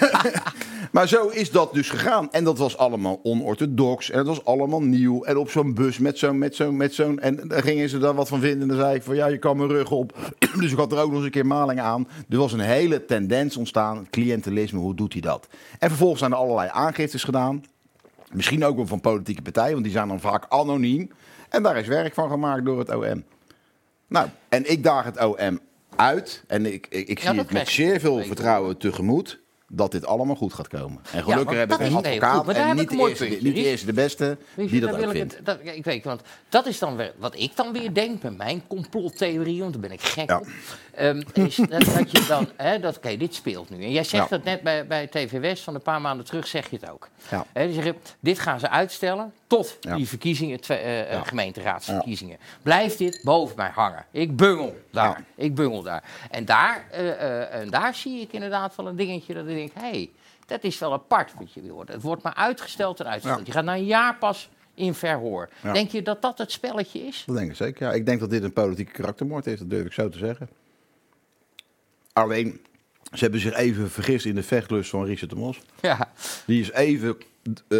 maar 0.92 1.08
zo 1.08 1.28
is 1.28 1.50
dat 1.50 1.74
dus 1.74 1.90
gegaan. 1.90 2.32
En 2.32 2.44
dat 2.44 2.58
was 2.58 2.76
allemaal 2.76 3.20
onorthodox. 3.22 4.10
En 4.10 4.18
het 4.18 4.26
was 4.26 4.44
allemaal 4.44 4.82
nieuw. 4.82 5.22
En 5.24 5.36
op 5.36 5.50
zo'n 5.50 5.74
bus 5.74 5.98
met 5.98 6.18
zo'n... 6.18 6.38
Met 6.38 6.54
zo'n 6.54 6.76
met 6.76 6.94
zo'n 6.94 7.18
en 7.20 7.48
daar 7.48 7.62
gingen 7.62 7.88
ze 7.88 7.98
daar 7.98 8.14
wat 8.14 8.28
van 8.28 8.40
vinden. 8.40 8.62
En 8.62 8.68
dan 8.68 8.76
zei 8.76 8.94
ik 8.94 9.02
van 9.02 9.14
ja, 9.14 9.26
je 9.26 9.38
kan 9.38 9.56
mijn 9.56 9.68
rug 9.68 9.90
op. 9.90 10.32
dus 10.60 10.72
ik 10.72 10.78
had 10.78 10.92
er 10.92 10.98
ook 10.98 11.08
nog 11.08 11.16
eens 11.16 11.24
een 11.24 11.30
keer 11.30 11.46
maling 11.46 11.80
aan. 11.80 12.08
Er 12.28 12.38
was 12.38 12.52
een 12.52 12.60
hele 12.60 13.04
tendens 13.04 13.56
ontstaan. 13.56 14.06
Cliëntelisme, 14.10 14.78
hoe 14.78 14.94
doet 14.94 15.12
hij 15.12 15.22
dat? 15.22 15.48
En 15.78 15.88
vervolgens 15.88 16.20
zijn 16.20 16.32
er 16.32 16.38
allerlei 16.38 16.68
aangiftes 16.72 17.24
gedaan. 17.24 17.64
Misschien 18.32 18.64
ook 18.64 18.76
wel 18.76 18.86
van 18.86 19.00
politieke 19.00 19.42
partijen. 19.42 19.72
Want 19.72 19.84
die 19.84 19.92
zijn 19.92 20.08
dan 20.08 20.20
vaak 20.20 20.46
anoniem. 20.48 21.10
En 21.50 21.62
daar 21.62 21.76
is 21.76 21.86
werk 21.86 22.14
van 22.14 22.30
gemaakt 22.30 22.64
door 22.64 22.78
het 22.78 22.94
OM. 22.94 23.24
Nou, 24.06 24.28
en 24.48 24.70
ik 24.70 24.84
daag 24.84 25.04
het 25.04 25.24
OM 25.24 25.60
uit. 25.96 26.42
En 26.46 26.72
ik, 26.72 26.86
ik, 26.88 27.20
zie 27.20 27.30
het 27.32 27.52
met 27.52 27.68
zeer 27.68 28.00
veel 28.00 28.22
vertrouwen 28.22 28.76
tegemoet. 28.76 29.38
Dat 29.72 29.92
dit 29.92 30.06
allemaal 30.06 30.36
goed 30.36 30.54
gaat 30.54 30.68
komen. 30.68 31.02
En 31.12 31.22
gelukkig 31.22 31.44
want 31.44 31.56
heb 31.58 31.72
ik 31.72 31.78
een 31.78 31.92
goed, 31.92 32.06
advocaat. 32.06 32.48
en 32.48 32.76
niet 32.76 32.90
niet 33.42 33.54
de 33.54 33.64
eerste 33.64 33.86
de 33.86 33.92
beste 33.92 34.38
die 34.54 34.80
dat 34.80 34.90
ook 34.90 35.00
ik, 35.00 35.08
vindt. 35.08 35.36
het, 35.36 35.46
dat, 35.46 35.58
ik 35.62 35.84
weet, 35.84 36.04
want 36.04 36.20
dat 36.48 36.66
is 36.66 36.78
dan 36.78 36.96
weer 36.96 37.12
wat 37.18 37.38
ik 37.38 37.56
dan 37.56 37.72
weer 37.72 37.94
denk 37.94 38.22
met 38.22 38.36
mijn 38.36 38.62
complottheorie, 38.66 39.60
want 39.60 39.72
daar 39.72 39.80
ben 39.80 39.92
ik 39.92 40.00
gek 40.00 40.28
Ja. 40.28 40.38
op. 40.38 40.46
Ehm, 40.94 41.22
is 41.32 41.56
dat, 41.56 41.84
dat 41.84 42.10
je 42.10 42.24
dan, 42.28 42.48
hè, 42.56 42.78
dat, 42.78 42.96
oké, 42.96 43.16
dit 43.16 43.34
speelt 43.34 43.70
nu. 43.70 43.82
En 43.82 43.92
jij 43.92 44.04
zegt 44.04 44.28
Ja. 44.28 44.36
dat 44.36 44.44
net 44.44 44.62
bij, 44.62 44.86
bij 44.86 45.06
TV 45.06 45.40
West 45.40 45.62
van 45.62 45.74
een 45.74 45.82
paar 45.82 46.00
maanden 46.00 46.26
terug, 46.26 46.46
zeg 46.46 46.70
je 46.70 46.76
het 46.80 46.90
ook. 46.90 47.08
Ja. 47.30 47.46
Zeggen, 47.54 47.96
dit 48.20 48.38
gaan 48.38 48.60
ze 48.60 48.68
uitstellen 48.68 49.32
tot 49.50 49.76
Ja. 49.80 49.96
die 49.96 50.08
verkiezingen, 50.08 50.60
eh, 50.60 51.00
eh, 51.00 51.10
Ja. 51.12 51.22
gemeenteraadsverkiezingen. 51.22 52.38
Blijft 52.62 52.98
dit 52.98 53.20
boven 53.24 53.56
mij 53.56 53.70
hangen? 53.74 54.04
Ik 54.10 54.36
bungel 54.36 54.76
daar. 54.90 55.24
Ik 55.34 55.54
bungel 55.54 55.82
daar. 55.82 56.04
En 56.30 56.44
daar, 56.44 56.86
eh, 56.90 57.54
en 57.60 57.70
daar 57.70 57.94
zie 57.94 58.20
ik 58.20 58.32
inderdaad 58.32 58.76
wel 58.76 58.86
een 58.86 58.96
dingetje 58.96 59.34
dat 59.34 59.46
ik 59.46 59.54
denk, 59.54 59.70
hé, 59.74 59.80
hey, 59.90 60.10
dat 60.46 60.64
is 60.64 60.78
wel 60.78 60.92
apart. 60.92 61.34
Want 61.34 61.52
je, 61.52 61.70
wordt- 61.72 61.92
het 61.92 62.02
wordt 62.02 62.22
maar 62.22 62.34
uitgesteld 62.34 63.00
en 63.00 63.06
uitgesteld. 63.06 63.46
Je 63.46 63.52
gaat 63.52 63.64
na 63.64 63.74
een 63.74 63.84
jaar 63.84 64.16
pas 64.16 64.48
in 64.74 64.94
verhoor. 64.94 65.48
Denk 65.72 65.90
je 65.90 66.02
dat 66.02 66.22
dat 66.22 66.38
het 66.38 66.52
spelletje 66.52 67.00
is? 67.06 67.22
Dat 67.26 67.36
denk 67.36 67.50
ik 67.50 67.56
zeker. 67.56 67.86
Ja, 67.86 67.92
ik 67.92 68.06
denk 68.06 68.20
dat 68.20 68.30
dit 68.30 68.42
een 68.42 68.52
politieke 68.52 68.92
karaktermoord 68.92 69.46
is. 69.46 69.58
Dat 69.58 69.70
durf 69.70 69.86
ik 69.86 69.92
zo 69.92 70.08
te 70.08 70.18
zeggen. 70.18 70.48
Alleen, 72.12 72.60
ze 73.12 73.18
hebben 73.18 73.40
zich 73.40 73.54
even 73.54 73.90
vergist 73.90 74.26
in 74.26 74.34
de 74.34 74.42
vechtlust 74.42 74.90
van 74.90 75.04
Richard 75.04 75.30
de 75.30 75.36
Mos. 75.36 75.60
Ja. 75.80 76.10
Die 76.46 76.60
is 76.60 76.72
even 76.72 77.16
eh, 77.68 77.78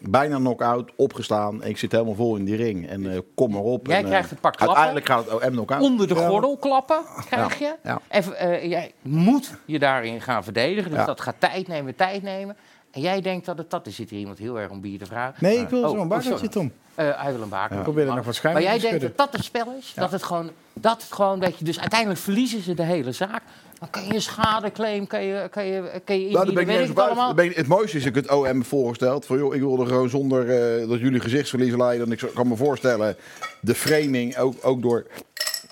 bijna 0.00 0.36
knock-out, 0.36 0.90
opgestaan. 0.96 1.62
En 1.62 1.68
ik 1.68 1.78
zit 1.78 1.92
helemaal 1.92 2.14
vol 2.14 2.36
in 2.36 2.44
die 2.44 2.56
ring. 2.56 2.88
En 2.88 3.12
eh, 3.12 3.18
kom 3.34 3.50
maar 3.52 3.62
op. 3.62 3.86
Jij 3.86 3.96
en, 3.96 4.02
eh, 4.02 4.08
krijgt 4.08 4.30
een 4.30 4.36
pak 4.36 4.56
klappen. 4.56 4.76
Uiteindelijk 4.76 5.06
gaat 5.06 5.40
het 5.40 5.44
OM 5.44 5.54
knock-out. 5.54 5.82
Onder 5.82 6.08
de 6.08 6.14
gordel 6.14 6.56
klappen 6.56 7.00
krijg 7.30 7.58
je. 7.58 7.74
Ja. 7.82 8.00
En 8.08 8.36
eh, 8.38 8.70
jij 8.70 8.92
moet 9.02 9.54
je 9.64 9.78
daarin 9.78 10.20
gaan 10.20 10.44
verdedigen. 10.44 10.90
Dus 10.90 11.00
Ja. 11.00 11.06
dat 11.06 11.20
gaat 11.20 11.34
tijd 11.38 11.68
nemen, 11.68 11.94
tijd 11.94 12.22
nemen. 12.22 12.56
En 12.90 13.00
jij 13.00 13.20
denkt 13.20 13.46
dat 13.46 13.58
het 13.58 13.70
dat 13.70 13.86
is. 13.86 13.94
Zit 13.94 14.10
hier 14.10 14.18
iemand 14.18 14.38
heel 14.38 14.60
erg 14.60 14.70
om 14.70 14.80
bier 14.80 14.98
te 14.98 15.06
vragen. 15.06 15.34
Nee, 15.40 15.58
ik 15.58 15.68
wil 15.68 15.82
Oh, 15.82 15.90
zo'n 15.90 16.12
oh, 16.12 16.20
sorry. 16.20 16.48
Tom. 16.48 16.72
Eh 16.94 17.22
hij 17.22 17.32
wil 17.32 17.42
een 17.42 17.48
baken. 17.48 17.76
Ik 17.76 17.82
probeer 17.82 18.08
er 18.08 18.14
nog 18.14 18.24
wat 18.24 18.42
Maar 18.42 18.62
jij 18.62 18.78
denkt 18.78 19.00
dat 19.00 19.16
dat 19.16 19.32
het 19.32 19.44
spel 19.44 19.74
is? 19.78 19.92
Dat 19.94 20.10
het 20.12 20.22
gewoon, 20.22 20.50
dat 20.72 21.02
het 21.02 21.12
gewoon, 21.12 21.40
dat 21.40 21.58
je 21.58 21.64
dus 21.64 21.80
uiteindelijk 21.80 22.20
verliezen 22.20 22.62
ze 22.62 22.74
de 22.74 22.82
hele 22.82 23.12
zaak. 23.12 23.42
Dan 23.78 23.90
kan 23.90 24.04
je 24.04 24.14
een 24.14 24.22
schadeclaim, 24.22 25.06
kan 25.06 25.22
je, 25.24 25.48
kan 25.50 25.66
je, 25.66 26.00
kan 26.04 26.20
je 26.20 26.30
Nou, 26.30 26.52
ben 26.52 26.68
ik 26.88 26.98
allemaal. 26.98 27.34
Ben 27.34 27.52
Het 27.54 27.66
mooiste 27.66 27.96
is 27.96 28.04
dat 28.04 28.16
ik 28.16 28.22
het 28.22 28.32
OM 28.32 28.64
voorgesteld. 28.64 29.26
Van, 29.26 29.38
joh, 29.38 29.54
ik 29.54 29.60
wilde 29.60 29.86
gewoon 29.86 30.08
zonder 30.08 30.48
eh, 30.48 30.88
dat 30.88 31.00
jullie 31.00 31.20
gezichtsverlies 31.20 31.74
leiden. 31.74 32.06
En 32.06 32.12
ik 32.12 32.30
kan 32.34 32.48
me 32.48 32.56
voorstellen, 32.56 33.16
de 33.60 33.74
framing, 33.74 34.36
ook, 34.36 34.54
ook 34.62 34.82
door 34.82 35.06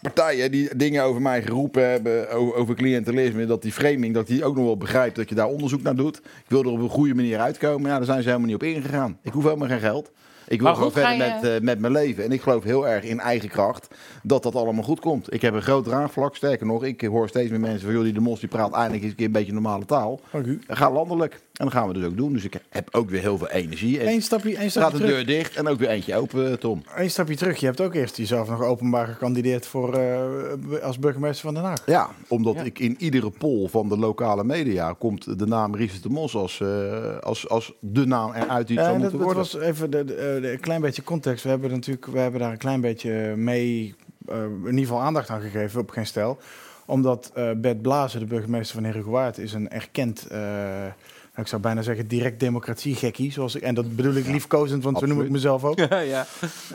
partijen 0.02 0.50
die 0.50 0.76
dingen 0.76 1.02
over 1.02 1.22
mij 1.22 1.42
geroepen 1.42 1.90
hebben, 1.90 2.30
over, 2.30 2.55
over 2.55 2.74
cliëntelisme, 2.74 3.46
dat 3.46 3.62
die 3.62 3.72
framing, 3.72 4.14
dat 4.14 4.26
die 4.26 4.44
ook 4.44 4.55
nog 4.55 4.64
wel 4.64 4.76
begrijpt 4.76 5.16
dat 5.16 5.28
je 5.28 5.34
daar 5.34 5.48
onderzoek 5.48 5.82
naar 5.82 5.96
doet. 5.96 6.16
Ik 6.16 6.48
wil 6.48 6.62
er 6.62 6.70
op 6.70 6.80
een 6.80 6.88
goede 6.88 7.14
manier 7.14 7.38
uitkomen. 7.38 7.90
Ja, 7.90 7.96
daar 7.96 8.07
zijn 8.07 8.22
ze 8.22 8.28
helemaal 8.28 8.46
niet 8.46 8.57
op 8.57 8.62
ingegaan. 8.62 9.18
Ik 9.22 9.32
hoef 9.32 9.44
helemaal 9.44 9.68
geen 9.68 9.80
geld. 9.80 10.11
Ik 10.49 10.61
wil 10.61 10.74
gewoon 10.74 10.90
goed, 10.90 11.01
verder 11.03 11.26
je- 11.26 11.32
met, 11.42 11.45
eh, 11.55 11.61
met 11.61 11.78
mijn 11.78 11.92
leven. 11.92 12.24
En 12.24 12.32
ik 12.32 12.40
geloof 12.42 12.64
heel 12.64 12.88
erg 12.88 13.05
in 13.05 13.20
eigen 13.20 13.49
kracht 13.49 13.88
dat 14.22 14.42
dat 14.42 14.55
allemaal 14.55 14.82
goed 14.84 15.01
komt. 15.01 15.32
Ik 15.34 15.42
heb 15.42 15.55
een 15.55 15.62
groot 15.62 15.84
draagvlak. 15.84 16.36
Sterker 16.36 16.66
nog, 16.66 16.84
ik 16.84 17.01
hoor 17.01 17.28
steeds 17.28 17.51
meer 17.51 17.61
mensen 17.61 17.80
van... 17.80 17.92
joh, 17.92 18.03
die 18.03 18.12
de 18.12 18.20
mos 18.20 18.40
die 18.40 18.49
praat 18.49 18.72
eindelijk 18.72 19.03
eens 19.03 19.11
een 19.11 19.16
keer 19.16 19.26
een 19.26 19.32
beetje 19.32 19.53
normale 19.53 19.84
taal. 19.84 20.20
Dank 20.30 20.47
u. 20.47 20.61
Ga 20.68 20.90
landelijk. 20.92 21.40
En 21.55 21.64
dat 21.64 21.74
gaan 21.74 21.88
we 21.88 21.94
dus 21.94 22.05
ook 22.05 22.16
doen. 22.16 22.32
Dus 22.32 22.44
ik 22.44 22.61
heb 22.68 22.88
ook 22.94 23.11
weer 23.11 23.20
heel 23.20 23.38
veel 23.38 23.48
energie. 23.50 24.00
En 24.00 24.09
Eén 24.09 24.22
stapje, 24.22 24.48
één 24.48 24.57
gaat 24.59 24.70
stapje 24.70 24.90
de 24.98 25.05
terug. 25.05 25.14
deur 25.14 25.26
dicht 25.26 25.57
en 25.57 25.68
ook 25.68 25.78
weer 25.78 25.88
eentje 25.88 26.16
open, 26.16 26.59
Tom. 26.59 26.82
Eén 26.96 27.11
stapje 27.11 27.36
terug. 27.36 27.57
Je 27.61 27.66
hebt 27.66 27.80
ook 27.80 27.94
eerst 27.94 28.16
jezelf 28.16 28.48
nog 28.48 28.62
openbaar 28.62 29.07
gekandideerd 29.07 29.66
voor, 29.66 29.94
eh, 29.94 30.82
als 30.82 30.98
burgemeester 30.98 31.44
van 31.44 31.55
Den 31.55 31.62
Haag. 31.62 31.82
Ja, 31.86 32.09
omdat 32.28 32.55
Ja. 32.55 32.62
ik 32.62 32.78
in 32.78 32.96
iedere 32.98 33.30
poll 33.30 33.68
van 33.68 33.88
de 33.88 33.98
lokale 33.98 34.44
media... 34.44 34.92
komt 34.92 35.38
de 35.38 35.46
naam 35.46 35.74
Richard 35.74 36.02
de 36.02 36.09
Mos 36.09 36.34
als, 36.34 36.61
eh, 36.61 37.18
als, 37.18 37.48
als 37.48 37.72
de 37.80 38.07
naam 38.07 38.32
eruit 38.32 38.66
die 38.66 38.76
het 38.76 38.84
zou 38.86 38.96
En 38.96 39.02
dat 39.02 39.12
moeten 39.12 39.34
wordt 39.34 39.52
als 39.52 39.62
even 39.62 39.90
de, 39.90 40.05
de, 40.05 40.38
de- 40.40 40.52
een 40.52 40.61
klein 40.61 40.80
beetje 40.80 41.02
context. 41.02 41.42
We 41.44 41.48
hebben 41.50 41.70
natuurlijk, 41.70 42.07
we 42.07 42.18
hebben 42.18 42.40
daar 42.40 42.52
een 42.52 42.59
klein 42.59 42.80
beetje 42.80 43.12
mee, 43.36 43.94
eh, 44.28 44.42
in 44.42 44.64
ieder 44.64 44.80
geval 44.80 45.00
aandacht 45.00 45.28
aan 45.30 45.40
gegeven 45.40 45.80
op 45.80 45.90
geen 45.90 46.07
stel, 46.07 46.38
omdat 46.86 47.30
eh 47.34 47.50
Bert 47.57 47.82
Blazen, 47.82 48.20
de 48.20 48.26
burgemeester 48.26 48.74
van 48.74 48.84
Herengewaard, 48.84 49.38
is 49.38 49.52
een 49.52 49.68
erkend, 49.70 50.26
eh, 50.26 50.38
ik 51.37 51.47
zou 51.47 51.62
bijna 51.62 51.82
zeggen 51.82 52.09
direct 52.09 52.41
democratie-gekkie, 52.41 53.32
zoals 53.32 53.55
ik, 53.55 53.62
en 53.62 53.74
dat 53.74 53.97
bedoel 53.97 54.14
ik 54.14 54.26
liefkozend, 54.26 54.82
want 54.85 54.99
zo 54.99 55.07
noem 55.07 55.20
ik 55.20 55.30
mezelf 55.30 55.64
ook. 55.64 55.78
Ja, 55.89 55.99
ja. 55.99 56.26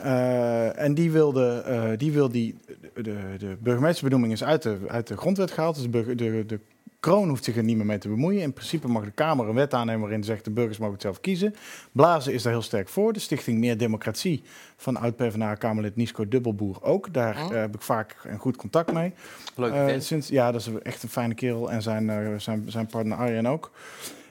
Eh, 0.02 0.82
en 0.82 0.94
die 0.94 1.10
wilde, 1.10 1.62
eh, 1.66 1.98
die, 1.98 2.12
wil 2.12 2.28
die 2.28 2.56
de, 2.94 3.16
de 3.38 3.56
burgemeesterbenoeming 3.60 4.32
is 4.32 4.44
uit 4.44 4.62
de, 4.62 4.78
uit 4.88 5.06
de 5.06 5.16
grondwet 5.16 5.50
gehaald. 5.50 5.74
Dus 5.74 5.90
de, 5.90 6.14
de, 6.14 6.44
de 6.46 6.60
kroon 7.00 7.28
hoeft 7.28 7.44
zich 7.44 7.56
er 7.56 7.62
niet 7.64 7.76
meer 7.76 7.86
mee 7.86 7.98
te 7.98 8.08
bemoeien. 8.08 8.42
In 8.42 8.52
principe 8.52 8.88
mag 8.88 9.04
de 9.04 9.10
Kamer 9.10 9.48
een 9.48 9.54
wet 9.54 9.74
aannemen 9.74 10.00
waarin 10.00 10.24
zegt 10.24 10.44
de 10.44 10.50
burgers 10.50 10.78
mogen 10.78 10.92
het 10.94 11.02
zelf 11.02 11.20
kiezen. 11.20 11.54
Blazen 11.92 12.32
is 12.32 12.42
daar 12.42 12.52
heel 12.52 12.62
sterk 12.62 12.88
voor. 12.88 13.12
De 13.12 13.18
Stichting 13.20 13.58
Meer 13.58 13.78
Democratie 13.78 14.42
van 14.76 14.96
oud-PVDA-Kamerlid 14.96 15.96
Nisco 15.96 16.28
Dubbelboer 16.28 16.82
ook. 16.82 17.12
Daar 17.12 17.36
Oh. 17.36 17.52
eh, 17.52 17.60
heb 17.60 17.74
ik 17.74 17.82
vaak 17.82 18.16
een 18.24 18.38
goed 18.38 18.56
contact 18.56 18.92
mee. 18.92 19.12
Leuk 19.56 20.02
sinds, 20.02 20.28
ja, 20.28 20.52
dat 20.52 20.60
is 20.60 20.68
echt 20.82 21.02
een 21.02 21.08
fijne 21.08 21.34
kerel. 21.34 21.70
En 21.70 21.82
zijn, 21.82 22.40
zijn, 22.40 22.64
zijn 22.66 22.86
partner 22.86 23.16
Arjen 23.16 23.46
ook. 23.46 23.70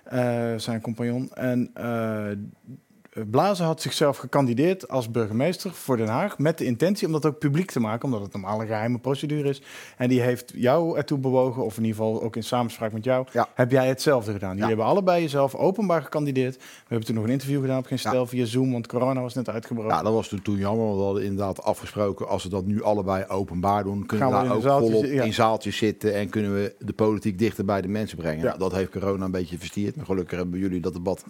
Eh, 0.09 0.53
zijn 0.57 0.81
compagnon. 0.81 1.33
En 1.33 1.69
eh, 1.73 2.31
Blazen 3.25 3.65
had 3.65 3.81
zichzelf 3.81 4.17
gekandideerd 4.17 4.89
als 4.89 5.11
burgemeester 5.11 5.71
voor 5.73 5.97
Den 5.97 6.07
Haag. 6.07 6.37
Met 6.37 6.57
de 6.57 6.65
intentie 6.65 7.07
om 7.07 7.13
dat 7.13 7.25
ook 7.25 7.39
publiek 7.39 7.71
te 7.71 7.79
maken. 7.79 8.05
Omdat 8.05 8.21
het 8.21 8.31
normaal 8.31 8.61
een 8.61 8.67
geheime 8.67 8.99
procedure 8.99 9.49
is. 9.49 9.61
En 9.97 10.09
die 10.09 10.21
heeft 10.21 10.51
jou 10.55 10.97
ertoe 10.97 11.17
bewogen. 11.17 11.63
Of 11.63 11.77
in 11.77 11.83
ieder 11.83 11.97
geval 11.97 12.21
ook 12.23 12.35
in 12.35 12.43
samenspraak 12.43 12.91
met 12.91 13.03
jou. 13.03 13.27
Ja. 13.31 13.47
Heb 13.53 13.71
jij 13.71 13.87
hetzelfde 13.87 14.31
gedaan. 14.31 14.49
Jullie 14.49 14.61
Ja. 14.63 14.67
hebben 14.67 14.85
allebei 14.85 15.21
jezelf 15.21 15.55
openbaar 15.55 16.01
gekandideerd. 16.01 16.55
We 16.55 16.63
hebben 16.87 17.05
toen 17.07 17.15
nog 17.15 17.23
een 17.23 17.31
interview 17.31 17.61
gedaan 17.61 17.77
op 17.77 17.85
geen 17.85 17.99
stel 17.99 18.13
Ja. 18.13 18.25
via 18.25 18.45
Zoom. 18.45 18.71
Want 18.71 18.87
corona 18.87 19.21
was 19.21 19.33
net 19.33 19.49
uitgebroken. 19.49 19.95
Ja, 19.95 20.01
dat 20.03 20.13
was 20.13 20.27
toen, 20.27 20.41
toen 20.41 20.57
jammer. 20.57 20.85
Want 20.85 20.97
we 20.97 21.03
hadden 21.03 21.23
inderdaad 21.23 21.63
afgesproken... 21.63 22.27
als 22.27 22.43
we 22.43 22.49
dat 22.49 22.65
nu 22.65 22.83
allebei 22.83 23.25
openbaar 23.27 23.83
doen... 23.83 24.05
kunnen 24.05 24.27
Gaan 24.27 24.41
we 24.41 24.47
daar 24.47 24.55
ook 24.57 24.61
zaaltjes 24.61 24.91
volop 24.91 25.05
in 25.05 25.33
zaaltjes 25.33 25.77
zitten... 25.77 26.13
en 26.13 26.29
kunnen 26.29 26.53
we 26.53 26.75
de 26.79 26.93
politiek 26.93 27.39
dichter 27.39 27.65
bij 27.65 27.81
de 27.81 27.87
mensen 27.87 28.17
brengen. 28.17 28.45
Ja. 28.45 28.57
Dat 28.57 28.71
heeft 28.71 28.91
corona 28.91 29.25
een 29.25 29.31
beetje 29.31 29.57
verstierd. 29.57 29.95
Maar 29.95 30.05
gelukkig 30.05 30.37
hebben 30.37 30.59
jullie 30.59 30.81
dat 30.81 30.93
debat... 30.93 31.23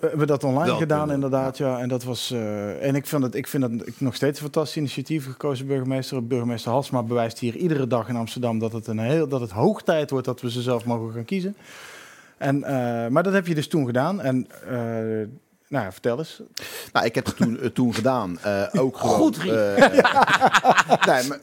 We 0.00 0.08
hebben 0.08 0.26
dat 0.26 0.44
online 0.44 0.76
gedaan, 0.76 1.12
inderdaad. 1.12 1.58
Ja. 1.58 1.78
En 1.78 1.88
dat 1.88 2.04
was. 2.04 2.30
eh, 2.30 2.86
en 2.86 2.94
ik 2.94 3.06
vind 3.06 3.22
het, 3.22 3.34
ik 3.34 3.46
vind 3.46 3.62
dat 3.62 3.86
ik 3.86 4.00
nog 4.00 4.14
steeds 4.14 4.38
een 4.38 4.44
fantastisch 4.44 4.76
initiatief 4.76 5.24
gekozen 5.26 5.66
burgemeester. 5.66 6.26
Burgemeester 6.26 6.70
Halsma 6.70 7.02
bewijst 7.02 7.38
hier 7.38 7.56
iedere 7.56 7.86
dag 7.86 8.08
in 8.08 8.16
Amsterdam 8.16 8.58
dat 8.58 8.72
het 8.72 8.86
een 8.86 8.98
heel 8.98 9.28
dat 9.28 9.40
het 9.40 9.50
hoog 9.50 9.82
tijd 9.82 10.10
wordt 10.10 10.26
dat 10.26 10.40
we 10.40 10.50
ze 10.50 10.62
zelf 10.62 10.84
mogen 10.84 11.12
gaan 11.14 11.24
kiezen. 11.24 11.56
En, 12.38 12.64
eh, 12.64 13.08
maar 13.08 13.22
dat 13.22 13.32
heb 13.32 13.46
je 13.46 13.54
dus 13.54 13.68
toen 13.68 13.86
gedaan. 13.86 14.20
En 14.20 14.46
eh, 14.68 15.28
nou 15.70 15.84
ja, 15.84 15.92
vertel 15.92 16.18
eens. 16.18 16.40
Nou, 16.92 17.06
ik 17.06 17.14
heb 17.14 17.26
het 17.26 17.36
toen, 17.36 17.60
eh, 17.60 17.66
toen 17.68 17.94
gedaan. 17.94 18.38
eh, 18.42 18.62
ook 18.82 18.96
gewoon... 18.96 19.14
Goed, 19.16 19.36
Riek. 19.36 19.52
eh, 19.52 21.06
nee, 21.16 21.28
maar 21.28 21.38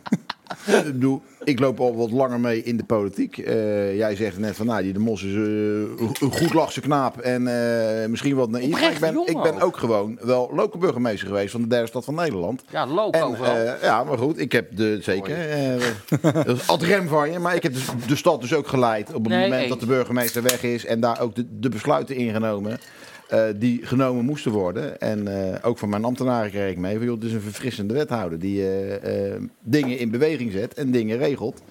ik 0.65 0.83
bedoel, 0.83 1.21
ik 1.43 1.59
loop 1.59 1.79
al 1.79 1.95
wat 1.95 2.11
langer 2.11 2.39
mee 2.39 2.63
in 2.63 2.77
de 2.77 2.83
politiek. 2.83 3.37
Eh, 3.37 3.95
jij 3.97 4.15
zegt 4.15 4.37
net 4.37 4.55
van, 4.55 4.65
nou, 4.65 4.81
die 4.83 4.93
de 4.93 4.99
Mos 4.99 5.23
is 5.23 5.33
een 5.33 6.31
goed 6.31 6.53
lachse 6.53 6.81
knaap 6.81 7.17
en 7.17 7.47
eh, 7.47 8.07
misschien 8.09 8.35
wat 8.35 8.49
naïef. 8.49 8.69
Maar 8.71 8.79
ik 8.81 8.85
Oprecht 8.85 9.13
ben, 9.13 9.27
ik 9.35 9.41
ben 9.41 9.61
ook. 9.61 9.77
gewoon 9.77 10.17
wel 10.21 10.49
lokale 10.53 10.77
burgemeester 10.81 11.27
geweest 11.27 11.51
van 11.51 11.61
de 11.61 11.67
derde 11.67 11.87
stad 11.87 12.05
van 12.05 12.15
Nederland. 12.15 12.63
Ja, 12.69 12.87
En, 13.11 13.35
eh, 13.43 13.81
ja, 13.81 14.03
maar 14.03 14.17
goed, 14.17 14.39
ik 14.39 14.51
heb 14.51 14.75
de, 14.77 14.97
zeker, 15.01 15.49
eh, 15.49 16.33
dat 16.45 16.47
is 16.57 16.67
ad 16.67 16.81
rem 16.81 17.07
van 17.07 17.31
je, 17.31 17.39
maar 17.39 17.55
ik 17.55 17.63
heb 17.63 17.73
dus 17.73 17.85
de 18.07 18.15
stad 18.15 18.41
dus 18.41 18.53
ook 18.53 18.67
geleid 18.67 19.13
op 19.13 19.23
het 19.23 19.33
Nee, 19.33 19.41
moment 19.41 19.61
eens. 19.61 19.69
dat 19.69 19.79
de 19.79 19.85
burgemeester 19.85 20.41
weg 20.43 20.63
is 20.63 20.85
en 20.85 20.99
daar 20.99 21.19
ook 21.21 21.35
de, 21.35 21.45
de 21.59 21.69
besluiten 21.69 22.15
ingenomen. 22.15 22.79
Eh, 23.27 23.43
die 23.55 23.85
genomen 23.85 24.25
moesten 24.25 24.51
worden. 24.51 24.99
En 24.99 25.27
eh, 25.27 25.55
ook 25.61 25.77
van 25.77 25.89
mijn 25.89 26.03
ambtenaren 26.03 26.49
kreeg 26.49 26.71
ik 26.71 26.77
mee. 26.77 26.97
Van, 26.97 27.05
joh, 27.05 27.15
het 27.15 27.23
is 27.23 27.33
een 27.33 27.41
verfrissende 27.41 27.93
wethouder 27.93 28.39
die 28.39 28.69
eh, 28.99 29.41
dingen 29.59 29.97
in 29.97 30.11
beweging 30.11 30.51
zet 30.51 30.73
en 30.73 30.91
dingen 30.91 31.17
regelt. 31.17 31.61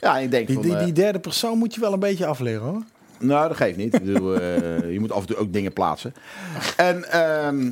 Ja, 0.00 0.18
ik 0.18 0.30
denk 0.30 0.46
Die, 0.46 0.56
van... 0.56 0.64
die, 0.64 0.76
die 0.76 0.92
derde 0.92 1.18
persoon 1.18 1.58
moet 1.58 1.74
je 1.74 1.80
wel 1.80 1.92
een 1.92 1.98
beetje 1.98 2.26
afleren 2.26 2.62
hoor. 2.62 2.82
nou, 3.18 3.48
dat 3.48 3.56
geeft 3.56 3.76
niet. 3.76 3.90
Bedoel, 3.90 4.40
je 4.90 5.00
moet 5.00 5.12
af 5.12 5.20
en 5.20 5.26
toe 5.26 5.36
ook 5.36 5.52
dingen 5.52 5.72
plaatsen. 5.72 6.14
En 6.76 7.10
ehm, 7.10 7.70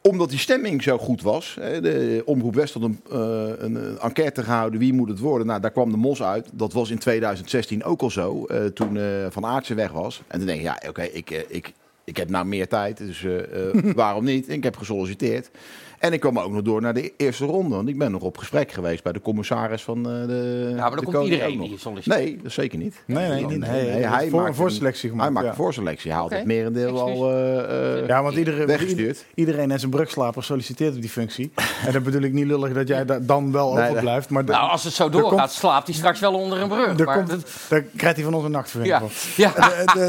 omdat 0.00 0.30
die 0.30 0.38
stemming 0.38 0.82
zo 0.82 0.98
goed 0.98 1.22
was, 1.22 1.54
de 1.60 2.22
Omroep 2.24 2.54
West 2.54 2.74
had 2.74 2.82
een, 2.82 3.98
enquête 4.00 4.42
gehouden, 4.42 4.80
wie 4.80 4.92
moet 4.92 5.08
het 5.08 5.18
worden? 5.18 5.46
Nou, 5.46 5.60
daar 5.60 5.70
kwam 5.70 5.90
de 5.90 5.96
mos 5.96 6.22
uit. 6.22 6.48
Dat 6.52 6.72
was 6.72 6.90
in 6.90 6.98
2016 6.98 7.84
ook 7.84 8.02
al 8.02 8.10
zo, 8.10 8.46
toen 8.74 8.98
Van 9.30 9.44
Aartsen 9.46 9.76
weg 9.76 9.92
was. 9.92 10.22
En 10.26 10.38
toen 10.38 10.46
denk 10.46 10.58
ik, 10.60 10.66
ja, 10.66 10.88
oké, 10.88 11.02
ik, 11.02 11.30
ik, 11.48 11.72
ik 12.06 12.16
heb 12.16 12.30
nou 12.30 12.46
meer 12.46 12.68
tijd, 12.68 12.96
dus 12.96 13.24
eh, 13.24 13.68
eh, 13.68 13.94
waarom 13.94 14.24
niet? 14.24 14.48
Ik 14.48 14.62
heb 14.62 14.76
gesolliciteerd. 14.76 15.50
En 15.98 16.12
ik 16.12 16.20
kwam 16.20 16.38
ook 16.38 16.52
nog 16.52 16.62
door 16.62 16.80
naar 16.80 16.94
de 16.94 17.12
eerste 17.16 17.44
ronde, 17.44 17.74
want 17.76 17.88
ik 17.88 17.98
ben 17.98 18.10
nog 18.10 18.22
op 18.22 18.38
gesprek 18.38 18.72
geweest 18.72 19.02
bij 19.02 19.12
de 19.12 19.20
commissaris 19.20 19.82
van 19.82 19.96
eh, 19.98 20.26
de. 20.26 20.66
Ja, 20.70 20.80
maar 20.80 20.90
dan 20.90 20.98
komt 21.04 21.16
koning 21.16 21.32
iedereen 21.32 21.58
die 21.60 21.78
solliciteert. 21.78 22.24
Nee, 22.24 22.38
dat 22.42 22.52
zeker 22.52 22.78
niet. 22.78 22.94
Nee, 23.06 23.28
nee, 23.28 23.46
Nee, 23.46 23.58
nee. 23.58 23.70
nee, 23.70 23.90
nee, 23.90 24.06
hij 24.06 24.28
voor, 24.28 24.38
maakt 24.38 24.48
een 24.50 24.54
voorselectie 24.56 25.08
gemaakt. 25.08 25.24
Hij 25.24 25.32
maakt 25.34 25.44
ja. 25.46 25.50
een 25.52 25.56
voorselectie. 25.58 26.10
Hij 26.10 26.20
haalt 26.20 26.30
het 26.30 26.44
merendeel 26.44 27.00
al 27.00 27.30
eh, 27.32 27.98
eh, 28.00 28.06
Ja, 28.06 28.22
want 28.22 28.36
iedereen, 28.36 28.66
weggestuurd. 28.66 29.24
iedereen 29.34 29.70
en 29.70 29.78
zijn 29.78 29.90
brugslaper 29.90 30.44
solliciteert 30.44 30.94
op 30.94 31.00
die 31.00 31.10
functie. 31.10 31.52
en 31.86 31.92
dat 31.92 32.02
bedoel 32.02 32.22
ik 32.22 32.32
niet 32.32 32.46
lullig 32.46 32.72
dat 32.72 32.88
jij 32.88 33.04
daar 33.04 33.26
dan 33.26 33.52
wel 33.52 33.72
Nee, 33.74 33.88
overblijft. 33.90 34.28
Maar 34.30 34.44
Nou, 34.44 34.70
als 34.70 34.84
het 34.84 34.92
zo 34.92 35.08
doorgaat, 35.08 35.38
komt- 35.38 35.50
slaapt 35.50 35.86
hij 35.86 35.96
straks 35.96 36.20
wel 36.20 36.34
onder 36.34 36.60
een 36.60 36.68
brug. 36.68 37.04
maar 37.04 37.16
komt, 37.16 37.30
dat- 37.30 37.46
daar 37.68 37.82
krijgt 37.96 38.16
hij 38.16 38.24
van 38.24 38.34
ons 38.34 38.44
een 38.44 38.50
nachtverving 38.50 38.92
ja, 38.92 39.00
voor. 39.00 39.10
ja. 39.44 39.52
De- 39.52 39.84
de- 39.94 40.08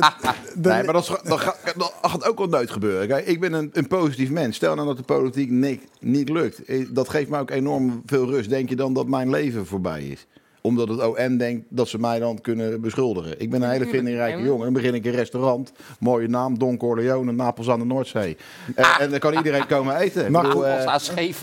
de- 0.62 0.70
Nee, 0.70 0.84
maar 0.84 0.94
dat, 0.94 1.04
is- 1.04 1.30
dat, 1.30 1.40
gaat, 1.40 1.58
dat 1.78 1.94
gaat 2.02 2.28
ook 2.30 2.38
wel 2.38 2.48
nooit 2.48 2.72
gebeuren. 2.72 3.08
Kijk, 3.08 3.26
ik 3.26 3.40
ben 3.40 3.54
een, 3.54 3.70
een 3.74 3.88
positief 3.88 4.30
mens. 4.30 4.56
Stel 4.56 4.76
nou 4.76 4.88
dat 4.88 4.98
de 4.98 5.04
politiek 5.04 5.50
niet, 5.50 5.82
niet 6.00 6.30
lukt. 6.30 6.64
Eh, 6.66 6.86
Dat 6.90 7.10
geeft 7.10 7.30
me 7.30 7.40
ook 7.40 7.52
enorm 7.52 8.02
veel 8.06 8.26
rust. 8.26 8.50
Denk 8.50 8.70
je 8.70 8.76
dan 8.76 8.94
dat 8.94 9.08
mijn 9.08 9.30
leven 9.30 9.66
voorbij 9.66 10.04
is? 10.04 10.26
Omdat 10.62 10.88
het 10.88 11.06
OM 11.06 11.38
denkt 11.38 11.66
dat 11.70 11.88
ze 11.88 12.00
mij 12.00 12.20
dan 12.20 12.42
kunnen 12.42 12.82
beschuldigen. 12.82 13.40
Ik 13.42 13.50
ben 13.50 13.62
een 13.62 13.70
hele 13.70 13.86
vindingrijke 13.88 14.42
jongen. 14.44 14.64
Dan 14.64 14.74
begin 14.74 14.94
ik 14.94 15.06
een 15.06 15.12
restaurant. 15.12 15.72
Mooie 16.00 16.28
naam, 16.28 16.58
Don 16.60 16.78
Corleone, 16.78 17.32
Napels 17.32 17.70
aan 17.70 17.80
de 17.80 17.86
Noordzee. 17.86 18.38
Eh, 18.76 18.96
En 19.00 19.10
dan 19.10 19.20
kan 19.20 19.34
iedereen 19.34 19.68
komen 19.68 19.96
eten. 19.98 20.32
Nacht- 20.32 20.48
bedoel, 20.48 20.66
eh, 20.68 20.86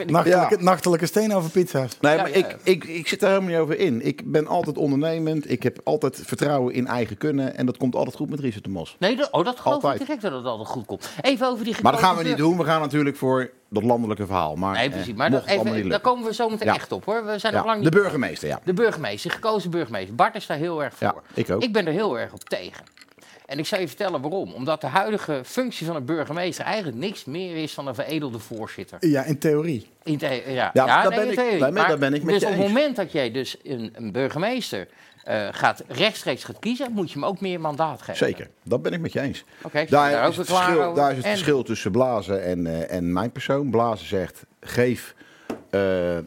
nachtelijke, 0.06 0.28
Ja. 0.28 0.50
nachtelijke 0.58 1.06
steen 1.06 1.34
over 1.34 1.50
pizza's. 1.50 1.98
Nee, 2.00 2.16
maar 2.16 2.28
ja, 2.28 2.34
ik, 2.34 2.46
ja. 2.50 2.56
ik, 2.62 2.84
ik 2.84 3.08
zit 3.08 3.20
daar 3.20 3.30
helemaal 3.30 3.50
niet 3.50 3.60
over 3.60 3.78
in. 3.78 4.06
Ik 4.06 4.22
ben 4.32 4.46
altijd 4.46 4.78
ondernemend. 4.78 5.50
Ik 5.50 5.62
heb 5.62 5.80
altijd 5.84 6.20
vertrouwen 6.24 6.74
in 6.74 6.86
eigen 6.86 7.16
kunnen. 7.18 7.56
En 7.56 7.66
dat 7.66 7.76
komt 7.76 7.94
altijd 7.94 8.16
goed 8.16 8.30
met 8.30 8.40
Richard 8.40 8.64
de 8.64 8.70
Mos. 8.70 8.96
Nee, 8.98 9.16
dat, 9.16 9.28
oh, 9.30 9.44
dat 9.44 9.60
geloof 9.60 9.74
Altijd. 9.82 10.00
ik 10.00 10.06
direct 10.06 10.22
dat 10.22 10.32
het 10.32 10.44
altijd 10.44 10.68
goed 10.68 10.86
komt. 10.86 11.08
Even 11.20 11.46
over 11.48 11.64
die 11.64 11.74
Maar 11.82 11.92
dat 11.92 12.00
gaan 12.00 12.16
we 12.16 12.22
niet 12.24 12.36
doen. 12.36 12.56
We 12.56 12.64
gaan 12.64 12.80
natuurlijk 12.80 13.16
voor 13.16 13.50
dat 13.74 13.82
landelijke 13.82 14.26
verhaal. 14.26 14.56
Maar, 14.56 14.74
Nee, 14.74 14.86
eh, 14.86 14.92
precies. 14.92 15.14
Maar 15.14 15.30
dat, 15.30 15.46
even, 15.46 15.88
daar 15.88 16.00
komen 16.00 16.24
we 16.24 16.34
zo 16.34 16.48
meteen 16.48 16.68
Ja. 16.68 16.74
echt 16.74 16.92
op 16.92 17.04
hoor. 17.04 17.24
We 17.24 17.38
zijn 17.38 17.52
nog 17.52 17.62
Ja, 17.62 17.68
lang 17.68 17.82
de 17.82 17.90
niet... 17.90 18.02
burgemeester, 18.02 18.48
ja. 18.48 18.60
De 18.64 18.72
burgemeester, 18.74 19.30
gekozen 19.30 19.70
burgemeester. 19.70 20.14
Bart 20.14 20.34
is 20.34 20.46
daar 20.46 20.56
heel 20.56 20.82
erg 20.84 20.94
voor. 20.94 21.06
Ja, 21.06 21.14
ik 21.34 21.50
ook. 21.50 21.62
Ik 21.62 21.72
ben 21.72 21.86
er 21.86 21.92
heel 21.92 22.18
erg 22.18 22.32
op 22.32 22.44
tegen. 22.48 22.84
En 23.46 23.58
ik 23.58 23.66
zal 23.66 23.80
je 23.80 23.88
vertellen 23.88 24.20
waarom. 24.20 24.52
Omdat 24.52 24.80
de 24.80 24.86
huidige 24.86 25.40
functie 25.44 25.86
van 25.86 25.96
een 25.96 26.04
burgemeester 26.04 26.64
eigenlijk 26.64 26.96
niks 26.96 27.24
meer 27.24 27.56
is 27.56 27.74
dan 27.74 27.86
een 27.86 27.94
veredelde 27.94 28.38
voorzitter. 28.38 29.06
Ja, 29.08 29.24
in 29.24 29.38
theorie. 29.38 29.88
In 30.02 30.18
the- 30.18 30.42
ja, 30.46 30.70
Ja, 30.72 30.84
daar 30.84 31.08
nee, 31.08 31.18
ben 31.18 31.24
in 31.26 31.32
ik- 31.32 31.38
theorie. 31.38 31.72
maar 31.72 31.88
daar 31.88 31.98
ben 31.98 32.14
ik 32.14 32.22
met 32.22 32.32
Dus 32.34 32.42
je 32.42 32.48
op 32.48 32.54
het 32.56 32.66
moment 32.66 32.96
dat 32.96 33.12
jij 33.12 33.30
dus 33.30 33.56
een, 33.62 33.92
een 33.96 34.12
burgemeester 34.12 34.88
eh, 35.24 35.48
gaat, 35.50 35.84
rechtstreeks 35.88 36.44
gaat 36.44 36.58
kiezen, 36.58 36.92
moet 36.92 37.08
je 37.12 37.18
hem 37.18 37.28
ook 37.28 37.40
meer 37.40 37.60
mandaat 37.60 37.98
geven. 38.02 38.16
Zeker, 38.26 38.48
dat 38.62 38.82
ben 38.82 38.92
ik 38.92 39.00
met 39.00 39.12
je 39.12 39.20
eens. 39.20 39.44
Oké, 39.62 39.84
Daar, 39.88 40.28
is 40.28 40.36
het 40.36 40.46
verschil, 40.46 40.94
daar 40.94 41.10
is 41.10 41.16
het 41.16 41.24
En- 41.26 41.30
verschil 41.32 41.62
tussen 41.62 41.90
Blazen 41.90 42.42
en, 42.44 42.66
eh, 42.66 42.96
en 42.96 43.12
mijn 43.12 43.32
persoon. 43.32 43.70
Blazen 43.70 44.06
zegt, 44.06 44.42
geef 44.60 45.14
eh, 45.48 45.80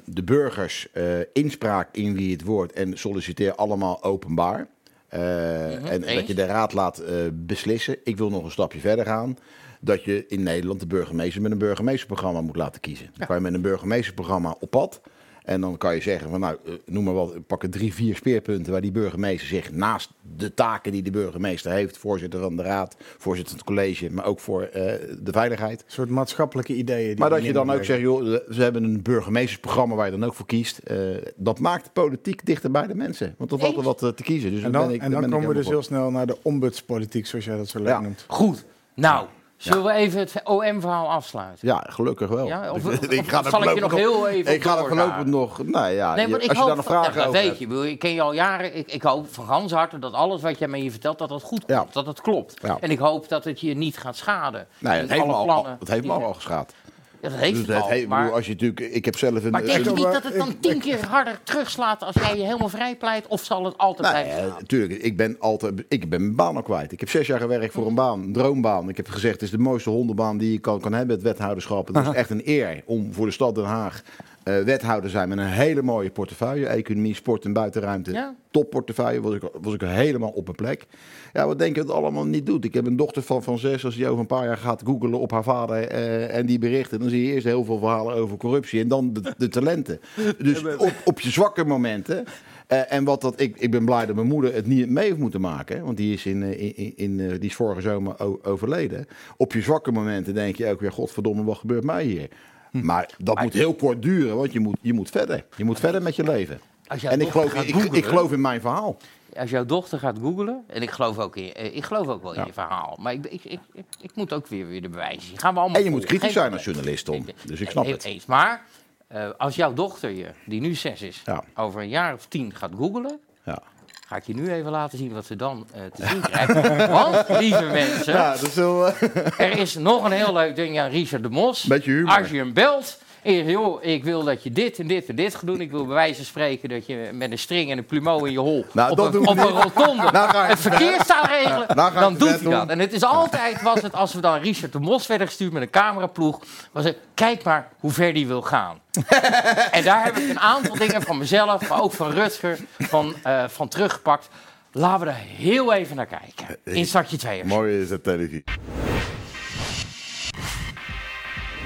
de 0.05 0.23
burgers 0.25 0.87
inspraak 1.33 1.89
in 1.91 2.15
wie 2.15 2.31
het 2.31 2.43
wordt 2.43 2.73
en 2.73 2.97
solliciteer 2.97 3.55
allemaal 3.55 4.03
openbaar. 4.03 4.67
En 5.09 5.81
Mhm, 5.81 5.85
eens. 6.03 6.13
dat 6.13 6.27
je 6.27 6.33
de 6.33 6.45
raad 6.45 6.73
laat 6.73 7.01
beslissen. 7.33 7.97
Ik 8.03 8.17
wil 8.17 8.29
nog 8.29 8.43
een 8.43 8.51
stapje 8.51 8.79
verder 8.79 9.05
gaan. 9.05 9.37
Dat 9.81 10.03
je 10.03 10.25
in 10.27 10.43
Nederland 10.43 10.79
de 10.79 10.87
burgemeester 10.87 11.41
met 11.41 11.51
een 11.51 11.57
burgemeesterprogramma 11.57 12.41
moet 12.41 12.55
laten 12.55 12.81
kiezen. 12.81 13.09
Dan 13.17 13.27
kan 13.27 13.35
je 13.35 13.41
met 13.41 13.53
een 13.53 13.61
burgemeesterprogramma 13.61 14.55
op 14.59 14.69
pad. 14.71 15.01
En 15.47 15.61
dan 15.61 15.77
kan 15.77 15.95
je 15.95 16.01
zeggen 16.01 16.29
van 16.29 16.39
nou, 16.39 16.57
eh, 16.65 16.73
noem 16.85 17.03
maar 17.03 17.13
wat, 17.13 17.47
pak 17.47 17.63
er 17.63 17.69
drie, 17.69 17.93
vier 17.93 18.15
speerpunten 18.15 18.71
waar 18.71 18.81
die 18.81 18.91
burgemeester 18.91 19.47
zich 19.47 19.71
naast 19.71 20.09
de 20.37 20.53
taken 20.53 20.91
die 20.91 21.01
de 21.01 21.11
burgemeester 21.11 21.71
heeft, 21.71 21.97
voorzitter 21.97 22.39
van 22.39 22.55
de 22.55 22.63
raad, 22.63 22.95
voorzitter 23.17 23.57
van 23.57 23.57
het 23.57 23.67
college, 23.75 24.11
maar 24.11 24.25
ook 24.25 24.39
voor 24.39 24.61
eh, 24.61 24.93
de 25.19 25.31
veiligheid. 25.31 25.79
Een 25.79 25.91
soort 25.91 26.09
maatschappelijke 26.09 26.73
ideeën. 26.73 27.07
die 27.09 27.19
Maar 27.19 27.29
dat 27.29 27.43
je 27.43 27.53
dan 27.53 27.71
ook 27.71 27.83
zegt, 27.83 28.01
joh, 28.01 28.25
ze 28.51 28.61
hebben 28.61 28.83
een 28.83 29.01
burgemeestersprogramma 29.01 29.95
waar 29.95 30.05
je 30.05 30.11
dan 30.11 30.25
ook 30.25 30.33
voor 30.33 30.45
kiest. 30.45 30.77
Eh, 30.77 30.97
dat 31.35 31.59
maakt 31.59 31.83
de 31.83 31.91
politiek 31.93 32.45
dichter 32.45 32.71
bij 32.71 32.87
de 32.87 32.95
mensen. 32.95 33.35
Want 33.37 33.49
dat 33.49 33.59
valt 33.59 33.77
er 33.77 33.83
wat 33.83 34.03
eh, 34.03 34.09
te 34.09 34.23
kiezen. 34.23 34.51
Dus 34.51 34.63
En 34.63 34.71
dan, 34.71 34.85
ben 34.85 34.95
ik, 34.95 35.01
en 35.01 35.11
dan 35.11 35.19
ben 35.19 35.29
ik 35.29 35.35
komen 35.35 35.49
we 35.49 35.55
dus 35.61 35.67
heel 35.67 35.83
snel 35.83 36.11
naar 36.11 36.27
de 36.27 36.37
ombudspolitiek, 36.41 37.25
zoals 37.27 37.45
jij 37.45 37.57
dat 37.57 37.67
zo 37.67 37.77
leuk 37.77 37.87
Ja. 37.87 37.99
noemt. 38.01 38.25
Goed. 38.27 38.65
Nou, 38.95 39.27
zullen 39.57 39.83
we 39.83 39.91
even 39.91 40.19
het 40.19 40.33
OM-verhaal 40.43 41.09
afsluiten? 41.09 41.67
Ja, 41.67 41.83
gelukkig 41.89 42.29
wel. 42.29 42.47
Ja, 42.47 42.71
of- 42.71 42.85
ik 43.01 43.19
of 43.19 43.27
ga 43.27 43.43
er 43.43 43.49
zal 43.49 43.63
ik 43.63 43.73
je 43.73 43.79
nog 43.81 43.95
heel 43.95 44.27
even 44.27 44.53
Ik 44.53 44.63
ga 44.63 44.77
er 44.77 44.87
voorlopig 44.87 45.25
nog... 45.25 45.63
Nou 45.63 45.89
ja, 45.89 46.15
Nee, 46.15 46.27
je- 46.27 46.33
als 46.33 46.43
je 46.57 46.65
daar 46.65 46.75
nog 46.75 46.85
vragen 46.85 47.19
over 47.21 47.31
weet 47.31 47.45
hebt. 47.45 47.57
je. 47.59 47.89
Ik 47.89 47.99
ken 47.99 48.13
je 48.13 48.21
al 48.21 48.33
jaren. 48.33 48.75
Ik, 48.77 48.91
ik 48.91 49.01
hoop 49.03 49.33
van 49.33 49.45
gans 49.45 49.71
harte 49.71 49.99
dat 49.99 50.13
alles 50.13 50.41
wat 50.41 50.59
jij 50.59 50.67
me 50.67 50.77
hier 50.77 50.91
vertelt, 50.91 51.17
dat 51.17 51.29
dat 51.29 51.41
goed 51.41 51.59
komt. 51.65 51.69
Ja. 51.71 51.85
Dat 51.91 52.05
het 52.05 52.21
klopt. 52.21 52.53
Ja. 52.61 52.77
En 52.79 52.91
ik 52.91 52.99
hoop 52.99 53.29
dat 53.29 53.43
het 53.43 53.59
je 53.59 53.73
niet 53.75 53.97
gaat 53.97 54.15
schaden. 54.15 54.67
Nee, 54.79 55.01
dat 55.01 55.09
heeft 55.09 55.25
me 55.25 55.33
al, 55.33 55.65
dat 55.79 55.87
heeft 55.87 56.05
me 56.05 56.11
al 56.13 56.33
geschaad. 56.33 56.73
Dat 57.21 57.31
heeft 57.31 57.65
Dus 57.65 57.75
het 57.75 57.83
al. 57.83 58.07
maar 58.07 58.31
als 58.31 58.45
je 58.45 58.51
natuurlijk, 58.51 58.79
ik 58.79 59.05
heb 59.05 59.17
zelf 59.17 59.43
een. 59.43 59.51
maar 59.51 59.65
denk 59.65 59.83
je 59.85 59.91
niet 59.91 60.11
dat 60.11 60.23
het 60.23 60.37
dan 60.37 60.59
tien 60.59 60.79
keer 60.79 61.05
harder 61.05 61.39
terugslaat 61.43 62.03
als 62.03 62.15
jij 62.15 62.37
je 62.37 62.43
helemaal 62.43 62.69
vrij 62.69 62.95
pleit? 62.95 63.27
Of 63.27 63.43
zal 63.43 63.65
het 63.65 63.77
altijd 63.77 64.11
Nou, 64.11 64.23
blijven 64.23 64.47
ja, 64.47 64.55
natuurlijk. 64.59 65.01
Ik 65.01 65.17
ben 65.17 65.35
altijd, 65.39 65.83
ik 65.87 66.09
ben 66.09 66.21
mijn 66.21 66.35
baan 66.35 66.55
al 66.55 66.61
kwijt. 66.61 66.91
Ik 66.91 66.99
heb 66.99 67.09
zes 67.09 67.27
jaar 67.27 67.39
gewerkt 67.39 67.73
voor 67.73 67.87
een 67.87 67.95
baan, 67.95 68.21
een 68.21 68.33
droombaan. 68.33 68.89
Ik 68.89 68.97
heb 68.97 69.09
gezegd, 69.09 69.33
het 69.33 69.41
is 69.41 69.51
de 69.51 69.57
mooiste 69.57 69.89
hondenbaan 69.89 70.37
die 70.37 70.51
je 70.51 70.59
kan, 70.59 70.79
kan 70.79 70.93
hebben, 70.93 71.15
het 71.15 71.25
wethouderschap. 71.25 71.87
Het 71.87 72.07
is 72.07 72.13
echt 72.13 72.29
een 72.29 72.41
eer 72.45 72.81
om 72.85 73.13
voor 73.13 73.25
de 73.25 73.31
stad 73.31 73.55
Den 73.55 73.63
Haag 73.63 74.03
eh, 74.47 74.63
wethouder 74.63 75.09
zijn 75.09 75.29
met 75.29 75.37
een 75.37 75.45
hele 75.45 75.81
mooie 75.81 76.09
portefeuille. 76.09 76.67
Economie, 76.67 77.15
sport 77.15 77.45
en 77.45 77.53
buitenruimte. 77.53 78.11
Ja. 78.11 78.35
Topportefeuille, 78.51 79.21
was 79.21 79.33
ik, 79.33 79.41
was 79.61 79.73
ik 79.73 79.81
helemaal 79.81 80.29
op 80.29 80.43
mijn 80.43 80.55
plek. 80.55 80.85
Ja, 81.33 81.45
wat 81.47 81.59
denk 81.59 81.75
je 81.75 81.81
dat 81.81 81.89
het 81.89 81.97
allemaal 81.97 82.25
niet 82.25 82.45
doet? 82.45 82.65
Ik 82.65 82.73
heb 82.73 82.85
een 82.85 82.95
dochter 82.95 83.21
van, 83.21 83.43
van 83.43 83.57
zes, 83.57 83.85
als 83.85 83.95
die 83.95 84.07
over 84.07 84.19
een 84.19 84.25
paar 84.25 84.45
jaar 84.45 84.57
gaat 84.57 84.81
googelen 84.85 85.19
op 85.19 85.31
haar 85.31 85.43
vader 85.43 85.87
eh, 85.87 86.35
en 86.37 86.45
die 86.45 86.59
berichten, 86.59 86.99
dan 86.99 87.09
zie 87.09 87.25
je 87.25 87.33
eerst 87.33 87.45
heel 87.45 87.63
veel 87.63 87.79
verhalen 87.79 88.15
over 88.15 88.37
corruptie 88.37 88.81
en 88.81 88.87
dan 88.87 89.13
de, 89.13 89.33
de 89.37 89.47
talenten. 89.47 89.99
Dus 90.37 90.63
op, 90.77 90.93
op 91.05 91.19
je 91.19 91.31
zwakke 91.31 91.63
momenten. 91.63 92.25
eh, 92.67 92.93
en 92.93 93.03
wat 93.03 93.21
dat, 93.21 93.39
ik, 93.41 93.57
ik 93.57 93.71
ben 93.71 93.85
blij 93.85 94.05
dat 94.05 94.15
mijn 94.15 94.27
moeder 94.27 94.53
het 94.53 94.65
niet 94.65 94.89
mee 94.89 95.05
heeft 95.05 95.17
moeten 95.17 95.41
maken. 95.41 95.83
Want 95.83 95.97
die 95.97 96.13
is, 96.13 96.25
in, 96.25 96.43
in, 96.43 96.93
in, 96.95 97.17
die 97.17 97.49
is 97.49 97.55
vorige 97.55 97.81
zomer 97.81 98.43
overleden. 98.45 99.05
Op 99.37 99.53
je 99.53 99.61
zwakke 99.61 99.91
momenten 99.91 100.33
denk 100.33 100.55
je 100.55 100.69
ook 100.69 100.79
weer, 100.79 100.91
godverdomme, 100.91 101.43
wat 101.43 101.57
gebeurt 101.57 101.83
mij 101.83 102.03
hier? 102.03 102.29
Maar 102.71 103.09
dat 103.17 103.41
moet 103.41 103.53
heel 103.53 103.73
kort 103.73 104.01
duren, 104.01 104.37
want 104.37 104.51
je 104.53 104.59
moet, 104.59 104.77
je 104.81 104.93
moet 104.93 105.09
verder. 105.09 105.45
Je 105.55 105.63
moet 105.63 105.79
verder 105.79 106.01
met 106.01 106.15
je 106.15 106.23
leven. 106.23 106.59
En 107.01 107.21
ik 107.21 107.29
geloof, 107.29 107.53
ik, 107.53 107.73
googlen- 107.73 107.93
ik 107.93 108.05
geloof 108.05 108.31
in 108.31 108.41
mijn 108.41 108.61
verhaal. 108.61 108.97
Als 109.37 109.49
jouw 109.49 109.65
dochter 109.65 109.99
gaat 109.99 110.17
googlen, 110.21 110.63
en 110.67 110.81
ik 110.81 110.89
geloof 110.91 111.17
ook, 111.19 111.35
in, 111.35 111.53
eh, 111.53 111.75
ik 111.75 111.83
geloof 111.83 112.07
ook 112.07 112.21
wel 112.21 112.33
in 112.33 112.39
Ja. 112.39 112.45
je 112.45 112.53
verhaal, 112.53 112.97
maar 113.01 113.13
ik, 113.13 113.25
ik, 113.25 113.43
ik, 113.43 113.59
ik, 114.01 114.11
moet 114.15 114.33
ook 114.33 114.47
weer, 114.47 114.67
weer 114.67 114.81
de 114.81 114.89
bewijzen 114.89 115.21
zien. 115.21 115.39
Gaan 115.39 115.53
we 115.53 115.59
allemaal 115.59 115.77
En 115.77 115.83
je 115.83 115.89
moet 115.89 116.05
kritisch 116.05 116.33
zijn 116.33 116.53
als 116.53 116.63
journalist, 116.63 117.05
Tom. 117.05 117.25
Dus 117.45 117.59
ik 117.61 117.69
snap 117.69 117.85
het. 117.85 118.03
Eens. 118.03 118.25
Maar 118.25 118.65
eh, 119.07 119.29
als 119.37 119.55
jouw 119.55 119.73
dochter 119.73 120.09
je, 120.11 120.27
die 120.45 120.61
nu 120.61 120.73
zes 120.73 121.01
is, 121.01 121.21
Ja. 121.25 121.43
over 121.55 121.81
een 121.81 121.89
jaar 121.89 122.13
of 122.13 122.25
tien 122.25 122.53
gaat 122.55 122.71
googlen, 122.77 123.19
Ja. 123.45 123.61
Ga 124.07 124.15
ik 124.15 124.23
je 124.25 124.33
nu 124.33 124.51
even 124.51 124.71
laten 124.71 124.97
zien 124.97 125.13
wat 125.13 125.25
ze 125.25 125.35
dan 125.35 125.67
eh, 125.73 125.81
te 125.93 126.07
zien 126.07 126.21
krijgt. 126.29 126.87
Want, 126.87 127.39
lieve 127.39 127.65
mensen, 127.65 128.13
wel... 128.55 128.93
er 129.37 129.57
is 129.57 129.75
nog 129.75 130.03
een 130.03 130.11
heel 130.11 130.33
leuk 130.33 130.55
ding 130.55 130.79
aan 130.79 130.89
Richard 130.89 131.23
de 131.23 131.29
Mos. 131.29 131.71
Als 132.05 132.29
je 132.29 132.37
hem 132.37 132.53
belt, 132.53 132.99
En 133.21 133.33
je 133.33 133.37
zegt, 133.39 133.51
joh, 133.51 133.83
ik 133.83 134.03
wil 134.03 134.23
dat 134.23 134.43
je 134.43 134.51
dit 134.51 134.79
en 134.79 134.87
dit 134.87 135.05
en 135.07 135.15
dit 135.15 135.35
gaat 135.35 135.45
doen. 135.45 135.61
Ik 135.61 135.71
wil 135.71 135.85
bij 135.85 135.95
wijze 135.95 136.15
van 136.15 136.25
spreken 136.25 136.69
dat 136.69 136.85
je 136.85 137.09
met 137.13 137.31
een 137.31 137.39
string 137.39 137.71
en 137.71 137.77
een 137.77 137.85
plumeau 137.85 138.25
in 138.25 138.31
je 138.31 138.39
hol 138.39 138.65
Nou, 138.71 138.91
op, 138.91 138.97
dat 138.97 139.13
een, 139.15 139.27
op 139.27 139.37
een 139.37 139.61
rotonde 139.61 140.11
Nou 140.11 140.29
ga 140.29 140.43
ik 140.43 140.49
het 140.49 140.59
verkeer 140.59 140.99
staat 141.03 141.27
regelen. 141.29 141.65
nou 141.75 141.91
ga 141.91 141.95
ik 141.95 141.99
dan 141.99 142.17
doet 142.17 142.29
hij 142.29 142.51
dat. 142.51 142.69
En 142.69 142.79
het 142.79 142.93
is 142.93 143.03
altijd, 143.03 143.61
was 143.61 143.81
het, 143.81 143.93
als 143.93 144.13
we 144.13 144.21
dan 144.21 144.39
Richard 144.39 144.71
de 144.71 144.79
Mos 144.79 145.07
werden 145.07 145.27
gestuurd 145.27 145.51
met 145.51 145.61
een 145.61 145.69
cameraploeg, 145.69 146.39
was 146.71 146.83
het, 146.83 146.97
kijk 147.13 147.43
maar 147.43 147.67
hoe 147.79 147.91
ver 147.91 148.13
die 148.13 148.27
wil 148.27 148.41
gaan. 148.41 148.79
en 149.71 149.83
daar 149.83 150.03
heb 150.03 150.17
ik 150.17 150.29
een 150.29 150.39
aantal 150.39 150.75
dingen 150.75 151.01
van 151.01 151.17
mezelf, 151.17 151.69
maar 151.69 151.81
ook 151.81 151.93
van 151.93 152.11
Rutger, 152.11 152.59
van, 152.79 153.15
eh, 153.23 153.43
van 153.47 153.67
teruggepakt. 153.67 154.29
Laten 154.71 154.99
we 154.99 155.05
daar 155.05 155.21
heel 155.37 155.73
even 155.73 155.95
naar 155.95 156.05
kijken. 156.05 156.57
In 156.63 156.85
zakje 156.85 157.17
2. 157.17 157.43
Mooi 157.45 157.81
is 157.81 157.89
het 157.89 158.03
televisie. 158.03 158.43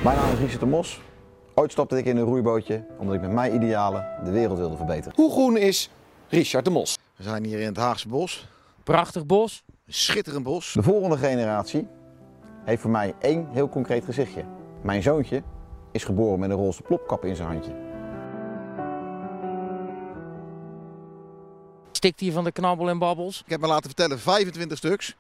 Mijn 0.04 0.18
naam 0.18 0.32
is 0.34 0.40
Richard 0.40 0.60
de 0.60 0.66
Mos. 0.66 1.00
Ooit 1.62 1.72
stapte 1.72 1.98
ik 1.98 2.06
in 2.06 2.18
een 2.18 2.24
roeibootje 2.24 2.86
omdat 2.98 3.16
ik 3.16 3.22
met 3.22 3.32
mijn 3.32 3.54
idealen 3.54 4.06
de 4.24 4.32
wereld 4.32 4.58
wilde 4.58 4.76
verbeteren. 4.76 5.14
Hoe 5.16 5.32
groen 5.32 5.58
is 5.58 5.90
Richard 6.30 6.66
de 6.66 6.72
Mos? 6.72 6.98
We 7.16 7.24
zijn 7.24 7.44
hier 7.46 7.60
in 7.60 7.66
het 7.66 7.78
Haagse 7.78 8.08
bos. 8.08 8.48
Prachtig 8.84 9.26
bos. 9.26 9.64
Schitterend 9.88 10.44
bos. 10.44 10.74
De 10.74 10.84
volgende 10.84 11.18
generatie 11.18 11.88
heeft 12.66 12.82
voor 12.82 12.92
mij 12.92 13.16
één 13.20 13.48
heel 13.52 13.70
concreet 13.70 14.06
gezichtje. 14.06 14.46
Mijn 14.82 15.04
zoontje 15.04 15.44
is 15.92 16.04
geboren 16.04 16.40
met 16.40 16.50
een 16.50 16.56
roze 16.56 16.82
plopkap 16.82 17.26
in 17.26 17.36
zijn 17.36 17.48
handje. 17.48 17.76
Stikt 21.92 22.20
hier 22.20 22.32
van 22.32 22.44
de 22.44 22.52
knabbel 22.52 22.90
en 22.90 23.00
babbels. 23.00 23.42
Ik 23.46 23.52
heb 23.52 23.60
me 23.60 23.68
laten 23.68 23.86
vertellen 23.86 24.20
25 24.20 24.78
stuks. 24.78 25.16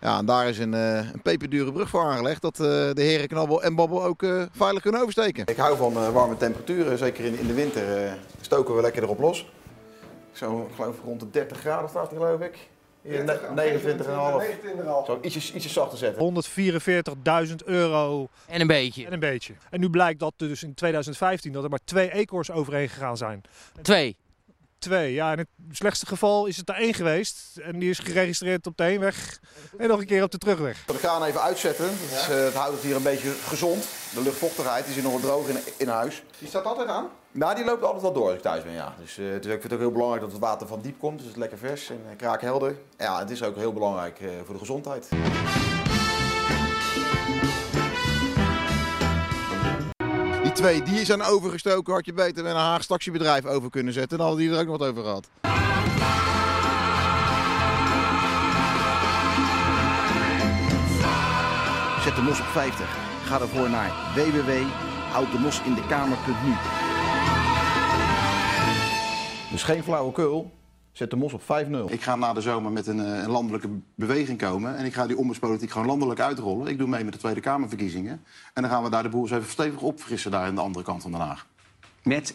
Ja, 0.00 0.18
en 0.18 0.26
daar 0.26 0.48
is 0.48 0.58
een, 0.58 0.74
eh, 0.74 0.96
een 0.96 1.22
peperdure 1.22 1.72
brug 1.72 1.88
voor 1.88 2.02
aangelegd. 2.02 2.42
Dat 2.42 2.60
eh, 2.60 2.66
de 2.66 3.02
heren 3.02 3.28
Knabbel 3.28 3.62
en 3.62 3.74
Babbel 3.74 4.04
ook 4.04 4.22
eh, 4.22 4.42
veilig 4.52 4.82
kunnen 4.82 5.00
oversteken. 5.00 5.46
Ik 5.46 5.56
hou 5.56 5.76
van 5.76 5.96
eh, 5.96 6.08
warme 6.08 6.36
temperaturen. 6.36 6.98
Zeker 6.98 7.24
in, 7.24 7.38
in 7.38 7.46
de 7.46 7.54
winter 7.54 8.04
eh, 8.04 8.12
stoken 8.40 8.74
we 8.76 8.82
lekker 8.82 9.02
erop 9.02 9.18
los. 9.18 9.46
Zo, 10.32 10.66
ik 10.68 10.74
geloof 10.74 10.96
rond 11.04 11.20
de 11.20 11.30
30 11.30 11.58
graden 11.58 11.88
staat 11.88 12.08
geloof 12.08 12.40
ik. 12.40 12.58
Hier, 13.02 13.24
ne- 13.24 13.38
29,5. 13.54 15.06
Zo 15.06 15.18
ietsje, 15.22 15.54
ietsje 15.54 15.68
zachter 15.68 15.98
zetten. 15.98 16.44
144.000 17.48 17.54
euro 17.64 18.28
En 18.46 18.60
een 18.60 18.66
beetje. 18.66 19.06
en 19.06 19.12
een 19.12 19.20
beetje. 19.20 19.52
En 19.70 19.80
nu 19.80 19.90
blijkt 19.90 20.20
dat 20.20 20.32
er 20.36 20.48
dus 20.48 20.62
in 20.62 20.74
2015 20.74 21.52
dat 21.52 21.64
er 21.64 21.70
maar 21.70 21.78
twee 21.84 22.12
eekhoorns 22.12 22.50
overheen 22.50 22.88
gegaan 22.88 23.16
zijn. 23.16 23.42
Twee. 23.82 24.16
Twee, 24.78 25.12
ja. 25.12 25.32
In 25.32 25.38
het 25.38 25.48
slechtste 25.70 26.06
geval 26.06 26.46
is 26.46 26.56
het 26.56 26.68
er 26.68 26.74
één 26.74 26.94
geweest. 26.94 27.56
En 27.56 27.78
die 27.78 27.90
is 27.90 27.98
geregistreerd 27.98 28.66
op 28.66 28.76
de 28.76 28.82
heenweg 28.82 29.38
en 29.78 29.88
nog 29.88 30.00
een 30.00 30.06
keer 30.06 30.22
op 30.22 30.30
de 30.30 30.38
terugweg. 30.38 30.84
We 30.86 30.94
gaan 30.94 31.24
even 31.24 31.42
uitzetten. 31.42 31.84
Dat 31.86 32.18
is, 32.20 32.28
eh, 32.28 32.44
het 32.44 32.54
houdt 32.54 32.74
het 32.74 32.82
hier 32.82 32.96
een 32.96 33.02
beetje 33.02 33.30
gezond. 33.30 33.86
De 34.14 34.22
luchtvochtigheid 34.22 34.86
is 34.86 34.94
hier 34.94 35.02
nog 35.02 35.12
wel 35.12 35.20
droog 35.20 35.48
in, 35.48 35.58
in 35.76 35.88
huis. 35.88 36.22
Die 36.38 36.48
staat 36.48 36.64
altijd 36.64 36.88
aan? 36.88 37.08
Nou, 37.32 37.54
die 37.54 37.64
loopt 37.64 37.82
altijd 37.82 38.02
wel 38.02 38.12
door 38.12 38.26
als 38.26 38.34
ik 38.34 38.42
thuis 38.42 38.62
ben, 38.62 38.72
ja. 38.72 38.94
Dus 39.00 39.16
het 39.16 39.44
is 39.44 39.50
ook, 39.50 39.54
ik 39.56 39.60
vind 39.60 39.62
het 39.62 39.72
ook 39.72 39.78
heel 39.78 39.92
belangrijk 39.92 40.22
dat 40.22 40.32
het 40.32 40.40
water 40.40 40.66
van 40.66 40.80
diep 40.80 40.98
komt. 40.98 41.16
Dus 41.16 41.26
het 41.26 41.34
is 41.34 41.40
lekker 41.40 41.58
vers 41.58 41.90
en 41.90 42.00
eh, 42.10 42.16
kraakhelder. 42.16 42.76
Ja, 42.98 43.18
het 43.18 43.30
is 43.30 43.42
ook 43.42 43.56
heel 43.56 43.72
belangrijk 43.72 44.20
voor 44.44 44.54
de 44.54 44.60
gezondheid. 44.60 45.08
Twee 50.58 50.82
die 50.82 51.04
zijn 51.04 51.22
overgestoken, 51.22 51.92
had 51.92 52.06
je 52.06 52.12
beter 52.12 52.42
met 52.42 52.52
een 52.52 52.58
Haags 52.58 52.86
taxibedrijf 52.86 53.44
over 53.44 53.70
kunnen 53.70 53.92
zetten. 53.92 54.18
Dan 54.18 54.26
hadden 54.26 54.46
die 54.46 54.54
er 54.54 54.60
ook 54.60 54.66
nog 54.66 54.78
wat 54.78 54.88
over 54.88 55.02
gehad. 55.02 55.28
Zet 62.04 62.16
de 62.16 62.22
mos 62.22 62.40
op 62.40 62.46
50. 62.46 62.96
Ga 63.24 63.40
ervoor 63.40 63.70
naar 63.70 63.92
www.houddemosinDekamer.nu 64.14 66.54
Dus 69.50 69.62
geen 69.62 69.82
flauwekul, 69.82 70.57
zet 70.98 71.10
de 71.10 71.16
mos 71.16 71.32
op 71.32 71.42
5-0. 71.42 71.92
Ik 71.92 72.02
ga 72.02 72.16
na 72.16 72.32
de 72.32 72.40
zomer 72.40 72.72
met 72.72 72.86
een, 72.86 73.00
eh, 73.00 73.22
een 73.22 73.30
landelijke 73.30 73.68
beweging 73.94 74.38
komen. 74.38 74.76
En 74.76 74.84
ik 74.84 74.94
ga 74.94 75.06
die 75.06 75.16
ombudspolitiek 75.16 75.70
gewoon 75.70 75.86
landelijk 75.86 76.20
uitrollen. 76.20 76.66
Ik 76.66 76.78
doe 76.78 76.88
mee 76.88 77.04
met 77.04 77.12
de 77.12 77.18
Tweede 77.18 77.40
Kamerverkiezingen. 77.40 78.22
En 78.54 78.62
dan 78.62 78.70
gaan 78.70 78.82
we 78.82 78.90
daar 78.90 79.02
de 79.02 79.08
boel 79.08 79.22
eens 79.22 79.30
even 79.30 79.50
stevig 79.50 79.80
opfrissen 79.80 80.30
daar 80.30 80.46
aan 80.46 80.54
de 80.54 80.60
andere 80.60 80.84
kant 80.84 81.02
van 81.02 81.10
Den 81.10 81.20
Haag. 81.20 81.46
Met 82.02 82.34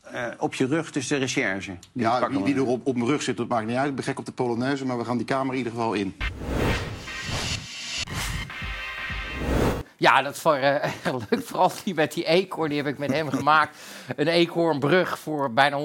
eh, 0.00 0.26
op 0.38 0.54
je 0.54 0.66
rug 0.66 0.92
dus 0.92 1.06
de 1.06 1.16
recherche. 1.16 1.76
Die 1.92 2.02
Ja, 2.02 2.28
wie, 2.28 2.42
wie 2.42 2.54
er 2.54 2.66
op, 2.66 2.86
op 2.86 2.94
mijn 2.94 3.08
rug 3.08 3.22
zit, 3.22 3.36
dat 3.36 3.48
maakt 3.48 3.66
niet 3.66 3.76
uit. 3.76 3.88
Ik 3.88 3.94
ben 3.94 4.04
gek 4.04 4.18
op 4.18 4.26
de 4.26 4.32
Polonaise, 4.32 4.86
maar 4.86 4.98
we 4.98 5.04
gaan 5.04 5.16
die 5.16 5.26
Kamer 5.26 5.52
in 5.52 5.58
ieder 5.58 5.72
geval 5.72 5.92
in. 5.92 6.14
Ja, 10.00 10.22
dat 10.22 10.34
is 10.34 10.40
voor, 10.40 10.54
eh, 10.54 10.90
leuk. 11.30 11.44
Vooral 11.44 11.70
die 11.84 11.94
met 11.94 12.12
die 12.12 12.24
eekhoorn, 12.24 12.68
die 12.68 12.78
heb 12.78 12.86
ik 12.86 12.98
met 12.98 13.12
hem 13.12 13.30
gemaakt. 13.30 13.76
Een 14.16 14.28
eekhoornbrug 14.28 15.18
voor 15.18 15.52
bijna 15.52 15.76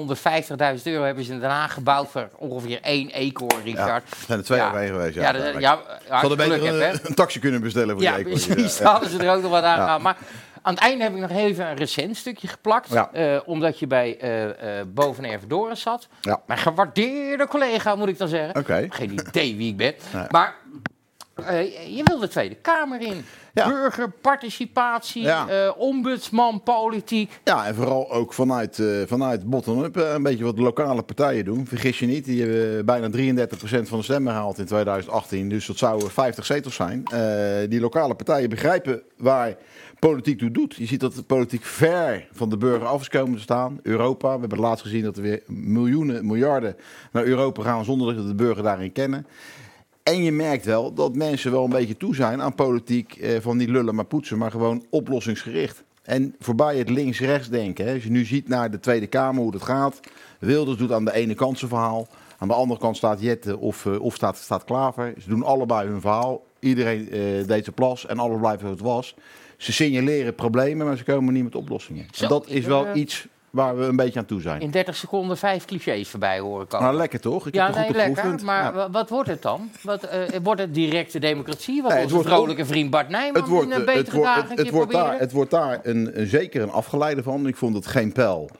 150.000 0.76 0.82
euro 0.84 1.04
hebben 1.04 1.24
ze 1.24 1.32
in 1.32 1.40
Den 1.40 1.50
Haag 1.50 1.72
gebouwd 1.74 2.08
voor 2.10 2.28
ongeveer 2.36 2.78
één 2.82 3.10
eekhoorn, 3.10 3.62
Richard. 3.64 4.04
Zijn 4.26 4.38
er 4.38 4.44
twee 4.44 4.58
Ja. 4.58 4.66
overheen 4.68 4.88
geweest. 4.88 5.14
Ja, 5.14 5.22
Ja, 5.22 5.32
dat- 5.32 5.60
ja, 5.60 5.80
hadden 6.08 6.30
geluk 6.30 6.36
beter 6.60 6.66
hebt, 6.78 6.78
hè. 6.78 6.92
een, 6.92 7.08
een 7.08 7.14
taxi 7.14 7.38
kunnen 7.38 7.60
bestellen 7.60 7.94
voor 7.94 8.02
Ja, 8.02 8.16
die 8.16 8.26
eekhoorn. 8.26 8.54
precies. 8.54 8.78
Daar 8.78 8.92
hadden 8.92 9.10
ze 9.10 9.18
er 9.18 9.34
ook 9.36 9.42
nog 9.42 9.50
wat 9.50 9.62
aan 9.62 9.78
gedaan. 9.80 10.02
Maar 10.02 10.16
aan 10.62 10.74
het 10.74 10.82
einde 10.82 11.04
heb 11.04 11.14
ik 11.14 11.20
nog 11.20 11.30
even 11.30 11.66
een 11.70 11.76
recent 11.76 12.16
stukje 12.16 12.48
geplakt. 12.48 12.88
Ja. 12.92 13.10
eh, 13.12 13.40
omdat 13.44 13.78
je 13.78 13.86
bij 13.86 14.18
eh 14.20 14.80
eh 14.80 14.86
boven 14.86 15.24
Ervedoren 15.24 15.76
zat. 15.76 16.08
Ja. 16.20 16.40
Mijn 16.46 16.58
gewaardeerde 16.58 17.46
collega, 17.46 17.94
moet 17.94 18.08
ik 18.08 18.18
dan 18.18 18.28
zeggen. 18.28 18.56
Oké. 18.60 18.86
Geen 18.90 19.12
idee 19.12 19.56
wie 19.56 19.68
ik 19.70 19.76
ben. 19.76 19.94
Nee. 20.12 20.24
Maar 20.30 20.54
eh, 21.34 21.96
je 21.96 22.02
wil 22.04 22.18
de 22.18 22.28
Tweede 22.28 22.54
Kamer 22.54 23.00
in. 23.00 23.24
Ja. 23.52 23.68
Burgerparticipatie, 23.68 25.22
Ja. 25.22 25.48
eh, 25.48 25.70
ombudsman, 25.76 26.62
politiek. 26.62 27.40
Ja, 27.44 27.66
en 27.66 27.74
vooral 27.74 28.12
ook 28.12 28.32
vanuit, 28.32 28.78
eh, 28.78 28.86
vanuit 29.06 29.44
bottom-up 29.50 29.96
een 29.96 30.22
beetje 30.22 30.44
wat 30.44 30.56
de 30.56 30.62
lokale 30.62 31.02
partijen 31.02 31.44
doen. 31.44 31.66
Vergis 31.66 31.98
je 31.98 32.06
niet, 32.06 32.24
die 32.24 32.42
hebben 32.42 32.84
bijna 32.84 33.08
33% 33.10 33.88
van 33.88 33.98
de 33.98 34.04
stemmen 34.04 34.32
gehaald 34.32 34.58
in 34.58 34.66
2018. 34.66 35.48
Dus 35.48 35.66
dat 35.66 35.76
zouden 35.76 36.10
50 36.10 36.46
zetels 36.46 36.74
zijn. 36.74 37.02
Die 37.68 37.80
lokale 37.80 38.14
partijen 38.14 38.48
begrijpen 38.48 39.02
waar 39.16 39.54
politiek 39.98 40.38
toe 40.38 40.50
doet. 40.50 40.74
Je 40.74 40.86
ziet 40.86 41.00
dat 41.00 41.14
de 41.14 41.22
politiek 41.22 41.64
ver 41.64 42.26
van 42.32 42.48
de 42.48 42.56
burger 42.56 42.86
af 42.86 43.00
is 43.00 43.08
komen 43.08 43.36
te 43.36 43.42
staan. 43.42 43.78
Europa, 43.82 44.34
we 44.34 44.40
hebben 44.40 44.58
laatst 44.58 44.82
gezien 44.82 45.02
dat 45.02 45.16
er 45.16 45.22
weer 45.22 45.42
miljoenen, 45.46 46.26
miljarden 46.26 46.76
naar 47.12 47.24
Europa 47.24 47.62
gaan 47.62 47.84
zonder 47.84 48.14
dat 48.14 48.26
de 48.26 48.34
burger 48.34 48.62
daarin 48.62 48.92
kennen. 48.92 49.26
En 50.04 50.22
je 50.22 50.32
merkt 50.32 50.64
wel 50.64 50.94
dat 50.94 51.14
mensen 51.14 51.50
wel 51.50 51.64
een 51.64 51.70
beetje 51.70 51.96
toe 51.96 52.14
zijn 52.14 52.42
aan 52.42 52.54
politiek 52.54 53.16
eh, 53.16 53.40
van 53.40 53.58
die 53.58 53.70
lullen 53.70 53.94
maar 53.94 54.04
poetsen, 54.04 54.38
maar 54.38 54.50
gewoon 54.50 54.84
oplossingsgericht. 54.90 55.84
En 56.02 56.34
voorbij 56.38 56.76
het 56.76 56.90
links-rechts 56.90 57.48
denken. 57.48 57.86
Hè. 57.86 57.94
Als 57.94 58.02
je 58.02 58.10
nu 58.10 58.24
ziet 58.24 58.48
naar 58.48 58.70
de 58.70 58.80
Tweede 58.80 59.06
Kamer 59.06 59.42
hoe 59.42 59.52
dat 59.52 59.62
gaat. 59.62 60.00
Wilders 60.38 60.76
doet 60.78 60.92
aan 60.92 61.04
de 61.04 61.14
ene 61.14 61.34
kant 61.34 61.58
zijn 61.58 61.70
verhaal. 61.70 62.06
Aan 62.38 62.48
de 62.48 62.54
andere 62.54 62.80
kant 62.80 62.96
staat 62.96 63.20
Jette 63.20 63.58
of, 63.58 63.86
eh, 63.86 64.00
of 64.00 64.14
staat, 64.14 64.36
staat 64.36 64.64
Klaver. 64.64 65.14
Ze 65.18 65.28
doen 65.28 65.42
allebei 65.42 65.88
hun 65.88 66.00
verhaal. 66.00 66.42
Iedereen 66.58 67.10
eh, 67.10 67.20
deed 67.46 67.64
zijn 67.64 67.74
plas 67.74 68.06
en 68.06 68.18
alles 68.18 68.38
blijft 68.38 68.60
zoals 68.60 68.74
het 68.74 68.84
was. 68.84 69.14
Ze 69.56 69.72
signaleren 69.72 70.34
problemen, 70.34 70.86
maar 70.86 70.96
ze 70.96 71.04
komen 71.04 71.34
niet 71.34 71.44
met 71.44 71.54
oplossingen. 71.54 72.06
En 72.20 72.28
dat 72.28 72.48
is 72.48 72.64
wel 72.64 72.86
eh, 72.86 73.00
iets 73.00 73.26
waar 73.54 73.76
we 73.76 73.84
een 73.84 73.96
beetje 73.96 74.18
aan 74.18 74.24
toe 74.24 74.40
zijn. 74.40 74.60
In 74.60 74.70
30 74.70 74.96
seconden 74.96 75.36
vijf 75.36 75.64
clichés 75.64 76.08
voorbij 76.08 76.38
horen 76.38 76.66
komen. 76.66 76.86
Nou, 76.86 76.98
lekker 76.98 77.20
toch? 77.20 77.46
Ik 77.46 77.54
ja, 77.54 77.66
heb 77.66 77.74
er 77.74 77.80
nee, 77.80 78.06
goed 78.06 78.18
op 78.18 78.24
lekker. 78.24 78.44
Maar 78.44 78.74
Ja. 78.74 78.90
wat 78.90 79.08
wordt 79.10 79.28
het 79.28 79.42
dan? 79.42 79.70
Wat, 79.82 80.02
eh, 80.02 80.20
wordt 80.42 80.60
het 80.60 80.74
directe 80.74 81.18
democratie? 81.18 81.82
Wat 81.82 81.90
Nee, 81.90 82.00
het 82.00 82.12
onze 82.12 82.14
wordt 82.14 82.34
vrolijke 82.36 82.66
vriend 82.66 82.90
Bart 82.90 83.08
Nijman 83.08 83.40
Het 83.42 83.50
wordt, 83.50 83.66
in 83.66 83.72
een 83.72 83.80
eh, 83.80 83.94
betere 83.94 84.04
het 84.04 84.12
wordt, 84.12 84.26
dagen 84.34 84.50
het, 84.50 84.58
het 84.58 84.70
wordt 84.70 84.92
daar, 84.92 85.18
het 85.18 85.32
wordt 85.32 85.50
daar 85.50 85.80
een, 85.82 86.12
zeker 86.16 86.62
een 86.62 86.70
afgeleide 86.70 87.22
van. 87.22 87.46
Ik 87.46 87.56
vond 87.56 87.74
dat 87.74 87.86
geen 87.86 88.12
pijl 88.12 88.50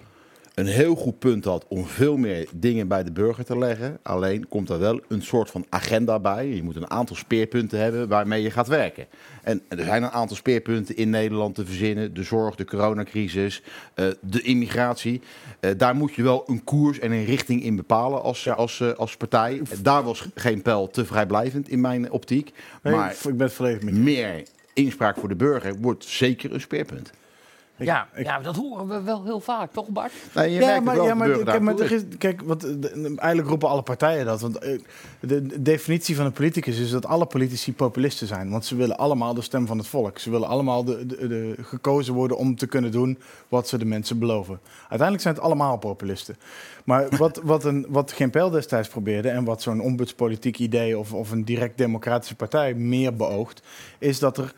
een 0.55 0.67
heel 0.67 0.95
goed 0.95 1.19
punt 1.19 1.45
had 1.45 1.65
om 1.69 1.87
veel 1.87 2.17
meer 2.17 2.49
dingen 2.55 2.89
bij 2.89 3.05
de 3.05 3.13
burger 3.13 3.45
te 3.45 3.59
leggen. 3.59 3.99
Alleen 4.03 4.49
komt 4.49 4.71
er 4.71 4.79
wel 4.79 5.01
een 5.09 5.23
soort 5.23 5.51
van 5.51 5.67
agenda 5.69 6.19
bij. 6.19 6.47
Je 6.47 6.63
moet 6.63 6.77
een 6.77 6.91
aantal 6.91 7.17
speerpunten 7.17 7.79
hebben 7.79 8.09
waarmee 8.09 8.43
je 8.43 8.51
gaat 8.51 8.69
werken. 8.69 9.07
En 9.43 9.63
er 9.69 9.85
zijn 9.85 10.03
een 10.03 10.11
aantal 10.11 10.37
speerpunten 10.37 10.97
in 10.97 11.11
Nederland 11.11 11.55
te 11.55 11.67
verzinnen. 11.67 12.15
De 12.15 12.23
zorg, 12.23 12.55
de 12.55 12.65
coronacrisis, 12.65 13.63
eh, 13.95 14.07
de 14.21 14.43
immigratie. 14.43 15.21
Eh, 15.61 15.71
daar 15.77 15.97
moet 15.97 16.15
je 16.15 16.23
wel 16.23 16.45
een 16.47 16.65
koers 16.65 16.99
en 16.99 17.13
een 17.13 17.25
richting 17.25 17.63
in 17.63 17.77
bepalen 17.77 18.23
als, 18.23 18.49
als, 18.49 18.81
eh, 18.81 18.93
als 18.93 19.17
partij. 19.17 19.63
Daar 19.83 20.03
was 20.03 20.29
geen 20.35 20.63
pijl 20.63 20.91
te 20.91 21.05
vrijblijvend 21.05 21.69
in 21.69 21.81
mijn 21.81 22.11
optiek. 22.11 22.53
Nee, 22.83 22.95
maar 22.95 23.11
ik 23.11 23.37
ben 23.37 23.47
het 23.47 23.53
volledig 23.53 23.83
met 23.83 23.95
meer 23.95 24.43
inspraak 24.73 25.17
voor 25.17 25.29
de 25.29 25.37
burger 25.37 25.81
wordt 25.81 26.05
zeker 26.05 26.53
een 26.53 26.61
speerpunt. 26.61 27.11
Ja, 27.77 28.09
ik- 28.15 28.25
ja, 28.25 28.41
dat 28.41 28.57
horen 28.57 28.89
we 28.89 29.03
wel 29.03 29.25
heel 29.25 29.41
vaak, 29.41 29.73
toch 29.73 29.89
Bart? 29.89 30.13
Nee, 30.35 30.51
je 30.51 30.61
Ja, 30.61 30.67
merkt 30.67 30.85
maar, 30.85 30.95
wel 30.97 31.05
ja, 31.07 31.15
maar, 31.15 31.29
kijk, 31.31 31.61
maar 31.61 31.77
daartoe 31.77 31.97
er 31.97 32.05
is, 32.11 32.17
kijk 32.19 32.41
wat, 32.43 32.61
de- 32.61 32.79
de- 32.79 33.13
eigenlijk 33.17 33.49
roepen 33.49 33.69
alle 33.69 33.83
partijen 33.83 34.27
dat. 34.27 34.41
Want 34.41 34.59
eh, 34.59 34.79
de, 35.21 35.47
de 35.47 35.63
definitie 35.63 36.17
van 36.17 36.25
een 36.25 36.33
politicus 36.33 36.79
is 36.79 36.91
dat 36.91 37.07
alle 37.07 37.27
politici 37.27 37.75
populisten 37.75 38.27
zijn. 38.27 38.51
Want 38.51 38.65
ze 38.65 38.77
willen 38.77 38.97
allemaal 38.97 39.35
de 39.35 39.41
stem 39.43 39.67
van 39.67 39.79
het 39.79 39.87
volk. 39.87 40.19
Ze 40.19 40.31
willen 40.31 40.49
allemaal 40.49 40.85
de, 40.85 41.07
de, 41.07 41.29
de- 41.29 41.55
gekozen 41.63 42.15
worden 42.15 42.37
om 42.37 42.57
te 42.57 42.67
kunnen 42.67 42.91
doen 42.93 43.19
wat 43.49 43.69
ze 43.69 43.79
de 43.79 43.85
mensen 43.85 44.19
beloven. 44.19 44.61
Uiteindelijk 44.81 45.21
zijn 45.23 45.35
het 45.35 45.43
allemaal 45.45 45.77
populisten. 45.79 46.37
Maar 46.85 47.07
wat, 47.17 47.41
wat, 47.43 47.65
een, 47.65 47.87
wat 47.89 48.13
Geen 48.13 48.31
Pijl 48.31 48.51
destijds 48.51 48.89
probeerde 48.89 49.29
en 49.29 49.45
wat 49.45 49.63
zo'n 49.63 49.81
ombudspolitiek 49.81 50.59
idee 50.59 50.99
of, 50.99 51.13
of 51.13 51.31
een 51.31 51.45
direct 51.45 51.79
democratische 51.79 52.35
partij 52.37 52.75
meer 52.75 53.17
beoogt, 53.17 53.63
is 53.99 54.19
dat 54.19 54.39
er 54.39 54.55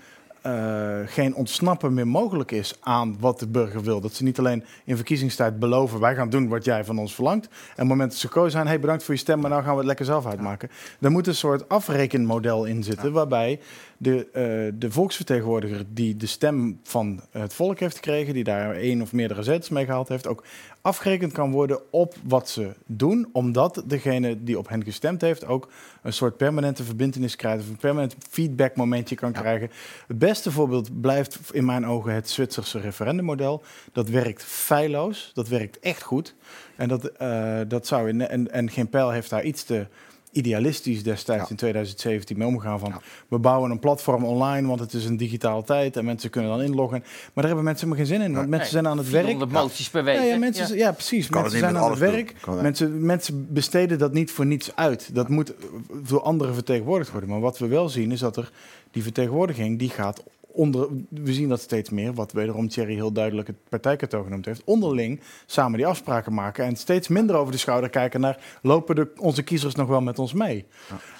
eh, 0.47 0.98
geen 1.06 1.35
ontsnappen 1.35 1.94
meer 1.94 2.06
mogelijk 2.09 2.51
is 2.51 2.74
aan 2.81 3.16
wat 3.20 3.39
de 3.39 3.48
burger 3.48 3.82
wil. 3.82 4.01
Dat 4.01 4.14
ze 4.14 4.24
niet 4.24 4.39
alleen 4.39 4.64
in 4.85 4.97
verkiezingstijd 4.97 5.59
beloven, 5.59 6.01
wij 6.01 6.14
gaan 6.14 6.31
doen 6.31 6.48
wat 6.48 6.64
jij 6.64 6.85
van 6.85 6.98
ons 6.98 7.14
verlangt. 7.14 7.47
En 7.47 7.52
op 7.52 7.77
het 7.77 7.89
moment 7.89 8.10
dat 8.10 8.18
ze 8.18 8.27
gekozen 8.27 8.51
zijn, 8.51 8.66
hey, 8.66 8.81
bedankt 8.81 9.02
voor 9.05 9.14
je 9.14 9.20
stem, 9.20 9.40
maar 9.40 9.51
nou 9.51 9.62
gaan 9.62 9.73
we 9.73 9.78
het 9.78 9.86
lekker 9.86 10.05
zelf 10.05 10.27
uitmaken. 10.27 10.70
Er 11.01 11.10
moet 11.10 11.27
een 11.27 11.35
soort 11.35 11.68
afrekenmodel 11.68 12.64
in 12.64 12.82
zitten, 12.82 13.12
waarbij 13.12 13.60
de, 13.97 14.27
eh, 14.32 14.78
de 14.78 14.90
volksvertegenwoordiger 14.90 15.85
die 15.89 16.16
de 16.16 16.27
stem 16.27 16.81
van 16.82 17.20
het 17.31 17.55
volk 17.55 17.78
heeft 17.78 17.97
gekregen, 17.97 18.35
die 18.35 18.44
daar 18.44 18.74
één 18.74 19.02
of 19.02 19.12
meerdere 19.12 19.43
zetels 19.43 19.68
mee 19.68 19.85
gehaald 19.85 20.09
heeft, 20.09 20.27
ook 20.27 20.44
afgerekend 20.87 21.33
kan 21.33 21.51
worden 21.51 21.81
op 21.91 22.15
wat 22.23 22.49
ze 22.49 22.73
doen, 22.87 23.29
omdat 23.33 23.83
degene 23.87 24.43
die 24.43 24.59
op 24.59 24.69
hen 24.69 24.85
gestemd 24.85 25.21
heeft 25.21 25.47
ook 25.47 25.69
een 26.03 26.13
soort 26.13 26.37
permanente 26.37 26.85
verbindenis 26.85 27.37
krijgt, 27.37 27.63
of 27.63 27.69
een 27.69 27.77
permanent 27.77 28.17
feedbackmomentje 28.31 29.15
kan 29.15 29.33
krijgen. 29.33 29.71
Het 30.07 30.19
beste 30.19 30.51
voorbeeld 30.51 31.01
blijft 31.01 31.39
in 31.53 31.65
mijn 31.65 31.87
ogen 31.87 32.15
het 32.15 32.31
Zwitserse 32.31 32.81
referendummodel. 32.81 33.63
Dat 33.93 34.09
werkt 34.09 34.45
feilloos, 34.45 35.31
dat 35.35 35.49
werkt 35.49 35.79
echt 35.79 36.03
goed. 36.03 36.35
En, 36.77 36.89
dat, 36.89 37.05
eh, 37.05 37.61
dat 37.69 37.87
zou 37.87 38.09
in, 38.09 38.21
en, 38.21 38.53
en 38.53 38.71
geen 38.71 38.89
pijl 38.89 39.11
heeft 39.11 39.31
daar 39.31 39.45
iets 39.45 39.65
te 39.65 39.87
idealistisch 40.37 41.03
destijds 41.03 41.51
in 41.51 41.57
2017 41.57 42.39
mee 42.39 42.47
omgegaan 42.47 42.79
van 42.79 42.95
we 43.29 43.39
bouwen 43.39 43.71
een 43.71 43.79
platform 43.79 44.25
online, 44.25 44.69
want 44.69 44.81
het 44.81 44.93
is 44.93 45.05
een 45.05 45.17
digitale 45.17 45.65
tijd 45.65 45.97
en 45.97 46.05
mensen 46.05 46.31
kunnen 46.31 46.51
dan 46.51 46.63
inloggen. 46.63 46.99
Maar 47.01 47.31
daar 47.35 47.45
hebben 47.47 47.65
mensen 47.65 47.89
helemaal 47.89 48.07
geen 48.07 48.17
zin 48.17 48.27
in, 48.29 48.35
want 48.35 48.49
mensen 48.49 48.71
zijn 48.71 48.87
aan 48.89 48.99
het 48.99 49.11
werk. 49.11 49.25
400 49.25 49.61
moties 49.61 49.91
per 49.91 50.05
week. 50.05 50.23
Ja, 50.23 50.39
mensen, 50.39 50.77
Ja. 50.77 50.93
precies. 50.93 51.29
Kan 51.29 51.41
mensen 51.41 51.59
zijn 51.61 51.77
aan 51.77 51.91
het 51.91 51.99
werk. 51.99 52.35
Mensen, 52.63 53.05
mensen 53.07 53.47
besteden 53.53 53.99
dat 53.99 54.13
niet 54.13 54.31
voor 54.31 54.47
niets 54.47 54.71
uit. 54.75 55.15
Dat 55.15 55.29
moet 55.29 55.53
door 56.09 56.23
anderen 56.23 56.55
vertegenwoordigd 56.55 57.11
worden. 57.11 57.31
Maar 57.31 57.41
wat 57.41 57.59
we 57.59 57.67
wel 57.67 57.89
zien 57.89 58.13
is 58.13 58.21
dat 58.21 58.37
er 58.37 58.51
die 58.91 59.03
vertegenwoordiging 59.03 59.79
die 59.79 59.91
gaat 59.91 60.23
onder. 60.57 60.89
We 61.09 61.33
zien 61.33 61.49
dat 61.49 61.61
steeds 61.61 61.91
meer, 61.91 62.15
wat 62.15 62.33
wederom 62.33 62.69
Thierry 62.69 62.95
heel 62.95 63.12
duidelijk 63.12 63.49
het 63.49 63.57
partijkartel 63.69 64.23
genoemd 64.23 64.45
heeft. 64.45 64.62
Onderling 64.65 65.20
samen 65.47 65.77
die 65.77 65.87
afspraken 65.87 66.35
maken 66.35 66.65
en 66.65 66.77
steeds 66.77 67.09
minder 67.09 67.37
over 67.37 67.53
de 67.53 67.59
schouder 67.59 67.91
kijken 67.91 68.20
naar 68.20 68.59
lopen 68.62 68.95
de, 68.95 69.12
onze 69.19 69.43
kiezers 69.43 69.74
nog 69.74 69.89
wel 69.89 70.01
met 70.01 70.19
ons 70.19 70.33
mee. 70.33 70.65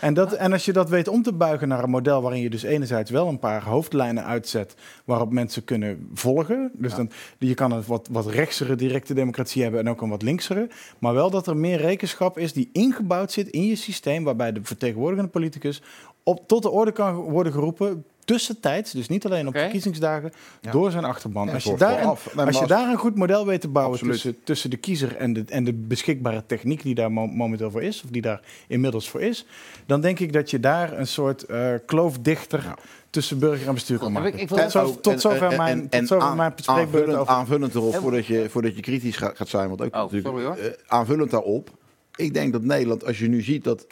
En, 0.01 0.15
dat, 0.15 0.33
en 0.33 0.53
als 0.53 0.65
je 0.65 0.73
dat 0.73 0.89
weet 0.89 1.09
om 1.09 1.23
te 1.23 1.33
buigen 1.33 1.69
naar 1.69 1.83
een 1.83 1.91
model 1.91 2.23
waarin 2.23 2.43
je 2.43 2.51
dus 2.51 2.63
enerzijds 2.63 3.11
wel 3.11 3.29
een 3.29 3.39
paar 3.39 3.65
hoofdlijnen 3.65 4.25
uitzet 4.25 4.75
waarop 5.05 5.33
mensen 5.33 5.65
kunnen 5.65 6.09
volgen. 6.15 6.71
Dus 6.75 6.95
dan, 6.95 7.11
je 7.39 7.55
kan 7.55 7.73
een 7.73 7.83
wat, 7.87 8.09
wat 8.11 8.27
rechtsere 8.27 8.75
directe 8.75 9.15
democratie 9.15 9.63
hebben 9.63 9.81
en 9.81 9.89
ook 9.89 10.01
een 10.01 10.09
wat 10.09 10.23
linksere. 10.23 10.69
Maar 10.99 11.15
wel 11.15 11.31
dat 11.31 11.47
er 11.47 11.57
meer 11.57 11.79
rekenschap 11.79 12.39
is 12.39 12.53
die 12.53 12.71
ingebouwd 12.73 13.33
zit 13.33 13.49
in 13.49 13.67
je 13.67 13.77
systeem 13.77 14.25
waarbij 14.25 14.53
de 14.53 14.61
vertegenwoordigende 14.63 15.31
politicus 15.31 15.83
op, 16.23 16.49
tot 16.49 16.63
de 16.63 16.71
orde 16.71 16.93
kan 16.93 17.15
worden 17.15 17.53
geroepen 17.53 18.05
tussentijds, 18.27 18.93
dus 18.93 19.09
niet 19.09 19.25
alleen 19.27 19.43
op 19.43 19.49
Oké. 19.55 19.59
verkiezingsdagen, 19.59 20.33
Ja. 20.61 20.71
door 20.71 20.91
zijn 20.91 21.05
achterban. 21.05 21.47
Ja, 21.47 21.53
als 21.55 21.65
je, 21.65 21.77
daar 21.77 22.01
een, 22.03 22.47
als 22.47 22.59
je 22.59 22.67
daar 22.67 22.89
een 22.91 22.97
goed 22.99 23.17
model 23.17 23.47
weet 23.47 23.61
te 23.61 23.69
bouwen 23.69 23.99
tussen, 23.99 24.37
tussen 24.45 24.71
de 24.71 24.77
kiezer 24.77 25.17
en 25.17 25.33
de, 25.33 25.45
en 25.49 25.65
de 25.65 25.73
beschikbare 25.73 26.43
techniek 26.47 26.83
die 26.83 26.95
daar 26.95 27.13
mo- 27.13 27.27
momenteel 27.27 27.71
voor 27.71 27.83
is, 27.83 28.03
of 28.05 28.11
die 28.11 28.23
daar 28.23 28.41
inmiddels 28.69 29.09
voor 29.11 29.21
is, 29.23 29.47
dan 29.87 30.01
denk 30.01 30.19
ik 30.19 30.33
dat 30.33 30.51
je 30.51 30.61
daar 30.61 30.99
een 30.99 31.07
soort 31.07 31.43
eh, 31.43 31.69
kloof 31.87 32.19
dichter 32.19 32.63
Ja. 32.63 32.77
tussen 33.11 33.39
burger 33.39 33.69
en 33.69 33.75
bestuur 33.75 33.99
kan 33.99 34.13
maken. 34.13 34.39
ik 34.41 34.49
wil- 34.49 34.59
tot, 35.01 35.21
zo, 35.21 35.29
zover 35.31 35.51
en- 35.51 35.57
mijn, 35.57 35.77
en- 35.79 35.83
tot 35.83 35.93
en 36.01 36.07
zover 36.07 36.27
aan- 36.29 36.37
mijn 36.37 36.53
aanvullend, 36.65 37.17
over... 37.19 37.33
aanvullend 37.35 37.75
erop, 37.75 37.95
voordat 37.95 38.27
je, 38.27 38.47
voordat 38.51 38.75
je 38.77 38.83
kritisch 38.83 39.17
gaat, 39.17 39.37
gaat 39.37 39.49
zijn, 39.49 39.69
want 39.69 39.81
ook 39.83 39.95
Oh, 39.95 40.01
natuurlijk, 40.01 40.27
sorry 40.29 40.45
hoor. 40.45 40.57
eh, 40.57 40.71
aanvullend 40.87 41.31
daarop. 41.31 41.71
Ik 42.17 42.35
denk 42.35 42.53
dat 42.53 42.63
Nederland, 42.63 43.05
als 43.07 43.19
je 43.19 43.29
nu 43.29 43.43
ziet 43.43 43.65
dat 43.65 43.87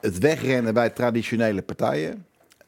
het 0.00 0.18
wegrennen 0.18 0.74
bij 0.74 0.90
traditionele 0.90 1.62
partijen, 1.62 2.24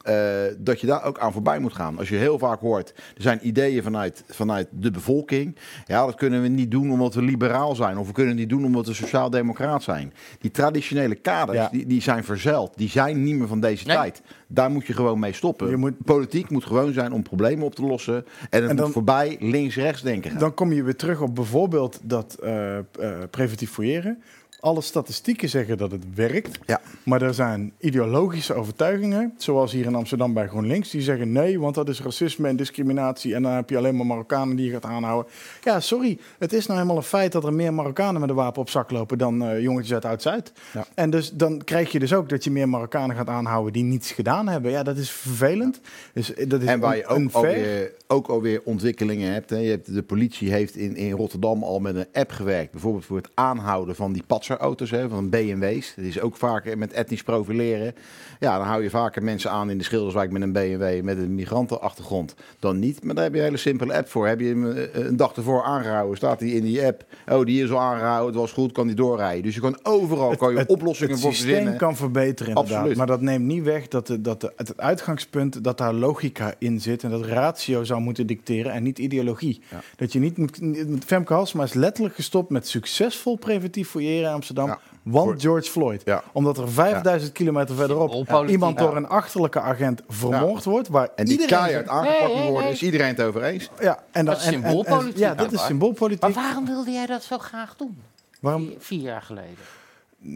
eh, 0.09 0.55
dat 0.57 0.81
je 0.81 0.87
daar 0.87 1.03
ook 1.03 1.19
aan 1.19 1.31
voorbij 1.31 1.59
moet 1.59 1.73
gaan. 1.73 1.97
Als 1.97 2.09
je 2.09 2.15
heel 2.15 2.37
vaak 2.39 2.59
hoort, 2.59 2.89
er 3.15 3.21
zijn 3.21 3.47
ideeën 3.47 3.83
vanuit, 3.83 4.23
vanuit 4.29 4.67
de 4.71 4.91
bevolking. 4.91 5.55
Ja, 5.85 6.05
dat 6.05 6.15
kunnen 6.15 6.41
we 6.41 6.47
niet 6.47 6.71
doen 6.71 6.91
omdat 6.91 7.13
we 7.13 7.21
liberaal 7.21 7.75
zijn. 7.75 7.97
Of 7.97 8.07
we 8.07 8.13
kunnen 8.13 8.31
het 8.31 8.39
niet 8.39 8.49
doen 8.49 8.65
omdat 8.65 8.87
we 8.87 8.93
sociaal-democraat 8.93 9.83
zijn. 9.83 10.13
Die 10.39 10.51
traditionele 10.51 11.15
kaders, 11.15 11.57
Ja. 11.57 11.69
die, 11.71 11.85
die 11.85 12.01
zijn 12.01 12.23
verzeild. 12.23 12.71
Die 12.75 12.89
zijn 12.89 13.23
niet 13.23 13.35
meer 13.35 13.47
van 13.47 13.59
deze 13.59 13.87
Nee. 13.87 13.95
tijd. 13.95 14.21
Daar 14.47 14.71
moet 14.71 14.85
je 14.87 14.93
gewoon 14.93 15.19
mee 15.19 15.33
stoppen. 15.33 15.69
Je 15.69 15.77
moet- 15.77 16.03
Politiek 16.05 16.49
moet 16.49 16.65
gewoon 16.65 16.93
zijn 16.93 17.11
om 17.11 17.23
problemen 17.23 17.65
op 17.65 17.75
te 17.75 17.81
lossen. 17.85 18.15
En 18.49 18.61
het 18.61 18.69
En 18.69 18.75
dan- 18.75 18.85
moet 18.85 18.93
voorbij 18.93 19.37
links-rechts 19.39 20.01
denken. 20.01 20.31
gaan. 20.31 20.39
Dan 20.39 20.53
kom 20.53 20.73
je 20.73 20.83
weer 20.83 20.95
terug 20.95 21.21
op 21.21 21.35
bijvoorbeeld 21.35 21.99
dat 22.03 22.37
eh, 22.43 22.77
eh, 22.77 22.83
preventief 23.29 23.71
fouilleren. 23.71 24.21
Alle 24.59 24.81
statistieken 24.81 25.49
zeggen 25.49 25.77
dat 25.77 25.91
het 25.91 26.03
werkt. 26.15 26.59
Ja. 26.65 26.81
Maar 27.03 27.21
er 27.21 27.33
zijn 27.33 27.73
ideologische 27.79 28.53
overtuigingen, 28.53 29.33
zoals 29.37 29.71
hier 29.71 29.85
in 29.85 29.95
Amsterdam 29.95 30.33
bij 30.33 30.47
GroenLinks, 30.47 30.89
die 30.89 31.01
zeggen 31.01 31.31
nee, 31.31 31.59
want 31.59 31.75
dat 31.75 31.89
is 31.89 32.01
racisme 32.01 32.47
en 32.47 32.55
discriminatie 32.55 33.35
en 33.35 33.43
dan 33.43 33.51
heb 33.51 33.69
je 33.69 33.77
alleen 33.77 33.95
maar 33.95 34.05
Marokkanen 34.05 34.55
die 34.55 34.65
je 34.65 34.71
gaat 34.71 34.85
aanhouden. 34.85 35.31
Ja, 35.63 35.79
sorry, 35.79 36.17
het 36.37 36.53
is 36.53 36.65
nou 36.65 36.79
helemaal 36.79 36.97
een 36.97 37.07
feit 37.07 37.31
dat 37.31 37.43
er 37.43 37.53
meer 37.53 37.73
Marokkanen 37.73 38.21
met 38.21 38.29
een 38.29 38.35
wapen 38.35 38.61
op 38.61 38.69
zak 38.69 38.91
lopen 38.91 39.17
dan 39.17 39.43
eh, 39.43 39.61
jongetjes 39.61 39.93
uit 39.93 40.05
Oud-Zuid. 40.05 40.51
Ja. 40.73 40.85
En 40.93 41.09
dus 41.09 41.31
dan 41.31 41.63
krijg 41.63 41.91
je 41.91 41.99
dus 41.99 42.13
ook 42.13 42.29
dat 42.29 42.43
je 42.43 42.51
meer 42.51 42.69
Marokkanen 42.69 43.15
gaat 43.15 43.27
aanhouden 43.29 43.73
die 43.73 43.83
niets 43.83 44.11
gedaan 44.11 44.47
hebben. 44.47 44.71
Ja, 44.71 44.83
dat 44.83 44.97
is 44.97 45.11
vervelend. 45.11 45.79
Dus, 46.13 46.33
eh, 46.33 46.49
dat 46.49 46.61
is 46.61 46.67
En 46.67 46.79
waar 46.79 46.97
je 46.97 47.05
ook 47.05 47.17
unfair. 47.17 47.45
alweer, 47.45 47.93
ook 48.07 48.27
alweer 48.27 48.61
ontwikkelingen 48.63 49.33
hebt. 49.33 49.49
Hè. 49.49 49.57
Je 49.57 49.69
hebt 49.69 49.93
de 49.93 50.03
politie 50.03 50.51
heeft 50.51 50.75
in, 50.75 50.95
in 50.95 51.11
Rotterdam 51.11 51.63
al 51.63 51.79
met 51.79 51.95
een 51.95 52.07
app 52.13 52.31
gewerkt. 52.31 52.71
Bijvoorbeeld 52.71 53.05
voor 53.05 53.17
het 53.17 53.29
aanhouden 53.33 53.95
van 53.95 54.13
die 54.13 54.23
patserauto's, 54.49 54.91
hè, 54.91 55.09
van 55.09 55.29
BMW's. 55.29 55.93
Dat 55.95 56.05
is 56.05 56.21
ook 56.21 56.35
vaak 56.35 56.75
met 56.75 56.93
etnisch 56.93 57.23
profileren. 57.23 57.95
Ja, 58.39 58.57
dan 58.57 58.67
hou 58.67 58.83
je 58.83 58.89
vaker 58.89 59.23
mensen 59.23 59.51
aan 59.51 59.69
in 59.69 59.77
de 59.77 59.83
Schilderswijk 59.83 60.31
met 60.31 60.41
een 60.41 60.51
BMW 60.51 61.03
met 61.03 61.17
een 61.17 61.35
migrantenachtergrond 61.35 62.35
dan 62.59 62.79
niet. 62.79 63.03
Maar 63.03 63.15
daar 63.15 63.23
heb 63.23 63.33
je 63.33 63.39
een 63.39 63.45
hele 63.45 63.57
simpele 63.57 63.93
app 63.93 64.09
voor. 64.09 64.27
Heb 64.27 64.39
je 64.39 64.45
hem 64.45 64.71
eh, 64.71 65.05
een 65.05 65.17
dag 65.17 65.35
ervoor 65.35 65.63
aangehouden, 65.63 66.17
staat 66.17 66.39
hij 66.39 66.49
in 66.49 66.63
die 66.63 66.85
app. 66.85 67.05
Oh, 67.27 67.45
die 67.45 67.63
is 67.63 67.71
al 67.71 67.79
aangehouden, 67.79 68.27
het 68.27 68.35
was 68.35 68.51
goed, 68.51 68.71
kan 68.71 68.87
die 68.87 68.95
doorrijden. 68.95 69.43
Dus 69.43 69.55
je 69.55 69.61
kan 69.61 69.79
overal 69.83 70.35
kan 70.35 70.53
je 70.53 70.67
oplossingen 70.67 71.13
het 71.13 71.21
voor 71.21 71.33
systeem 71.33 71.51
verzinnen. 71.51 71.79
kan 71.79 71.95
verbeteren 71.95 72.47
inderdaad. 72.47 72.73
Absoluut. 72.73 72.97
Maar 72.97 73.07
dat 73.07 73.21
neemt 73.21 73.45
niet 73.45 73.63
weg 73.63 73.87
dat, 73.87 74.07
de, 74.07 74.21
dat 74.21 74.41
de, 74.41 74.53
het 74.55 74.77
uitgangspunt, 74.77 75.63
dat 75.63 75.77
daar 75.77 75.93
logica 75.93 76.53
in 76.57 76.81
zit 76.81 77.03
en 77.03 77.09
dat 77.09 77.25
ratio 77.25 77.83
zou 77.83 78.01
moeten 78.01 78.27
dicteren 78.27 78.71
en 78.71 78.83
niet 78.83 78.99
ideologie. 78.99 79.61
Ja. 79.69 79.81
Dat 79.95 80.13
je 80.13 80.19
niet 80.19 80.37
moet... 80.37 80.59
Femke 81.05 81.33
Halsema 81.33 81.63
is 81.63 81.73
letterlijk 81.73 82.15
gestopt 82.15 82.49
met 82.49 82.67
succesvol 82.67 83.37
preventief 83.37 83.89
fouilleren 83.89 84.31
Amsterdam. 84.39 84.67
Ja. 84.67 84.79
Want 85.03 85.41
George 85.41 85.69
Floyd. 85.71 86.01
Ja. 86.05 86.23
Omdat 86.31 86.57
er 86.57 86.69
5000 86.69 87.31
kilometer 87.31 87.75
verderop 87.75 88.47
iemand 88.47 88.77
door 88.77 88.95
een 88.95 89.07
achterlijke 89.07 89.59
agent 89.59 90.01
vermoord 90.07 90.63
wordt. 90.63 90.87
Waar 90.87 91.09
En 91.15 91.25
die 91.25 91.39
iedereen 91.39 91.59
keihard 91.63 91.87
aangepakt 91.87 92.19
Nee, 92.19 92.33
moet 92.33 92.41
nee, 92.43 92.51
worden, 92.51 92.69
is 92.71 92.81
iedereen 92.81 93.07
het 93.07 93.21
over 93.21 93.43
eens. 93.43 93.69
Ja, 93.79 93.99
en 94.11 94.25
Dat 94.25 94.37
is 94.37 94.45
en- 94.45 94.53
en- 94.53 94.63
en- 94.63 94.69
symboolpolitiek, 94.69 95.17
Ja, 95.17 95.35
dit 95.35 95.51
is 95.51 95.57
maar- 95.57 95.65
symboolpolitiek. 95.65 96.21
Maar 96.21 96.31
waarom 96.31 96.65
wilde 96.65 96.91
jij 96.91 97.05
dat 97.05 97.23
zo 97.23 97.37
graag 97.37 97.75
doen? 97.75 98.01
Waarom? 98.39 98.65
Vier, 98.65 98.75
vier 98.79 99.01
jaar 99.01 99.21
geleden. 99.21 99.55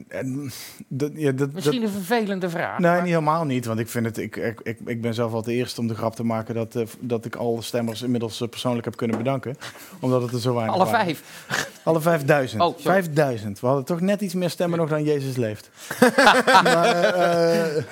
En, 0.08 0.52
dat, 0.88 1.12
ja, 1.16 1.26
dat, 1.32 1.38
dat- 1.38 1.52
Misschien 1.54 1.84
een 1.84 1.90
vervelende 1.90 2.50
vraag. 2.50 2.80
Nee, 2.80 2.92
maar- 2.92 3.02
niet 3.02 3.10
helemaal 3.10 3.46
niet. 3.46 3.66
Want 3.66 3.80
ik 3.80 3.88
vind 3.90 4.06
het. 4.06 4.18
Ik, 4.18 4.36
ik, 4.36 4.60
ik, 4.64 4.80
ik 4.86 5.02
ben 5.02 5.14
zelf 5.14 5.34
al 5.34 5.42
de 5.42 5.54
eerste 5.54 5.82
om 5.82 5.88
de 5.88 5.96
grap 5.96 6.16
te 6.16 6.24
maken 6.24 6.56
dat, 6.56 6.76
eh, 6.76 6.84
dat 7.00 7.26
ik 7.26 7.36
alle 7.36 7.62
stemmers 7.62 8.02
inmiddels 8.02 8.42
eh, 8.42 8.48
persoonlijk 8.50 8.86
heb 8.86 8.96
kunnen 8.96 9.18
bedanken. 9.18 9.56
Omdat 10.00 10.22
het 10.22 10.32
er 10.32 10.40
zo 10.40 10.54
weinig 10.54 10.76
Alle 10.76 10.86
waren. 10.86 11.06
vijf. 11.06 11.68
Alle 11.84 12.02
vijfduizend. 12.02 12.62
Oh, 12.62 12.80
vijfduizend. 12.80 13.60
We 13.60 13.68
hadden 13.68 13.86
toch 13.86 14.02
net 14.02 14.22
iets 14.22 14.34
meer 14.34 14.50
stemmen 14.50 14.80
nog 14.80 14.90
dan 14.90 15.04
Jezus 15.04 15.36
leeft. 15.36 15.70
maar, 16.64 16.86
eh, 16.86 17.78
eh, 17.78 17.84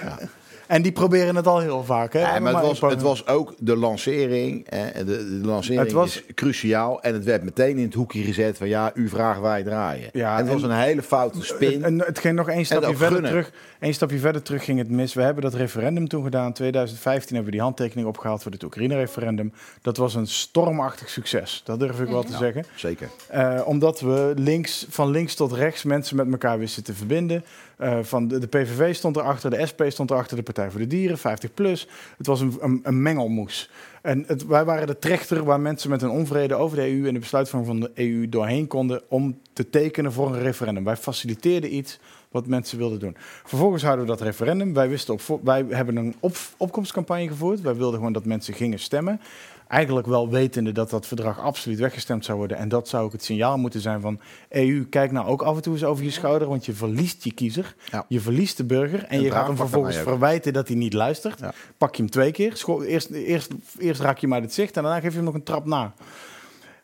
En 0.72 0.82
die 0.82 0.92
proberen 0.92 1.36
het 1.36 1.48
al 1.48 1.60
heel 1.60 1.84
vaak. 1.84 2.14
Hè? 2.14 2.20
Ja, 2.20 2.40
maar 2.40 2.54
het 2.54 2.80
was, 2.80 2.92
het 2.92 3.02
was 3.02 3.28
ook 3.28 3.54
de 3.60 3.76
lancering. 3.76 4.66
Hè, 4.70 5.04
de, 5.06 5.40
de 5.40 5.48
lancering 5.48 5.82
Het 5.82 5.92
was- 5.92 6.16
is 6.16 6.24
cruciaal. 6.36 7.02
En 7.02 7.14
het 7.14 7.24
werd 7.24 7.44
meteen 7.44 7.78
in 7.78 7.84
het 7.84 7.94
hoekje 7.94 8.24
gezet 8.24 8.58
van 8.58 8.68
ja, 8.68 8.92
u 8.94 9.10
vraagt, 9.10 9.42
wij 9.42 9.64
draaien. 9.64 10.10
Ja, 10.14 10.38
en 10.38 10.44
het 10.44 10.54
was 10.54 10.64
en- 10.64 10.70
een 10.70 10.78
hele 10.78 11.02
foute 11.04 11.44
spin. 11.44 11.84
En 11.84 12.00
het 12.00 12.20
ging 12.20 12.36
nog 12.36 12.50
één 12.50 12.66
stapje 12.66 12.88
verder 12.96 13.08
gunnen. 13.08 13.30
terug. 13.32 13.52
Eén 13.80 13.94
stapje 13.94 14.18
verder 14.20 14.42
terug 14.42 14.64
ging 14.64 14.78
het 14.78 14.90
mis. 14.90 15.14
We 15.14 15.22
hebben 15.22 15.44
dat 15.44 15.54
referendum 15.54 16.08
toen 16.08 16.24
gedaan. 16.24 16.46
In 16.48 16.54
2015 16.54 17.28
hebben 17.36 17.46
we 17.52 17.58
die 17.58 17.66
handtekening 17.66 18.08
opgehaald 18.08 18.44
voor 18.44 18.52
het 18.52 18.64
Oekraïne-referendum. 18.64 19.54
Dat 19.82 19.98
was 19.98 20.16
een 20.16 20.28
stormachtig 20.28 21.10
succes. 21.10 21.62
Dat 21.66 21.80
durf 21.80 22.00
ik 22.02 22.08
wel 22.08 22.24
te 22.24 22.38
zeggen. 22.38 22.66
Zeker. 22.76 23.10
Eh, 23.28 23.62
omdat 23.66 24.00
we 24.00 24.34
links, 24.36 24.86
van 24.90 25.10
links 25.10 25.36
tot 25.36 25.52
rechts 25.52 25.84
mensen 25.84 26.16
met 26.16 26.32
elkaar 26.32 26.60
wisten 26.60 26.84
te 26.84 26.94
verbinden. 26.94 27.44
Eh, 27.82 27.98
van 28.02 28.28
de, 28.28 28.40
de 28.40 28.48
PVV 28.48 28.96
stond 28.96 29.16
erachter, 29.16 29.50
de 29.50 29.66
SP 29.70 29.82
stond 29.88 30.12
erachter, 30.12 30.38
de 30.38 30.44
Partij 30.44 30.72
voor 30.72 30.80
de 30.80 30.88
Dieren, 30.88 31.18
50 31.18 31.54
plus. 31.54 31.88
Het 32.18 32.28
was 32.28 32.42
een, 32.42 32.58
een, 32.60 32.80
een 32.84 33.02
mengelmoes. 33.02 33.70
En 34.02 34.24
het, 34.28 34.46
wij 34.46 34.66
waren 34.66 34.88
de 34.88 35.00
trechter 35.00 35.44
waar 35.44 35.60
mensen 35.60 35.90
met 35.90 36.02
een 36.02 36.10
onvrede 36.10 36.56
over 36.56 36.78
de 36.78 36.90
EU 36.90 37.08
en 37.08 37.14
de 37.14 37.20
besluitvorming 37.20 37.72
van 37.72 37.80
de 37.80 37.92
EU 38.04 38.30
doorheen 38.30 38.68
konden 38.68 39.02
om 39.08 39.40
te 39.54 39.70
tekenen 39.70 40.14
voor 40.14 40.28
een 40.28 40.42
referendum. 40.42 40.84
Wij 40.84 40.96
faciliteerden 40.96 41.76
iets 41.76 42.00
wat 42.32 42.48
mensen 42.48 42.78
wilden 42.78 43.00
doen. 43.00 43.16
Vervolgens 43.44 43.84
hadden 43.84 44.02
we 44.02 44.12
dat 44.12 44.22
referendum. 44.22 44.74
Wij, 44.74 44.90
wisten 44.90 45.20
wij 45.44 45.66
hebben 45.70 45.96
een 45.96 46.16
op, 46.20 46.36
opkomstcampagne 46.58 47.28
gevoerd. 47.28 47.62
Wij 47.62 47.76
wilden 47.76 47.96
gewoon 47.96 48.14
dat 48.14 48.26
mensen 48.26 48.54
gingen 48.54 48.80
stemmen. 48.80 49.22
Eigenlijk 49.72 50.08
wel 50.08 50.30
wetende 50.30 50.72
dat 50.72 50.90
dat 50.90 51.08
verdrag 51.08 51.40
absoluut 51.40 51.80
weggestemd 51.80 52.26
zou 52.26 52.38
worden. 52.38 52.58
En 52.58 52.70
dat 52.70 52.88
zou 52.88 53.04
ook 53.04 53.12
het 53.12 53.24
signaal 53.24 53.58
moeten 53.58 53.82
zijn 53.82 54.02
van 54.02 54.20
EU, 54.50 54.86
kijk 54.90 55.12
nou 55.12 55.28
ook 55.28 55.42
af 55.42 55.56
en 55.56 55.62
toe 55.62 55.74
eens 55.74 55.84
over 55.84 56.04
je 56.04 56.10
schouder, 56.10 56.48
want 56.48 56.66
je 56.66 56.74
verliest 56.74 57.24
je 57.24 57.34
kiezer, 57.34 57.76
Ja. 57.92 58.06
je 58.08 58.20
verliest 58.20 58.58
de 58.58 58.64
burger 58.64 59.00
en, 59.04 59.10
En 59.10 59.22
je 59.22 59.32
gaat 59.32 59.48
hem 59.48 59.56
vervolgens 59.56 59.98
verwijten 59.98 60.54
dat 60.54 60.68
hij 60.68 60.78
niet 60.78 60.94
luistert. 60.94 61.40
Ja. 61.40 61.54
Pak 61.78 61.96
je 61.96 62.02
hem 62.02 62.12
twee 62.12 62.32
keer, 62.32 62.56
scho- 62.56 62.82
eerst, 62.82 63.10
eerst, 63.10 63.52
eerst 63.78 64.02
raak 64.02 64.18
je 64.18 64.26
hem 64.26 64.36
uit 64.36 64.44
het 64.44 64.54
zicht 64.54 64.78
en 64.78 64.84
daarna 64.84 65.00
geef 65.00 65.10
je 65.10 65.16
hem 65.16 65.26
nog 65.26 65.34
een 65.34 65.44
trap 65.44 65.66
na. 65.66 65.94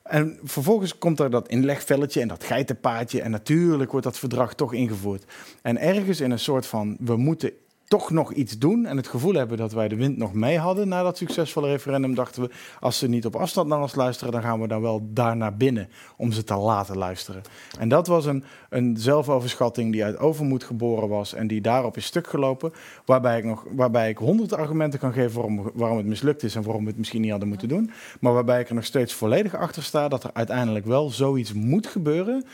En 0.03 0.39
vervolgens 0.43 0.97
komt 0.97 1.19
er 1.19 1.30
dat 1.30 1.47
inlegvelletje 1.47 2.22
en 2.22 2.27
dat 2.27 2.43
geitenpaadje. 2.43 3.22
En 3.22 3.31
natuurlijk 3.31 3.91
wordt 3.91 4.05
dat 4.05 4.19
verdrag 4.19 4.53
toch 4.53 4.73
ingevoerd. 4.73 5.23
En 5.61 5.77
ergens 5.77 6.19
in 6.22 6.31
een 6.31 6.39
soort 6.39 6.65
van, 6.65 6.97
we 6.99 7.15
moeten 7.18 7.51
toch 7.88 8.11
nog 8.11 8.34
iets 8.34 8.57
doen. 8.57 8.85
En 8.85 8.97
het 8.97 9.07
gevoel 9.07 9.34
hebben 9.34 9.57
dat 9.57 9.72
wij 9.72 9.88
de 9.88 9.95
wind 9.95 10.18
nog 10.18 10.34
mee 10.34 10.57
hadden 10.57 10.88
na 10.88 11.03
dat 11.03 11.18
succesvolle 11.18 11.68
referendum. 11.68 12.15
Dachten 12.15 12.41
we, 12.41 12.49
als 12.80 12.97
ze 12.97 13.07
niet 13.07 13.26
op 13.26 13.35
afstand 13.35 13.68
naar 13.68 13.81
ons 13.81 13.95
luisteren, 13.95 14.34
dan 14.34 14.41
gaan 14.41 14.61
we 14.61 14.68
dan 14.68 14.81
wel 14.81 15.07
daar 15.09 15.38
naar 15.38 15.57
binnen. 15.57 15.89
Om 16.18 16.31
ze 16.31 16.43
te 16.43 16.55
laten 16.55 16.97
luisteren. 16.97 17.41
En 17.80 17.89
dat 17.89 18.07
was 18.07 18.26
een, 18.26 18.43
een 18.69 18.97
zelfoverschatting 18.97 19.91
die 19.91 20.03
uit 20.03 20.18
overmoed 20.18 20.64
geboren 20.64 21.09
was. 21.09 21.34
En 21.34 21.47
die 21.47 21.61
daarop 21.61 21.97
is 21.97 22.05
stuk 22.05 22.27
gelopen. 22.27 22.73
Waarbij 23.05 23.38
ik, 23.38 23.43
nog, 23.43 23.65
waarbij 23.72 24.09
ik 24.09 24.18
honderd 24.18 24.53
argumenten 24.53 24.99
kan 24.99 25.14
geven 25.14 25.34
waarom, 25.34 25.72
waarom 25.73 25.97
het 25.97 26.05
mislukt 26.05 26.43
is. 26.43 26.55
En 26.55 26.64
waarom 26.64 26.84
we 26.84 26.89
het 26.89 26.97
misschien 26.97 27.22
niet 27.22 27.31
hadden 27.31 27.49
moeten 27.49 27.68
doen. 27.68 27.91
Maar 28.19 28.34
waarbij 28.34 28.59
ik 28.59 28.69
er 28.69 28.76
nog 28.76 28.85
steeds 28.85 29.14
volledig 29.14 29.55
achter 29.55 29.84
sta 29.84 30.07
dat 30.07 30.23
er 30.23 30.30
uiteindelijk 30.34 30.85
wel 30.85 31.09
zoiets 31.09 31.53
moet 31.53 31.88
gebeuren. 31.88 32.45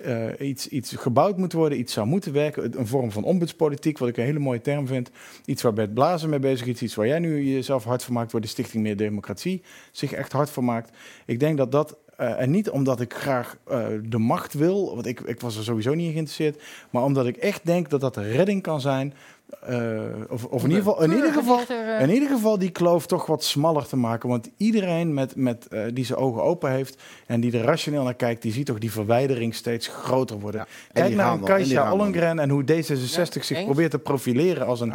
Eh, 0.00 0.48
iets, 0.48 0.94
gebouwd 0.96 1.36
moet 1.36 1.52
worden, 1.52 1.78
iets 1.78 1.92
zou 1.92 2.06
moeten 2.06 2.32
werken. 2.32 2.78
Een 2.78 2.86
vorm 2.86 3.12
van 3.12 3.24
ombudspolitiek, 3.24 3.98
wat 3.98 4.08
ik 4.08 4.16
een 4.16 4.24
hele 4.24 4.38
mooie 4.38 4.60
term 4.60 4.86
vind. 4.86 5.10
Iets 5.44 5.62
waar 5.62 5.72
Bert 5.72 5.94
Blazen 5.94 6.30
mee 6.30 6.38
bezig 6.38 6.66
is. 6.66 6.82
Iets 6.82 6.94
waar 6.94 7.06
jij 7.06 7.18
nu 7.18 7.42
jezelf 7.42 7.84
hard 7.84 8.02
voor 8.04 8.14
maakt, 8.14 8.32
waar 8.32 8.40
de 8.40 8.46
Stichting 8.46 8.82
Meer 8.82 8.96
Democratie 8.96 9.62
zich 9.92 10.12
echt 10.12 10.32
hard 10.32 10.50
voor 10.50 10.64
maakt. 10.64 10.90
Ik 11.26 11.40
denk 11.40 11.56
dat 11.56 11.72
dat. 11.72 11.96
eh, 12.16 12.40
en 12.40 12.50
niet 12.50 12.70
omdat 12.70 13.00
ik 13.00 13.14
graag 13.14 13.56
eh, 13.64 13.86
de 14.02 14.18
macht 14.18 14.52
wil, 14.54 14.94
want 14.94 15.06
ik, 15.06 15.20
ik 15.20 15.40
was 15.40 15.56
er 15.56 15.64
sowieso 15.64 15.94
niet 15.94 16.06
in 16.06 16.12
geïnteresseerd. 16.12 16.62
Maar 16.90 17.02
omdat 17.02 17.26
ik 17.26 17.36
echt 17.36 17.66
denk 17.66 17.90
dat 17.90 18.00
dat 18.00 18.14
de 18.14 18.30
redding 18.30 18.62
kan 18.62 18.80
zijn. 18.80 19.14
Eh, 19.60 20.04
of, 20.28 20.44
of 20.44 20.62
in 20.62 20.68
ieder 20.68 20.84
geval, 20.84 21.02
in 21.02 21.10
ieder 21.10 21.32
geval, 21.32 21.56
Burgerdichter, 21.56 21.96
eh, 21.96 22.02
in 22.02 22.10
ieder 22.10 22.28
geval 22.28 22.58
die 22.58 22.70
kloof 22.70 23.06
toch 23.06 23.26
wat 23.26 23.44
smaller 23.44 23.86
te 23.86 23.96
maken. 23.96 24.28
Want 24.28 24.50
iedereen 24.56 25.14
met, 25.14 25.36
met, 25.36 25.66
eh, 25.66 25.82
die 25.92 26.04
zijn 26.04 26.18
ogen 26.18 26.42
open 26.42 26.70
heeft 26.70 27.02
en 27.26 27.40
die 27.40 27.58
er 27.58 27.64
rationeel 27.64 28.02
naar 28.02 28.14
kijkt, 28.14 28.42
die 28.42 28.52
ziet 28.52 28.66
toch 28.66 28.78
die 28.78 28.92
verwijdering 28.92 29.54
steeds 29.54 29.88
groter 29.88 30.38
worden. 30.38 30.60
en 30.60 30.66
Kijk 30.92 31.14
naar 31.14 31.36
die 31.36 31.46
Kajsa. 31.46 31.92
Ollongren 31.92 32.38
en 32.38 32.50
hoe 32.50 32.62
D66 32.62 33.44
zich 33.44 33.50
eens. 33.50 33.64
probeert 33.64 33.90
te 33.90 33.98
profileren 33.98 34.66
als 34.66 34.80
een 34.80 34.94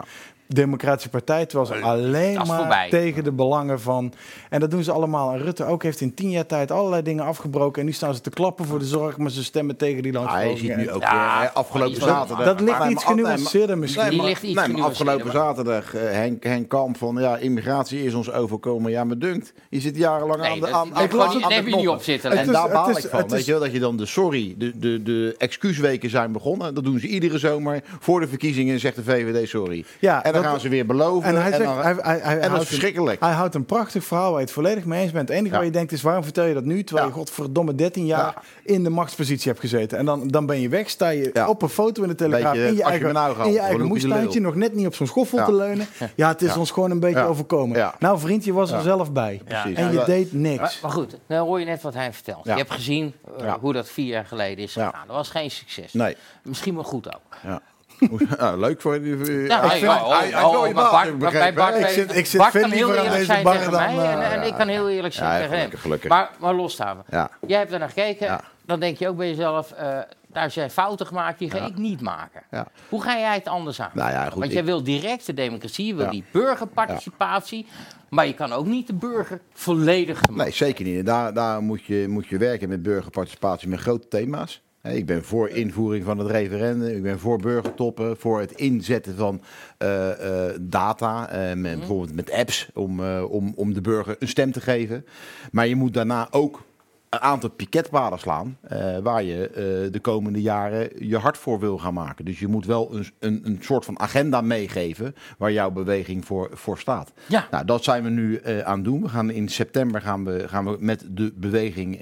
democratische 0.55 1.09
partij. 1.09 1.45
Terwijl 1.45 1.67
ze 1.73 1.79
alleen 1.87 2.33
maar 2.33 2.45
voorbij. 2.45 2.89
tegen 2.89 3.23
de 3.23 3.31
belangen 3.31 3.79
van... 3.81 4.13
En 4.49 4.59
dat 4.59 4.71
doen 4.71 4.83
ze 4.83 4.91
allemaal. 4.91 5.33
En 5.33 5.39
Rutte 5.39 5.65
ook 5.65 5.83
heeft 5.83 6.01
in 6.01 6.13
tien 6.13 6.29
jaar 6.29 6.45
tijd 6.45 6.71
allerlei 6.71 7.01
dingen 7.01 7.25
afgebroken. 7.25 7.79
En 7.81 7.85
nu 7.87 7.93
staan 7.93 8.13
ze 8.15 8.21
te 8.21 8.29
klappen 8.29 8.65
voor 8.65 8.79
de 8.79 8.85
zorg, 8.85 9.17
maar 9.17 9.31
ze 9.31 9.43
stemmen 9.43 9.77
tegen 9.77 10.03
die 10.03 10.17
Ah, 10.17 10.19
je 10.21 10.25
landverhoging. 10.27 10.59
ziet 10.67 10.77
nu 10.77 10.91
ook 10.91 11.01
Ja, 11.01 11.11
weer, 11.39 11.47
hè, 11.47 11.53
afgelopen 11.53 12.01
zaterdag. 12.01 12.45
Dat 12.45 12.59
ligt 12.61 12.85
iets 12.89 13.03
genuanceerder 13.03 13.77
misschien. 13.77 14.07
Nee, 14.07 14.15
maar, 14.17 14.25
ligt 14.25 14.43
iets 14.43 14.45
nee, 14.45 14.55
maar 14.55 14.65
genuanceerder, 14.65 15.13
afgelopen 15.13 15.39
zaterdag 15.41 15.95
eh, 15.95 16.01
Henk, 16.11 16.43
Henk 16.43 16.69
Kamp 16.69 16.97
van 16.97 17.15
ja, 17.19 17.37
immigratie 17.37 18.03
is 18.03 18.13
ons 18.13 18.31
overkomen. 18.31 18.91
Ja, 18.91 19.03
maar 19.03 19.17
dunkt. 19.17 19.53
Je 19.69 19.79
zit 19.79 19.97
jarenlang 19.97 20.41
aan 20.41 20.49
Nee, 20.49 20.59
de 20.59 20.65
dat- 20.65 20.69
aan, 20.71 20.87
ik 20.87 20.93
aan, 20.95 21.43
aan 21.43 21.65
niet- 21.65 21.87
op 21.87 22.01
zitten. 22.01 22.31
En 22.31 22.37
Het 22.37 22.47
is- 22.47 22.53
daar 22.53 22.63
het 22.63 22.73
baal 22.73 22.89
is- 22.89 23.03
ik 23.03 23.09
van. 23.09 23.19
het 23.19 23.31
Weet 23.31 23.39
is- 23.39 23.45
je 23.45 23.51
wel, 23.51 23.61
dat 23.61 23.71
je 23.71 23.79
dan 23.79 23.97
de 23.97 24.05
sorry, 24.05 24.55
de, 24.57 24.71
de, 24.79 25.03
de 25.03 25.35
excuusweken 25.37 26.09
zijn 26.09 26.31
begonnen. 26.31 26.73
Dat 26.73 26.83
doen 26.83 26.99
ze 26.99 27.07
iedere 27.07 27.37
zomer. 27.37 27.81
Voor 27.99 28.19
de 28.19 28.27
verkiezingen 28.27 28.79
zegt 28.79 28.95
de 28.95 29.03
VVD 29.03 29.49
sorry. 29.49 29.85
Ja, 29.99 30.23
dat- 30.41 30.51
gaan 30.51 30.59
ze 30.59 30.69
weer 30.69 30.85
beloven. 30.85 31.29
En 31.29 31.41
hij 31.41 31.51
zegt, 31.51 31.63
dan- 31.63 31.81
hij, 31.81 31.95
hij, 32.01 32.19
hij 32.19 32.33
en 32.33 32.39
dat 32.39 32.47
houdt 32.49 32.61
is 32.63 32.67
verschrikkelijk. 32.67 33.21
Een, 33.21 33.27
hij 33.27 33.35
houdt 33.35 33.55
een 33.55 33.65
prachtig 33.65 34.03
verhaal 34.03 34.29
waar 34.29 34.39
je 34.39 34.45
het 34.45 34.53
volledig 34.53 34.85
mee 34.85 35.01
eens 35.01 35.11
bent. 35.11 35.27
Het 35.27 35.37
enige 35.37 35.49
Ja. 35.51 35.55
waar 35.57 35.65
je 35.65 35.71
denkt 35.71 35.91
is, 35.91 36.01
waarom 36.01 36.23
vertel 36.23 36.45
je 36.45 36.53
dat 36.53 36.63
nu? 36.63 36.83
Terwijl 36.83 37.07
Ja. 37.07 37.13
je 37.13 37.17
godverdomme 37.19 37.75
13 37.75 38.05
jaar 38.05 38.19
Ja. 38.35 38.41
in 38.63 38.83
de 38.83 38.89
machtspositie 38.89 39.47
hebt 39.49 39.59
gezeten. 39.61 39.97
En 39.97 40.05
dan, 40.05 40.27
dan 40.27 40.45
ben 40.45 40.59
je 40.61 40.69
weg, 40.69 40.89
sta 40.89 41.09
je 41.09 41.29
Ja. 41.33 41.49
op 41.49 41.61
een 41.61 41.69
foto 41.69 42.01
in 42.03 42.07
de 42.09 42.15
Telegraaf, 42.15 42.53
Beetje, 42.53 42.67
in 42.67 42.75
je 42.75 42.83
eigen, 42.83 43.13
nou 43.13 43.35
gaat, 43.35 43.45
in 43.45 43.51
je 43.51 43.59
eigen 43.59 43.85
moestuintje, 43.85 44.39
nog 44.41 44.55
net 44.55 44.73
niet 44.73 44.85
op 44.87 44.95
zo'n 44.95 45.07
schoffel 45.07 45.37
Ja. 45.37 45.45
te 45.45 45.53
leunen. 45.53 45.87
Ja, 46.15 46.27
het 46.27 46.41
is 46.41 46.53
Ja. 46.53 46.59
ons 46.59 46.71
gewoon 46.71 46.91
een 46.91 46.99
beetje 46.99 47.19
Ja. 47.19 47.25
overkomen. 47.25 47.77
Ja. 47.77 47.93
Nou 47.99 48.19
vriend, 48.19 48.43
je 48.43 48.53
was 48.53 48.71
er 48.71 48.81
zelf 48.81 49.11
bij. 49.11 49.41
Precies. 49.45 49.77
En 49.77 49.87
je 49.91 49.97
Ja. 49.99 50.05
deed 50.05 50.33
niks. 50.33 50.79
maar 50.81 50.91
goed, 50.91 51.17
dan 51.27 51.37
hoor 51.47 51.59
je 51.59 51.65
net 51.65 51.81
wat 51.81 51.93
hij 51.93 52.13
vertelt. 52.13 52.45
Je 52.45 52.51
hebt 52.51 52.71
gezien 52.71 53.13
eh, 53.39 53.53
hoe 53.59 53.73
dat 53.73 53.89
vier 53.89 54.05
jaar 54.07 54.25
geleden 54.25 54.63
is 54.63 54.73
gegaan. 54.73 54.91
Dat 55.07 55.15
was 55.15 55.29
geen 55.29 55.51
succes. 55.51 55.93
Nee. 55.93 56.15
Misschien 56.43 56.73
wel 56.73 56.83
goed 56.83 57.07
ook. 57.15 57.59
Ja. 58.01 58.09
Ja, 58.39 58.55
leuk 58.55 58.81
voor 58.81 58.93
je. 58.99 59.45
Ja, 59.47 59.59
Hij- 59.67 59.79
nee, 59.79 59.89
hij- 59.89 60.01
oh, 60.01 60.19
hij- 60.19 60.43
oh, 60.43 60.73
Bart- 60.73 61.03
heb 61.03 61.13
ik 61.13 61.19
begrepen, 61.19 61.53
Bart? 61.55 61.79
Ik 61.79 61.87
zit- 61.87 62.15
ik 62.15 62.25
zit 62.25 62.43
veel 62.45 62.67
liever 62.67 62.89
aan 62.89 62.95
eerlijk 62.95 63.11
deze 63.13 63.25
zijn 63.25 63.43
bar 63.43 63.53
tegen 63.57 63.71
dan, 63.71 63.81
mij 63.81 64.05
en, 64.11 64.21
eh, 64.21 64.33
en 64.33 64.43
ik 64.43 64.53
kan 64.53 64.67
heel 64.67 64.89
eerlijk 64.89 65.13
zijn 65.13 65.29
Ja, 65.31 65.35
tegen 65.35 65.49
hem. 65.49 65.57
gelukkig, 65.59 65.81
gelukkig. 65.81 66.09
Maar, 66.09 66.29
maar 66.39 66.53
losstaan. 66.53 67.03
Ja. 67.09 67.29
Jij 67.47 67.57
hebt 67.59 67.71
er 67.71 67.79
naar 67.79 67.87
gekeken, 67.87 68.25
Ja. 68.25 68.41
dan 68.65 68.79
denk 68.79 68.97
je 68.97 69.07
ook 69.07 69.17
bij 69.17 69.27
jezelf, 69.27 69.71
eh, 69.71 69.99
daar 70.27 70.51
zijn 70.51 70.69
fouten 70.69 71.05
gemaakt, 71.05 71.39
die 71.39 71.49
ga 71.51 71.65
ik 71.65 71.77
niet 71.77 72.01
maken. 72.01 72.41
Ja. 72.51 72.67
Hoe 72.89 73.01
ga 73.03 73.17
jij 73.17 73.33
het 73.33 73.47
anders 73.47 73.81
aan? 73.81 73.91
Nou 73.93 74.11
ja, 74.11 74.23
goed, 74.23 74.33
Want 74.33 74.45
ik- 74.45 74.51
jij 74.51 74.65
wil 74.65 74.83
directe 74.83 75.33
democratie, 75.33 75.85
je 75.85 75.95
wil 75.95 76.05
Ja. 76.05 76.11
die 76.11 76.23
burgerparticipatie, 76.31 77.67
maar 78.09 78.27
je 78.27 78.33
kan 78.33 78.53
ook 78.53 78.65
niet 78.65 78.87
de 78.87 78.93
burger 78.93 79.41
volledig 79.53 80.21
Nee, 80.31 80.51
zeker 80.51 80.85
niet. 80.85 81.05
Daar, 81.05 81.33
daar 81.33 81.61
moet, 81.61 81.83
je, 81.85 82.05
moet 82.09 82.27
je 82.27 82.37
werken 82.37 82.69
met 82.69 82.83
burgerparticipatie 82.83 83.67
met 83.67 83.79
grote 83.79 84.07
thema's. 84.07 84.61
Ik 84.83 85.05
ben 85.05 85.23
voor 85.23 85.49
invoering 85.49 86.05
van 86.05 86.17
het 86.17 86.27
referendum. 86.27 86.95
Ik 86.95 87.01
ben 87.01 87.19
voor 87.19 87.37
burgertoppen. 87.37 88.17
Voor 88.17 88.39
het 88.39 88.51
inzetten 88.51 89.15
van 89.15 89.41
eh, 89.77 90.49
eh, 90.49 90.55
data. 90.61 91.29
met, 91.55 91.77
Bijvoorbeeld 91.77 92.15
met 92.15 92.31
apps. 92.31 92.69
Om, 92.73 93.01
om, 93.19 93.53
om 93.55 93.73
de 93.73 93.81
burger 93.81 94.15
een 94.19 94.27
stem 94.27 94.51
te 94.51 94.61
geven. 94.61 95.05
Maar 95.51 95.67
je 95.67 95.75
moet 95.75 95.93
daarna 95.93 96.27
ook 96.31 96.63
een 97.11 97.19
aantal 97.19 97.49
piketpalen 97.49 98.19
slaan. 98.19 98.57
eh, 98.61 98.97
waar 98.97 99.23
je 99.23 99.47
eh, 99.47 99.91
de 99.91 99.99
komende 100.01 100.41
jaren 100.41 101.07
je 101.07 101.17
hart 101.17 101.37
voor 101.37 101.59
wil 101.59 101.77
gaan 101.77 101.93
maken. 101.93 102.25
Dus 102.25 102.39
je 102.39 102.47
moet 102.47 102.65
wel 102.65 102.95
een, 102.95 103.05
een, 103.19 103.41
een 103.43 103.57
soort 103.61 103.85
van 103.85 103.99
agenda 103.99 104.41
meegeven. 104.41 105.15
Waar 105.37 105.51
jouw 105.51 105.71
beweging 105.71 106.25
voor, 106.25 106.49
voor 106.53 106.77
staat. 106.77 107.11
Ja. 107.27 107.47
Nou, 107.51 107.65
dat 107.65 107.83
zijn 107.83 108.03
we 108.03 108.09
nu 108.09 108.35
eh, 108.35 108.59
aan 108.59 108.75
het 108.75 108.83
doen. 108.83 109.01
We 109.01 109.09
gaan 109.09 109.29
in 109.29 109.49
september 109.49 110.01
gaan 110.01 110.25
we, 110.25 110.47
gaan 110.47 110.65
we 110.65 110.77
met 110.79 111.05
de 111.09 111.33
beweging 111.35 111.99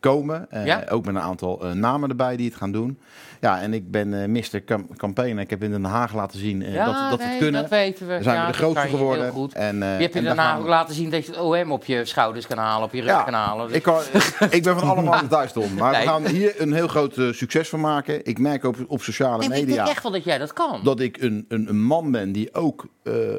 komen. 0.00 0.46
Ja. 0.64 0.84
Ook 0.90 1.04
met 1.04 1.14
een 1.14 1.20
aantal 1.20 1.64
namen 1.74 2.08
erbij 2.08 2.36
die 2.36 2.46
het 2.48 2.56
gaan 2.56 2.72
doen. 2.72 2.98
Ja, 3.42 3.60
en 3.60 3.74
ik 3.74 3.90
ben 3.90 4.22
eh 4.22 4.28
Mr. 4.28 4.64
Cam 4.64 4.86
Campaign. 4.96 5.38
Ik 5.38 5.50
heb 5.50 5.62
in 5.62 5.70
Den 5.70 5.84
Haag 5.84 6.14
laten 6.14 6.38
zien 6.38 6.62
eh, 6.62 6.74
Ja, 6.74 6.84
dat, 6.84 7.10
dat 7.10 7.18
we 7.18 7.24
het 7.24 7.38
kunnen. 7.38 7.60
dat 7.60 7.70
weten 7.70 8.06
we. 8.06 8.12
Dan 8.14 8.22
zijn 8.22 8.36
Ja, 8.36 8.46
we 8.46 8.52
de 8.52 8.58
grootste 8.58 8.86
heel 8.86 8.96
geworden. 8.96 9.30
goed. 9.32 9.52
En, 9.52 9.82
eh, 9.82 10.00
Je 10.00 10.08
hebt 10.12 10.38
gaan 10.38 10.58
ook 10.60 10.66
laten 10.66 10.94
zien 10.94 11.10
dat 11.10 11.26
je 11.26 11.32
het 11.32 11.40
OM 11.40 11.72
op 11.72 11.84
je 11.84 12.04
schouders 12.04 12.46
kan 12.46 12.58
halen, 12.58 12.84
op 12.86 12.92
je 12.92 13.00
rug 13.00 13.10
Ja, 13.10 13.22
kan 13.22 13.32
halen. 13.34 13.66
Dus- 13.66 13.76
ik, 13.76 13.82
kan, 13.82 14.00
ik 14.50 14.62
ben 14.62 14.78
van 14.78 14.88
allemaal 14.88 15.26
thuis 15.28 15.52
om. 15.52 15.74
Maar 15.74 15.92
Nee. 15.92 16.00
we 16.00 16.06
gaan 16.08 16.26
hier 16.26 16.54
een 16.60 16.72
heel 16.72 16.88
groot 16.88 17.14
succes 17.30 17.68
van 17.68 17.80
maken. 17.80 18.24
Ik 18.26 18.38
merk 18.38 18.64
op, 18.64 18.76
op 18.88 19.02
sociale 19.02 19.38
Nee, 19.38 19.48
maar 19.48 19.56
ik 19.58 19.64
media 19.64 19.84
denk 19.84 19.94
echt 19.94 20.02
wel 20.02 20.12
dat 20.12 20.24
jij 20.24 20.38
dat 20.38 20.52
kan. 20.52 20.80
dat 20.82 21.00
ik 21.00 21.20
een, 21.20 21.44
een, 21.48 21.68
een 21.68 21.82
man 21.82 22.10
ben 22.10 22.32
die 22.32 22.54
ook 22.54 22.86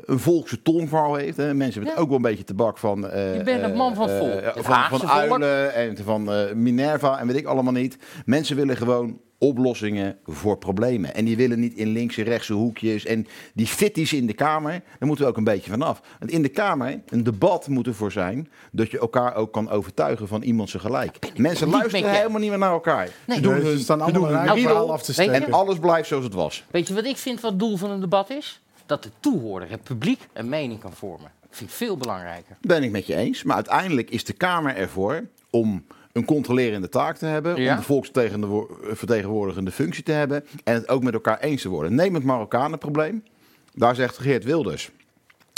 een 0.06 0.20
volkse 0.20 0.62
tongval 0.62 1.16
heeft. 1.16 1.38
Hè. 1.38 1.54
Mensen 1.54 1.82
hebben 1.84 2.02
ook 2.02 2.08
wel 2.08 2.16
een 2.18 2.22
beetje 2.24 2.44
te 2.44 2.54
bak 2.54 2.78
van... 2.78 3.02
Je 3.02 3.42
bent 3.44 3.64
een 3.64 3.76
man 3.76 3.96
van 3.96 4.10
volk. 4.10 4.42
van, 4.56 5.00
van 5.00 5.10
uilen 5.10 5.74
en 5.74 5.98
van 6.04 6.30
Minerva 6.56 7.20
en 7.20 7.28
weet 7.28 7.36
ik 7.38 7.46
allemaal 7.46 7.74
niet. 7.74 7.98
Mensen 8.26 8.56
willen 8.56 8.78
gewoon 8.78 9.20
oplossingen 9.44 10.18
voor 10.26 10.58
problemen. 10.58 11.16
En 11.16 11.26
die 11.26 11.38
willen 11.38 11.60
niet 11.60 11.74
in 11.74 11.88
linkse, 11.88 12.22
rechtse 12.22 12.54
hoekjes. 12.54 13.06
En 13.06 13.28
die 13.54 13.68
fitties 13.68 14.14
in 14.14 14.28
de 14.28 14.34
Kamer, 14.34 14.72
daar 14.72 15.08
moeten 15.08 15.26
we 15.26 15.32
ook 15.32 15.38
een 15.38 15.44
beetje 15.44 15.72
vanaf. 15.72 16.02
Want 16.20 16.32
in 16.32 16.42
de 16.42 16.50
Kamer, 16.50 17.02
een 17.08 17.24
debat 17.24 17.68
moet 17.68 17.88
ervoor 17.88 18.12
zijn... 18.12 18.50
dat 18.72 18.92
je 18.92 19.00
elkaar 19.00 19.36
ook 19.36 19.54
kan 19.54 19.70
overtuigen 19.70 20.28
van 20.28 20.42
iemand 20.42 20.70
zijn 20.70 20.84
gelijk. 20.84 21.20
Mensen 21.38 21.70
luisteren 21.70 22.12
helemaal 22.12 22.40
niet 22.40 22.50
meer 22.50 22.60
naar 22.60 22.72
elkaar. 22.72 23.10
Nee. 23.26 23.38
Ze 23.38 23.44
doen 23.44 23.54
Nee, 23.54 23.62
ze 23.62 23.68
hun, 23.68 23.80
staan 23.80 24.02
allemaal 24.02 24.30
hun 24.30 24.62
verhaal 24.62 24.92
af 24.92 25.04
te 25.04 25.14
steken. 25.14 25.34
en 25.34 25.52
alles 25.52 25.80
blijft 25.80 26.08
zoals 26.08 26.24
het 26.24 26.34
was. 26.34 26.64
Weet 26.72 26.88
je 26.88 26.94
wat 26.94 27.06
ik 27.06 27.18
vind 27.18 27.42
wat 27.42 27.52
het 27.52 27.60
doel 27.60 27.78
van 27.78 27.92
een 27.92 28.00
debat 28.00 28.30
is? 28.30 28.62
Dat 28.86 29.04
de 29.04 29.10
toehoorder, 29.20 29.70
het 29.70 29.84
publiek, 29.84 30.28
een 30.34 30.50
mening 30.50 30.80
kan 30.80 30.94
vormen. 30.94 31.32
Dat 31.42 31.58
vind 31.58 31.70
ik 31.70 31.76
veel 31.76 31.98
belangrijker. 31.98 32.58
Ben 32.62 32.84
ik 32.84 32.92
met 32.92 33.08
je 33.08 33.16
eens. 33.16 33.44
Maar 33.44 33.56
uiteindelijk 33.56 34.10
is 34.10 34.24
de 34.24 34.34
Kamer 34.34 34.76
ervoor 34.76 35.24
om 35.50 35.86
een 36.14 36.26
controlerende 36.26 36.90
taak 36.90 37.18
te 37.18 37.26
hebben. 37.26 37.62
Ja. 37.62 37.72
Om 37.72 37.78
de 37.78 37.84
volksvertegenwoordigende 37.84 39.72
functie 39.72 40.04
te 40.04 40.12
hebben. 40.12 40.46
En 40.64 40.74
het 40.74 40.90
ook 40.90 41.04
met 41.04 41.14
elkaar 41.14 41.40
eens 41.40 41.62
te 41.62 41.70
worden. 41.70 41.96
Neem 41.96 42.14
het 42.14 42.24
Marokkanenprobleem. 42.24 43.24
Daar 43.74 43.96
zegt 43.96 44.18
Geert 44.18 44.44
Wilders. 44.44 44.92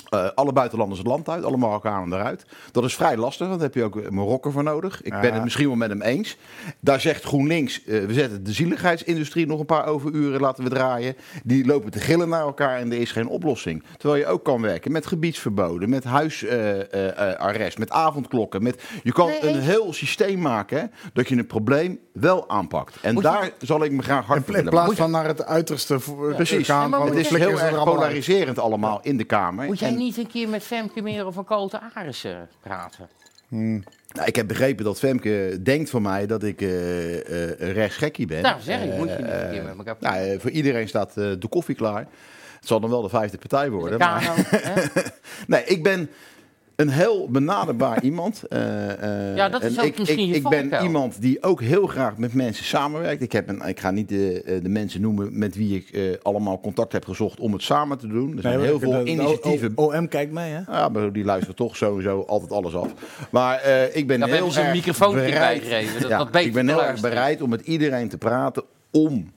Eh, 0.09 0.27
alle 0.35 0.53
buitenlanders 0.53 0.99
het 0.99 1.07
land 1.07 1.29
uit, 1.29 1.43
alle 1.43 1.57
Marokkanen 1.57 2.19
eruit. 2.19 2.45
Dat 2.71 2.83
is 2.83 2.95
vrij 2.95 3.17
lastig, 3.17 3.47
want 3.47 3.59
daar 3.59 3.69
heb 3.73 3.77
je 3.77 3.83
ook 3.83 4.09
Marokko 4.11 4.49
voor 4.49 4.63
nodig. 4.63 5.01
Ik 5.01 5.21
ben 5.21 5.33
het 5.33 5.43
misschien 5.43 5.67
wel 5.67 5.75
met 5.75 5.89
hem 5.89 6.01
eens. 6.01 6.37
Daar 6.79 7.01
zegt 7.01 7.23
GroenLinks, 7.23 7.83
eh, 7.83 8.05
we 8.05 8.13
zetten 8.13 8.43
de 8.43 8.51
zieligheidsindustrie 8.53 9.45
nog 9.47 9.59
een 9.59 9.65
paar 9.65 9.85
overuren 9.87 10.41
laten 10.41 10.63
we 10.63 10.69
draaien. 10.69 11.15
Die 11.43 11.65
lopen 11.65 11.91
te 11.91 11.99
gillen 11.99 12.29
naar 12.29 12.41
elkaar 12.41 12.79
en 12.79 12.91
er 12.91 12.97
is 13.01 13.11
geen 13.11 13.27
oplossing. 13.27 13.83
Terwijl 13.97 14.21
je 14.21 14.27
ook 14.27 14.43
kan 14.43 14.61
werken 14.61 14.91
met 14.91 15.05
gebiedsverboden, 15.07 15.89
met 15.89 16.03
huisarrest, 16.03 17.77
met 17.77 17.89
avondklokken. 17.91 18.63
Met, 18.63 18.83
je 19.03 19.11
kan 19.11 19.27
Nee, 19.27 19.53
een 19.53 19.59
heel 19.59 19.93
systeem 19.93 20.39
maken 20.41 20.79
hè, 20.79 20.85
dat 21.13 21.27
je 21.27 21.35
een 21.37 21.47
probleem 21.47 21.99
wel 22.13 22.49
aanpakt. 22.49 22.95
En 23.01 23.13
Moet 23.13 23.23
je- 23.23 23.29
daar 23.29 23.51
zal 23.59 23.83
ik 23.83 23.91
me 23.91 24.01
graag 24.01 24.25
hard 24.25 24.39
In, 24.39 24.45
voor 24.45 24.55
in 24.55 24.69
plaats 24.69 24.93
van 24.95 25.11
naar 25.11 25.25
het 25.27 25.45
uiterste 25.45 25.97
Precies. 26.35 26.65
gaan. 26.67 26.89
Ja, 26.89 26.97
moet 26.99 27.07
Het 27.09 27.17
is 27.17 27.29
heel 27.29 27.49
er 27.49 27.73
erg 27.73 27.83
polariserend 27.83 28.59
allemaal 28.59 28.99
in 29.01 29.17
de 29.17 29.23
Kamer. 29.23 29.65
En- 29.95 30.01
niet 30.01 30.17
een 30.17 30.27
keer 30.27 30.49
met 30.49 30.63
Femke 30.63 31.01
Meer 31.01 31.25
of 31.25 31.35
een 31.35 31.45
Koten 31.45 31.81
Arissen 31.93 32.49
praten? 32.61 33.09
Hmm. 33.47 33.83
Nou, 34.11 34.27
ik 34.27 34.35
heb 34.35 34.47
begrepen 34.47 34.85
dat 34.85 34.99
Femke 34.99 35.59
denkt 35.63 35.89
van 35.89 36.01
mij 36.01 36.25
dat 36.25 36.43
ik 36.43 36.61
eh 36.61 37.15
eh, 37.49 37.59
een 37.59 37.73
rechtsgekkie 37.73 38.25
ben. 38.25 38.41
Nou, 38.41 38.61
zeg 38.61 38.83
ik, 38.83 38.97
moet 38.97 39.09
je 39.09 39.15
niet 39.17 39.25
Eh, 39.25 39.41
een 39.41 39.49
keer 39.51 39.63
met 39.63 39.77
elkaar 39.77 39.95
nou, 39.99 40.15
eh, 40.29 40.39
Voor 40.39 40.49
iedereen 40.49 40.87
staat 40.87 41.09
eh, 41.17 41.31
de 41.39 41.47
koffie 41.49 41.75
klaar. 41.75 42.07
Het 42.59 42.67
zal 42.67 42.79
dan 42.79 42.89
wel 42.89 43.01
de 43.01 43.09
vijfde 43.09 43.37
partij 43.37 43.69
worden. 43.69 43.99
Kano, 43.99 44.19
maar- 44.51 45.11
nee, 45.47 45.63
ik 45.65 45.83
ben 45.83 46.09
een 46.75 46.89
heel 46.89 47.27
benaderbaar 47.29 48.03
iemand. 48.09 48.43
Eh, 48.49 49.29
eh, 49.29 49.35
Ja, 49.35 49.49
dat 49.49 49.63
is 49.63 49.75
en 49.75 49.79
ook 49.81 49.85
ik, 49.87 49.99
misschien 49.99 50.27
ik, 50.27 50.29
je 50.29 50.35
ik 50.35 50.49
ben 50.49 50.83
iemand 50.83 51.21
die 51.21 51.43
ook 51.43 51.61
heel 51.61 51.87
graag 51.87 52.17
met 52.17 52.33
mensen 52.33 52.65
samenwerkt. 52.65 53.21
Ik, 53.21 53.31
heb 53.31 53.49
een, 53.49 53.61
ik 53.67 53.79
ga 53.79 53.91
niet 53.91 54.09
de, 54.09 54.41
eh, 54.45 54.61
de 54.63 54.69
mensen 54.69 55.01
noemen 55.01 55.37
met 55.39 55.55
wie 55.55 55.75
ik 55.75 55.89
eh, 55.89 56.03
allemaal 56.21 56.59
contact 56.59 56.91
heb 56.91 57.05
gezocht 57.05 57.39
om 57.39 57.53
het 57.53 57.61
samen 57.61 57.97
te 57.97 58.07
doen. 58.07 58.35
Er 58.35 58.41
zijn 58.41 58.57
Nee, 58.57 58.65
heel 58.67 58.79
veel 58.79 58.91
de- 58.91 59.03
initiatieven. 59.11 59.71
O- 59.75 59.93
OM 59.95 60.07
kijkt 60.07 60.31
mee, 60.31 60.51
hè? 60.51 60.61
Ja, 60.71 60.89
maar 60.89 61.11
die 61.13 61.23
luistert 61.25 61.57
toch 61.57 61.75
sowieso 61.77 62.21
altijd 62.27 62.51
alles 62.51 62.75
af. 62.75 62.93
Maar 63.31 63.59
eh, 63.59 63.95
ik 63.95 64.07
ben 64.07 64.19
Daar 64.19 64.27
heel 64.27 64.37
hebben 64.37 64.53
ze 64.53 64.59
een 64.59 64.65
erg 64.65 64.75
microfoontje 64.75 65.25
bereid, 65.25 65.59
bijgegeven, 65.61 66.01
dat 66.01 66.09
ja, 66.33 66.39
ik 66.39 66.53
ben 66.53 66.67
heel 66.67 66.83
erg 66.83 67.01
bereid 67.01 67.41
om 67.41 67.49
met 67.49 67.61
iedereen 67.61 68.09
te 68.09 68.17
praten 68.17 68.63
om 68.91 69.33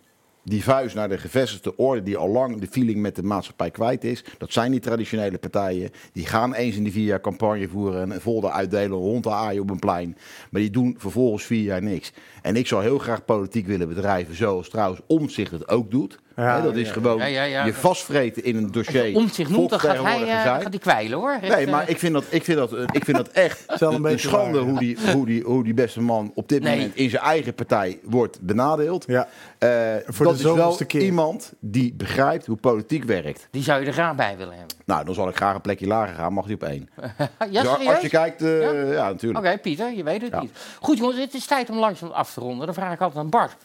die 0.49 0.65
vuist 0.65 0.95
naar 0.95 1.09
de 1.09 1.19
gevestigde 1.19 1.77
orde 1.77 2.03
die 2.03 2.17
al 2.17 2.29
lang 2.29 2.61
de 2.61 2.67
feeling 2.67 3.01
met 3.01 3.17
de 3.17 3.23
maatschappij 3.23 3.71
kwijt 3.71 4.05
is. 4.05 4.25
Dat 4.39 4.53
zijn 4.53 4.71
die 4.71 4.81
traditionele 4.81 5.39
partijen. 5.39 5.91
Die 6.13 6.27
gaan 6.27 6.55
eens 6.55 6.77
in 6.77 6.83
die 6.83 6.93
vier 6.93 7.05
jaar 7.05 7.21
campagne 7.21 7.69
voeren 7.69 8.03
en 8.03 8.11
een 8.11 8.21
folder 8.21 8.51
uitdelen, 8.51 8.99
hond 8.99 9.23
te 9.23 9.31
aaien 9.31 9.63
op 9.63 9.71
een 9.71 9.79
plein. 9.79 10.17
Maar 10.51 10.61
die 10.61 10.71
doen 10.71 10.95
vervolgens 10.99 11.45
vier 11.45 11.63
jaar 11.63 11.83
niks. 11.83 12.13
En 12.43 12.57
ik 12.57 12.67
zou 12.67 12.83
heel 12.83 12.99
graag 12.99 13.25
politiek 13.25 13.67
willen 13.67 13.89
bedrijven 13.89 14.35
zoals 14.37 14.69
trouwens 14.69 15.01
Omtzigt 15.07 15.51
het 15.51 15.69
ook 15.69 15.91
doet. 15.91 16.19
Ja, 16.45 16.57
Hè, 16.57 16.63
dat 16.63 16.77
is 16.77 16.87
ja. 16.87 16.93
gewoon 16.93 17.19
Ja, 17.19 17.25
ja, 17.25 17.43
ja. 17.43 17.65
je 17.65 17.75
vastvreten 17.75 18.45
in 18.45 18.57
een 18.57 18.71
dossier. 18.73 19.17
Om 19.17 19.29
zich 19.29 19.49
noemt, 19.49 19.71
dan 19.71 19.81
gaat 19.81 20.03
hij, 20.03 20.21
eh, 20.21 20.27
zijn. 20.27 20.61
gaat 20.61 20.69
hij 20.71 20.79
kwijlen 20.79 21.19
hoor. 21.19 21.39
Nee, 21.41 21.51
eh, 21.51 21.71
maar 21.71 21.89
ik 21.91 21.99
vind 21.99 22.13
dat, 22.13 22.25
ik 22.29 22.45
vind 22.45 22.59
dat, 22.59 22.73
ik 22.73 23.05
vind 23.05 23.17
dat 23.17 23.29
echt 23.29 23.65
wel 23.79 23.89
een 23.89 23.95
een, 23.95 24.03
beetje 24.03 24.29
schande 24.29 24.59
waar, 24.59 24.67
ja. 24.67 24.71
hoe, 24.71 24.79
die, 24.79 24.97
hoe, 25.13 25.27
die, 25.27 25.43
hoe 25.43 25.65
die 25.65 25.75
beste 25.75 26.01
man 26.01 26.31
op 26.35 26.49
dit 26.49 26.63
Nee. 26.63 26.77
moment 26.77 26.95
in 26.97 27.11
zijn 27.11 27.23
eigen 27.23 27.55
partij 27.55 27.99
wordt 28.03 28.41
benadeeld. 28.41 29.05
Ja. 29.07 29.29
Eh, 29.59 29.69
Voor 30.07 30.27
dat 30.27 30.39
de 30.39 30.49
is 30.49 30.55
wel 30.55 30.77
keer. 30.87 31.01
iemand 31.03 31.53
die 31.61 31.95
begrijpt 31.95 32.47
hoe 32.47 32.57
politiek 32.57 33.05
werkt. 33.05 33.49
Die 33.51 33.63
zou 33.63 33.81
je 33.81 33.87
er 33.87 33.93
graag 33.93 34.15
bij 34.15 34.37
willen 34.37 34.57
hebben. 34.57 34.77
Nou, 34.85 35.05
dan 35.05 35.15
zal 35.15 35.29
ik 35.29 35.37
graag 35.37 35.55
een 35.55 35.61
plekje 35.61 35.87
lager 35.87 36.15
gaan. 36.15 36.33
Mag 36.33 36.45
hij 36.45 36.55
op 36.55 36.63
één. 36.63 36.89
ja, 37.51 37.63
Dus 37.63 37.87
als 37.87 38.01
je 38.01 38.09
kijkt, 38.09 38.43
eh, 38.43 38.61
Ja? 38.63 38.71
ja? 38.93 39.09
natuurlijk. 39.11 39.45
Oké, 39.47 39.59
Pieter, 39.59 39.93
je 39.97 40.03
weet 40.03 40.23
het 40.23 40.31
Ja. 40.33 40.41
niet. 40.41 40.51
Goed 40.81 40.99
jongens, 40.99 41.19
het 41.19 41.35
is 41.35 41.47
tijd 41.47 41.71
om 41.71 41.79
langzaam 41.79 42.11
af 42.11 42.33
te 42.33 42.41
ronden. 42.41 42.67
Dan 42.67 42.75
vraag 42.75 42.93
ik 42.93 43.01
altijd 43.01 43.25
aan 43.25 43.31
Bart. 43.31 43.57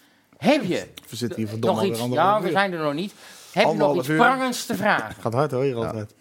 Heb 0.44 0.64
je 0.64 0.86
We 1.10 1.16
zitten 1.16 1.38
hier 1.40 1.48
verdomme 1.48 1.82
nog 1.82 1.90
iets? 1.92 2.14
Ja, 2.14 2.40
we 2.40 2.46
uur. 2.46 2.52
zijn 2.52 2.74
er 2.74 2.80
nog 2.80 2.94
niet. 2.94 3.14
Heb 3.52 3.68
je 3.68 3.74
nog 3.74 3.98
iets 3.98 4.08
uur. 4.08 4.16
prangends 4.18 4.66
te 4.66 4.76
vragen? 4.76 5.16
Gaat 5.22 5.34
hard 5.34 5.52
hoor, 5.52 5.64
hier 5.64 5.76
altijd. 5.76 6.14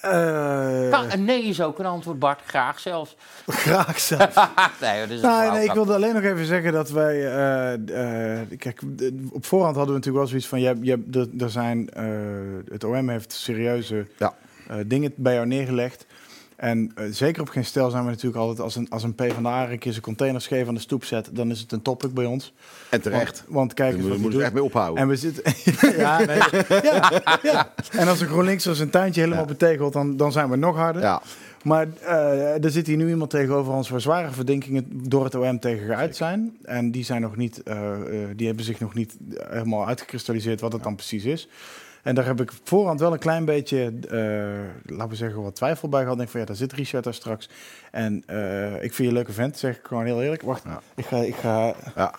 Eh, 0.00 0.90
Kan- 0.90 1.10
een 1.12 1.24
nee 1.24 1.42
is 1.42 1.60
ook 1.62 1.78
een 1.78 1.86
antwoord, 1.86 2.18
Bart. 2.18 2.40
Graag 2.46 2.78
zelfs. 2.80 3.16
graag 3.46 3.98
zelf. 4.00 4.34
nee, 4.80 5.00
dat 5.00 5.10
is 5.10 5.22
een 5.22 5.30
Nee, 5.30 5.50
nee, 5.50 5.64
ik 5.64 5.72
wilde 5.72 5.94
alleen 5.94 6.14
nog 6.14 6.22
even 6.22 6.44
zeggen 6.46 6.72
dat 6.72 6.90
wij. 6.90 7.26
eh, 7.26 7.72
eh, 8.40 8.46
kijk, 8.58 8.80
op 9.30 9.44
voorhand 9.46 9.76
hadden 9.76 9.94
we 9.94 10.00
natuurlijk 10.00 10.16
wel 10.16 10.26
zoiets 10.26 10.46
van: 10.46 10.60
je, 10.60 10.76
je, 10.80 11.28
er- 11.40 11.50
zijn, 11.50 11.90
eh, 11.90 12.04
het 12.72 12.84
OM 12.84 13.08
heeft 13.08 13.32
serieuze 13.32 14.06
Ja. 14.18 14.34
eh, 14.68 14.76
dingen 14.86 15.12
bij 15.16 15.34
jou 15.34 15.46
neergelegd. 15.46 16.06
En 16.56 16.92
eh, 16.94 17.04
zeker 17.10 17.42
op 17.42 17.48
geen 17.48 17.64
stel 17.64 17.90
zijn 17.90 18.04
we 18.04 18.10
natuurlijk 18.10 18.36
altijd 18.36 18.60
als 18.60 18.76
een, 18.76 18.90
als 18.90 19.02
een 19.02 19.14
PvdA 19.14 19.70
een 19.70 19.78
keer 19.78 19.92
zijn 19.92 20.04
containers 20.04 20.46
geven 20.46 20.68
aan 20.68 20.74
de 20.74 20.80
stoep 20.80 21.04
zet, 21.04 21.28
dan 21.32 21.50
is 21.50 21.60
het 21.60 21.72
een 21.72 21.82
topic 21.82 22.14
bij 22.14 22.24
ons. 22.24 22.52
En 22.90 23.00
terecht. 23.00 23.38
Want, 23.38 23.54
want 23.54 23.74
kijk 23.74 23.92
eens 23.92 24.00
moet, 24.02 24.10
wat 24.10 24.18
moet 24.18 24.32
hij 24.32 24.32
ik 24.32 24.36
doet. 24.36 24.42
echt 24.42 24.52
mee 24.52 24.62
ophouden. 24.62 25.02
En 25.02 25.08
we 25.08 25.16
zitten. 25.16 25.42
ja, 26.02 26.18
nee, 26.24 26.38
ja, 26.82 27.38
ja. 27.42 27.72
En 27.90 28.08
als 28.08 28.20
een 28.20 28.28
GroenLinks 28.28 28.62
zo 28.62 28.72
zijn 28.72 28.90
tuintje 28.90 29.20
helemaal 29.20 29.44
betegelt, 29.44 29.92
dan, 29.92 30.16
dan 30.16 30.32
zijn 30.32 30.50
we 30.50 30.56
nog 30.56 30.76
harder. 30.76 31.02
ja. 31.02 31.22
Maar 31.66 31.86
eh, 32.00 32.64
er 32.64 32.70
zit 32.70 32.86
hier 32.86 32.96
nu 32.96 33.08
iemand 33.08 33.30
tegenover 33.30 33.72
ons 33.72 33.88
waar 33.88 34.00
zware 34.00 34.30
verdenkingen 34.30 34.86
door 35.08 35.24
het 35.24 35.34
OM 35.34 35.58
tegen 35.58 35.86
geuit 35.86 36.16
zijn. 36.16 36.56
En 36.62 36.90
die, 36.90 37.04
zijn 37.04 37.20
nog 37.20 37.36
niet, 37.36 37.62
eh, 37.62 37.90
die 38.36 38.46
hebben 38.46 38.64
zich 38.64 38.80
nog 38.80 38.94
niet 38.94 39.16
helemaal 39.48 39.86
uitgekristalliseerd 39.86 40.60
wat 40.60 40.72
het 40.72 40.82
dan 40.82 40.94
precies 40.94 41.24
is. 41.24 41.48
En 42.06 42.14
daar 42.14 42.26
heb 42.26 42.40
ik 42.40 42.52
voorhand 42.64 43.00
wel 43.00 43.12
een 43.12 43.18
klein 43.18 43.44
beetje, 43.44 43.92
eh, 44.08 44.94
laten 44.96 45.08
we 45.08 45.16
zeggen, 45.16 45.42
wat 45.42 45.54
twijfel 45.54 45.88
bij 45.88 46.00
gehad. 46.00 46.12
Ik 46.12 46.18
denk 46.18 46.30
van 46.30 46.40
ja, 46.40 46.46
daar 46.46 46.56
zit 46.56 46.72
Richard 46.72 47.04
daar 47.04 47.14
straks. 47.14 47.48
En 47.90 48.22
eh, 48.26 48.74
ik 48.74 48.80
vind 48.80 48.96
je 48.96 49.06
een 49.06 49.12
leuke 49.12 49.32
vent, 49.32 49.58
zeg 49.58 49.76
ik 49.76 49.86
gewoon 49.86 50.04
heel 50.04 50.22
eerlijk. 50.22 50.42
Wacht, 50.42 50.64
ik 50.94 51.06
ga, 51.06 51.16
ik 51.16 51.34
ga, 51.34 51.74
ja. 51.96 52.14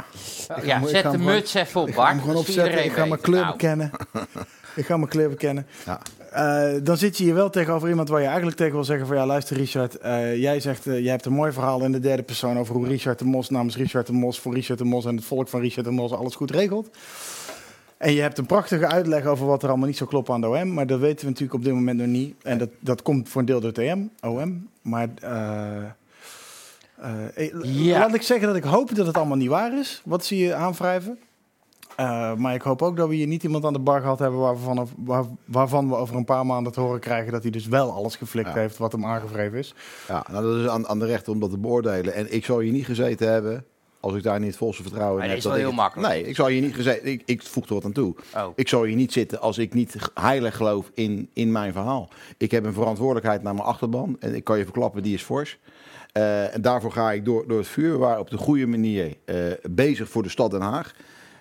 Ja, 0.64 0.80
ik 0.80 0.88
zet 0.88 1.02
ga 1.02 1.12
de 1.12 1.18
muts 1.18 1.54
even 1.54 1.82
op, 1.82 1.88
ik 1.88 1.94
ga 1.94 2.08
hem 2.08 2.20
gewoon 2.20 2.36
opzetten. 2.36 2.86
Ik 2.86 2.92
ga 2.92 3.06
mijn 3.06 3.22
kleur 3.22 3.42
Nou, 3.42 3.52
bekennen. 3.52 3.92
ik 4.76 4.86
ga 4.86 4.98
mijn 4.98 5.10
kleur 5.10 5.30
bekennen. 5.30 5.68
Ja. 5.86 6.00
Eh, 6.32 6.80
dan 6.84 6.98
zit 6.98 7.18
je 7.18 7.24
hier 7.24 7.34
wel 7.34 7.50
tegenover 7.50 7.90
iemand 7.90 8.10
waar 8.10 8.22
je 8.22 8.28
eigenlijk 8.28 8.58
tegen 8.58 8.74
wil 8.74 8.84
zeggen 8.84 9.08
van 9.08 9.16
ja, 9.16 9.26
luister 9.26 9.58
Richard, 9.58 9.98
eh, 9.98 10.36
jij 10.36 10.60
zegt, 10.60 10.84
jij 10.84 11.12
hebt 11.12 11.26
een 11.26 11.34
mooi 11.34 11.52
verhaal 11.52 11.84
in 11.84 11.92
de 11.92 12.00
derde 12.00 12.24
persoon 12.24 12.58
over 12.58 12.76
hoe 12.76 12.88
Richard 12.88 13.20
de 13.20 13.26
Mos 13.26 13.50
namens 13.50 13.78
Richard 13.78 14.08
de 14.08 14.14
Mos 14.14 14.40
voor 14.40 14.54
Richard 14.54 14.80
de 14.80 14.86
Mos 14.86 15.06
en 15.06 15.16
het 15.16 15.26
volk 15.26 15.48
van 15.48 15.62
Richard 15.62 15.86
de 15.86 15.92
Mos 15.92 16.12
alles 16.12 16.36
goed 16.36 16.52
regelt. 16.52 16.90
En 17.98 18.14
je 18.14 18.22
hebt 18.22 18.38
een 18.38 18.46
prachtige 18.46 18.88
uitleg 18.88 19.26
over 19.26 19.46
wat 19.46 19.64
er 19.64 19.70
allemaal 19.70 19.88
niet 19.88 19.98
zo 19.98 20.06
klopt 20.06 20.30
aan 20.30 20.42
de 20.42 20.48
OM, 20.48 20.74
maar 20.74 20.88
dat 20.88 21.00
weten 21.00 21.20
we 21.20 21.26
natuurlijk 21.26 21.54
op 21.54 21.64
dit 21.64 21.74
moment 21.74 21.98
nog 22.00 22.08
niet. 22.08 22.36
En 22.44 22.58
dat, 22.58 22.70
dat 22.80 23.02
komt 23.02 23.30
voor 23.30 23.42
een 23.42 23.48
deel 23.48 23.60
door 23.60 23.70
het 23.70 23.78
EM, 23.78 24.12
OM. 24.22 24.70
Maar 24.82 25.08
eh, 25.22 25.78
eh, 25.78 27.28
eh, 27.36 27.52
Ja. 27.64 28.00
laat 28.00 28.14
ik 28.14 28.22
zeggen 28.22 28.48
dat 28.48 28.56
ik 28.56 28.64
hoop 28.64 28.96
dat 28.96 29.08
het 29.08 29.18
allemaal 29.18 29.38
niet 29.38 29.50
waar 29.50 29.78
is, 29.80 30.02
wat 30.06 30.26
ze 30.26 30.38
je 30.38 30.54
aanwrijven. 30.54 31.20
Eh, 31.96 32.34
maar 32.36 32.54
ik 32.54 32.62
hoop 32.62 32.82
ook 32.82 32.98
dat 32.98 33.08
we 33.10 33.16
hier 33.16 33.28
niet 33.28 33.44
iemand 33.44 33.66
aan 33.66 33.74
de 33.74 33.80
bar 33.80 34.02
gehad 34.02 34.20
hebben 34.20 34.40
waarvan, 34.40 34.88
waar- 34.98 35.26
waarvan 35.46 35.90
we 35.90 35.96
over 35.96 36.16
een 36.16 36.26
paar 36.26 36.46
maanden 36.46 36.72
te 36.74 36.80
horen 36.80 37.00
krijgen 37.00 37.32
dat 37.32 37.42
hij 37.42 37.52
dus 37.52 37.68
wel 37.68 37.92
alles 37.92 38.16
geflikt 38.16 38.48
Ja. 38.54 38.54
heeft 38.56 38.78
wat 38.78 38.92
hem 38.92 39.06
aangevreven 39.06 39.58
is. 39.58 39.76
Ja, 40.08 40.26
nou, 40.32 40.44
dat 40.44 40.56
is 40.64 40.68
aan, 40.70 40.88
aan 40.88 41.00
de 41.00 41.06
rechter 41.06 41.34
om 41.34 41.40
dat 41.40 41.50
te 41.50 41.58
beoordelen. 41.58 42.14
En 42.14 42.34
ik 42.34 42.46
zou 42.46 42.64
hier 42.64 42.74
niet 42.74 42.86
gezeten 42.86 43.32
hebben 43.32 43.66
als 44.08 44.16
ik 44.16 44.24
daar 44.24 44.40
niet 44.40 44.48
het 44.48 44.58
volste 44.58 44.82
vertrouwen 44.82 45.24
in 45.24 45.30
heb. 45.30 45.30
dat 45.30 45.38
is 45.38 45.44
wel 45.44 45.54
heel 45.54 45.66
het- 45.68 45.76
makkelijk. 45.76 46.14
Nee, 46.14 46.24
ik 46.28 46.36
zou 46.36 46.52
hier 46.52 46.62
niet 46.62 46.76
gezeten. 46.76 47.08
Ik, 47.08 47.22
ik 47.26 47.44
voeg 47.44 47.68
er 47.68 47.74
wat 47.74 47.86
aan 47.86 47.92
toe. 47.92 48.16
Oh. 48.36 48.48
Ik 48.56 48.68
zou 48.68 48.88
hier 48.88 48.96
niet 48.96 49.12
zitten 49.14 49.40
als 49.42 49.58
ik 49.58 49.74
niet 49.74 49.96
heilig 50.14 50.56
geloof 50.56 50.92
in, 50.94 51.30
in 51.34 51.52
mijn 51.52 51.74
verhaal. 51.74 52.10
Ik 52.38 52.52
heb 52.52 52.66
een 52.66 52.74
verantwoordelijkheid 52.74 53.44
naar 53.44 53.54
mijn 53.54 53.66
achterban. 53.66 54.16
En 54.20 54.36
ik 54.36 54.44
kan 54.44 54.58
je 54.58 54.64
verklappen, 54.64 55.04
die 55.04 55.14
is 55.14 55.24
fors. 55.24 55.58
Eh, 56.12 56.54
en 56.56 56.62
daarvoor 56.62 56.92
ga 56.92 57.12
ik 57.12 57.26
door, 57.26 57.48
door 57.48 57.58
het 57.58 57.68
vuur. 57.68 57.92
We 57.92 57.98
waren 57.98 58.20
op 58.20 58.30
de 58.30 58.38
goede 58.38 58.66
manier 58.66 59.16
eh, 59.26 59.36
bezig 59.70 60.10
voor 60.10 60.24
de 60.24 60.30
stad 60.30 60.52
Den 60.52 60.62
Haag. 60.62 60.94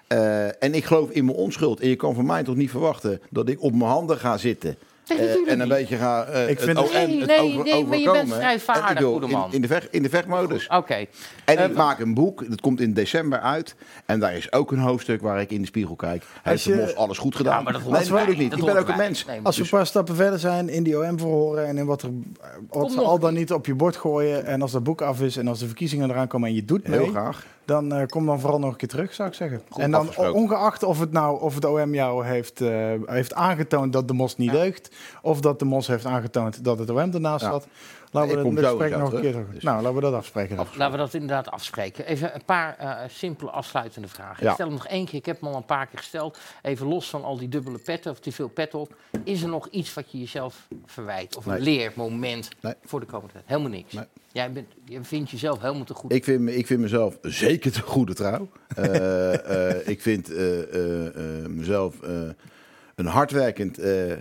Eh, 0.07 0.63
en 0.63 0.75
ik 0.75 0.85
geloof 0.85 1.11
in 1.11 1.25
mijn 1.25 1.37
onschuld. 1.37 1.81
En 1.81 1.89
je 1.89 1.97
kan 1.97 2.15
van 2.15 2.27
mij 2.27 2.43
toch 2.43 2.57
niet 2.57 2.71
verwachten 2.71 3.21
dat 3.31 3.49
ik 3.49 3.63
op 3.63 3.73
mijn 3.75 3.91
handen 3.91 4.19
ga 4.19 4.37
zitten. 4.37 4.77
Eh, 5.07 5.35
en 5.35 5.51
een 5.51 5.59
niet. 5.59 5.69
beetje 5.69 5.97
ga 5.97 6.25
eh, 6.25 6.49
Ik 6.49 6.61
vind 6.61 6.79
het, 6.79 6.93
Nee, 6.93 7.19
het 7.19 7.27
nee, 7.27 7.41
over, 7.41 7.65
nee, 7.65 7.85
maar 7.85 7.97
je 7.99 8.05
bent 8.05 8.07
overkomen. 8.09 8.37
strijdvaardig, 8.37 8.91
ik 8.91 9.05
goede 9.07 9.27
in, 9.27 9.33
man. 9.33 9.53
in, 9.53 9.61
de 9.61 9.81
in 9.91 10.03
de 10.03 10.09
vechtmodus. 10.09 10.69
Oké. 10.69 10.95
En 11.45 11.57
Eh, 11.59 11.65
ik 11.65 11.75
maak 11.75 11.99
een 11.99 12.15
boek, 12.15 12.49
dat 12.51 12.61
komt 12.61 12.81
in 12.81 12.93
december 12.95 13.41
uit. 13.41 13.75
En 14.07 14.21
daar 14.21 14.37
is 14.37 14.53
ook 14.53 14.73
een 14.73 14.79
hoofdstuk 14.79 15.21
waar 15.23 15.41
ik 15.41 15.51
in 15.51 15.61
de 15.61 15.67
spiegel 15.67 15.95
kijk. 15.97 16.25
Heeft 16.43 16.63
je- 16.63 16.71
de 16.73 16.77
Mos 16.77 16.95
alles 16.95 17.19
goed 17.19 17.37
gedaan? 17.37 17.57
Ja, 17.57 17.63
maar 17.63 17.73
dat 17.73 17.83
nee, 17.83 17.91
natuurlijk 17.91 18.21
erbij. 18.21 18.37
niet. 18.43 18.51
Dat 18.51 18.59
Ik 18.59 18.65
ben 18.65 18.77
ook 18.79 18.89
een 18.89 18.97
mens. 18.97 19.25
Nee, 19.25 19.41
Als 19.43 19.57
we 19.57 19.63
Dus- 19.63 19.71
een 19.73 19.79
paar 19.79 19.87
stappen 19.87 20.15
verder 20.17 20.39
zijn 20.39 20.69
in 20.69 20.83
die 20.83 20.99
OM-verhoren 20.99 21.67
en 21.67 21.79
in 21.79 21.87
wat, 21.87 22.03
er, 22.03 22.11
wat 22.69 22.93
ze 22.93 23.01
al 23.01 23.19
dan 23.19 23.31
niet. 23.31 23.39
niet 23.41 23.53
op 23.53 23.67
je 23.67 23.75
bord 23.75 23.97
gooien 23.97 24.45
en 24.47 24.63
als 24.63 24.73
dat 24.73 24.83
boek 24.85 25.01
af 25.01 25.21
is 25.21 25.37
en 25.37 25.49
als 25.49 25.59
de 25.59 25.67
verkiezingen 25.67 26.11
eraan 26.11 26.29
komen 26.29 26.49
en 26.49 26.55
je 26.55 26.65
doet 26.65 26.89
mee, 26.89 26.99
Heel 27.01 27.09
graag. 27.11 27.47
Dan 27.67 27.93
eh, 27.93 28.07
kom 28.07 28.27
dan 28.27 28.41
vooral 28.41 28.59
nog 28.59 28.71
een 28.71 28.77
keer 28.77 28.89
terug, 28.89 29.15
zou 29.15 29.29
ik 29.29 29.35
zeggen. 29.35 29.63
Goed 29.69 29.83
en 29.83 29.91
dan 29.91 30.17
ongeacht 30.17 30.83
of 30.83 31.01
het 31.01 31.13
nou 31.13 31.41
of 31.41 31.55
het 31.55 31.65
OM 31.65 31.95
jou 31.95 32.27
heeft, 32.27 32.61
eh, 32.61 32.93
heeft 33.05 33.35
aangetoond 33.35 33.93
dat 33.93 34.09
de 34.09 34.15
mos 34.15 34.37
niet 34.37 34.51
deugt, 34.51 34.91
of 35.23 35.41
dat 35.41 35.59
de 35.59 35.65
mos 35.65 35.87
heeft 35.87 36.05
aangetoond 36.05 36.65
dat 36.65 36.79
het 36.79 36.91
OM 36.91 36.99
ernaast 37.13 37.45
zat. 37.45 37.67
Laten 38.11 38.55
we 38.55 38.63
gesprek 38.63 38.97
nog 38.97 39.13
een 39.13 39.21
keer 39.21 39.31
terug. 39.33 39.49
Dus- 39.53 39.63
Nou, 39.63 39.77
laten 39.83 39.95
we 39.95 40.01
dat 40.01 40.15
afspreken. 40.15 40.57
dan. 40.57 40.67
Laten 40.77 40.93
we 40.93 40.99
dat 40.99 41.15
inderdaad 41.15 41.51
afspreken. 41.51 42.07
Even 42.07 42.35
een 42.35 42.45
paar 42.45 42.77
eh, 42.79 42.97
simpele 43.09 43.51
afsluitende 43.51 44.09
vragen. 44.09 44.43
Ja. 44.45 44.49
Ik 44.49 44.55
stel 44.55 44.67
hem 44.67 44.75
nog 44.75 44.87
één 44.87 45.05
keer, 45.07 45.19
ik 45.19 45.27
heb 45.27 45.41
hem 45.41 45.49
al 45.51 45.57
een 45.57 45.65
paar 45.65 45.87
keer 45.87 45.99
gesteld. 45.99 46.39
Even 46.63 46.87
los 46.87 47.11
van 47.11 47.25
al 47.25 47.39
die 47.39 47.49
dubbele 47.49 47.79
petten 47.79 48.11
of 48.11 48.19
te 48.21 48.33
veel 48.33 48.49
petten 48.49 48.79
op. 48.79 48.95
Is 49.25 49.43
er 49.43 49.49
nog 49.49 49.69
iets 49.69 49.95
wat 49.95 50.11
je 50.13 50.19
jezelf 50.19 50.69
verwijt? 50.87 51.37
Of 51.37 51.47
een 51.47 51.53
Nee. 51.53 51.61
leermoment 51.63 52.49
Nee. 52.61 52.75
voor 52.85 53.01
de 53.01 53.07
komende 53.07 53.33
tijd? 53.33 53.45
Helemaal 53.47 53.71
niks. 53.71 53.93
Nee. 53.93 54.05
Jij 54.33 54.53
bent, 54.53 54.67
je 54.85 55.05
vindt 55.05 55.31
jezelf 55.31 55.61
helemaal 55.61 55.85
te 55.85 55.95
goed. 55.95 56.13
Ik 56.13 56.25
vind, 56.25 56.41
me- 56.41 56.57
ik 56.57 56.67
vind 56.67 56.81
mezelf 56.81 57.19
zeker 57.23 57.73
te 57.73 57.83
goede 57.83 58.15
trouw. 58.15 58.49
Eh, 58.77 59.71
eh, 59.81 59.89
ik 59.89 60.03
vind 60.03 60.33
eh, 60.33 60.63
eh, 60.75 61.07
eh, 61.07 61.47
mezelf 61.49 62.03
eh, 62.03 62.11
een 62.95 63.07
hardwerkend, 63.07 63.79
eh, 63.79 64.13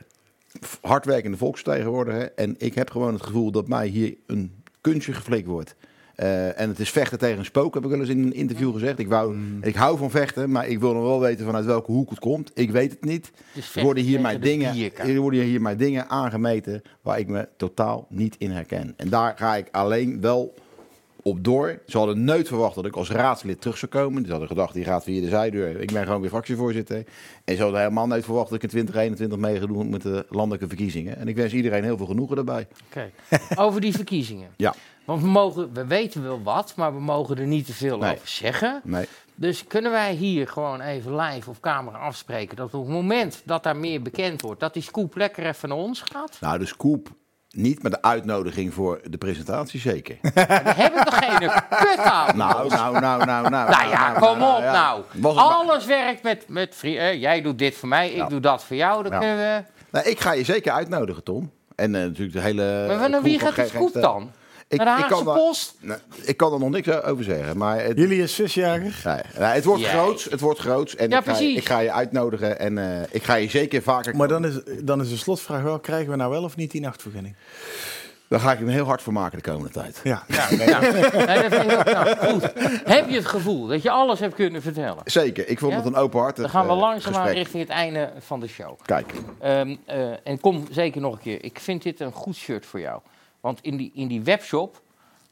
hardwerkende 0.81 1.37
volksvertegenwoordiger. 1.37 2.31
En 2.35 2.55
ik 2.57 2.75
heb 2.75 2.89
gewoon 2.91 3.13
het 3.13 3.23
gevoel 3.23 3.51
dat 3.51 3.67
mij 3.67 3.87
hier 3.87 4.15
een 4.25 4.51
kunstje 4.81 5.13
geflikt 5.13 5.47
wordt. 5.47 5.75
Eh, 6.15 6.59
en 6.59 6.69
het 6.69 6.79
is 6.79 6.89
vechten 6.89 7.19
tegen 7.19 7.39
een 7.39 7.45
spook, 7.45 7.73
heb 7.73 7.83
ik 7.83 7.89
wel 7.89 7.99
eens 7.99 8.09
in 8.09 8.23
een 8.23 8.33
interview 8.33 8.73
gezegd. 8.73 8.99
Ik, 8.99 9.07
wou, 9.07 9.37
ik 9.61 9.75
hou 9.75 9.97
van 9.97 10.11
vechten, 10.11 10.51
maar 10.51 10.67
ik 10.67 10.79
wil 10.79 10.93
nog 10.93 11.03
wel 11.03 11.19
weten 11.19 11.45
vanuit 11.45 11.65
welke 11.65 11.91
hoek 11.91 12.09
het 12.09 12.19
komt. 12.19 12.51
Ik 12.53 12.71
weet 12.71 12.91
het 12.91 13.05
niet. 13.05 13.31
Dus 13.53 13.75
Er 13.75 13.83
worden 13.83 14.03
hier, 14.03 14.19
vechten 14.19 14.31
mij 14.31 14.49
tegen 14.49 14.73
de 14.73 14.81
dingen, 14.81 15.15
er 15.15 15.21
worden 15.21 15.41
hier 15.41 15.61
mij 15.61 15.75
dingen 15.75 16.09
aangemeten 16.09 16.81
waar 17.01 17.19
ik 17.19 17.27
me 17.27 17.47
totaal 17.57 18.07
niet 18.09 18.35
in 18.37 18.51
herken. 18.51 18.93
En 18.97 19.09
daar 19.09 19.33
ga 19.37 19.55
ik 19.55 19.67
alleen 19.71 20.21
wel 20.21 20.53
op 21.27 21.43
door. 21.43 21.81
Ze 21.87 21.97
hadden 21.97 22.23
nooit 22.23 22.47
verwacht 22.47 22.75
dat 22.75 22.85
ik 22.85 22.95
als 22.95 23.09
raadslid 23.09 23.61
terug 23.61 23.77
zou 23.77 23.91
komen. 23.91 24.23
Ze 24.25 24.29
hadden 24.29 24.47
gedacht, 24.47 24.73
die 24.73 24.83
gaat 24.83 25.03
via 25.03 25.21
de 25.21 25.27
zijdeur. 25.29 25.81
Ik 25.81 25.91
ben 25.91 26.05
gewoon 26.05 26.21
weer 26.21 26.29
fractievoorzitter. 26.29 27.03
En 27.45 27.55
ze 27.55 27.61
hadden 27.61 27.79
helemaal 27.79 28.07
nooit 28.07 28.23
verwacht 28.25 28.49
dat 28.49 28.55
ik 28.55 28.63
in 28.63 28.69
2021 28.69 29.37
mee 29.37 29.59
ga 29.59 29.65
doen 29.65 29.89
met 29.89 30.01
de 30.01 30.25
landelijke 30.29 30.67
verkiezingen. 30.67 31.17
En 31.17 31.27
ik 31.27 31.35
wens 31.35 31.53
iedereen 31.53 31.83
heel 31.83 31.97
veel 31.97 32.05
genoegen 32.05 32.35
daarbij. 32.35 32.67
Oké. 32.89 33.11
Over 33.55 33.81
die 33.81 33.93
verkiezingen. 33.93 34.49
Ja. 34.57 34.73
Want 35.05 35.21
we, 35.21 35.27
mogen, 35.27 35.73
we 35.73 35.85
weten 35.85 36.23
wel 36.23 36.43
wat, 36.43 36.73
maar 36.75 36.93
we 36.93 36.99
mogen 36.99 37.37
er 37.37 37.47
niet 37.47 37.65
te 37.65 37.73
veel 37.73 37.97
Nee. 37.97 38.13
over 38.13 38.27
zeggen. 38.27 38.81
Nee. 38.83 39.05
Dus 39.35 39.67
kunnen 39.67 39.91
wij 39.91 40.13
hier 40.13 40.47
gewoon 40.47 40.81
even 40.81 41.15
live 41.15 41.49
op 41.49 41.59
camera 41.61 41.97
afspreken 41.97 42.55
dat 42.55 42.73
op 42.73 42.81
het 42.81 42.91
moment 42.91 43.41
dat 43.45 43.63
daar 43.63 43.75
meer 43.77 44.01
bekend 44.01 44.41
wordt, 44.41 44.59
dat 44.59 44.73
die 44.73 44.83
scoop 44.83 45.15
lekker 45.15 45.45
even 45.45 45.69
naar 45.69 45.77
ons 45.77 46.01
gaat? 46.01 46.37
Nou, 46.41 46.59
de 46.59 46.65
scoop 46.65 47.09
niet, 47.55 47.81
maar 47.81 47.91
de 47.91 48.01
uitnodiging 48.01 48.73
voor 48.73 48.99
de 49.09 49.17
presentatie 49.17 49.79
zeker. 49.79 50.17
Heb 50.21 50.95
ik 50.95 51.03
toch 51.03 51.17
geen 51.25 51.49
kut 51.69 51.97
aan? 51.97 52.37
nou, 52.37 52.69
nou, 52.69 52.99
nou, 52.99 53.25
nou, 53.25 53.49
nou. 53.49 53.69
Nou 53.69 53.89
ja, 53.89 54.11
kom 54.11 54.41
op 54.43 54.59
ja. 54.59 54.71
nou. 54.71 55.01
Was 55.13 55.35
het 55.35 55.45
maar- 55.45 55.53
Alles 55.55 55.85
werkt 55.85 56.23
met, 56.23 56.45
met 56.47 56.75
vri- 56.75 56.97
eh, 56.97 57.21
Jij 57.21 57.41
doet 57.41 57.59
dit 57.59 57.75
voor 57.75 57.87
mij, 57.89 58.09
ik 58.11 58.29
doe 58.29 58.39
dat 58.39 58.63
voor 58.63 58.75
jou. 58.75 59.03
Dan 59.09 59.19
kunnen 59.19 59.37
we... 59.37 59.63
Nou, 59.89 60.09
ik 60.09 60.19
ga 60.19 60.31
je 60.33 60.43
zeker 60.43 60.71
uitnodigen, 60.71 61.23
Tom. 61.23 61.51
En 61.75 61.95
eh, 61.95 62.01
natuurlijk 62.01 62.33
de 62.33 62.41
hele... 62.41 62.95
Maar 62.97 63.09
naar 63.09 63.21
wie 63.21 63.39
gaat 63.39 63.55
de 63.55 63.65
scoop 63.67 63.91
Geen 63.91 64.01
dan? 64.01 64.31
Ik, 64.75 64.83
Naar 64.83 64.97
de 64.97 65.03
ik 65.03 65.09
Haagse 65.09 65.23
kan 65.23 65.33
daar- 65.33 65.43
Post? 65.43 65.75
Nou, 65.79 65.99
ik 66.23 66.37
kan 66.37 66.53
er 66.53 66.59
nog 66.59 66.69
niks 66.69 66.89
over 67.03 67.23
zeggen. 67.23 67.57
Maar 67.57 67.83
het, 67.83 67.97
Jullie 67.97 68.21
is 68.21 68.35
zesjarig. 68.35 69.03
nee, 69.03 69.15
nee, 69.37 69.47
het 69.47 69.63
wordt 69.65 69.81
Jij. 69.81 69.91
groots. 69.91 70.23
Het 70.23 70.39
wordt 70.39 70.59
groots. 70.59 70.95
En 70.95 71.09
Ja, 71.09 71.17
ik, 71.19 71.23
ga, 71.25 71.31
je- 71.31 71.37
precies. 71.37 71.57
ik 71.57 71.65
ga 71.67 71.79
je 71.79 71.91
uitnodigen. 71.91 72.59
En 72.59 72.77
eh, 72.77 73.01
ik 73.11 73.23
ga 73.23 73.35
je 73.35 73.49
zeker 73.49 73.81
vaker... 73.81 74.15
Maar 74.15 74.27
dan 74.27 74.45
is, 74.45 74.53
dan 74.81 75.01
is 75.01 75.09
de 75.09 75.17
slotvraag 75.17 75.61
wel, 75.61 75.79
krijgen 75.79 76.09
we 76.09 76.15
nou 76.15 76.31
wel 76.31 76.43
of 76.43 76.55
niet 76.55 76.71
die 76.71 76.81
nachtvergunning? 76.81 77.35
Daar 78.27 78.39
ga 78.39 78.51
ik 78.51 78.59
me 78.59 78.71
heel 78.71 78.85
hard 78.85 79.01
voor 79.01 79.13
maken 79.13 79.37
de 79.37 79.49
komende 79.49 79.69
tijd. 79.69 79.99
Ja. 80.03 80.23
Ja, 80.27 80.49
nee, 80.49 80.67
dat 80.67 81.53
vind 81.59 81.71
ik 81.71 81.77
ook, 81.77 81.85
nou, 81.85 82.17
goed. 82.17 82.41
Heb 82.85 83.09
je 83.09 83.15
het 83.15 83.25
gevoel 83.25 83.67
dat 83.67 83.81
je 83.81 83.89
alles 83.91 84.19
hebt 84.19 84.35
kunnen 84.35 84.61
vertellen? 84.61 85.01
Zeker. 85.05 85.49
Ik 85.49 85.59
vond 85.59 85.71
Ja? 85.71 85.77
het 85.77 85.85
een 85.87 85.95
openhartig 85.95 86.41
Dan 86.43 86.49
gaan 86.49 86.65
we 86.65 86.71
eh, 86.71 86.79
langzaamaan 86.79 87.21
gesprek. 87.21 87.37
richting 87.37 87.63
het 87.63 87.71
einde 87.71 88.11
van 88.19 88.39
de 88.39 88.47
show. 88.47 88.79
Kijk. 88.85 89.13
Ehm, 89.39 89.75
eh, 89.85 89.97
en 90.23 90.39
kom 90.39 90.65
zeker 90.71 91.01
nog 91.01 91.13
een 91.13 91.19
keer. 91.19 91.43
Ik 91.43 91.59
vind 91.59 91.83
dit 91.83 91.99
een 91.99 92.11
goed 92.11 92.35
shirt 92.35 92.65
voor 92.65 92.79
jou. 92.79 93.01
Want 93.45 93.59
in 93.61 93.77
die, 93.77 93.91
in 93.93 94.07
die 94.07 94.21
webshop, 94.23 94.81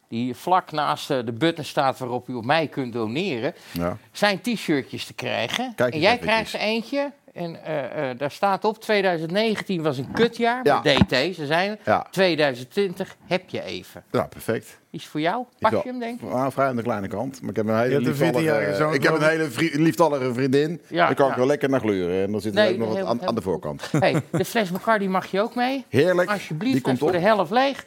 die 0.08 0.36
vlak 0.36 0.72
naast 0.72 1.10
eh, 1.12 1.26
de 1.26 1.32
button 1.32 1.64
staat 1.66 1.98
waarop 1.98 2.28
u 2.28 2.34
op 2.34 2.46
mij 2.46 2.68
kunt 2.68 2.94
doneren, 2.94 3.54
Ja. 3.72 3.98
zijn 4.12 4.42
t-shirtjes 4.42 5.06
te 5.06 5.14
krijgen. 5.14 5.74
En 5.76 6.00
jij 6.00 6.18
krijgt 6.18 6.54
er 6.54 6.60
eentje. 6.60 7.12
En 7.34 7.64
eh, 7.66 8.10
eh, 8.12 8.18
daar 8.18 8.32
staat 8.32 8.66
op, 8.66 8.80
2019 8.82 9.82
was 9.84 9.98
een 9.98 10.12
kutjaar 10.12 10.60
Ja. 10.64 10.82
met 10.84 10.98
DT. 11.10 11.36
Ze 11.36 11.46
zijn 11.46 11.80
Ja. 11.86 12.08
2020 12.12 13.16
heb 13.26 13.50
je 13.50 13.64
even. 13.64 14.04
ja, 14.12 14.24
perfect. 14.28 14.80
Is 14.90 15.08
voor 15.08 15.20
jou? 15.20 15.46
Pak 15.60 15.72
je 15.72 15.82
hem, 15.84 16.00
denk 16.00 16.22
ik? 16.22 16.30
Nou, 16.30 16.52
vrij 16.52 16.68
aan 16.68 16.76
de 16.76 16.82
kleine 16.82 17.08
kant. 17.08 17.42
Maar 17.42 17.50
ik 17.50 17.56
heb 17.56 17.68
een 17.68 17.78
hele 17.80 18.00
lieftallige, 18.00 18.40
14-jarige 18.40 18.76
zoon, 18.76 18.94
ik 18.94 19.04
heb 19.04 19.14
een 19.14 19.28
hele 19.28 19.46
vri- 19.50 19.82
lieftallige 19.82 20.34
vriendin. 20.34 20.82
Ja, 20.88 21.06
Daar 21.06 21.16
kan 21.16 21.30
ik 21.30 21.36
wel 21.36 21.46
lekker 21.46 21.70
naar 21.70 21.80
gluren. 21.80 22.24
En 22.26 22.32
dan 22.32 22.42
zit 22.42 22.56
er 22.56 22.62
Nee, 22.64 22.72
ook 22.74 22.78
nog 22.78 22.88
wat 22.88 22.98
heel- 22.98 23.08
aan, 23.08 23.18
heel 23.20 23.28
aan 23.28 23.36
de 23.36 23.42
voorkant. 23.42 23.92
Hey, 24.00 24.22
de 24.32 24.46
fles 24.46 24.72
Bacardi 24.72 25.08
mag 25.10 25.26
je 25.32 25.42
ook 25.42 25.56
mee. 25.56 25.86
Heerlijk. 25.90 26.30
Alsjeblieft, 26.32 26.74
Die 26.74 26.82
komt 26.82 26.98
voor 27.00 27.08
op. 27.08 27.14
de 27.14 27.20
helft 27.20 27.52
leeg. 27.52 27.86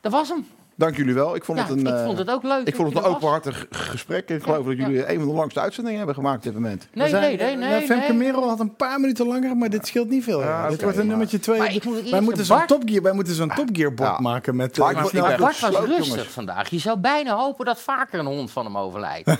Dat 0.00 0.12
was 0.12 0.28
hem. 0.28 0.46
Dank 0.78 0.96
jullie 0.96 1.14
wel. 1.14 1.34
Ik 1.36 1.44
vond 1.44 1.58
Ja, 1.58 1.64
het 1.64 1.72
een, 1.72 1.86
ik 1.86 1.92
eh, 1.92 2.04
vond 2.04 2.18
het 2.18 2.30
ook 2.30 2.42
leuk. 2.42 2.66
ik 2.66 2.74
vond 2.74 2.94
het 2.94 3.04
een 3.04 3.10
openhartig 3.10 3.66
gesprek. 3.70 4.28
Ik 4.28 4.42
geloof 4.42 4.66
dat 4.66 4.76
jullie 4.76 5.10
een 5.12 5.18
van 5.18 5.28
de 5.28 5.34
langste 5.34 5.60
uitzendingen 5.60 5.96
hebben 5.98 6.14
gemaakt 6.16 6.36
op 6.36 6.42
dit 6.42 6.54
moment. 6.54 6.88
Nee, 6.92 7.02
nee, 7.12 7.20
zijn- 7.22 7.38
nee, 7.38 7.68
ja, 7.68 7.76
nee. 7.78 7.86
Femke 7.86 8.12
nee. 8.12 8.16
Merel 8.26 8.48
had 8.48 8.60
een 8.60 8.76
paar 8.76 9.00
minuten 9.00 9.26
langer, 9.26 9.56
maar 9.56 9.70
dit 9.70 9.86
scheelt 9.86 10.08
niet 10.08 10.24
veel. 10.24 10.40
Ja, 10.40 10.68
dit 10.68 10.80
wordt 10.82 10.96
een 10.96 11.00
maar- 11.02 11.06
nummertje 11.10 11.38
twee. 11.40 11.58
Maar 11.58 11.74
ik 11.74 11.84
moet 11.84 11.94
wij, 11.94 12.02
eerst 12.02 12.20
moeten 12.20 12.38
een 12.38 12.44
zo'n 12.44 12.56
Bart- 12.56 12.68
topgear, 12.68 13.02
wij 13.02 13.12
moeten 13.12 13.34
zo'n 13.34 13.52
Top 13.54 13.68
Gear 13.72 13.94
bot 13.94 14.18
maken 14.18 14.56
met... 14.56 14.78
Maar 14.78 14.94
eh, 14.94 15.04
snelheid. 15.04 15.34
ik 15.34 15.40
Bart 15.40 15.60
was 15.60 15.70
rustig 15.78 16.06
jongens. 16.06 16.28
vandaag. 16.28 16.68
Je 16.70 16.78
zou 16.78 16.98
bijna 16.98 17.34
hopen 17.36 17.64
dat 17.64 17.80
vaker 17.80 18.18
een 18.18 18.26
hond 18.26 18.50
van 18.50 18.64
hem 18.64 18.78
overlijdt. 18.78 19.28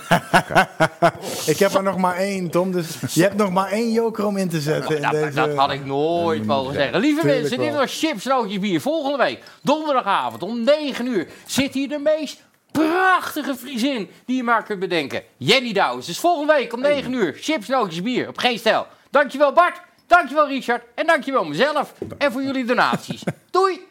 Ik 1.45 1.57
heb 1.59 1.73
er 1.73 1.83
nog 1.83 1.97
maar 1.97 2.15
één, 2.15 2.49
Tom. 2.49 2.71
Dus 2.71 2.97
je 3.13 3.21
hebt 3.21 3.35
nog 3.35 3.51
maar 3.51 3.71
één 3.71 3.91
joker 3.91 4.25
om 4.25 4.37
in 4.37 4.49
te 4.49 4.59
zetten. 4.61 4.95
in 4.95 5.01
dat, 5.01 5.11
deze... 5.11 5.33
dat 5.33 5.55
had 5.55 5.71
ik 5.71 5.85
nooit 5.85 6.45
mogen 6.45 6.73
zeggen. 6.73 6.99
Lieve 6.99 7.25
mensen, 7.25 7.57
dit 7.57 7.73
was 7.75 7.99
Chips 7.99 8.25
Nootjes 8.25 8.59
Bier. 8.59 8.81
Volgende 8.81 9.17
week, 9.17 9.43
donderdagavond 9.61 10.43
om 10.43 10.63
9 10.63 11.26
uur, 11.27 11.33
zit 11.45 11.73
hier 11.73 11.89
de 11.89 11.99
meest 11.99 12.45
prachtige 12.71 13.55
Friesin 13.55 14.09
die 14.25 14.35
je 14.35 14.43
maar 14.43 14.63
kunt 14.63 14.79
bedenken. 14.79 15.23
Jenny 15.37 15.73
Douwens. 15.73 16.05
Dus 16.05 16.19
volgende 16.19 16.53
week 16.53 16.73
om 16.73 16.81
9 16.81 17.13
uur, 17.13 17.35
Chips 17.39 17.67
Nootjes 17.67 18.01
Bier 18.01 18.27
op 18.27 18.37
Geen 18.37 18.59
Stijl. 18.59 18.87
Dankjewel 19.09 19.53
Bart, 19.53 19.81
dankjewel 20.07 20.47
Richard 20.47 20.83
en 20.95 21.07
dankjewel 21.07 21.43
mezelf. 21.45 21.93
En 22.17 22.31
voor 22.31 22.43
jullie 22.43 22.65
donaties. 22.65 23.23
Doei! 23.51 23.87